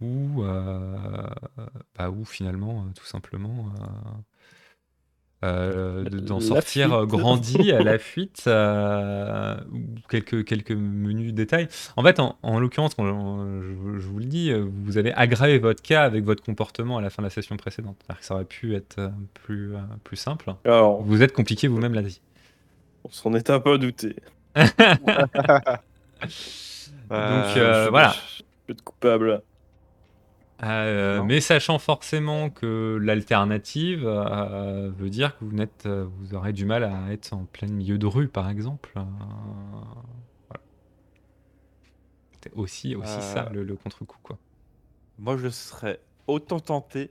ou 0.00 0.42
bah, 1.96 2.10
ou 2.10 2.24
finalement 2.24 2.86
tout 2.94 3.06
simplement. 3.06 3.72
Euh, 5.42 6.02
euh, 6.02 6.04
de- 6.04 6.18
d'en 6.20 6.38
sortir 6.40 6.92
euh, 6.92 7.00
fuite. 7.06 7.10
grandi 7.10 7.72
à 7.72 7.82
la 7.82 7.98
fuite 7.98 8.44
euh, 8.46 9.56
quelques, 10.10 10.44
quelques 10.44 10.72
menus 10.72 11.32
détails. 11.32 11.68
En 11.96 12.02
fait, 12.02 12.20
en, 12.20 12.36
en 12.42 12.60
l'occurrence, 12.60 12.92
je, 12.98 13.02
je- 13.04 13.98
je 14.00 14.06
vous 14.06 14.18
le 14.18 14.26
dis, 14.26 14.50
euh, 14.50 14.66
vous 14.84 14.98
avez 14.98 15.14
aggravé 15.14 15.58
votre 15.58 15.82
cas 15.82 16.02
avec 16.02 16.24
votre 16.24 16.42
comportement 16.42 16.98
à 16.98 17.00
la 17.00 17.08
fin 17.10 17.22
de 17.22 17.26
la 17.26 17.30
session 17.30 17.56
précédente. 17.56 17.96
Que 18.08 18.24
ça 18.24 18.34
aurait 18.34 18.44
pu 18.44 18.74
être 18.74 18.98
euh, 18.98 19.08
plus, 19.34 19.74
euh, 19.74 19.78
plus 20.04 20.16
simple. 20.18 20.54
Alors, 20.64 21.02
Vous 21.02 21.22
êtes 21.22 21.32
compliqué 21.32 21.68
vous-même 21.68 21.94
la 21.94 22.02
vie. 22.02 22.20
on 23.04 23.10
s'en 23.10 23.32
est 23.34 23.48
un 23.50 23.60
peu 23.60 23.78
douté. 23.78 24.16
Donc, 24.54 24.68
Je 27.10 27.58
euh, 27.58 27.82
suis- 27.84 27.90
voilà. 27.90 28.12
Je 28.36 28.42
peux 28.66 28.72
être 28.74 28.84
coupable. 28.84 29.42
Euh, 30.62 31.18
Non. 31.18 31.24
mais 31.24 31.40
sachant 31.40 31.78
forcément 31.78 32.50
que 32.50 32.98
l'alternative 33.02 34.06
euh, 34.06 34.90
veut 34.94 35.08
dire 35.08 35.38
que 35.38 35.44
vous, 35.44 35.52
n'êtes, 35.52 35.86
euh, 35.86 36.06
vous 36.18 36.34
aurez 36.34 36.52
du 36.52 36.66
mal 36.66 36.84
à 36.84 37.12
être 37.12 37.32
en 37.32 37.44
plein 37.46 37.68
milieu 37.68 37.96
de 37.96 38.06
rue, 38.06 38.28
par 38.28 38.50
exemple. 38.50 38.90
Euh, 38.96 39.02
voilà. 40.48 40.62
C'est 42.42 42.52
aussi, 42.54 42.94
aussi 42.94 43.10
Euh, 43.18 43.20
ça 43.20 43.48
le, 43.52 43.62
le 43.62 43.74
contre-coup. 43.76 44.18
Quoi. 44.22 44.38
Moi, 45.18 45.36
je 45.38 45.48
serais 45.48 46.00
autant 46.26 46.60
tenté 46.60 47.10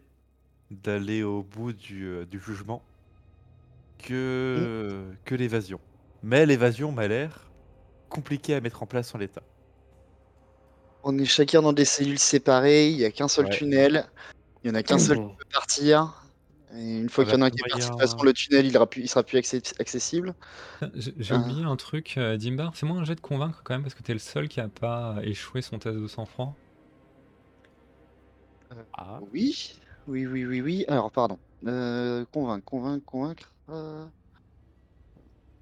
d'aller 0.71 1.23
au 1.23 1.41
bout 1.41 1.73
du, 1.73 2.05
euh, 2.05 2.25
du 2.25 2.39
jugement 2.39 2.83
que, 3.97 5.11
que 5.25 5.35
l'évasion. 5.35 5.79
Mais 6.23 6.45
l'évasion 6.45 6.91
m'a 6.91 7.07
l'air 7.07 7.49
compliquée 8.09 8.53
à 8.55 8.61
mettre 8.61 8.83
en 8.83 8.85
place 8.85 9.13
en 9.15 9.17
l'état. 9.17 9.41
On 11.03 11.17
est 11.17 11.25
chacun 11.25 11.61
dans 11.61 11.73
des 11.73 11.85
cellules 11.85 12.19
séparées, 12.19 12.89
il 12.89 12.97
n'y 12.97 13.05
a 13.05 13.11
qu'un 13.11 13.27
seul 13.27 13.45
Ouais. 13.45 13.51
tunnel, 13.51 14.05
il 14.63 14.69
n'y 14.71 14.75
en 14.75 14.79
a 14.79 14.83
qu'un 14.83 14.99
seul 14.99 15.17
qui 15.17 15.23
peut 15.37 15.45
partir. 15.53 16.13
Et 16.75 16.99
une 16.99 17.09
fois 17.09 17.23
Ah 17.23 17.31
qu'il 17.31 17.39
y 17.39 17.41
en 17.41 17.41
a 17.41 17.45
un 17.45 17.49
bah, 17.49 17.55
qui 17.55 17.59
est 17.61 17.69
parti, 17.69 17.85
de 17.85 17.91
toute 17.91 17.99
façon, 18.01 18.23
le 18.23 18.33
tunnel, 18.33 18.65
il, 18.65 18.73
ira 18.73 18.85
plus- 18.85 19.01
il 19.01 19.07
sera 19.07 19.23
plus 19.23 19.37
accessible. 19.37 20.35
J'ai 20.93 21.13
j'ai 21.17 21.33
Ah. 21.33 21.37
oublié 21.39 21.63
un 21.63 21.75
truc, 21.77 22.15
euh, 22.17 22.37
Dimbar. 22.37 22.73
C'est 22.75 22.85
moi 22.85 22.97
un 22.97 23.05
jet 23.05 23.15
de 23.15 23.21
convaincre 23.21 23.61
quand 23.63 23.73
même, 23.73 23.81
parce 23.81 23.95
que 23.95 24.03
t'es 24.03 24.13
le 24.13 24.19
seul 24.19 24.47
qui 24.49 24.59
a 24.59 24.67
pas 24.67 25.15
échoué 25.23 25.61
son 25.61 25.79
test 25.79 25.95
de 25.97 26.07
sang-froid. 26.07 26.55
Ah. 28.93 29.19
Oui, 29.33 29.79
oui, 30.07 30.27
oui, 30.27 30.45
oui, 30.45 30.61
oui. 30.61 30.85
Alors, 30.87 31.11
pardon. 31.11 31.39
Euh, 31.65 32.23
convaincre, 32.31 32.63
convaincre, 32.65 33.05
convaincre. 33.05 33.51
euh, 33.69 34.05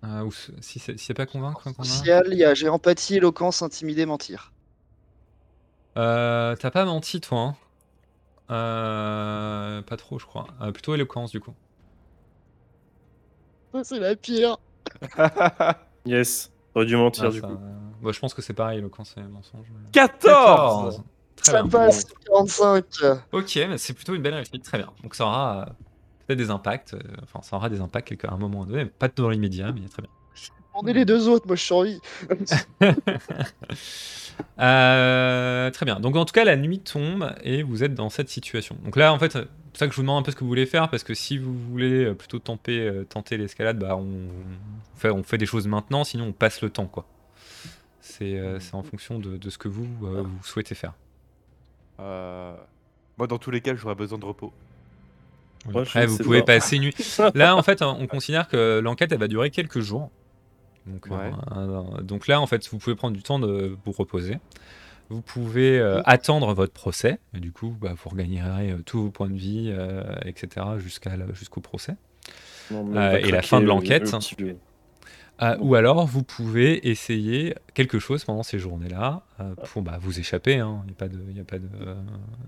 Euh, 0.04 0.22
ou 0.24 0.32
ce- 0.32 0.52
si 0.62 0.78
c'est 0.80 0.98
si 1.00 1.14
pas 1.14 1.26
convaincre, 1.26 1.64
convaincre. 1.64 1.86
Social, 1.86 2.28
il 2.32 2.38
y 2.38 2.44
a 2.46 2.54
j'ai 2.54 2.70
empathie, 2.70 3.16
éloquence, 3.16 3.62
intimider, 3.62 4.06
mentir. 4.06 4.54
Euh, 5.98 6.56
T'as 6.56 6.72
pas 6.72 6.86
menti, 6.86 7.20
toi. 7.22 7.40
Hein 7.40 7.56
Euh, 8.50 9.82
pas 9.82 9.98
trop, 9.98 10.20
je 10.20 10.26
crois. 10.26 10.48
Euh, 10.62 10.72
plutôt 10.72 10.94
éloquence, 10.96 11.32
du 11.32 11.40
coup. 11.40 11.54
Ça, 13.74 13.84
c'est 13.84 14.00
la 14.00 14.16
pire. 14.16 14.58
Yes. 16.06 16.52
T'aurais 16.74 16.86
dû 16.86 16.96
mentir, 16.96 17.26
Ah, 17.26 17.30
du 17.32 17.40
ça- 17.42 17.48
coup. 17.48 17.58
Bah, 18.02 18.12
je 18.14 18.20
pense 18.20 18.34
que 18.34 18.42
c'est 18.42 18.54
pareil, 18.54 18.78
éloquence 18.80 19.14
et 19.18 19.22
mensonge. 19.24 19.66
mais- 19.74 19.92
14 19.92 21.04
Très 21.36 21.52
Ça 21.52 21.62
bien. 21.64 21.70
passe, 21.70 22.06
45. 22.26 22.86
Ok, 23.34 23.56
mais 23.68 23.78
c'est 23.78 23.94
plutôt 23.94 24.16
une 24.16 24.22
belle 24.22 24.36
réussite, 24.36 24.64
très 24.64 24.78
bien. 24.78 24.90
Donc 25.04 25.14
ça 25.16 25.26
aura 25.26 25.62
euh, 25.62 25.66
peut-être 26.26 26.38
des 26.40 26.50
impacts, 26.50 26.96
enfin 27.24 27.42
ça 27.42 27.58
aura 27.58 27.70
des 27.70 27.82
impacts 27.82 28.24
à 28.26 28.32
un 28.32 28.38
moment 28.38 28.66
donné, 28.66 28.86
pas 28.86 29.08
dans 29.10 29.30
l'immédiat, 29.30 29.72
mais 29.74 29.88
très 29.90 30.02
bien. 30.02 30.12
On 30.74 30.88
est 30.88 30.94
les 30.94 31.06
deux 31.06 31.28
autres, 31.28 31.46
moi 31.46 31.56
je 31.58 31.64
survis. 31.64 32.00
Euh, 34.60 35.70
très 35.72 35.86
bien. 35.86 36.00
Donc 36.00 36.16
en 36.16 36.26
tout 36.26 36.34
cas, 36.34 36.44
la 36.44 36.56
nuit 36.58 36.80
tombe 36.80 37.34
et 37.44 37.64
vous 37.64 37.84
êtes 37.84 37.94
dans 37.94 38.10
cette 38.10 38.30
situation. 38.30 38.76
Donc 38.84 38.96
là, 38.96 39.14
en 39.14 39.20
fait, 39.20 39.32
c'est 39.34 39.46
pour 39.46 39.78
ça 39.78 39.86
que 39.88 39.92
je 39.92 39.98
vous 39.98 40.02
demande 40.04 40.20
un 40.20 40.24
peu 40.24 40.32
ce 40.32 40.36
que 40.36 40.42
vous 40.42 40.48
voulez 40.48 40.66
faire, 40.66 40.90
parce 40.90 41.04
que 41.04 41.14
si 41.14 41.38
vous 41.38 41.54
voulez 41.54 42.06
euh, 42.06 42.14
plutôt 42.14 42.40
tenter, 42.40 42.80
euh, 42.80 43.04
tenter 43.04 43.38
l'escalade, 43.38 43.78
bah 43.80 43.96
on 43.96 44.28
fait, 44.96 45.10
on 45.10 45.24
fait 45.24 45.38
des 45.38 45.46
choses 45.46 45.68
maintenant, 45.68 46.04
sinon 46.04 46.26
on 46.26 46.32
passe 46.32 46.62
le 46.62 46.70
temps, 46.70 46.88
quoi. 46.88 47.06
C'est 48.02 48.38
euh, 48.40 48.58
en 48.72 48.84
fonction 48.84 49.20
de, 49.20 49.38
de 49.38 49.50
ce 49.50 49.58
que 49.58 49.68
vous, 49.68 49.88
euh, 50.04 50.24
vous 50.24 50.44
souhaitez 50.44 50.76
faire. 50.76 50.94
Euh, 52.00 52.56
Moi, 53.18 53.28
dans 53.28 53.38
tous 53.38 53.52
les 53.52 53.62
cas, 53.62 53.76
j'aurais 53.76 53.96
besoin 53.96 54.18
de 54.18 54.26
repos. 54.26 54.54
Après, 55.76 56.06
vous 56.06 56.18
pouvez 56.18 56.40
pas. 56.40 56.56
passer 56.56 56.78
une 56.78 56.84
nuit. 56.84 56.96
Là, 57.36 57.56
en 57.56 57.64
fait, 57.64 57.82
on 57.82 58.08
considère 58.08 58.48
que 58.48 58.80
l'enquête, 58.82 59.12
elle 59.12 59.20
va 59.20 59.28
durer 59.28 59.52
quelques 59.52 59.82
jours. 59.82 60.10
Donc, 60.88 61.06
Ouais. 61.08 61.32
euh, 61.56 62.02
donc 62.02 62.28
là, 62.28 62.40
en 62.42 62.48
fait, 62.48 62.68
vous 62.70 62.78
pouvez 62.78 62.96
prendre 62.96 63.16
du 63.16 63.24
temps 63.24 63.40
de 63.40 63.78
vous 63.86 63.92
reposer. 63.92 64.38
Vous 65.10 65.22
pouvez 65.22 65.80
euh, 65.80 66.02
attendre 66.06 66.54
votre 66.54 66.74
procès. 66.74 67.20
Et 67.34 67.40
du 67.40 67.52
coup, 67.52 67.76
bah, 67.80 67.94
vous 68.02 68.10
regagnerez 68.10 68.72
euh, 68.72 68.82
tous 68.86 69.04
vos 69.04 69.10
points 69.12 69.30
de 69.30 69.38
vie, 69.38 69.74
etc., 70.26 70.66
jusqu'à 70.78 71.12
jusqu'au 71.34 71.62
procès. 71.62 71.96
Non, 72.72 72.86
et 73.16 73.32
la 73.32 73.42
fin 73.42 73.58
de 73.60 73.64
le- 73.64 73.68
l'enquête. 73.70 74.12
le 74.40 74.58
ou 75.62 75.76
alors, 75.76 76.06
vous 76.08 76.24
pouvez 76.24 76.90
essayer 76.90 77.54
quelque 77.76 78.00
chose 78.00 78.26
pendant 78.26 78.42
ces 78.44 78.58
journées-là 78.60 79.22
pour 79.72 79.84
bah, 79.84 79.98
vous 80.02 80.20
échapper. 80.20 80.56
hein. 80.58 80.82
Il 80.84 80.88
n'y 80.88 80.92
a 80.94 80.96
pas 80.96 81.08
de, 81.08 81.20
il 81.30 81.38
y 81.38 81.40
a 81.40 81.44
pas 81.44 81.60
de, 81.60 81.68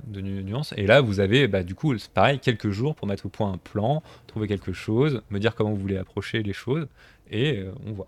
de 0.07 0.21
nu- 0.21 0.43
nuance. 0.43 0.73
Et 0.75 0.87
là, 0.87 0.99
vous 0.99 1.19
avez, 1.19 1.47
bah, 1.47 1.63
du 1.63 1.75
coup, 1.75 1.93
pareil, 2.13 2.39
quelques 2.39 2.71
jours 2.71 2.95
pour 2.95 3.07
mettre 3.07 3.27
au 3.27 3.29
point 3.29 3.51
un 3.53 3.57
plan, 3.57 4.01
trouver 4.27 4.47
quelque 4.47 4.73
chose, 4.73 5.21
me 5.29 5.39
dire 5.39 5.53
comment 5.55 5.69
vous 5.69 5.79
voulez 5.79 5.97
approcher 5.97 6.41
les 6.43 6.53
choses, 6.53 6.87
et 7.31 7.63
on 7.85 7.91
voit. 7.93 8.07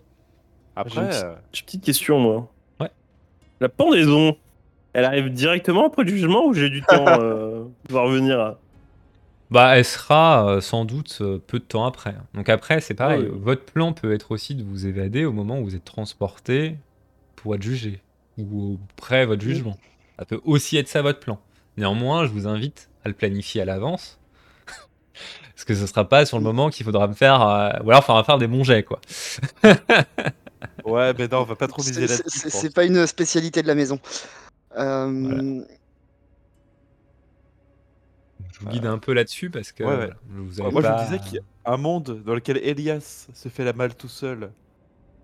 Après, 0.76 0.92
J'ai 0.96 1.02
une 1.02 1.08
petite- 1.08 1.24
euh, 1.24 1.36
J'ai 1.54 1.60
une 1.62 1.66
petite 1.66 1.84
question, 1.84 2.20
moi. 2.20 2.52
Ouais. 2.80 2.92
La 3.60 3.70
pendaison, 3.70 4.38
elle 4.94 5.06
arrive 5.06 5.30
directement 5.32 5.88
après 5.88 6.04
le 6.04 6.10
jugement 6.10 6.46
ou 6.46 6.54
j'ai 6.54 6.70
du 6.70 6.82
temps 6.82 7.06
euh, 7.08 7.62
pour 7.64 7.72
pouvoir 7.88 8.08
venir 8.08 8.40
à... 8.40 8.58
Bah, 9.50 9.78
elle 9.78 9.84
sera 9.86 10.48
euh, 10.50 10.62
sans 10.62 10.86
doute 10.86 11.18
euh, 11.20 11.38
peu 11.46 11.60
de 11.60 11.66
temps 11.66 11.86
après. 11.86 12.16
Donc 12.34 12.48
après, 12.48 12.80
c'est 12.80 12.94
pareil. 12.94 13.24
Ouais. 13.24 13.30
Votre 13.34 13.66
plan 13.66 13.92
peut 13.92 14.14
être 14.14 14.32
aussi 14.32 14.56
de 14.56 14.64
vous 14.64 14.88
évader 14.88 15.26
au 15.26 15.34
moment 15.34 15.60
où 15.60 15.66
vous 15.66 15.76
êtes 15.76 15.84
transporté 15.84 16.78
pour 17.36 17.54
être 17.56 17.62
jugé 17.62 18.00
ou 18.38 18.78
près 18.96 19.26
votre 19.26 19.42
jugement. 19.42 19.78
Ça 20.18 20.24
peut 20.26 20.40
aussi 20.46 20.78
être 20.78 20.88
ça 20.88 21.02
votre 21.02 21.20
plan. 21.20 21.38
Néanmoins, 21.78 22.26
je 22.26 22.32
vous 22.32 22.48
invite 22.48 22.90
à 23.04 23.10
le 23.10 23.14
planifier 23.14 23.62
à 23.62 23.66
l'avance. 23.66 24.20
Parce 25.54 25.66
que 25.66 25.76
ce 25.76 25.86
sera 25.86 26.08
pas 26.08 26.26
sur 26.26 26.38
le 26.38 26.44
moment 26.46 26.70
qu'il 26.70 26.86
faudra 26.86 27.08
me 27.10 27.14
faire. 27.14 27.42
euh, 27.42 27.72
Ou 27.84 27.90
alors, 27.90 28.02
il 28.04 28.06
faudra 28.06 28.24
faire 28.24 28.38
des 28.38 28.48
bons 28.48 28.64
jets, 28.64 28.84
quoi. 28.84 29.02
ouais, 30.86 31.14
mais 31.18 31.28
non, 31.28 31.40
on 31.40 31.44
va 31.44 31.56
pas 31.56 31.68
trop 31.68 31.82
miser 31.82 32.08
là-dessus. 32.08 32.50
C'est 32.50 32.74
pas 32.74 32.84
une 32.86 33.06
spécialité 33.08 33.62
de 33.62 33.68
la 33.68 33.76
maison. 33.76 34.00
Euh, 34.78 35.62
Je 38.54 38.60
vous 38.60 38.68
guide 38.70 38.86
un 38.86 38.98
peu 38.98 39.14
là-dessus 39.14 39.50
parce 39.50 39.72
que 39.72 39.84
Ouais, 39.84 39.90
ouais. 39.90 39.96
voilà, 39.98 40.14
vous 40.30 40.62
avez 40.62 40.72
Moi, 40.72 40.82
pas- 40.82 40.98
je 41.08 41.14
me 41.14 41.20
disais 41.20 41.40
qu'un 41.66 41.78
monde 41.78 42.22
dans 42.26 42.34
lequel 42.36 42.58
Elias 42.58 43.28
se 43.34 43.50
fait 43.50 43.64
la 43.64 43.74
malle 43.74 43.96
tout 43.96 44.08
seul, 44.10 44.52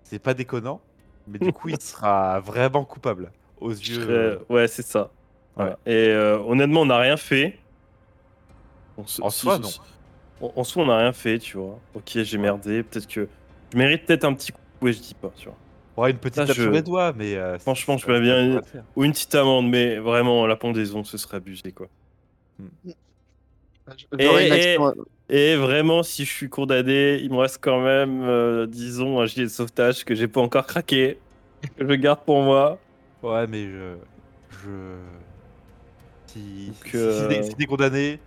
c'est 0.04 0.20
pas 0.20 0.34
déconnant. 0.34 0.82
Mais 1.28 1.40
du 1.40 1.52
coup, 1.52 1.68
il 1.70 1.82
sera 1.82 2.40
vraiment 2.40 2.86
coupable 2.86 3.32
aux 3.60 3.72
yeux. 3.72 4.02
serais- 4.02 4.14
euh, 4.14 4.38
Ouais, 4.50 4.68
c'est 4.68 4.86
ça. 4.86 5.12
Voilà. 5.56 5.78
Et 5.86 5.92
euh, 6.10 6.38
honnêtement, 6.40 6.82
on 6.82 6.86
n'a 6.86 7.00
rien 7.00 7.18
fait. 7.18 7.60
On 8.98 9.06
se- 9.06 9.22
En 9.22 9.30
soi, 9.30 9.60
non. 9.60 9.70
en 10.42 10.64
soi, 10.64 10.84
on 10.84 10.88
n'a 10.88 10.98
rien 11.00 11.12
fait, 11.14 11.38
tu 11.40 11.58
vois. 11.58 11.80
Ok, 11.96 12.12
j'ai 12.16 12.38
merdé. 12.38 12.82
Peut-être 12.84 13.08
que 13.08 13.28
je 13.74 13.78
mérite 13.78 14.06
peut-être 14.06 14.24
un 14.24 14.34
petit 14.34 14.52
coup 14.54 14.60
et 14.86 14.94
je 14.94 15.00
dis 15.00 15.14
pas, 15.14 15.32
tu 15.38 15.50
vois. 15.50 15.58
Ouais, 15.98 16.12
une 16.12 16.18
petite 16.18 16.36
tape 16.36 16.48
je- 16.56 16.62
sur 16.64 16.72
les 16.72 16.82
doigts, 16.84 17.14
mais. 17.14 17.36
euh, 17.36 17.58
Franchement, 17.58 17.98
je 17.98 18.06
peux 18.06 18.20
bien-. 18.20 18.62
Ou 18.96 19.04
une 19.04 19.12
petite 19.12 19.34
amende, 19.34 19.70
mais 19.70 19.98
vraiment, 19.98 20.46
la 20.46 20.56
pendaison, 20.56 21.04
ce 21.04 21.18
serait 21.18 21.38
abusé, 21.38 21.72
quoi. 21.72 21.88
J'aurais 24.20 24.76
Et- 25.30 25.56
vraiment, 25.56 26.04
si 26.04 26.24
je 26.26 26.32
suis 26.32 26.50
condamné, 26.50 27.20
il 27.22 27.32
me 27.32 27.38
reste 27.38 27.60
quand 27.62 27.82
même, 27.82 28.22
euh, 28.24 28.66
disons, 28.66 29.20
un 29.20 29.26
gilet 29.26 29.46
de 29.46 29.52
sauvetage 29.52 30.06
que 30.06 30.16
j'ai 30.16 30.28
pas 30.28 30.42
encore 30.42 30.66
craqué, 30.66 31.18
que 31.78 31.88
je 31.88 31.94
garde 31.96 32.22
pour 32.26 32.42
moi. 32.42 32.80
Ouais, 33.24 33.46
mais 33.48 33.66
je. 33.66 33.96
Je. 34.52 34.96
Si, 36.28 36.68
Donc, 36.68 36.76
si- 36.86 36.92
si 36.92 36.98
euh, 36.98 37.28
t'es- 37.28 37.44
si 37.44 37.56
t'es 37.56 37.66
condamné, 37.66 38.20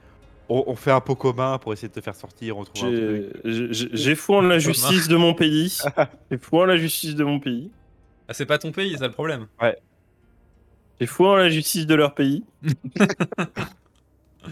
on, 0.51 0.65
on 0.67 0.75
fait 0.77 0.91
un 0.91 1.01
pot 1.01 1.15
commun 1.15 1.59
pour 1.59 1.73
essayer 1.73 1.89
de 1.89 1.95
te 1.95 2.01
faire 2.01 2.15
sortir. 2.15 2.59
On 2.59 2.65
trouve 2.65 2.85
un 2.85 3.23
J'ai 3.45 4.15
foi 4.15 4.39
en 4.39 4.43
la 4.43 4.59
justice 4.59 5.09
de 5.09 5.17
mon 5.17 5.33
pays. 5.33 5.79
J'ai 6.31 6.39
foi 6.39 6.65
en 6.65 6.67
la 6.67 6.77
justice 6.77 7.15
de 7.15 7.25
mon 7.25 7.41
pays. 7.41 7.71
Ah, 8.29 8.35
c'est 8.35 8.47
pas 8.47 8.59
ton 8.59 8.73
pays, 8.73 8.97
c'est 8.99 9.07
le 9.07 9.13
problème. 9.13 9.47
J'ai 11.01 11.07
foi 11.07 11.31
en 11.31 11.37
la 11.37 11.49
justice 11.49 11.87
de 11.87 11.95
leur 11.95 12.15
pays. 12.15 12.45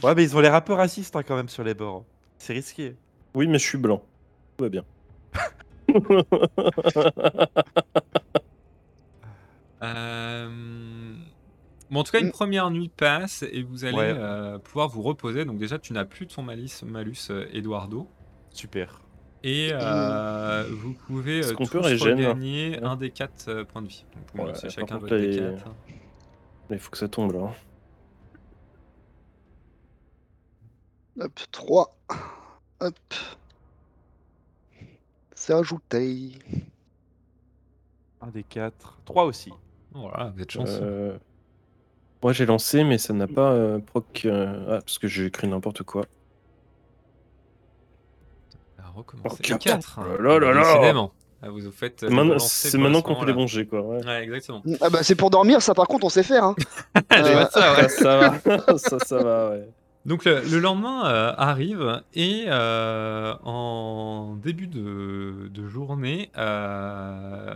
Ouais, 0.03 0.15
mais 0.15 0.23
ils 0.23 0.37
ont 0.37 0.41
l'air 0.41 0.55
un 0.55 0.61
peu 0.61 0.75
racistes 0.75 1.17
hein, 1.17 1.23
quand 1.23 1.37
même 1.37 1.49
sur 1.49 1.65
les 1.65 1.75
bords. 1.75 2.05
C'est 2.39 2.53
risqué. 2.53 2.95
Oui, 3.35 3.47
mais 3.47 3.59
je 3.59 3.65
suis 3.65 3.79
blanc. 3.79 4.03
Tout 4.57 4.65
va 4.65 4.71
bien. 4.71 4.85
Euh, 9.81 11.15
Bon, 11.91 12.01
en 12.01 12.05
tout 12.05 12.13
cas, 12.13 12.21
une 12.21 12.27
Mm. 12.29 12.33
première 12.33 12.71
nuit 12.71 12.89
passe 12.89 13.43
et 13.51 13.63
vous 13.63 13.85
allez 13.85 13.97
Ouais. 13.97 14.15
euh, 14.15 14.59
pouvoir 14.59 14.89
vous 14.89 15.03
reposer. 15.03 15.45
Donc 15.45 15.59
déjà, 15.59 15.79
tu 15.79 15.93
n'as 15.93 16.05
plus 16.05 16.27
ton 16.27 16.43
malice, 16.43 16.83
malus 16.83 17.17
euh, 17.31 17.47
Eduardo. 17.53 18.09
Super. 18.51 19.01
Et 19.45 19.71
euh, 19.73 20.65
vous 20.71 20.93
pouvez 20.95 21.39
Est-ce 21.39 21.53
qu'on 21.55 21.65
tous 21.65 21.71
peut 21.73 21.79
régène 21.81 22.19
regagner 22.19 22.71
Ouais. 22.71 22.83
un 22.83 22.97
des 22.97 23.11
quatre 23.11 23.49
euh, 23.49 23.65
points 23.65 23.83
de 23.83 23.87
vie. 23.89 24.05
Donc 24.35 24.47
Ouais, 24.47 24.53
par 24.53 24.61
chacun 24.71 24.81
contre, 24.83 24.99
votre 24.99 25.15
là, 25.15 25.21
des 25.21 25.37
quatre. 25.39 25.71
Il 26.71 26.79
faut 26.79 26.91
que 26.91 26.99
ça 26.99 27.09
tombe 27.09 27.33
là. 27.33 27.55
Hop, 31.21 31.41
3. 31.51 31.97
Hop. 32.81 32.95
C'est 35.35 35.53
ajouté. 35.55 36.33
Un 38.21 38.27
des 38.29 38.43
quatre. 38.45 38.99
Trois 39.05 39.25
aussi. 39.25 39.53
Voilà, 39.93 40.33
vous 40.35 40.43
êtes 40.43 40.51
chanceux. 40.51 41.19
Moi 42.23 42.33
j'ai 42.33 42.47
lancé, 42.47 42.83
mais 42.85 42.99
ça 42.99 43.13
n'a 43.13 43.27
pas 43.29 43.53
euh, 43.53 43.79
proc. 43.79 44.23
euh, 44.25 44.65
Ah, 44.69 44.81
parce 44.81 44.99
que 44.99 45.07
j'ai 45.09 45.27
écrit 45.27 45.47
n'importe 45.49 45.83
quoi. 45.85 46.05
À 48.79 48.89
recommencer. 48.91 49.37
Oh, 49.41 49.43
quatre. 49.43 49.63
4. 49.65 50.01
Oh 50.19 50.23
là 50.23 50.39
là 50.39 50.53
là. 50.53 50.63
Décidément. 50.75 51.13
Ah, 51.41 51.51
vous 51.51 51.61
vous 51.61 51.71
faites. 51.71 52.03
euh, 52.03 52.09
Maintenant- 52.11 52.31
relancer 52.35 52.69
C'est 52.71 52.77
pour 52.79 52.83
maintenant 52.85 52.99
ce 52.99 53.05
qu'on 53.05 53.15
fait 53.15 53.27
les 53.27 53.33
moment-là. 53.33 53.47
jets, 53.47 53.67
quoi. 53.67 53.81
Ouais. 53.83 54.05
Ouais, 54.05 54.25
exactement. 54.25 54.63
Ah 54.81 54.91
bah 54.91 55.03
c'est 55.05 55.15
pour 55.15 55.31
dormir, 55.31 55.63
ça 55.63 55.73
par 55.75 55.87
contre 55.87 56.05
on 56.07 56.09
sait 56.09 56.25
faire. 56.25 56.45
Hein. 56.45 56.57
Euh, 57.13 57.47
ça, 57.53 57.75
ouais. 57.77 57.89
Ça, 57.89 57.89
ça 57.89 58.19
va. 58.19 58.79
ça, 58.79 58.99
ça 58.99 59.23
va, 59.23 59.51
ouais. 59.51 59.69
Donc 60.05 60.25
le, 60.25 60.41
le 60.41 60.59
lendemain 60.59 61.07
euh, 61.09 61.33
arrive 61.37 62.03
et 62.15 62.47
euh, 62.49 63.35
en 63.45 64.35
début 64.37 64.67
de, 64.67 65.49
de 65.49 65.67
journée, 65.69 66.31
euh, 66.37 67.55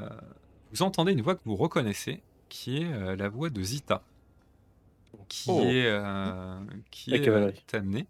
vous 0.72 0.82
entendez 0.82 1.12
une 1.12 1.22
voix 1.22 1.34
que 1.34 1.40
vous 1.44 1.56
reconnaissez, 1.56 2.22
qui 2.48 2.82
est 2.82 2.93
euh, 2.93 3.16
la 3.16 3.28
voix 3.28 3.51
de 3.51 3.62
Zita, 3.62 4.02
qui 5.28 5.51
Oh. 5.51 5.60
est, 5.62 5.86
euh, 5.86 6.59
qui 6.90 7.14
est 7.14 7.28
euh, 7.28 7.51
amenée 7.72 8.06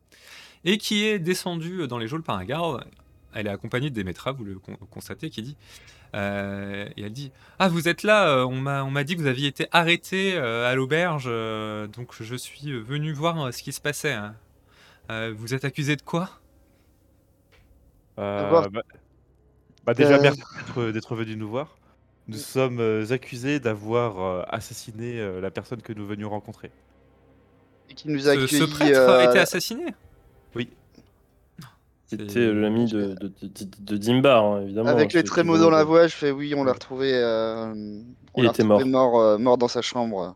et 0.64 0.78
qui 0.78 1.04
est 1.04 1.18
descendue 1.18 1.86
dans 1.88 1.98
les 1.98 2.06
geôles 2.08 2.22
par 2.22 2.36
un 2.38 2.44
garde. 2.44 2.84
Elle 3.34 3.46
est 3.46 3.50
accompagnée 3.50 3.88
de 3.90 3.94
Demetra, 3.94 4.32
vous 4.32 4.44
le 4.44 4.58
con- 4.58 4.76
constatez, 4.90 5.30
qui 5.30 5.40
dit 5.42 5.56
euh, 6.14 6.86
et 6.96 7.02
elle 7.04 7.12
dit 7.12 7.32
Ah, 7.58 7.68
vous 7.68 7.88
êtes 7.88 8.02
là, 8.02 8.28
euh, 8.28 8.44
on 8.44 8.60
m'a 8.60 8.84
on 8.84 8.90
m'a 8.90 9.04
dit 9.04 9.16
que 9.16 9.20
vous 9.22 9.26
aviez 9.26 9.48
été 9.48 9.66
arrêté 9.72 10.34
euh, 10.36 10.70
à 10.70 10.74
l'auberge, 10.74 11.24
euh, 11.26 11.86
donc 11.86 12.12
je 12.20 12.34
suis 12.34 12.78
venu 12.80 13.12
voir 13.14 13.40
euh, 13.46 13.50
ce 13.52 13.62
qui 13.62 13.72
se 13.72 13.80
passait. 13.80 14.12
hein. 14.12 14.34
Euh, 15.10 15.32
vous 15.36 15.54
êtes 15.54 15.64
accusé 15.64 15.96
de 15.96 16.02
quoi? 16.02 16.28
Euh, 18.18 18.68
bah, 18.68 18.82
bah, 19.84 19.94
déjà, 19.94 20.16
Euh. 20.16 20.20
merci 20.22 20.42
d'être- 20.92 21.14
venu 21.16 21.36
nous 21.36 21.48
voir. 21.48 21.76
Nous 22.28 22.38
sommes 22.38 22.78
euh, 22.80 23.10
accusés 23.10 23.58
d'avoir 23.58 24.46
assassiné 24.54 25.40
la 25.40 25.50
personne 25.50 25.82
que 25.82 25.92
nous 25.92 26.06
venions 26.06 26.28
rencontrer. 26.30 26.70
Qui 27.94 28.08
nous 28.08 28.28
a 28.28 28.34
ce, 28.34 28.46
ce 28.46 28.56
accueillis. 28.56 28.70
prêtre 28.72 28.98
a 29.00 29.12
euh, 29.26 29.28
été 29.30 29.38
assassiné? 29.38 29.86
Oui. 30.54 30.68
C'était 32.06 32.52
l'ami 32.52 32.86
de, 32.90 33.14
de, 33.14 33.32
de, 33.80 33.96
Dimbar, 33.96 34.44
hein, 34.44 34.60
évidemment. 34.62 34.90
Avec 34.90 35.12
les 35.14 35.20
C'est- 35.20 35.24
trémots 35.26 35.56
dans 35.58 35.70
la 35.70 35.82
voix, 35.84 36.06
je 36.08 36.14
fais 36.14 36.30
oui, 36.30 36.54
on 36.54 36.62
l'a 36.64 36.72
retrouvé. 36.74 37.12
euh, 37.14 37.72
on 38.34 38.42
Il 38.42 38.46
était 38.46 38.62
retrouvé 38.62 38.84
mort, 38.84 39.18
euh, 39.20 39.38
mort 39.38 39.56
dans 39.56 39.68
sa 39.68 39.80
chambre. 39.82 40.20
euh, 40.22 40.30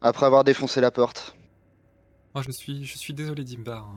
après 0.00 0.26
avoir 0.26 0.42
défoncé 0.44 0.80
la 0.80 0.90
porte. 0.90 1.34
Oh, 2.34 2.40
je 2.42 2.50
suis, 2.50 2.84
je 2.84 2.98
suis 2.98 3.14
désolé, 3.14 3.44
Dimbar. 3.44 3.88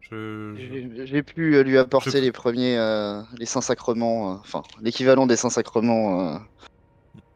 Je, 0.00 0.54
je- 0.56 0.60
J'ai 0.60 1.06
j'ai 1.06 1.22
pu 1.22 1.54
euh, 1.54 1.62
lui 1.62 1.78
apporter 1.78 2.10
Je- 2.10 2.18
les 2.18 2.32
premiers, 2.32 2.76
euh, 2.76 3.22
les 3.38 3.46
saints 3.46 3.60
sacrements, 3.60 4.32
euh, 4.32 4.36
enfin 4.40 4.62
l'équivalent 4.82 5.26
des 5.28 5.36
saints 5.36 5.50
sacrements 5.50 6.34
euh, 6.34 6.38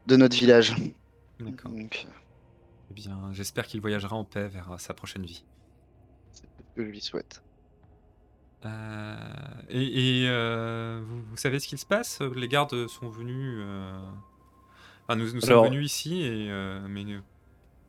de 0.09 0.17
notre 0.17 0.37
village. 0.37 0.75
D'accord. 1.41 1.71
Eh 2.97 3.01
bien, 3.01 3.19
j'espère 3.33 3.67
qu'il 3.67 3.81
voyagera 3.81 4.15
en 4.15 4.23
paix 4.25 4.47
vers 4.47 4.71
euh, 4.73 4.79
sa 4.79 4.95
prochaine 4.95 5.25
vie. 5.25 5.45
c'est 6.33 6.43
ce 6.47 6.77
que 6.77 6.85
je 6.85 6.91
lui 6.91 7.01
souhaite. 7.01 7.43
Euh, 8.65 9.17
et 9.69 10.23
et, 10.23 10.29
euh, 10.29 11.03
vous, 11.05 11.21
vous 11.23 11.37
savez 11.37 11.59
ce 11.59 11.67
qu'il 11.67 11.79
se 11.79 11.85
passe? 11.87 12.21
Les 12.37 12.47
gardes 12.47 12.87
sont 12.87 13.09
venus. 13.09 13.57
euh, 13.59 13.99
enfin, 15.09 15.19
nous, 15.19 15.33
nous 15.33 15.41
sommes 15.41 15.67
venus 15.67 15.85
ici, 15.87 16.23
et, 16.23 16.47
euh, 16.51 16.87
mais 16.89 17.03
nous 17.05 17.21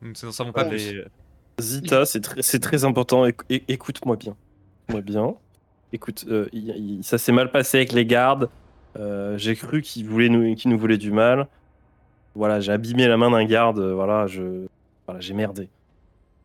nous 0.02 0.12
n'en 0.24 0.32
savons 0.32 0.52
pas 0.52 0.64
Ouais, 0.64 0.70
plus. 0.70 1.04
Zita, 1.60 2.04
c'est 2.04 2.20
très, 2.60 2.84
important. 2.84 3.24
Écoute-moi 3.48 4.16
bien. 4.16 4.36
Moi 4.90 5.00
bien. 5.02 5.34
Écoute, 5.92 6.24
euh, 6.28 6.48
il- 6.52 6.68
il- 6.98 7.04
ça 7.04 7.16
s'est 7.16 7.32
mal 7.32 7.50
passé 7.52 7.78
avec 7.78 7.92
les 7.92 8.04
gardes. 8.04 8.50
Euh, 8.96 9.38
j'ai 9.38 9.54
cru 9.54 9.82
qu'ils 9.82 10.06
voulaient 10.08 10.28
nous, 10.28 10.54
qu'ils 10.56 10.70
nous 10.70 10.78
voulaient 10.78 10.98
du 10.98 11.12
mal. 11.12 11.46
Voilà, 12.34 12.60
j'ai 12.60 12.72
abîmé 12.72 13.06
la 13.06 13.16
main 13.16 13.30
d'un 13.30 13.44
garde. 13.46 13.80
Voilà, 13.80 14.26
je, 14.26 14.66
voilà, 15.06 15.20
j'ai 15.20 15.34
merdé. 15.34 15.68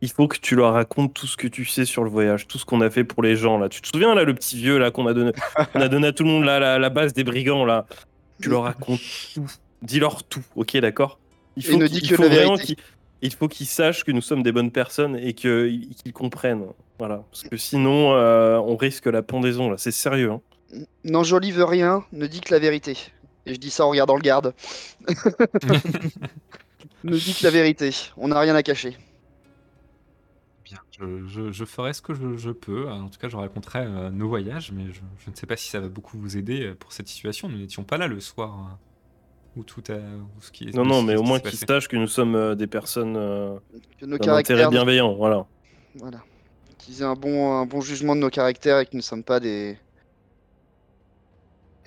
Il 0.00 0.10
faut 0.10 0.26
que 0.26 0.36
tu 0.38 0.56
leur 0.56 0.72
racontes 0.74 1.14
tout 1.14 1.26
ce 1.28 1.36
que 1.36 1.46
tu 1.46 1.64
sais 1.64 1.84
sur 1.84 2.02
le 2.02 2.10
voyage, 2.10 2.48
tout 2.48 2.58
ce 2.58 2.64
qu'on 2.64 2.80
a 2.80 2.90
fait 2.90 3.04
pour 3.04 3.22
les 3.22 3.36
gens 3.36 3.56
là. 3.58 3.68
Tu 3.68 3.80
te 3.80 3.86
souviens 3.88 4.14
là, 4.14 4.24
le 4.24 4.34
petit 4.34 4.56
vieux 4.56 4.78
là 4.78 4.90
qu'on 4.90 5.06
a 5.06 5.14
donné, 5.14 5.30
qu'on 5.72 5.80
a 5.80 5.88
donné 5.88 6.08
à 6.08 6.12
tout 6.12 6.24
le 6.24 6.30
monde 6.30 6.44
là, 6.44 6.58
la, 6.58 6.78
la 6.78 6.90
base 6.90 7.12
des 7.12 7.22
brigands 7.24 7.64
là. 7.64 7.86
Tu 8.40 8.48
leur 8.48 8.64
racontes 8.64 9.00
tout. 9.34 9.46
Dis-leur 9.82 10.24
tout, 10.24 10.42
ok, 10.56 10.76
d'accord? 10.78 11.18
Il 11.56 11.78
ne 11.78 11.86
il 11.86 12.08
que 12.08 12.16
faut 12.16 12.22
la 12.22 12.28
vraiment 12.28 12.54
vérité. 12.56 12.74
qu'ils- 12.76 12.84
il 13.24 13.32
faut 13.32 13.46
qu'ils 13.46 13.66
sachent 13.66 14.02
que 14.04 14.10
nous 14.10 14.20
sommes 14.22 14.42
des 14.42 14.50
bonnes 14.50 14.72
personnes 14.72 15.16
et 15.16 15.32
que- 15.34 15.68
qu'ils 16.02 16.12
comprennent. 16.12 16.64
Voilà. 16.98 17.22
Parce 17.30 17.42
que 17.44 17.56
sinon, 17.56 18.12
euh, 18.14 18.56
on 18.58 18.74
risque 18.76 19.06
la 19.06 19.22
pendaison, 19.22 19.70
là. 19.70 19.76
C'est 19.78 19.92
sérieux. 19.92 20.32
hein. 20.32 20.40
N'enjolive 21.04 21.62
rien, 21.64 22.04
ne 22.12 22.26
dis 22.26 22.40
que 22.40 22.52
la 22.52 22.58
vérité. 22.58 22.96
Et 23.46 23.54
je 23.54 23.58
dis 23.60 23.70
ça 23.70 23.84
en 23.84 23.90
regardant 23.90 24.16
le 24.16 24.22
garde. 24.22 24.54
dis 27.10 27.34
que 27.34 27.44
la 27.44 27.50
vérité, 27.50 27.90
on 28.16 28.28
n'a 28.28 28.38
rien 28.40 28.54
à 28.54 28.62
cacher. 28.62 28.96
Bien, 30.64 30.78
je, 30.98 31.26
je- 31.26 31.52
je 31.52 31.64
ferai 31.64 31.92
ce 31.92 32.00
que 32.02 32.14
je, 32.14 32.36
je 32.36 32.50
peux. 32.50 32.88
En 32.90 33.08
tout 33.08 33.18
cas, 33.18 33.28
je 33.28 33.36
raconterai 33.36 33.80
euh, 33.80 34.10
nos 34.10 34.28
voyages, 34.28 34.72
mais 34.72 34.86
je, 34.92 35.00
je 35.24 35.30
ne 35.30 35.34
sais 35.34 35.46
pas 35.46 35.56
si 35.56 35.68
ça 35.68 35.80
va 35.80 35.88
beaucoup 35.88 36.18
vous 36.18 36.36
aider 36.36 36.66
euh, 36.66 36.74
pour 36.74 36.92
cette 36.92 37.08
situation. 37.08 37.48
Nous 37.48 37.58
n'étions 37.58 37.84
pas 37.84 37.98
là 37.98 38.06
le 38.06 38.20
soir 38.20 38.54
euh, 39.56 39.60
où 39.60 39.64
tout 39.64 39.82
a. 39.88 39.94
où 39.94 40.40
ce 40.40 40.52
qui 40.52 40.68
est, 40.68 40.74
Non, 40.74 40.84
non, 40.84 41.02
mais 41.02 41.16
au 41.16 41.22
moins 41.24 41.40
qu'ils 41.40 41.58
sachent 41.58 41.88
que 41.88 41.96
nous 41.96 42.06
sommes 42.06 42.36
euh, 42.36 42.54
des 42.54 42.68
personnes 42.68 43.16
euh, 43.16 43.58
Que 44.00 44.06
nos 44.06 44.18
d'un 44.18 44.34
intérêt 44.36 44.42
caractères, 44.44 44.70
bienveillant. 44.70 45.14
Voilà. 45.14 45.46
voilà, 45.96 46.22
qu'ils 46.78 47.00
aient 47.02 47.04
un 47.04 47.14
bon, 47.16 47.52
un 47.52 47.66
bon 47.66 47.80
jugement 47.80 48.14
de 48.14 48.20
nos 48.20 48.30
caractères 48.30 48.78
et 48.78 48.86
que 48.86 48.90
nous 48.92 48.98
ne 48.98 49.02
sommes 49.02 49.24
pas 49.24 49.40
des. 49.40 49.76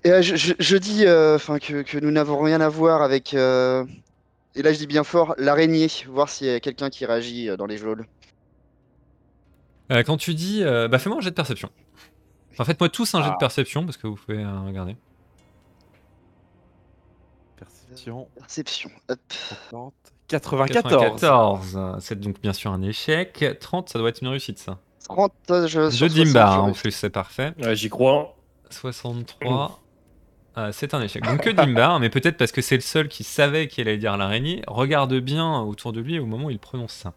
Et 0.04 0.12
euh, 0.12 0.22
je, 0.22 0.36
je- 0.36 0.54
je 0.60 0.78
dis, 0.78 1.06
euh, 1.06 1.36
enfin, 1.36 1.58
que, 1.60 1.82
que 1.82 1.98
nous 1.98 2.12
n'avons 2.12 2.40
rien 2.42 2.62
à 2.62 2.70
voir 2.70 3.02
avec. 3.02 3.34
euh, 3.34 3.86
Et 4.56 4.62
là, 4.62 4.72
je 4.74 4.78
dis 4.78 4.88
bien 4.88 5.04
fort, 5.04 5.36
l'araignée. 5.38 5.88
Voir 6.08 6.30
s'il 6.30 6.48
y 6.48 6.50
a 6.50 6.60
quelqu'un 6.60 6.90
qui 6.90 7.06
réagit 7.06 7.50
euh, 7.50 7.58
dans 7.58 7.66
les 7.66 7.78
geôles. 7.78 8.08
Euh, 9.92 10.02
quand 10.04 10.18
tu 10.18 10.34
dis. 10.34 10.64
euh, 10.64 10.88
bah, 10.88 10.98
fais-moi 11.00 11.18
un 11.20 11.22
jet 11.22 11.30
de 11.32 11.36
perception. 11.36 11.70
Enfin, 12.54 12.64
faites-moi 12.64 12.90
tous 12.90 13.14
un 13.16 13.22
jet 13.22 13.30
de 13.30 13.34
Ah. 13.34 13.40
perception 13.40 13.86
parce 13.86 13.98
que 13.98 14.08
vous 14.08 14.16
pouvez 14.16 14.42
euh, 14.44 14.60
regarder. 14.62 14.96
Perception. 17.58 18.28
Perception. 18.38 18.90
Hop. 19.10 19.20
30, 19.70 19.94
94. 20.28 21.22
94. 21.22 21.76
euh, 21.76 21.96
C'est 22.00 22.20
donc 22.20 22.40
bien 22.42 22.54
sûr 22.54 22.72
un 22.72 22.82
échec. 22.82 23.46
30, 23.60 23.90
ça 23.90 24.00
doit 24.00 24.10
être 24.10 24.22
une 24.22 24.30
réussite, 24.30 24.58
ça. 24.60 24.80
30, 25.10 25.34
euh, 25.52 25.68
je. 25.68 25.82
De 25.82 25.90
sur 25.90 26.08
60, 26.10 26.26
Dimbar, 26.26 26.54
je 26.54 26.58
hein, 26.60 26.62
en 26.64 26.72
plus, 26.74 26.92
c'est 26.92 27.10
parfait. 27.10 27.54
Ouais, 27.60 27.76
J'y 27.76 27.90
crois. 27.90 28.36
63. 28.72 29.80
Euh, 30.58 30.70
c'est 30.72 30.94
un 30.94 31.02
échec. 31.02 31.22
Donc 31.24 31.42
que 31.42 31.50
Dimbar, 31.50 32.00
mais 32.00 32.10
peut-être 32.10 32.38
parce 32.38 32.54
que 32.54 32.62
c'est 32.62 32.76
le 32.76 32.82
seul 32.82 33.10
qui 33.10 33.26
savait 33.26 33.68
qu'il 33.68 33.88
allait 33.90 33.98
dire 33.98 34.16
l'araignée, 34.16 34.62
regarde 34.68 35.14
bien 35.20 35.60
autour 35.60 35.92
de 35.92 36.00
lui 36.00 36.18
au 36.18 36.26
moment 36.26 36.46
où 36.46 36.50
il 36.50 36.60
prononce 36.60 36.94
ça. 36.94 37.14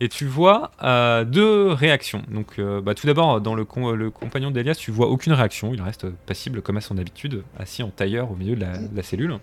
Et 0.00 0.08
tu 0.08 0.26
vois 0.26 0.72
euh, 0.82 1.24
deux 1.24 1.70
réactions. 1.72 2.22
Donc 2.28 2.58
euh, 2.58 2.80
bah, 2.80 2.94
tout 2.94 3.06
d'abord, 3.06 3.40
dans 3.40 3.54
le, 3.54 3.64
com- 3.64 3.94
le 3.94 4.10
compagnon 4.10 4.50
d'Elias, 4.50 4.74
tu 4.74 4.90
vois 4.90 5.06
aucune 5.08 5.32
réaction. 5.34 5.72
Il 5.72 5.80
reste 5.82 6.08
passible 6.26 6.62
comme 6.62 6.78
à 6.78 6.80
son 6.80 6.98
habitude, 6.98 7.44
assis 7.60 7.84
en 7.84 7.90
tailleur 7.90 8.30
au 8.32 8.34
milieu 8.34 8.56
de 8.56 8.60
la, 8.62 8.76
de 8.78 8.96
la 8.96 9.02
cellule. 9.04 9.38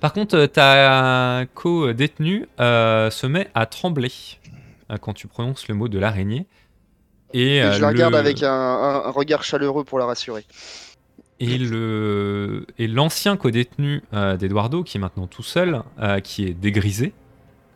Par 0.00 0.12
contre, 0.12 0.34
euh, 0.36 0.46
ta 0.48 1.44
co-détenue 1.54 2.48
se 2.58 3.26
met 3.28 3.48
à 3.54 3.66
trembler 3.66 4.10
quand 5.00 5.12
tu 5.12 5.28
prononces 5.28 5.68
le 5.68 5.74
mot 5.76 5.86
de 5.88 5.98
l'araignée. 6.00 6.46
Et, 7.32 7.58
Et 7.58 7.72
je 7.72 7.80
la 7.80 7.88
regarde 7.88 8.12
le- 8.12 8.18
avec 8.18 8.42
un 8.42 9.08
regard 9.10 9.44
chaleureux 9.44 9.84
pour 9.84 9.98
la 9.98 10.04
rassurer. 10.06 10.44
Et 11.44 11.58
le 11.58 12.66
et 12.78 12.86
l'ancien 12.86 13.36
co-détenu 13.36 14.02
euh, 14.14 14.36
d'Eduardo, 14.36 14.84
qui 14.84 14.96
est 14.98 15.00
maintenant 15.00 15.26
tout 15.26 15.42
seul, 15.42 15.82
euh, 15.98 16.20
qui 16.20 16.44
est 16.44 16.54
dégrisé, 16.54 17.12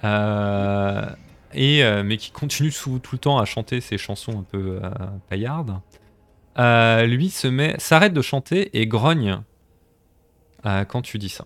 euh, 0.05 1.05
et, 1.52 1.82
euh, 1.84 2.05
mais 2.05 2.16
qui 2.16 2.30
continue 2.30 2.70
sous- 2.70 3.01
tout 3.01 3.16
le 3.16 3.18
temps 3.18 3.38
à 3.38 3.44
chanter 3.44 3.80
ses 3.80 3.98
chansons 3.98 4.38
un 4.38 4.43
peu 4.44 4.78
euh, 4.84 4.90
paillardes, 5.28 5.80
euh, 6.59 7.06
lui 7.06 7.28
se 7.30 7.48
met, 7.48 7.74
s'arrête 7.78 8.12
de 8.14 8.22
chanter 8.22 8.70
et 8.80 8.86
grogne 8.86 9.40
euh, 10.64 10.84
quand 10.84 11.02
tu 11.02 11.18
dis 11.18 11.28
ça. 11.28 11.44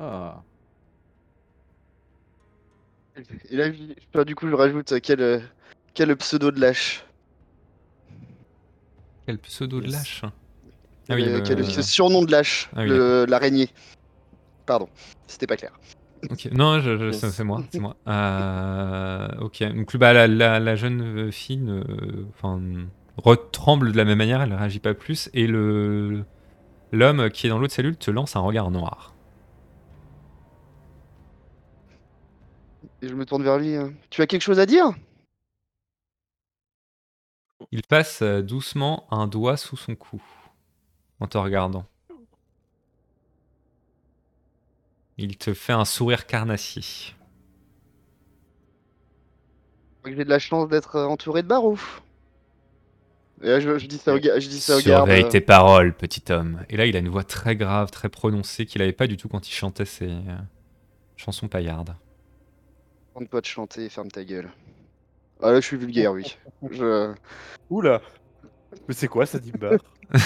Ah. 0.00 0.42
Et 3.50 3.56
là, 3.56 3.70
je- 3.72 4.22
du 4.22 4.34
coup, 4.34 4.48
je 4.48 4.54
rajoute 4.54 5.00
quel, 5.02 5.42
quel 5.94 6.16
pseudo 6.16 6.50
de 6.50 6.60
lâche. 6.60 7.04
Quel 9.28 9.38
pseudo 9.40 9.82
de 9.82 9.92
lâche 9.92 10.22
Ah 10.24 10.30
Quel, 11.08 11.16
oui, 11.16 11.24
euh, 11.28 11.34
le- 11.36 11.40
quel- 11.42 11.62
ce 11.70 11.82
surnom 11.82 12.22
de 12.22 12.32
lâche, 12.32 12.70
Ah 12.74 12.80
oui, 12.80 12.88
le- 12.88 13.26
l'araignée. 13.28 13.68
Pardon, 14.64 14.88
c'était 15.26 15.46
pas 15.46 15.58
clair. 15.58 15.78
Non, 16.50 16.80
je, 16.80 16.96
je- 16.96 17.04
Yes. 17.08 17.20
c'est 17.20 17.28
c'est 17.30 17.44
moi, 17.44 17.62
c'est 17.70 17.78
moi. 17.78 17.94
Euh, 18.08 19.28
ok, 19.42 19.62
donc 19.74 19.94
bah, 19.98 20.14
la, 20.14 20.26
la- 20.26 20.58
la 20.60 20.76
jeune 20.76 21.30
fille, 21.30 21.58
ne- 21.58 22.24
enfin, 22.30 22.58
retremble 23.18 23.92
de 23.92 23.98
la 23.98 24.06
même 24.06 24.16
manière, 24.16 24.40
elle 24.40 24.48
ne 24.48 24.56
réagit 24.56 24.80
pas 24.80 24.94
plus, 24.94 25.28
et 25.34 25.46
le 25.46 26.24
l'homme 26.92 27.28
qui 27.28 27.48
est 27.48 27.50
dans 27.50 27.58
l'autre 27.58 27.74
cellule 27.74 27.98
te 27.98 28.10
lance 28.10 28.34
un 28.34 28.40
regard 28.40 28.70
noir. 28.70 29.12
Et 33.02 33.08
je 33.08 33.14
me 33.14 33.26
tourne 33.26 33.42
vers 33.42 33.58
lui. 33.58 33.76
hein. 33.76 33.92
Tu 34.08 34.22
as 34.22 34.26
quelque 34.26 34.40
chose 34.40 34.58
à 34.58 34.64
dire? 34.64 34.86
Il 37.70 37.82
passe 37.82 38.22
euh, 38.22 38.42
doucement 38.42 39.06
un 39.10 39.26
doigt 39.26 39.56
sous 39.56 39.76
son 39.76 39.94
cou 39.94 40.22
en 41.20 41.26
te 41.26 41.36
regardant. 41.36 41.84
Il 45.18 45.36
te 45.36 45.52
fait 45.52 45.72
un 45.72 45.84
sourire 45.84 46.26
carnassier. 46.26 47.14
J'ai 50.06 50.24
de 50.24 50.30
la 50.30 50.38
chance 50.38 50.68
d'être 50.68 50.96
euh, 50.96 51.06
entouré 51.06 51.42
de 51.42 51.48
barreaux. 51.48 51.78
Et 53.42 53.48
là, 53.48 53.60
je, 53.60 53.78
je 53.78 53.86
dis 53.86 53.98
ça 53.98 54.14
au, 54.14 54.18
je 54.18 54.48
dis 54.48 54.60
ça 54.60 54.76
au 54.76 54.80
garde. 54.80 55.06
Surveille 55.06 55.28
tes 55.28 55.40
paroles, 55.40 55.94
petit 55.94 56.32
homme. 56.32 56.64
Et 56.70 56.76
là, 56.76 56.86
il 56.86 56.96
a 56.96 56.98
une 57.00 57.08
voix 57.08 57.24
très 57.24 57.54
grave, 57.54 57.90
très 57.90 58.08
prononcée, 58.08 58.64
qu'il 58.64 58.80
n'avait 58.80 58.92
pas 58.92 59.06
du 59.06 59.16
tout 59.16 59.28
quand 59.28 59.46
il 59.48 59.52
chantait 59.52 59.84
ses 59.84 60.08
euh, 60.08 60.36
chansons 61.16 61.48
paillardes. 61.48 61.94
De 63.20 63.44
chanter, 63.44 63.88
ferme 63.88 64.10
ta 64.10 64.24
gueule. 64.24 64.48
Ah 65.42 65.52
là, 65.52 65.60
je 65.60 65.66
suis 65.66 65.76
vulgaire, 65.76 66.12
oui. 66.12 66.36
Je... 66.70 67.14
Oula 67.70 68.02
Mais 68.88 68.94
c'est 68.94 69.08
quoi 69.08 69.26
ça, 69.26 69.38
Dimbar? 69.38 69.74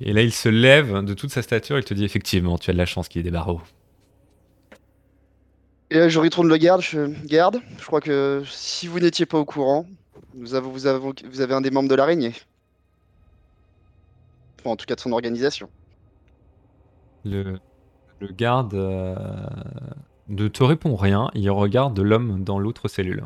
Et 0.00 0.12
là, 0.12 0.22
il 0.22 0.32
se 0.32 0.48
lève 0.48 1.04
de 1.04 1.14
toute 1.14 1.30
sa 1.30 1.42
stature, 1.42 1.76
il 1.78 1.84
te 1.84 1.94
dit 1.94 2.04
effectivement, 2.04 2.58
tu 2.58 2.70
as 2.70 2.72
de 2.72 2.78
la 2.78 2.86
chance 2.86 3.08
qu'il 3.08 3.18
y 3.18 3.22
ait 3.22 3.24
des 3.24 3.32
barreaux. 3.32 3.60
Et 5.90 5.98
là, 5.98 6.08
je 6.08 6.20
retourne 6.20 6.48
le 6.48 6.56
garde. 6.56 6.82
Je... 6.82 7.12
Garde, 7.26 7.60
je 7.78 7.84
crois 7.84 8.00
que 8.00 8.44
si 8.46 8.86
vous 8.86 9.00
n'étiez 9.00 9.26
pas 9.26 9.38
au 9.38 9.44
courant, 9.44 9.86
vous 10.34 10.54
avez, 10.54 10.68
vous, 10.68 10.86
avez, 10.86 11.12
vous 11.28 11.40
avez 11.40 11.54
un 11.54 11.60
des 11.60 11.72
membres 11.72 11.88
de 11.88 11.94
l'araignée. 11.96 12.34
Enfin, 14.60 14.70
en 14.70 14.76
tout 14.76 14.86
cas 14.86 14.94
de 14.94 15.00
son 15.00 15.10
organisation. 15.10 15.68
Le, 17.24 17.58
le 18.20 18.28
garde 18.28 18.74
euh, 18.74 19.16
ne 20.30 20.48
te 20.48 20.62
répond 20.62 20.96
rien, 20.96 21.30
il 21.34 21.50
regarde 21.50 21.98
l'homme 21.98 22.42
dans 22.44 22.58
l'autre 22.58 22.88
cellule. 22.88 23.24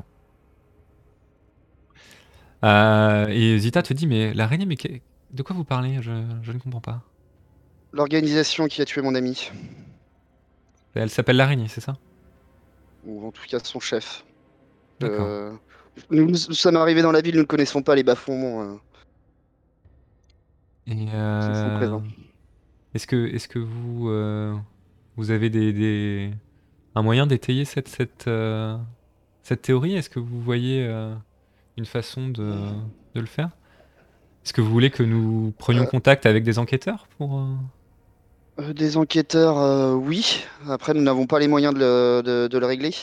Euh, 2.64 3.26
et 3.28 3.58
Zita 3.58 3.82
te 3.82 3.92
dit, 3.92 4.06
mais 4.06 4.32
l'araignée, 4.34 4.66
mais 4.66 4.76
que- 4.76 4.88
de 5.32 5.42
quoi 5.42 5.54
vous 5.54 5.64
parlez? 5.64 6.00
Je, 6.00 6.12
je 6.42 6.52
ne 6.52 6.58
comprends 6.58 6.80
pas. 6.80 7.02
L'organisation 7.92 8.66
qui 8.66 8.80
a 8.80 8.84
tué 8.84 9.02
mon 9.02 9.14
ami. 9.14 9.50
Elle 10.94 11.10
s'appelle 11.10 11.36
l'araignée, 11.36 11.68
c'est 11.68 11.80
ça? 11.80 11.96
Ou 13.04 13.26
en 13.26 13.30
tout 13.32 13.42
cas 13.48 13.58
son 13.58 13.80
chef. 13.80 14.24
D'accord. 15.00 15.26
Euh, 15.26 15.52
Nous, 16.10 16.26
nous 16.26 16.34
sommes 16.36 16.76
arrivés 16.76 17.02
dans 17.02 17.12
la 17.12 17.20
ville, 17.20 17.34
nous 17.34 17.42
ne 17.42 17.46
connaissons 17.46 17.82
pas 17.82 17.94
les 17.94 18.02
bas-fonds. 18.02 18.62
euh. 18.62 18.76
Et 20.86 21.06
euh, 21.12 21.76
présents. 21.78 22.02
est-ce 22.94 23.06
que, 23.06 23.26
est-ce 23.34 23.48
que 23.48 23.58
vous, 23.58 24.08
euh, 24.08 24.54
vous 25.16 25.30
avez 25.30 25.50
des, 25.50 25.72
des- 25.72 26.30
un 26.94 27.02
moyen 27.02 27.26
d'étayer 27.26 27.64
cette, 27.64 27.88
cette, 27.88 28.26
euh, 28.28 28.76
cette 29.42 29.62
théorie? 29.62 29.96
Est-ce 29.96 30.10
que 30.10 30.20
vous 30.20 30.40
voyez 30.40 30.86
euh, 30.86 31.14
une 31.76 31.86
façon 31.86 32.28
de, 32.28 32.52
de 33.14 33.20
le 33.20 33.26
faire? 33.26 33.50
Est-ce 34.44 34.52
que 34.52 34.60
vous 34.60 34.70
voulez 34.70 34.90
que 34.90 35.02
nous 35.02 35.52
prenions 35.58 35.84
Euh. 35.84 35.86
contact 35.86 36.26
avec 36.26 36.44
des 36.44 36.58
enquêteurs 36.58 37.06
pour 37.18 37.42
des 38.72 38.96
enquêteurs, 38.96 39.96
oui. 39.96 40.44
Après, 40.68 40.94
nous 40.94 41.02
n'avons 41.02 41.26
pas 41.26 41.40
les 41.40 41.48
moyens 41.48 41.74
de 41.74 41.80
le, 41.80 42.22
de- 42.22 42.46
de 42.46 42.58
le 42.58 42.66
régler. 42.66 42.94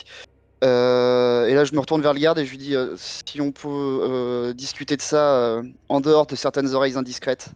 Euh, 0.64 1.46
et 1.46 1.54
là, 1.54 1.64
je 1.66 1.74
me 1.74 1.80
retourne 1.80 2.00
vers 2.00 2.14
le 2.14 2.20
garde 2.20 2.38
et 2.38 2.46
je 2.46 2.50
lui 2.52 2.56
dis 2.56 2.74
euh, 2.74 2.94
si 2.96 3.38
on 3.40 3.52
peut 3.52 3.68
euh, 3.68 4.54
discuter 4.54 4.96
de 4.96 5.02
ça 5.02 5.60
en 5.90 6.00
dehors 6.00 6.24
de 6.26 6.36
certaines 6.36 6.72
oreilles 6.74 6.96
indiscrètes. 6.96 7.50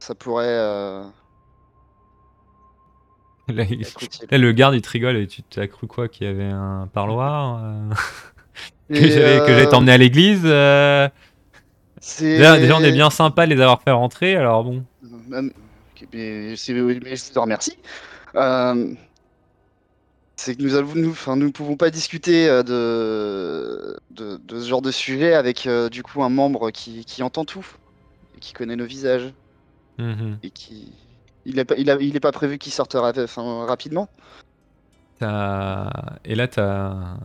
Ça 0.00 0.14
pourrait 0.16 0.46
Là, 3.48 3.64
il- 3.68 3.82
être 3.82 4.02
utile. 4.02 4.26
là, 4.30 4.38
le 4.38 4.52
garde 4.52 4.74
il 4.74 4.82
te 4.82 4.88
rigole 4.88 5.16
et 5.16 5.26
tu 5.26 5.42
t'as 5.42 5.66
cru 5.66 5.86
quoi 5.86 6.08
qu'il 6.08 6.26
y 6.26 6.30
avait 6.30 6.44
un 6.44 6.88
parloir 6.92 7.62
euh, 7.62 7.90
que 8.88 9.08
j'allais 9.08 9.40
euh, 9.40 9.66
t'emmener 9.68 9.92
à 9.92 9.98
l'église 9.98 10.42
euh, 10.44 11.08
déjà, 12.20 12.58
déjà, 12.58 12.76
on 12.76 12.82
est 12.82 12.92
bien 12.92 13.10
sympa 13.10 13.46
de 13.46 13.54
les 13.54 13.60
avoir 13.60 13.82
fait 13.82 13.90
rentrer 13.90 14.36
alors 14.36 14.64
bon 14.64 14.84
Euh, 15.32 15.50
ok, 15.94 16.08
mais, 16.12 16.56
je 16.56 17.32
te 17.32 17.38
remercie. 17.38 17.76
Euh, 18.36 18.94
c'est 20.36 20.56
que 20.56 20.62
nous 20.62 20.74
avons, 20.74 20.94
nous, 20.94 21.10
enfin, 21.10 21.36
nous 21.36 21.46
ne 21.46 21.52
pouvons 21.52 21.76
pas 21.76 21.90
discuter 21.90 22.48
euh, 22.48 22.62
de, 22.62 23.96
de, 24.10 24.36
de 24.36 24.60
ce 24.60 24.68
genre 24.68 24.82
de 24.82 24.90
sujet 24.90 25.34
avec 25.34 25.66
euh, 25.66 25.88
du 25.88 26.02
coup 26.02 26.22
un 26.22 26.28
membre 26.28 26.70
qui, 26.70 27.04
qui 27.04 27.22
entend 27.22 27.44
tout, 27.44 27.66
et 28.36 28.40
qui 28.40 28.52
connaît 28.52 28.76
nos 28.76 28.86
visages 28.86 29.32
Mhm. 29.98 30.38
et 30.42 30.50
qui, 30.50 31.03
il 31.46 31.58
est 31.58 31.64
pas, 31.64 31.74
il 31.76 31.88
il 32.00 32.20
pas 32.20 32.32
prévu 32.32 32.58
qu'il 32.58 32.72
sorte 32.72 32.94
ra- 32.94 33.12
enfin, 33.16 33.66
rapidement. 33.66 34.08
Et 36.24 36.34
là, 36.34 36.48
t'as 36.48 37.16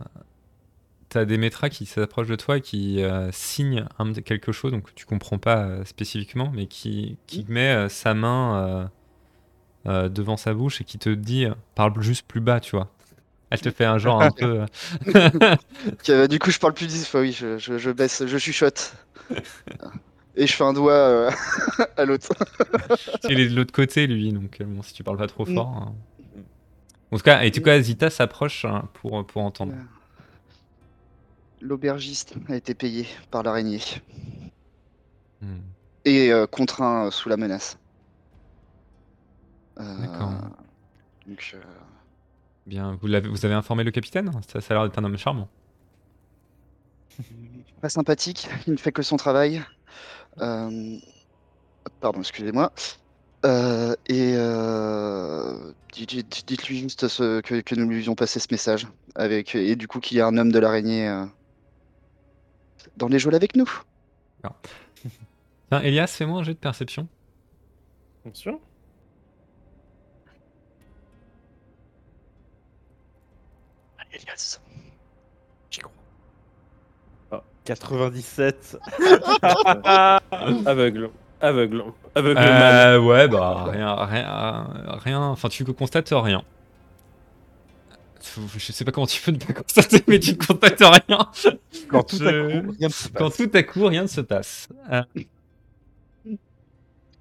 as 1.14 1.24
des 1.24 1.38
maîtras 1.38 1.68
qui 1.70 1.86
s'approchent 1.86 2.28
de 2.28 2.36
toi 2.36 2.58
et 2.58 2.60
qui 2.60 3.02
euh, 3.02 3.30
signent 3.32 3.84
un- 3.98 4.12
quelque 4.12 4.52
chose, 4.52 4.70
donc 4.72 4.94
tu 4.94 5.06
comprends 5.06 5.38
pas 5.38 5.64
euh, 5.64 5.84
spécifiquement, 5.84 6.52
mais 6.54 6.66
qui, 6.66 7.16
qui 7.26 7.44
met 7.48 7.74
euh, 7.74 7.88
sa 7.88 8.14
main 8.14 8.88
euh, 9.86 10.08
devant 10.08 10.36
sa 10.36 10.54
bouche 10.54 10.80
et 10.80 10.84
qui 10.84 10.98
te 10.98 11.08
dit, 11.10 11.46
parle 11.74 12.00
juste 12.00 12.26
plus 12.26 12.40
bas, 12.40 12.60
tu 12.60 12.76
vois. 12.76 12.88
Elle 13.50 13.60
te 13.60 13.70
fait 13.70 13.84
un 13.84 13.98
genre 13.98 14.20
un 14.22 14.30
peu. 14.30 14.64
euh, 16.08 16.28
du 16.28 16.38
coup, 16.38 16.50
je 16.50 16.58
parle 16.58 16.74
plus 16.74 16.86
dix 16.86 17.06
fois, 17.06 17.20
oui, 17.22 17.32
je, 17.32 17.58
je, 17.58 17.78
je 17.78 17.90
baisse, 17.90 18.24
je 18.26 18.38
chuchote. 18.38 18.94
Et 20.40 20.46
je 20.46 20.54
fais 20.54 20.64
un 20.64 20.72
doigt 20.72 20.92
euh, 20.92 21.30
à 21.98 22.04
l'autre. 22.06 22.32
Il 23.28 23.38
est 23.40 23.48
de 23.50 23.54
l'autre 23.54 23.72
côté, 23.74 24.06
lui, 24.06 24.32
donc 24.32 24.58
euh, 24.60 24.64
bon, 24.64 24.80
si 24.82 24.94
tu 24.94 25.04
parles 25.04 25.18
pas 25.18 25.26
trop 25.26 25.44
Mm. 25.44 25.54
fort. 25.54 25.68
hein. 25.68 25.94
En 27.12 27.16
tout 27.16 27.22
cas, 27.24 27.42
et 27.42 27.50
du 27.50 27.60
coup, 27.60 27.68
Zita 27.80 28.08
s'approche 28.08 28.64
hein, 28.64 28.88
pour, 28.94 29.26
pour 29.26 29.42
entendre. 29.42 29.74
L'aubergiste 31.60 32.34
a 32.48 32.54
été 32.56 32.72
payé 32.74 33.06
par 33.30 33.42
l'araignée 33.42 33.80
Hmm. 35.42 35.60
et 36.04 36.30
euh, 36.32 36.46
contraint 36.46 37.06
euh, 37.06 37.10
sous 37.10 37.28
la 37.30 37.36
menace. 37.38 37.78
Euh, 39.80 39.96
D'accord. 40.00 40.32
Donc, 41.26 41.52
euh, 41.54 41.60
Bien, 42.66 42.98
vous, 43.00 43.06
l'avez- 43.06 43.28
vous 43.28 43.44
avez 43.46 43.54
informé 43.54 43.82
le 43.84 43.90
capitaine? 43.90 44.30
Ça, 44.52 44.60
ça 44.60 44.74
a 44.74 44.76
l'air 44.76 44.84
d'être 44.88 44.98
un 44.98 45.04
homme 45.04 45.16
charmant. 45.18 45.48
pas 47.80 47.88
sympathique, 47.88 48.48
il 48.66 48.72
ne 48.74 48.78
fait 48.78 48.92
que 48.92 49.02
son 49.02 49.16
travail. 49.16 49.62
Euh, 50.38 50.98
Pardon, 52.00 52.20
excusez-moi. 52.20 52.72
Euh, 53.46 53.94
et 54.06 54.34
euh, 54.36 55.72
dites- 55.92 56.10
dites- 56.10 56.46
dites-lui 56.46 56.78
juste 56.78 57.08
ce- 57.08 57.40
que, 57.40 57.60
que 57.60 57.74
nous 57.74 57.88
lui 57.88 57.96
avions 57.98 58.14
passé 58.14 58.38
ce 58.38 58.46
message. 58.50 58.86
Avec, 59.14 59.54
et 59.54 59.76
du 59.76 59.88
coup, 59.88 59.98
qu'il 60.00 60.18
y 60.18 60.20
a 60.20 60.26
un 60.26 60.36
homme 60.36 60.52
de 60.52 60.58
l'araignée 60.58 61.08
euh, 61.08 61.24
dans 62.96 63.08
les 63.08 63.18
geôles 63.18 63.34
avec 63.34 63.56
nous. 63.56 63.70
Tiens, 65.70 65.80
Elias, 65.82 66.08
fais-moi 66.08 66.40
un 66.40 66.44
jet 66.44 66.54
de 66.54 66.58
perception. 66.58 67.08
Bien 68.24 68.34
sûr. 68.34 68.58
Elias. 74.12 74.60
J'y 77.66 77.74
crois. 77.74 78.10
Ah, 78.10 78.10
97. 78.20 78.78
aveugle. 80.66 81.10
Aveugle. 81.40 81.84
Aveugle. 82.14 82.38
Euh, 82.40 82.98
ouais, 83.00 83.28
bah 83.28 83.64
rien, 83.70 83.94
rien, 83.94 84.68
rien. 85.04 85.20
Enfin, 85.22 85.48
tu 85.48 85.64
constates 85.64 86.10
rien. 86.12 86.42
Je 88.58 88.58
sais 88.72 88.84
pas 88.84 88.92
comment 88.92 89.06
tu 89.06 89.22
peux 89.22 89.30
ne 89.32 89.38
pas 89.38 89.52
constater, 89.54 90.04
mais 90.06 90.18
tu 90.18 90.32
ne 90.32 90.36
constates 90.36 90.80
rien. 90.80 91.18
Quand 91.88 92.02
tout 92.02 92.16
à 92.22 92.30
Je- 92.30 92.60
coup, 92.60 92.70
rien 92.78 92.88
ne 92.88 92.92
se 92.92 93.08
passe. 93.08 93.12
Quand 93.18 93.30
tout 93.30 93.50
à 93.54 93.62
coup, 93.62 93.86
rien 93.86 94.02
ne 94.02 94.08
se 94.08 94.20
passe. 94.20 94.68
Euh, 94.92 95.02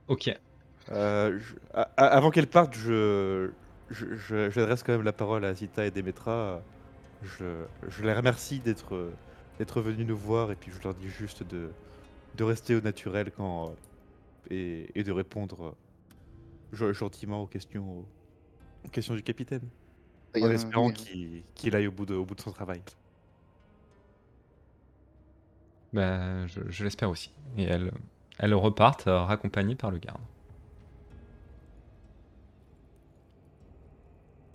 Ok. 0.08 0.36
Euh, 0.92 1.40
je- 1.40 1.56
avant 1.96 2.32
qu'elle 2.32 2.48
parte, 2.48 2.74
je, 2.76 3.52
je, 3.92 4.06
je- 4.16 4.50
j'adresse 4.50 4.82
quand 4.84 4.92
même 4.92 5.04
la 5.04 5.14
parole 5.14 5.46
à 5.46 5.54
Zita 5.54 5.86
et 5.86 5.92
Demetra. 5.92 6.62
Je, 7.24 7.46
je 7.88 8.04
les 8.04 8.14
remercie 8.14 8.60
d'être, 8.60 9.12
d'être 9.60 9.82
venus 9.82 10.08
nous 10.08 10.18
voir 10.18 10.52
et 10.52 10.58
puis 10.58 10.72
je 10.72 10.82
leur 10.84 10.96
dis 10.96 11.10
juste 11.10 11.44
de, 11.44 11.76
de 12.36 12.46
rester 12.46 12.76
au 12.76 12.82
naturel 12.82 13.32
quand, 13.34 13.72
euh, 13.72 13.76
et, 14.52 15.00
et 15.00 15.04
de 15.04 15.12
répondre 15.14 15.78
euh, 16.74 16.76
ge- 16.78 16.94
gentiment 16.94 17.44
aux 17.44 17.48
questions, 17.48 18.08
aux 18.86 18.90
questions 18.90 19.16
du 19.16 19.24
capitaine. 19.24 19.72
En 20.42 20.50
Euh, 20.50 20.52
espérant 20.52 20.92
oui. 20.92 20.94
qu'il, 20.94 21.46
qu'il 21.56 21.76
aille 21.76 21.88
au 21.88 21.92
bout, 21.94 22.06
de, 22.06 22.16
au 22.16 22.26
bout 22.26 22.36
de 22.36 22.42
son 22.42 22.52
travail. 22.52 22.84
Bah, 25.94 26.46
je, 26.48 26.62
je 26.70 26.84
l'espère 26.84 27.10
aussi. 27.10 27.34
Et 27.58 27.64
elles, 27.64 27.92
elles 28.38 28.54
repartent 28.54 29.08
euh, 29.08 29.24
raccompagnées 29.24 29.76
par 29.76 29.92
le 29.92 29.98
garde. 30.00 30.22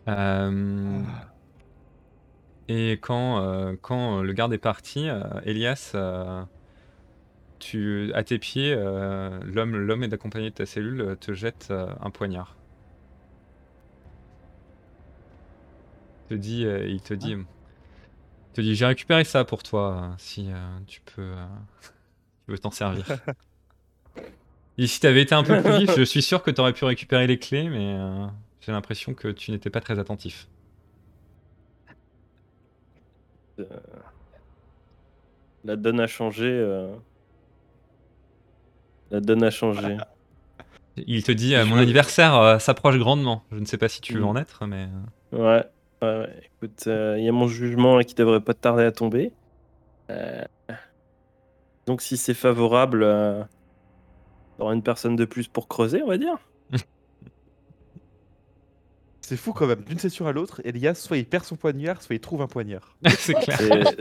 Euh, 0.09 1.03
Et 2.69 2.93
quand, 2.93 3.41
euh, 3.41 3.75
quand 3.81 4.23
le 4.23 4.33
garde 4.33 4.53
est 4.53 4.59
parti, 4.59 5.09
euh, 5.09 5.23
Elias, 5.45 5.93
euh, 5.95 6.43
tu, 7.59 8.11
à 8.15 8.23
tes 8.25 8.39
pieds, 8.39 8.75
euh, 8.77 9.39
l'homme, 9.45 9.77
l'homme 9.77 10.03
est 10.03 10.13
accompagné 10.13 10.51
de 10.51 10.55
ta 10.55 10.67
cellule, 10.67 11.17
te 11.21 11.35
jette 11.35 11.69
euh, 11.71 11.87
un 12.01 12.11
poignard. 12.11 12.57
Te 16.29 16.35
dit, 16.35 16.65
euh, 16.65 16.87
il 16.87 17.01
te 17.03 17.13
dit, 17.15 17.37
te 18.55 18.61
dit, 18.61 18.75
j'ai 18.75 18.87
récupéré 18.87 19.25
ça 19.25 19.45
pour 19.45 19.63
toi, 19.63 20.03
euh, 20.03 20.15
si 20.19 20.51
euh, 20.51 20.79
tu 20.87 21.01
peux, 21.03 21.23
euh, 21.23 21.47
tu 22.47 22.53
veux 22.53 22.59
t'en 22.59 22.71
servir. 22.71 23.07
Et 24.79 24.87
si 24.87 25.01
t'avais 25.01 25.23
été 25.23 25.35
un 25.35 25.45
peu 25.45 25.61
plus 25.63 25.79
vif, 25.79 25.91
je 25.97 26.03
suis 26.03 26.23
sûr 26.23 26.43
que 26.43 26.51
t'aurais 26.51 26.73
pu 26.73 26.85
récupérer 26.85 27.27
les 27.27 27.39
clés, 27.39 27.69
mais 27.69 27.95
euh, 27.99 28.27
j'ai 28.61 28.73
l'impression 28.73 29.15
que 29.15 29.29
tu 29.29 29.51
n'étais 29.51 29.71
pas 29.71 29.81
très 29.81 29.99
attentif. 29.99 30.49
La 35.65 35.77
donne 35.77 36.01
a 36.01 36.07
changé. 36.07 36.47
euh. 36.49 36.95
La 39.11 39.21
donne 39.21 39.43
a 39.45 39.51
changé. 39.51 39.97
Il 40.97 41.23
te 41.25 41.33
dit, 41.33 41.55
euh, 41.55 41.65
mon 41.65 41.77
anniversaire 41.77 42.37
euh, 42.37 42.59
s'approche 42.59 42.99
grandement. 42.99 43.43
Je 43.51 43.59
ne 43.59 43.65
sais 43.65 43.79
pas 43.79 43.89
si 43.89 44.01
tu 44.01 44.15
veux 44.15 44.21
Mm. 44.21 44.25
en 44.29 44.37
être, 44.37 44.67
mais... 44.67 44.89
euh, 45.33 45.37
Ouais, 45.39 45.65
ouais, 46.03 46.19
ouais. 46.21 46.43
Écoute, 46.57 46.85
euh, 46.87 47.17
il 47.19 47.25
y 47.25 47.29
a 47.29 47.33
mon 47.33 47.49
jugement 47.49 47.97
là, 47.97 48.05
qui 48.05 48.15
devrait 48.15 48.41
pas 48.41 48.55
tarder 48.55 48.85
à 48.85 48.93
tomber. 48.93 49.33
Euh, 50.11 50.43
Donc, 51.87 52.01
si 52.01 52.17
c'est 52.17 52.35
favorable, 52.35 53.03
euh, 53.03 53.43
il 54.57 54.61
y 54.61 54.63
aura 54.63 54.75
une 54.75 54.83
personne 54.83 55.17
de 55.17 55.25
plus 55.25 55.49
pour 55.49 55.67
creuser, 55.67 56.03
on 56.03 56.07
va 56.09 56.17
dire. 56.19 56.37
C'est 59.27 59.39
fou 59.39 59.55
quand 59.55 59.67
même, 59.67 59.81
d'une 59.85 59.99
session 59.99 60.27
à 60.27 60.33
l'autre, 60.33 60.61
Elias, 60.65 60.97
soit 60.97 61.17
il 61.17 61.25
perd 61.25 61.45
son 61.47 61.57
poignard, 61.57 62.03
soit 62.03 62.15
il 62.15 62.21
trouve 62.21 62.43
un 62.43 62.47
poignard. 62.47 62.95
c'est 63.09 63.33
clair. 63.33 63.59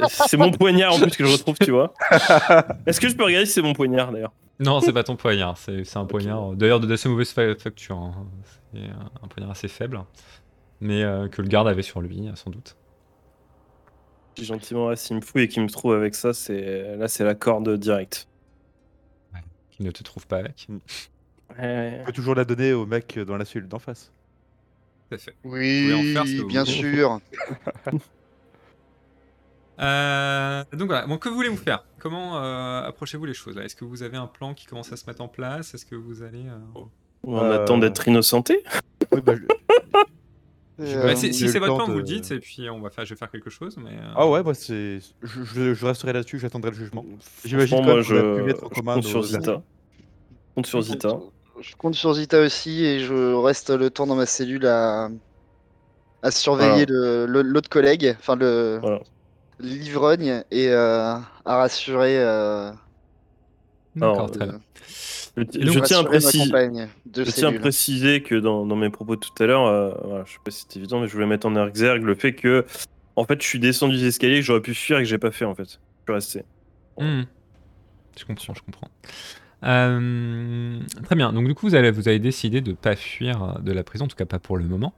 C'est 0.10 0.36
mon 0.36 0.52
poignard 0.52 0.96
en 0.96 1.00
plus 1.00 1.16
que 1.16 1.24
je 1.26 1.32
retrouve, 1.32 1.56
tu 1.58 1.72
vois. 1.72 1.94
Est-ce 2.86 3.00
que 3.00 3.08
je 3.08 3.16
peux 3.16 3.24
regarder 3.24 3.46
si 3.46 3.54
c'est 3.54 3.62
mon 3.62 3.72
poignard 3.72 4.12
d'ailleurs? 4.12 4.34
Non, 4.60 4.82
c'est 4.82 4.92
pas 4.92 5.04
ton 5.06 5.16
poignard, 5.16 5.58
c'est 5.58 5.96
un 5.96 6.04
poignard, 6.04 6.52
euh, 6.52 6.56
d'ailleurs 6.56 6.82
de 6.82 6.88
d'assez 6.88 7.08
mauvaise 7.08 7.32
fa- 7.32 7.56
facture. 7.56 7.96
hein. 7.96 8.28
C'est 8.74 8.82
euh, 8.82 8.94
un 9.24 9.28
poignard 9.30 9.52
assez 9.52 9.70
faible, 9.70 10.02
mais 10.82 11.04
euh, 11.04 11.30
que 11.30 11.42
le 11.42 11.48
garde 11.48 11.70
avait 11.70 11.84
sur 11.84 12.02
lui, 12.02 12.30
sans 12.36 12.50
doute. 12.52 12.76
Si 14.38 14.44
gentiment, 14.44 14.90
là, 14.90 14.98
s'il 14.98 15.16
me 15.16 15.22
fouille 15.22 15.44
et 15.44 15.48
qu'il 15.48 15.64
me 15.64 15.70
trouve 15.70 15.94
avec 15.94 16.16
ça, 16.16 16.34
c'est 16.34 16.98
là, 16.98 17.08
c'est 17.08 17.24
la 17.24 17.34
corde 17.36 17.78
directe. 17.80 18.28
Qu'il 19.72 19.86
ne 19.86 19.92
te 19.92 20.04
trouve 20.04 20.28
pas 20.28 20.40
avec. 20.40 20.68
Ouais. 21.58 22.00
On 22.02 22.06
peut 22.08 22.12
toujours 22.12 22.36
la 22.36 22.44
donner 22.44 22.74
au 22.74 22.86
mec 22.86 23.18
dans 23.20 23.38
la 23.38 23.46
cellule 23.46 23.70
d'en 23.70 23.80
face. 23.80 24.12
Tout 25.16 25.16
à 25.16 25.18
fait. 25.18 25.36
pouvez 25.42 25.94
en 25.94 26.02
faire 26.14 26.26
ce 26.26 26.32
Oui, 26.32 26.38
que 26.38 26.42
vous 26.42 26.48
bien 26.48 26.66
sûr. 26.66 27.20
Euh, 29.80 30.64
donc 30.74 30.88
voilà, 30.88 31.08
bon, 31.08 31.18
que 31.18 31.30
voulez-vous 31.30 31.58
faire? 31.58 31.84
Comment 32.00 32.38
euh, 32.38 32.84
approchez-vous 32.84 33.26
les 33.26 33.34
choses 33.34 33.58
Est-ce 33.58 33.76
que 33.76 33.86
vous 33.86 34.04
avez 34.04 34.18
un 34.18 34.28
plan 34.28 34.54
qui 34.54 34.66
commence 34.68 34.94
à 34.94 34.98
se 34.98 35.06
mettre 35.08 35.22
en 35.22 35.28
place? 35.28 35.74
Est-ce 35.74 35.86
que 35.86 35.96
vous 35.96 36.22
allez... 36.22 36.46
euh, 36.48 36.82
On 37.24 37.40
Euh, 37.40 37.64
attend 37.64 37.80
d'être 37.80 38.08
innocenté. 38.08 38.64
Oui, 39.12 39.22
bah, 39.22 39.34
je- 39.36 39.42
Euh, 40.80 41.04
Bah, 41.04 41.16
si 41.16 41.32
c'est 41.34 41.60
votre 41.60 41.76
plan, 41.76 41.86
vous 41.88 41.98
le 41.98 42.04
dites, 42.04 42.32
et 42.32 42.40
puis 42.40 42.68
on 42.70 42.82
va 42.82 42.90
faire, 42.90 43.06
je 43.06 43.14
vais 43.14 43.18
faire 43.18 43.30
quelque 43.30 43.52
chose, 43.52 43.78
mais... 43.78 43.92
euh, 43.92 44.14
Ah 44.16 44.28
ouais, 44.28 44.42
bah 44.42 44.56
c'est. 44.56 45.00
Je, 45.22 45.44
je, 45.44 45.74
je 45.76 45.86
resterai 45.86 46.14
là-dessus, 46.14 46.40
j'attendrai 46.40 46.72
le 46.72 46.76
jugement. 46.78 47.06
J'imagine 47.46 47.88
a 47.88 48.02
je, 48.02 48.38
pu 48.38 48.42
mettre 48.44 48.64
en 48.66 48.70
je 48.70 48.74
commun 48.74 48.94
compte 48.96 49.04
sur. 49.04 49.22
Zita. 49.22 49.62
Je 50.50 50.54
compte 50.56 50.66
sur 50.66 50.82
Zita. 50.82 51.20
Je 51.62 51.76
compte 51.76 51.96
sur 51.96 52.14
Zita 52.14 52.42
aussi 52.42 52.84
et 52.84 53.00
je 53.00 53.34
reste 53.36 53.70
le 53.70 53.90
temps 53.90 54.08
dans 54.08 54.16
ma 54.16 54.26
cellule 54.26 54.66
à, 54.66 55.10
à 56.22 56.32
surveiller 56.32 56.86
le- 56.88 57.26
le- 57.26 57.42
l'autre 57.42 57.70
collègue, 57.70 58.16
enfin 58.20 58.36
le 58.36 58.80
Voilà. 58.82 59.02
l'ivrogne 59.60 60.44
et 60.52 60.70
euh, 60.70 61.14
à 61.46 61.56
rassurer. 61.58 62.18
euh, 62.20 62.72
Alors, 64.02 64.30
euh. 64.42 64.58
Je, 65.38 65.42
Et 65.42 65.66
donc, 65.66 65.76
je 65.76 65.80
tiens 65.82 66.00
à 66.00 66.04
préciser. 66.04 66.46
compagne 66.46 66.90
de 67.06 67.24
Je 67.24 67.32
tiens 67.32 67.48
à 67.48 67.52
cellule. 67.52 67.62
préciser 67.62 68.24
que 68.24 68.36
dans, 68.36 68.66
dans 68.66 68.76
mes 68.76 68.90
propos 68.90 69.16
tout 69.16 69.32
à 69.42 69.46
l'heure, 69.46 69.66
euh, 69.68 69.94
voilà, 70.04 70.26
je 70.26 70.34
sais 70.34 70.38
pas 70.44 70.52
si 70.52 70.66
c'est 70.68 70.78
évident, 70.80 71.00
mais 71.00 71.08
je 71.08 71.14
voulais 71.14 71.26
mettre 71.28 71.48
en 71.48 71.68
exergue 71.68 72.04
le 72.04 72.16
fait 72.16 72.34
que, 72.34 72.66
en 73.16 73.26
fait, 73.26 73.42
je 73.42 73.48
suis 73.48 73.60
descendu 73.60 73.98
des 73.98 74.08
escaliers 74.08 74.40
que 74.40 74.46
j'aurais 74.46 74.62
pu 74.62 74.74
fuir 74.74 74.98
et 74.98 75.04
que 75.04 75.08
j'ai 75.10 75.18
pas 75.20 75.32
fait 75.32 75.46
en 75.46 75.56
fait. 75.56 75.64
Je 75.70 75.76
suis 75.76 76.14
resté. 76.14 76.44
Hmm. 76.98 77.24
Je 78.18 78.26
comprends, 78.26 78.54
je 78.54 78.62
comprends. 78.62 78.88
Euh, 79.64 80.80
très 81.04 81.16
bien. 81.16 81.34
Donc 81.34 81.48
du 81.48 81.56
coup, 81.56 81.68
vous 81.68 81.76
avez, 81.76 81.92
vous 81.92 82.08
avez 82.08 82.20
décidé 82.20 82.62
de 82.62 82.74
pas 82.74 82.96
fuir 82.96 83.44
euh, 83.44 83.62
de 83.62 83.72
la 83.72 83.84
prison, 83.84 84.06
en 84.06 84.08
tout 84.08 84.16
cas 84.16 84.26
pas 84.26 84.40
pour 84.40 84.58
le 84.58 84.66
moment. 84.66 84.94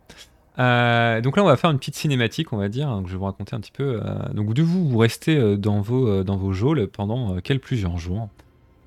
Euh, 0.58 1.22
donc 1.22 1.38
là, 1.38 1.44
on 1.44 1.48
va 1.48 1.58
faire 1.58 1.70
une 1.70 1.78
petite 1.78 1.96
cinématique, 1.96 2.54
on 2.54 2.58
va 2.58 2.70
dire, 2.70 2.90
hein, 2.90 3.02
que 3.04 3.10
je 3.10 3.14
vais 3.14 3.20
vous 3.20 3.26
raconter 3.26 3.56
un 3.56 3.60
petit 3.60 3.72
peu. 3.72 4.00
donc 4.34 4.54
de 4.54 4.64
vous, 4.64 4.88
vous 4.88 4.98
restez 4.98 5.58
dans 5.58 5.82
vos 5.82 6.24
dans 6.24 6.38
vos 6.38 6.54
geôles 6.54 6.88
pendant 6.88 7.40
quelques 7.42 7.64
plusieurs 7.64 7.98
jours? 7.98 8.30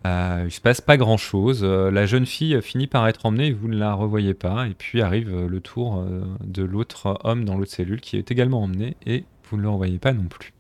Il 0.05 0.51
se 0.51 0.63
passe 0.63 0.81
pas 0.81 0.97
grand 0.97 1.19
chose. 1.19 1.63
la 1.63 2.07
jeune 2.07 2.25
fille 2.25 2.63
finit 2.63 2.87
par 2.87 3.07
être 3.09 3.27
emmenée 3.27 3.49
et 3.49 3.53
vous 3.53 3.69
ne 3.69 3.77
la 3.77 3.93
revoyez 3.93 4.33
pas. 4.33 4.67
Et 4.67 4.73
puis 4.73 5.03
arrive 5.03 5.47
le 5.47 5.61
tour 5.61 6.03
de 6.43 6.63
l'autre 6.63 7.19
homme 7.25 7.45
dans 7.45 7.59
l'autre 7.59 7.73
cellule 7.73 8.01
qui 8.01 8.17
est 8.17 8.31
également 8.31 8.63
emmené 8.63 8.97
et 9.05 9.25
vous 9.45 9.59
ne 9.59 9.63
le 9.63 9.69
revoyez 9.69 9.99
pas 9.99 10.15
non 10.15 10.25
plus. 10.25 10.55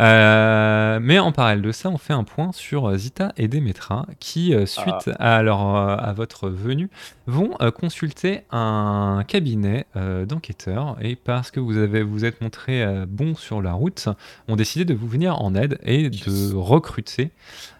Euh, 0.00 1.00
mais 1.02 1.18
en 1.18 1.32
parallèle 1.32 1.62
de 1.62 1.72
ça, 1.72 1.88
on 1.90 1.98
fait 1.98 2.12
un 2.12 2.22
point 2.24 2.52
sur 2.52 2.88
euh, 2.88 2.96
Zita 2.96 3.32
et 3.36 3.48
Demetra 3.48 4.06
qui, 4.20 4.54
euh, 4.54 4.64
suite 4.64 5.10
à, 5.18 5.42
leur, 5.42 5.60
à 5.76 6.12
votre 6.12 6.48
venue, 6.48 6.88
vont 7.26 7.50
consulter 7.74 8.42
un 8.52 9.24
cabinet 9.26 9.86
euh, 9.96 10.24
d'enquêteurs 10.24 10.96
et 11.00 11.16
parce 11.16 11.50
que 11.50 11.58
vous 11.60 11.76
avez 11.78 12.02
vous 12.02 12.24
êtes 12.24 12.40
montré 12.40 12.82
euh, 12.82 13.06
bon 13.08 13.34
sur 13.34 13.60
la 13.60 13.72
route, 13.72 14.08
ont 14.46 14.56
décidé 14.56 14.84
de 14.84 14.94
vous 14.94 15.08
venir 15.08 15.40
en 15.42 15.54
aide 15.54 15.78
et 15.82 16.02
Yes. 16.04 16.24
de 16.26 16.54
recruter 16.54 17.30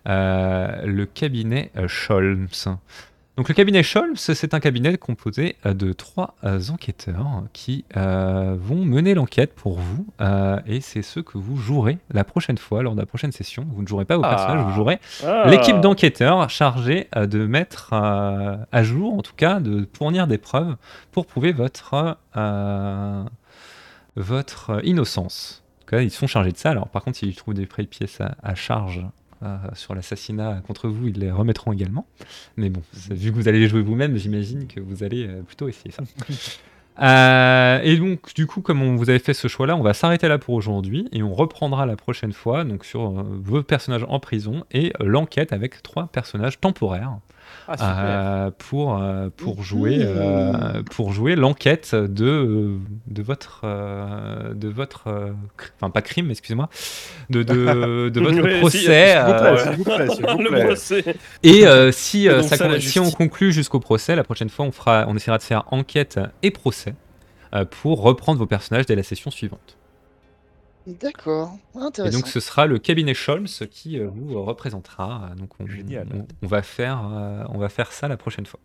le 0.06 1.04
cabinet 1.04 1.70
Scholz. 1.86 2.68
Donc 3.39 3.48
le 3.48 3.55
cabinet 3.55 3.85
Scholz, 3.85 4.16
c'est 4.19 4.52
un 4.52 4.59
cabinet 4.59 4.98
composé 4.98 5.55
euh, 5.65 5.73
de 5.73 5.93
trois 5.93 6.35
euh, 6.43 6.59
enquêteurs 6.70 7.44
qui 7.52 7.85
euh, 7.97 8.56
vont 8.59 8.85
mener 8.85 9.15
l'enquête 9.15 9.55
pour 9.55 9.78
vous 9.78 10.05
euh, 10.20 10.59
et 10.66 10.81
c'est 10.81 11.02
ceux 11.02 11.23
que 11.23 11.39
vous 11.39 11.56
jouerez 11.56 11.98
la 12.10 12.24
prochaine 12.24 12.59
fois 12.59 12.82
lors 12.82 12.97
de 12.97 13.01
la 13.01 13.06
prochaine 13.06 13.31
session. 13.31 13.65
Vous 13.70 13.82
ne 13.82 13.86
jouerez 13.86 14.06
pas 14.06 14.16
vos 14.16 14.24
Ah. 14.24 14.31
personnages, 14.35 14.65
vous 14.66 14.73
jouerez 14.74 14.98
Ah. 15.24 15.44
l'équipe 15.47 15.81
d'enquêteurs 15.81 16.51
chargée 16.51 17.06
de 17.15 17.47
mettre 17.47 17.93
à 17.93 18.82
jour, 18.82 19.15
en 19.15 19.23
tout 19.23 19.35
cas, 19.36 19.60
de 19.60 19.89
fournir 19.97 20.27
des 20.27 20.39
preuves 20.39 20.74
pour 21.12 21.24
prouver 21.27 21.52
votre, 21.52 22.16
votre 24.16 24.81
innocence. 24.85 25.62
En 25.77 25.81
tout 25.82 25.86
cas, 25.97 26.01
ils 26.01 26.10
sont 26.10 26.27
chargés 26.27 26.51
de 26.51 26.59
ça. 26.59 26.70
Alors, 26.70 26.89
par 26.89 27.05
contre, 27.05 27.19
s'ils 27.19 27.36
trouvent 27.36 27.55
des 27.55 27.66
prêts 27.66 27.85
de 27.85 27.89
pièces 27.89 28.20
à, 28.20 28.35
à 28.43 28.56
charge 28.56 29.01
sur 29.74 29.94
l'assassinat 29.94 30.62
contre 30.66 30.89
vous, 30.89 31.09
ils 31.09 31.19
les 31.19 31.31
remettront 31.31 31.73
également. 31.73 32.06
Mais 32.56 32.70
bon, 32.70 32.82
vu 33.10 33.31
que 33.31 33.36
vous 33.36 33.48
allez 33.48 33.60
les 33.60 33.69
jouer 33.69 33.82
vous-même, 33.82 34.16
j'imagine 34.16 34.66
que 34.66 34.81
vous 34.81 35.02
allez 35.02 35.27
euh, 35.27 35.43
plutôt 35.43 35.69
essayer 35.69 35.90
ça. 35.90 36.02
Euh, 37.01 37.81
et 37.82 37.97
donc, 37.97 38.35
du 38.35 38.47
coup, 38.47 38.60
comme 38.60 38.82
on 38.82 38.97
vous 38.97 39.09
avait 39.09 39.19
fait 39.19 39.35
ce 39.35 39.47
choix-là, 39.47 39.77
on 39.77 39.82
va 39.82 39.94
s'arrêter 39.94 40.28
là 40.28 40.39
pour 40.39 40.55
aujourd'hui 40.55 41.09
et 41.12 41.23
on 41.23 41.32
reprendra 41.32 41.86
la 41.86 41.97
prochaine 41.97 42.32
fois 42.32 42.65
donc 42.65 42.85
sur 42.85 43.02
euh, 43.02 43.23
vos 43.40 43.62
personnages 43.62 44.05
en 44.09 44.19
prison 44.19 44.65
et 44.73 44.93
euh, 45.01 45.05
l'enquête 45.05 45.52
avec 45.52 45.82
trois 45.82 46.09
personnages 46.09 46.59
temporaires 46.60 47.19
Ah, 47.80 48.04
euh, 48.06 48.50
pour, 48.56 48.96
euh, 49.00 49.28
pour 49.36 49.62
jouer, 49.62 49.98
Mhm. 49.98 50.04
euh, 50.06 50.82
pour 50.90 51.12
jouer 51.12 51.36
l'enquête 51.36 51.94
de, 51.94 52.78
de 53.06 53.22
votre, 53.22 53.60
euh, 53.64 54.54
de 54.54 54.68
votre 54.68 55.08
euh, 55.08 55.30
cr- 55.58 55.70
enfin 55.80 55.90
pas 55.90 56.02
crime, 56.02 56.30
excusez-moi, 56.30 56.68
de, 57.30 57.42
de, 57.42 58.08
de 58.10 58.20
votre 58.20 58.36
procès. 58.60 59.16
Et 61.42 61.66
si, 61.92 62.28
euh, 62.28 62.42
ça 62.42 62.56
si 62.80 62.98
on 63.00 63.10
conclut 63.10 63.52
jusqu'au 63.52 63.80
procès, 63.80 64.16
la 64.16 64.24
prochaine 64.24 64.48
fois, 64.50 64.64
on, 64.66 64.72
fera, 64.72 65.04
on 65.08 65.16
essaiera 65.16 65.38
de 65.38 65.42
faire 65.42 65.64
enquête 65.70 66.18
et 66.42 66.50
procès 66.50 66.94
euh, 67.54 67.64
pour 67.64 68.02
reprendre 68.02 68.38
vos 68.38 68.46
personnages 68.46 68.84
dès 68.86 68.94
la 68.96 69.02
session 69.02 69.30
suivante. 69.30 69.77
D'accord, 71.01 71.52
Et 71.74 71.78
intéressant. 71.78 72.19
donc, 72.19 72.28
ce 72.28 72.40
sera 72.40 72.66
le 72.66 72.78
cabinet 72.78 73.15
Scholz 73.15 73.65
qui 73.70 73.98
euh, 73.98 74.09
vous 74.12 74.43
représentera. 74.43 75.31
Donc, 75.36 75.51
on, 75.60 75.66
Génial. 75.66 76.06
on- 76.15 76.27
on 76.43 76.47
va 76.47 76.62
faire, 76.62 77.02
euh, 77.12 77.44
on 77.51 77.59
va 77.59 77.69
faire 77.69 77.93
ça 77.93 78.09
la 78.09 78.16
prochaine 78.16 78.47
fois. 78.47 78.60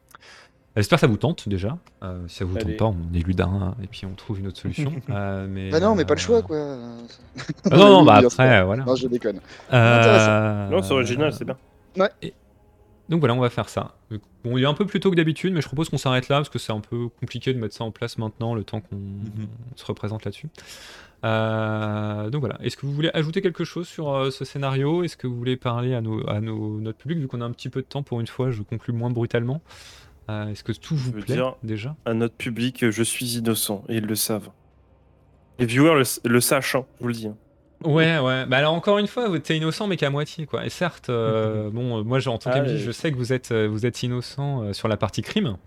J'espère 0.76 0.98
que 0.98 1.02
ça 1.02 1.08
vous 1.08 1.18
tente 1.18 1.48
déjà. 1.48 1.78
Euh, 2.04 2.28
si 2.28 2.38
ça 2.38 2.46
vous 2.46 2.56
Allez. 2.56 2.78
tente 2.78 2.78
pas, 2.78 2.86
on 2.86 3.14
élude 3.14 3.42
un 3.42 3.76
et 3.84 3.88
puis 3.88 4.06
on 4.08 4.16
trouve 4.16 4.40
une 4.40 4.48
autre 4.48 4.58
solution. 4.60 4.92
Euh, 5.10 5.46
mais, 5.50 5.70
Bah 5.70 5.80
non, 5.80 5.94
mais 5.96 6.04
pas 6.06 6.16
le 6.16 6.20
choix 6.20 6.38
euh, 6.38 6.42
quoi. 6.42 6.58
Ah 7.70 7.78
non, 7.78 7.90
non, 7.90 8.04
bah 8.06 8.20
bien 8.22 8.30
sûr. 8.30 8.40
après, 8.40 8.58
euh, 8.60 8.64
voilà. 8.64 8.84
Non, 8.84 8.96
je 8.96 9.08
déconne. 9.08 9.40
Euh, 9.72 10.70
Non, 10.70 10.82
c'est 10.82 10.94
original, 10.94 11.32
c'est 11.34 11.46
bien. 11.46 11.58
Donc 13.10 13.20
voilà, 13.20 13.34
on 13.36 13.40
va 13.40 13.50
faire 13.50 13.68
ça. 13.70 13.96
Bon, 14.44 14.58
il 14.58 14.64
est 14.64 14.68
un 14.68 14.74
peu 14.74 14.86
plus 14.86 15.00
tôt 15.00 15.12
que 15.12 15.16
d'habitude, 15.16 15.54
mais 15.54 15.62
je 15.62 15.68
propose 15.68 15.90
qu'on 15.90 15.98
s'arrête 15.98 16.30
là 16.30 16.38
parce 16.38 16.50
que 16.50 16.58
c'est 16.60 16.72
un 16.72 16.80
peu 16.80 17.10
compliqué 17.10 17.54
de 17.54 17.60
mettre 17.60 17.76
ça 17.76 17.84
en 17.84 17.92
place 17.92 18.18
maintenant, 18.18 18.56
le 18.56 18.64
temps 18.64 18.80
qu'on 18.82 18.96
Mhm. 18.96 19.48
se 19.76 19.86
représente 19.86 20.24
là-dessus. 20.26 20.48
Euh, 21.26 22.30
donc 22.30 22.42
voilà. 22.42 22.58
Est-ce 22.62 22.76
que 22.78 22.86
vous 22.86 22.92
voulez 22.94 23.10
ajouter 23.14 23.42
quelque 23.42 23.64
chose 23.64 23.88
sur 23.88 24.10
euh, 24.14 24.32
ce 24.32 24.46
scénario? 24.46 25.04
Est-ce 25.04 25.16
que 25.18 25.28
vous 25.28 25.36
voulez 25.38 25.56
parler 25.58 25.94
à, 25.94 26.02
nos, 26.02 26.28
à 26.30 26.40
nos, 26.42 26.80
notre 26.80 26.98
public 26.98 27.20
Vu 27.20 27.28
qu'on 27.28 27.42
a 27.42 27.46
un 27.46 27.52
petit 27.52 27.70
peu 27.70 27.82
de 27.82 27.88
temps 27.88 28.04
pour 28.04 28.20
une 28.20 28.28
fois, 28.28 28.52
je 28.52 28.62
conclue 28.62 28.94
moins 28.94 29.10
brutalement. 29.10 29.62
Euh, 30.30 30.48
Est-ce 30.48 30.64
que 30.64 30.72
tout 30.72 30.96
vous 30.96 31.12
plaît 31.12 31.36
dire- 31.36 31.56
déjà? 31.64 31.96
À 32.06 32.14
notre 32.14 32.36
public, 32.36 32.90
je 32.90 33.04
suis 33.04 33.38
innocent 33.38 33.84
et 33.90 33.98
ils 33.98 34.06
le 34.06 34.16
savent. 34.16 34.50
Les 35.60 35.66
viewers 35.66 35.96
le, 35.96 36.30
le 36.30 36.42
sachent, 36.42 36.76
hein, 36.76 36.86
je 36.98 37.02
vous 37.04 37.08
le 37.10 37.14
dis. 37.14 37.28
hein. 37.28 37.36
Ouais, 37.86 38.20
ouais. 38.20 38.46
Bah 38.46 38.58
alors 38.58 38.74
encore 38.74 38.98
une 38.98 39.08
fois, 39.08 39.28
vous 39.28 39.36
êtes 39.36 39.50
innocent, 39.50 39.88
mais 39.88 39.98
qu'à 39.98 40.10
moitié, 40.10 40.46
quoi. 40.46 40.66
Et 40.66 40.70
certes, 40.70 41.10
euh, 41.10 41.70
bon, 41.70 42.00
euh, 42.00 42.04
moi, 42.04 42.20
en 42.28 42.38
tant 42.38 42.52
Ah, 42.52 42.66
je 42.66 42.92
sais 42.92 43.12
que 43.12 43.18
vous 43.18 43.34
êtes, 43.34 43.52
euh, 43.52 43.68
vous 43.68 43.86
êtes 43.86 44.04
innocent 44.04 44.64
euh, 44.64 44.74
sur 44.74 44.88
la 44.88 44.98
partie 44.98 45.22
crime. 45.22 45.58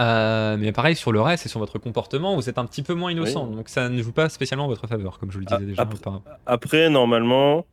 Euh, 0.00 0.56
mais 0.58 0.72
pareil, 0.72 0.96
sur 0.96 1.12
le 1.12 1.20
reste 1.20 1.46
et 1.46 1.48
sur 1.48 1.60
votre 1.60 1.78
comportement, 1.78 2.34
vous 2.34 2.48
êtes 2.48 2.58
un 2.58 2.66
petit 2.66 2.82
peu 2.82 2.94
moins 2.94 3.12
innocent. 3.12 3.46
Oui. 3.48 3.56
Donc 3.56 3.68
ça 3.68 3.88
ne 3.88 4.02
joue 4.02 4.12
pas 4.12 4.28
spécialement 4.28 4.64
en 4.64 4.68
votre 4.68 4.86
faveur, 4.86 5.18
comme 5.18 5.30
je 5.30 5.34
vous 5.38 5.40
le 5.40 5.46
disais 5.46 5.58
Ah, 5.60 5.64
déjà. 5.64 5.82
après-. 5.82 6.20
Après, 6.46 6.90
normalement, 6.90 7.64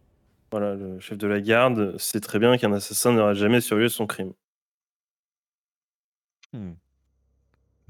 voilà, 0.51 0.75
le 0.75 0.99
chef 0.99 1.17
de 1.17 1.27
la 1.27 1.41
garde 1.41 1.97
sait 1.97 2.19
très 2.19 2.37
bien 2.39 2.57
qu'un 2.57 2.73
assassin 2.73 3.13
n'aurait 3.13 3.35
jamais 3.35 3.61
surveillé 3.61 3.89
son 3.89 4.05
crime. 4.05 4.33
Hmm. 6.53 6.73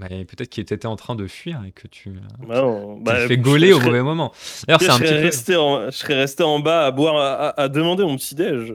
Mais 0.09 0.25
peut-être 0.25 0.49
qu'il 0.49 0.61
était 0.63 0.85
en 0.85 0.95
train 0.95 1.15
de 1.15 1.27
fuir 1.27 1.61
et 1.67 1.71
que 1.71 1.87
tu, 1.87 2.11
Bah 2.47 2.61
non, 2.61 2.97
bah, 2.97 3.27
je- 3.27 3.33
gauler 3.35 3.71
au 3.73 3.77
serais- 3.77 3.85
mauvais 3.87 4.01
moment. 4.01 4.31
D'ailleurs, 4.67 4.79
je 4.79 4.85
c'est 4.85 4.91
un 4.91 4.95
serais 4.95 5.05
petit 5.05 5.13
peu... 5.15 5.21
resté 5.21 5.55
en, 5.55 5.85
je 5.85 5.91
serais 5.91 6.15
resté 6.15 6.43
en 6.43 6.59
bas 6.59 6.85
à 6.87 6.91
boire, 6.91 7.17
à, 7.17 7.49
à- 7.49 7.61
à 7.63 7.67
demander 7.69 8.03
mon 8.03 8.15
petit 8.17 8.35
déj. 8.35 8.73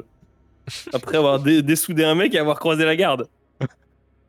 Après 0.92 1.16
avoir 1.16 1.38
dé- 1.40 1.62
dessoudé 1.62 2.04
un 2.04 2.14
mec 2.14 2.34
et 2.34 2.38
avoir 2.38 2.58
croisé 2.58 2.84
la 2.84 2.96
garde. 2.96 3.28
Tu 3.60 3.66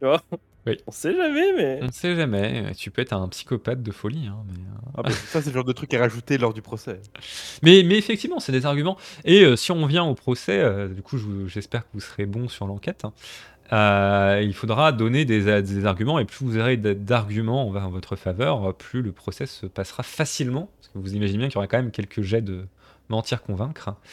vois? 0.06 0.22
Oui. 0.68 0.78
On 0.86 0.92
sait 0.92 1.16
jamais, 1.16 1.54
mais. 1.56 1.80
On 1.82 1.86
ne 1.88 1.92
sait 1.92 2.16
jamais. 2.16 2.74
Tu 2.78 2.92
peux 2.92 3.02
être 3.02 3.14
un 3.14 3.28
psychopathe 3.30 3.82
de 3.82 3.92
folie. 3.92 4.28
hein, 4.28 4.44
mais, 4.48 4.60
euh, 4.60 4.92
Ah, 4.98 5.02
bah, 5.04 5.12
ça, 5.12 5.42
c'est 5.42 5.50
le 5.50 5.56
genre 5.56 5.64
de 5.64 5.72
truc 5.72 5.94
à 5.94 6.00
rajouter 6.00 6.38
lors 6.38 6.54
du 6.54 6.62
procès. 6.62 7.00
Mais, 7.64 7.84
mais 7.84 7.98
effectivement, 7.98 8.40
c'est 8.42 8.52
des 8.52 8.66
arguments. 8.66 8.98
Et 9.24 9.44
euh, 9.44 9.56
si 9.56 9.72
on 9.72 9.86
vient 9.86 10.04
au 10.04 10.14
procès, 10.14 10.60
euh, 10.60 10.90
du 10.90 11.02
coup, 11.02 11.18
j'espère 11.48 11.84
que 11.84 11.88
vous 11.94 12.02
serez 12.02 12.26
bon 12.26 12.50
sur 12.50 12.68
l'enquête. 12.68 13.06
hein. 13.06 13.14
Euh, 13.74 14.42
il 14.44 14.54
faudra 14.54 14.92
donner 14.92 15.26
des, 15.26 15.86
arguments, 15.86 16.20
et 16.20 16.26
plus 16.26 16.46
vous 16.46 16.58
aurez 16.58 16.78
d'arguments 16.78 17.68
en, 17.68 17.90
votre 17.90 18.16
faveur, 18.16 18.76
plus 18.76 19.02
le 19.02 19.12
procès 19.12 19.46
se 19.46 19.66
passera 19.66 20.04
facilement. 20.04 20.70
Parce 20.80 20.94
que 20.94 21.00
vous 21.00 21.16
imaginez 21.16 21.40
bien 21.40 21.48
qu'il 21.48 21.56
y 21.56 21.58
aura 21.58 21.68
quand 21.68 21.78
même 21.78 21.92
quelques 21.92 22.22
jets 22.22 22.42
de 22.42 22.66
mentir-convaincre. 23.10 23.96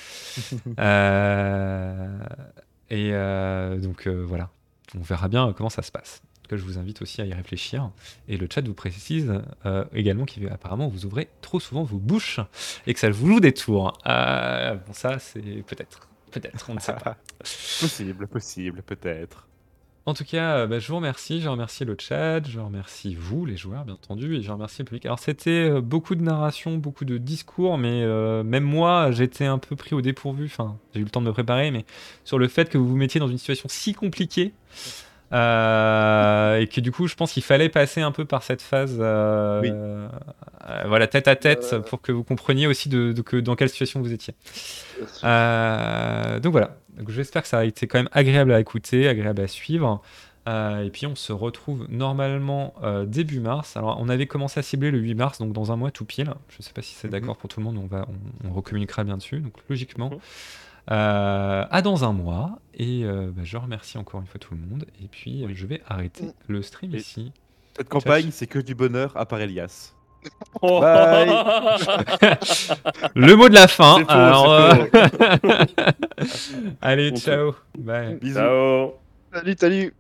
Euh, 0.81 2.19
et 2.91 3.11
euh, 3.13 3.79
donc 3.79 4.09
voilà, 4.09 4.51
on 4.97 5.03
verra 5.03 5.29
bien 5.29 5.53
comment 5.57 5.71
ça 5.71 5.83
se 5.83 5.93
passe. 5.93 6.23
En 6.25 6.43
tout 6.43 6.49
cas, 6.51 6.57
je 6.57 6.63
vous 6.63 6.79
invite 6.79 7.01
aussi 7.03 7.23
à 7.23 7.27
y 7.27 7.33
réfléchir. 7.33 7.91
Et 8.29 8.37
le 8.37 8.49
chat 8.53 8.67
vous 8.67 8.75
précise 8.75 9.33
également 9.95 10.25
qu'apparemment 10.25 10.89
vous 10.89 11.07
ouvrez 11.07 11.29
trop 11.41 11.61
souvent 11.61 11.85
vos 11.85 11.99
bouches 11.99 12.41
et 12.87 12.95
que 12.95 13.01
ça 13.01 13.11
vous 13.11 13.29
joue 13.29 13.41
des 13.41 13.53
tours. 13.53 13.93
Bon, 14.05 14.93
ça, 14.93 15.19
c'est 15.19 15.65
peut-être. 15.67 16.09
Peut-être, 16.35 16.69
on 16.69 16.75
ne 16.75 16.81
sait 16.81 16.95
pas. 16.95 17.17
Possible, 17.39 18.27
possible, 18.27 18.83
peut-être. 18.83 19.47
En 20.05 20.15
tout 20.15 20.25
cas, 20.25 20.59
euh, 20.59 20.67
bah, 20.67 20.81
je 20.81 20.89
vous 20.89 20.97
remercie. 20.97 21.41
Je 21.41 21.49
remercie 21.49 21.85
le 21.85 21.97
chat. 21.97 22.45
Je 22.47 22.59
remercie 22.59 23.15
vous, 23.15 23.47
les 23.47 23.57
joueurs, 23.57 23.85
bien 23.85 23.95
entendu. 23.95 24.35
Et 24.35 24.43
je 24.43 24.51
remercie 24.51 24.81
le 24.81 24.87
public. 24.87 25.07
Alors, 25.07 25.21
c'était 25.21 25.71
euh, 25.71 25.81
beaucoup 25.81 26.17
de 26.17 26.23
narration, 26.23 26.77
beaucoup 26.77 27.05
de 27.05 27.19
discours, 27.19 27.79
mais 27.79 28.03
euh, 28.03 28.43
même 28.43 28.65
moi, 28.65 29.13
j'étais 29.13 29.47
un 29.47 29.59
peu 29.59 29.77
pris 29.77 29.95
au 29.95 30.01
dépourvu. 30.01 30.47
Enfin, 30.47 30.77
j'ai 30.93 31.01
eu 31.01 31.05
le 31.05 31.11
temps 31.11 31.21
de 31.23 31.27
me 31.27 31.33
préparer, 31.33 31.71
mais 31.71 31.85
sur 32.25 32.39
le 32.39 32.49
fait 32.49 32.69
que 32.69 32.79
vous 32.79 32.89
vous 32.89 32.97
mettiez 32.97 33.21
dans 33.21 33.29
une 33.29 33.39
situation 33.39 33.69
si 33.71 33.95
compliquée. 33.95 34.53
Euh, 35.33 36.61
et 36.61 36.67
que 36.67 36.81
du 36.81 36.93
coup, 36.93 37.07
je 37.09 37.15
pense 37.15 37.33
qu'il 37.33 37.43
fallait 37.43 37.69
passer 37.69 38.01
un 38.03 38.13
peu 38.13 38.25
par 38.25 38.43
cette 38.43 38.63
phase, 38.63 38.97
euh, 39.01 39.61
Oui. 39.63 39.71
euh, 39.73 40.09
voilà, 40.87 41.07
tête 41.07 41.29
à 41.29 41.37
tête, 41.37 41.77
pour 41.89 42.01
que 42.03 42.13
vous 42.13 42.25
compreniez 42.25 42.67
aussi 42.67 42.89
de, 42.89 43.13
de 43.13 43.23
que, 43.23 43.37
dans 43.37 43.57
quelle 43.57 43.69
situation 43.69 44.01
vous 44.01 44.13
étiez. 44.13 44.35
Donc 45.23 46.53
voilà, 46.53 46.77
donc, 46.97 47.11
j'espère 47.11 47.43
que 47.43 47.49
ça 47.49 47.59
a 47.59 47.65
été 47.65 47.87
quand 47.87 47.99
même 47.99 48.09
agréable 48.13 48.53
à 48.53 48.61
écouter, 48.61 49.09
agréable 49.09 49.43
à 49.43 49.49
suivre. 49.49 50.03
Et 50.47 50.91
puis 50.93 51.07
on 51.07 51.15
se 51.15 51.33
retrouve 51.33 51.87
normalement 51.89 52.75
début 53.07 53.41
mars. 53.41 53.77
Alors 53.77 53.97
on 54.01 54.09
avait 54.11 54.27
commencé 54.27 54.61
à 54.61 54.63
cibler 54.63 54.91
le 54.91 54.99
8 54.99 55.15
mars, 55.15 55.39
donc 55.39 55.53
dans 55.53 55.73
un 55.73 55.77
mois 55.77 55.91
tout 55.91 56.05
pile. 56.05 56.33
Je 56.51 56.57
ne 56.59 56.63
sais 56.63 56.73
pas 56.73 56.83
si 56.83 56.95
c'est 56.95 57.09
Mhm. 57.09 57.13
d'accord 57.13 57.37
pour 57.39 57.49
tout 57.49 57.61
le 57.61 57.65
monde, 57.65 57.79
on, 57.79 57.87
va, 57.87 58.07
on, 58.45 58.49
on 58.51 58.53
recommuniquera 58.53 59.05
bien 59.05 59.17
dessus, 59.17 59.41
donc 59.41 59.55
logiquement. 59.71 60.11
Mhm. 60.11 60.19
Euh, 60.91 61.65
à 61.71 61.83
dans 61.83 62.05
un 62.05 62.13
mois. 62.13 62.59
Et 62.75 63.05
euh, 63.05 63.31
bah, 63.35 63.43
je 63.45 63.57
remercie 63.57 63.97
encore 63.99 64.21
une 64.21 64.27
fois 64.27 64.39
tout 64.41 64.55
le 64.55 64.61
monde. 64.61 64.85
Et 65.03 65.09
puis 65.09 65.45
euh, 65.45 65.49
je 65.55 65.67
vais 65.67 65.81
arrêter 65.89 66.25
Mhm. 66.25 66.33
le 66.49 66.63
stream 66.63 66.95
Et- 66.95 66.99
ici. 66.99 67.33
Cette 67.77 67.89
campagne, 67.89 68.29
c'est 68.31 68.47
que 68.47 68.59
du 68.61 68.75
bonheur 68.75 69.13
à 69.17 69.27
part 69.27 69.41
Elias. 69.41 69.95
Oh. 70.63 70.81
Bye. 70.81 71.29
Le 73.15 73.35
mot 73.37 73.49
de 73.51 73.55
la 73.55 73.69
fin. 73.69 73.99
Faux, 73.99 74.11
alors, 74.11 74.51
euh, 74.53 74.87
Allez, 76.81 77.11
ciao. 77.17 77.55
Bye. 77.79 78.15
Bisous. 78.21 78.39
Ciao. 78.39 78.95
Salut, 79.33 79.57
salut. 79.59 79.95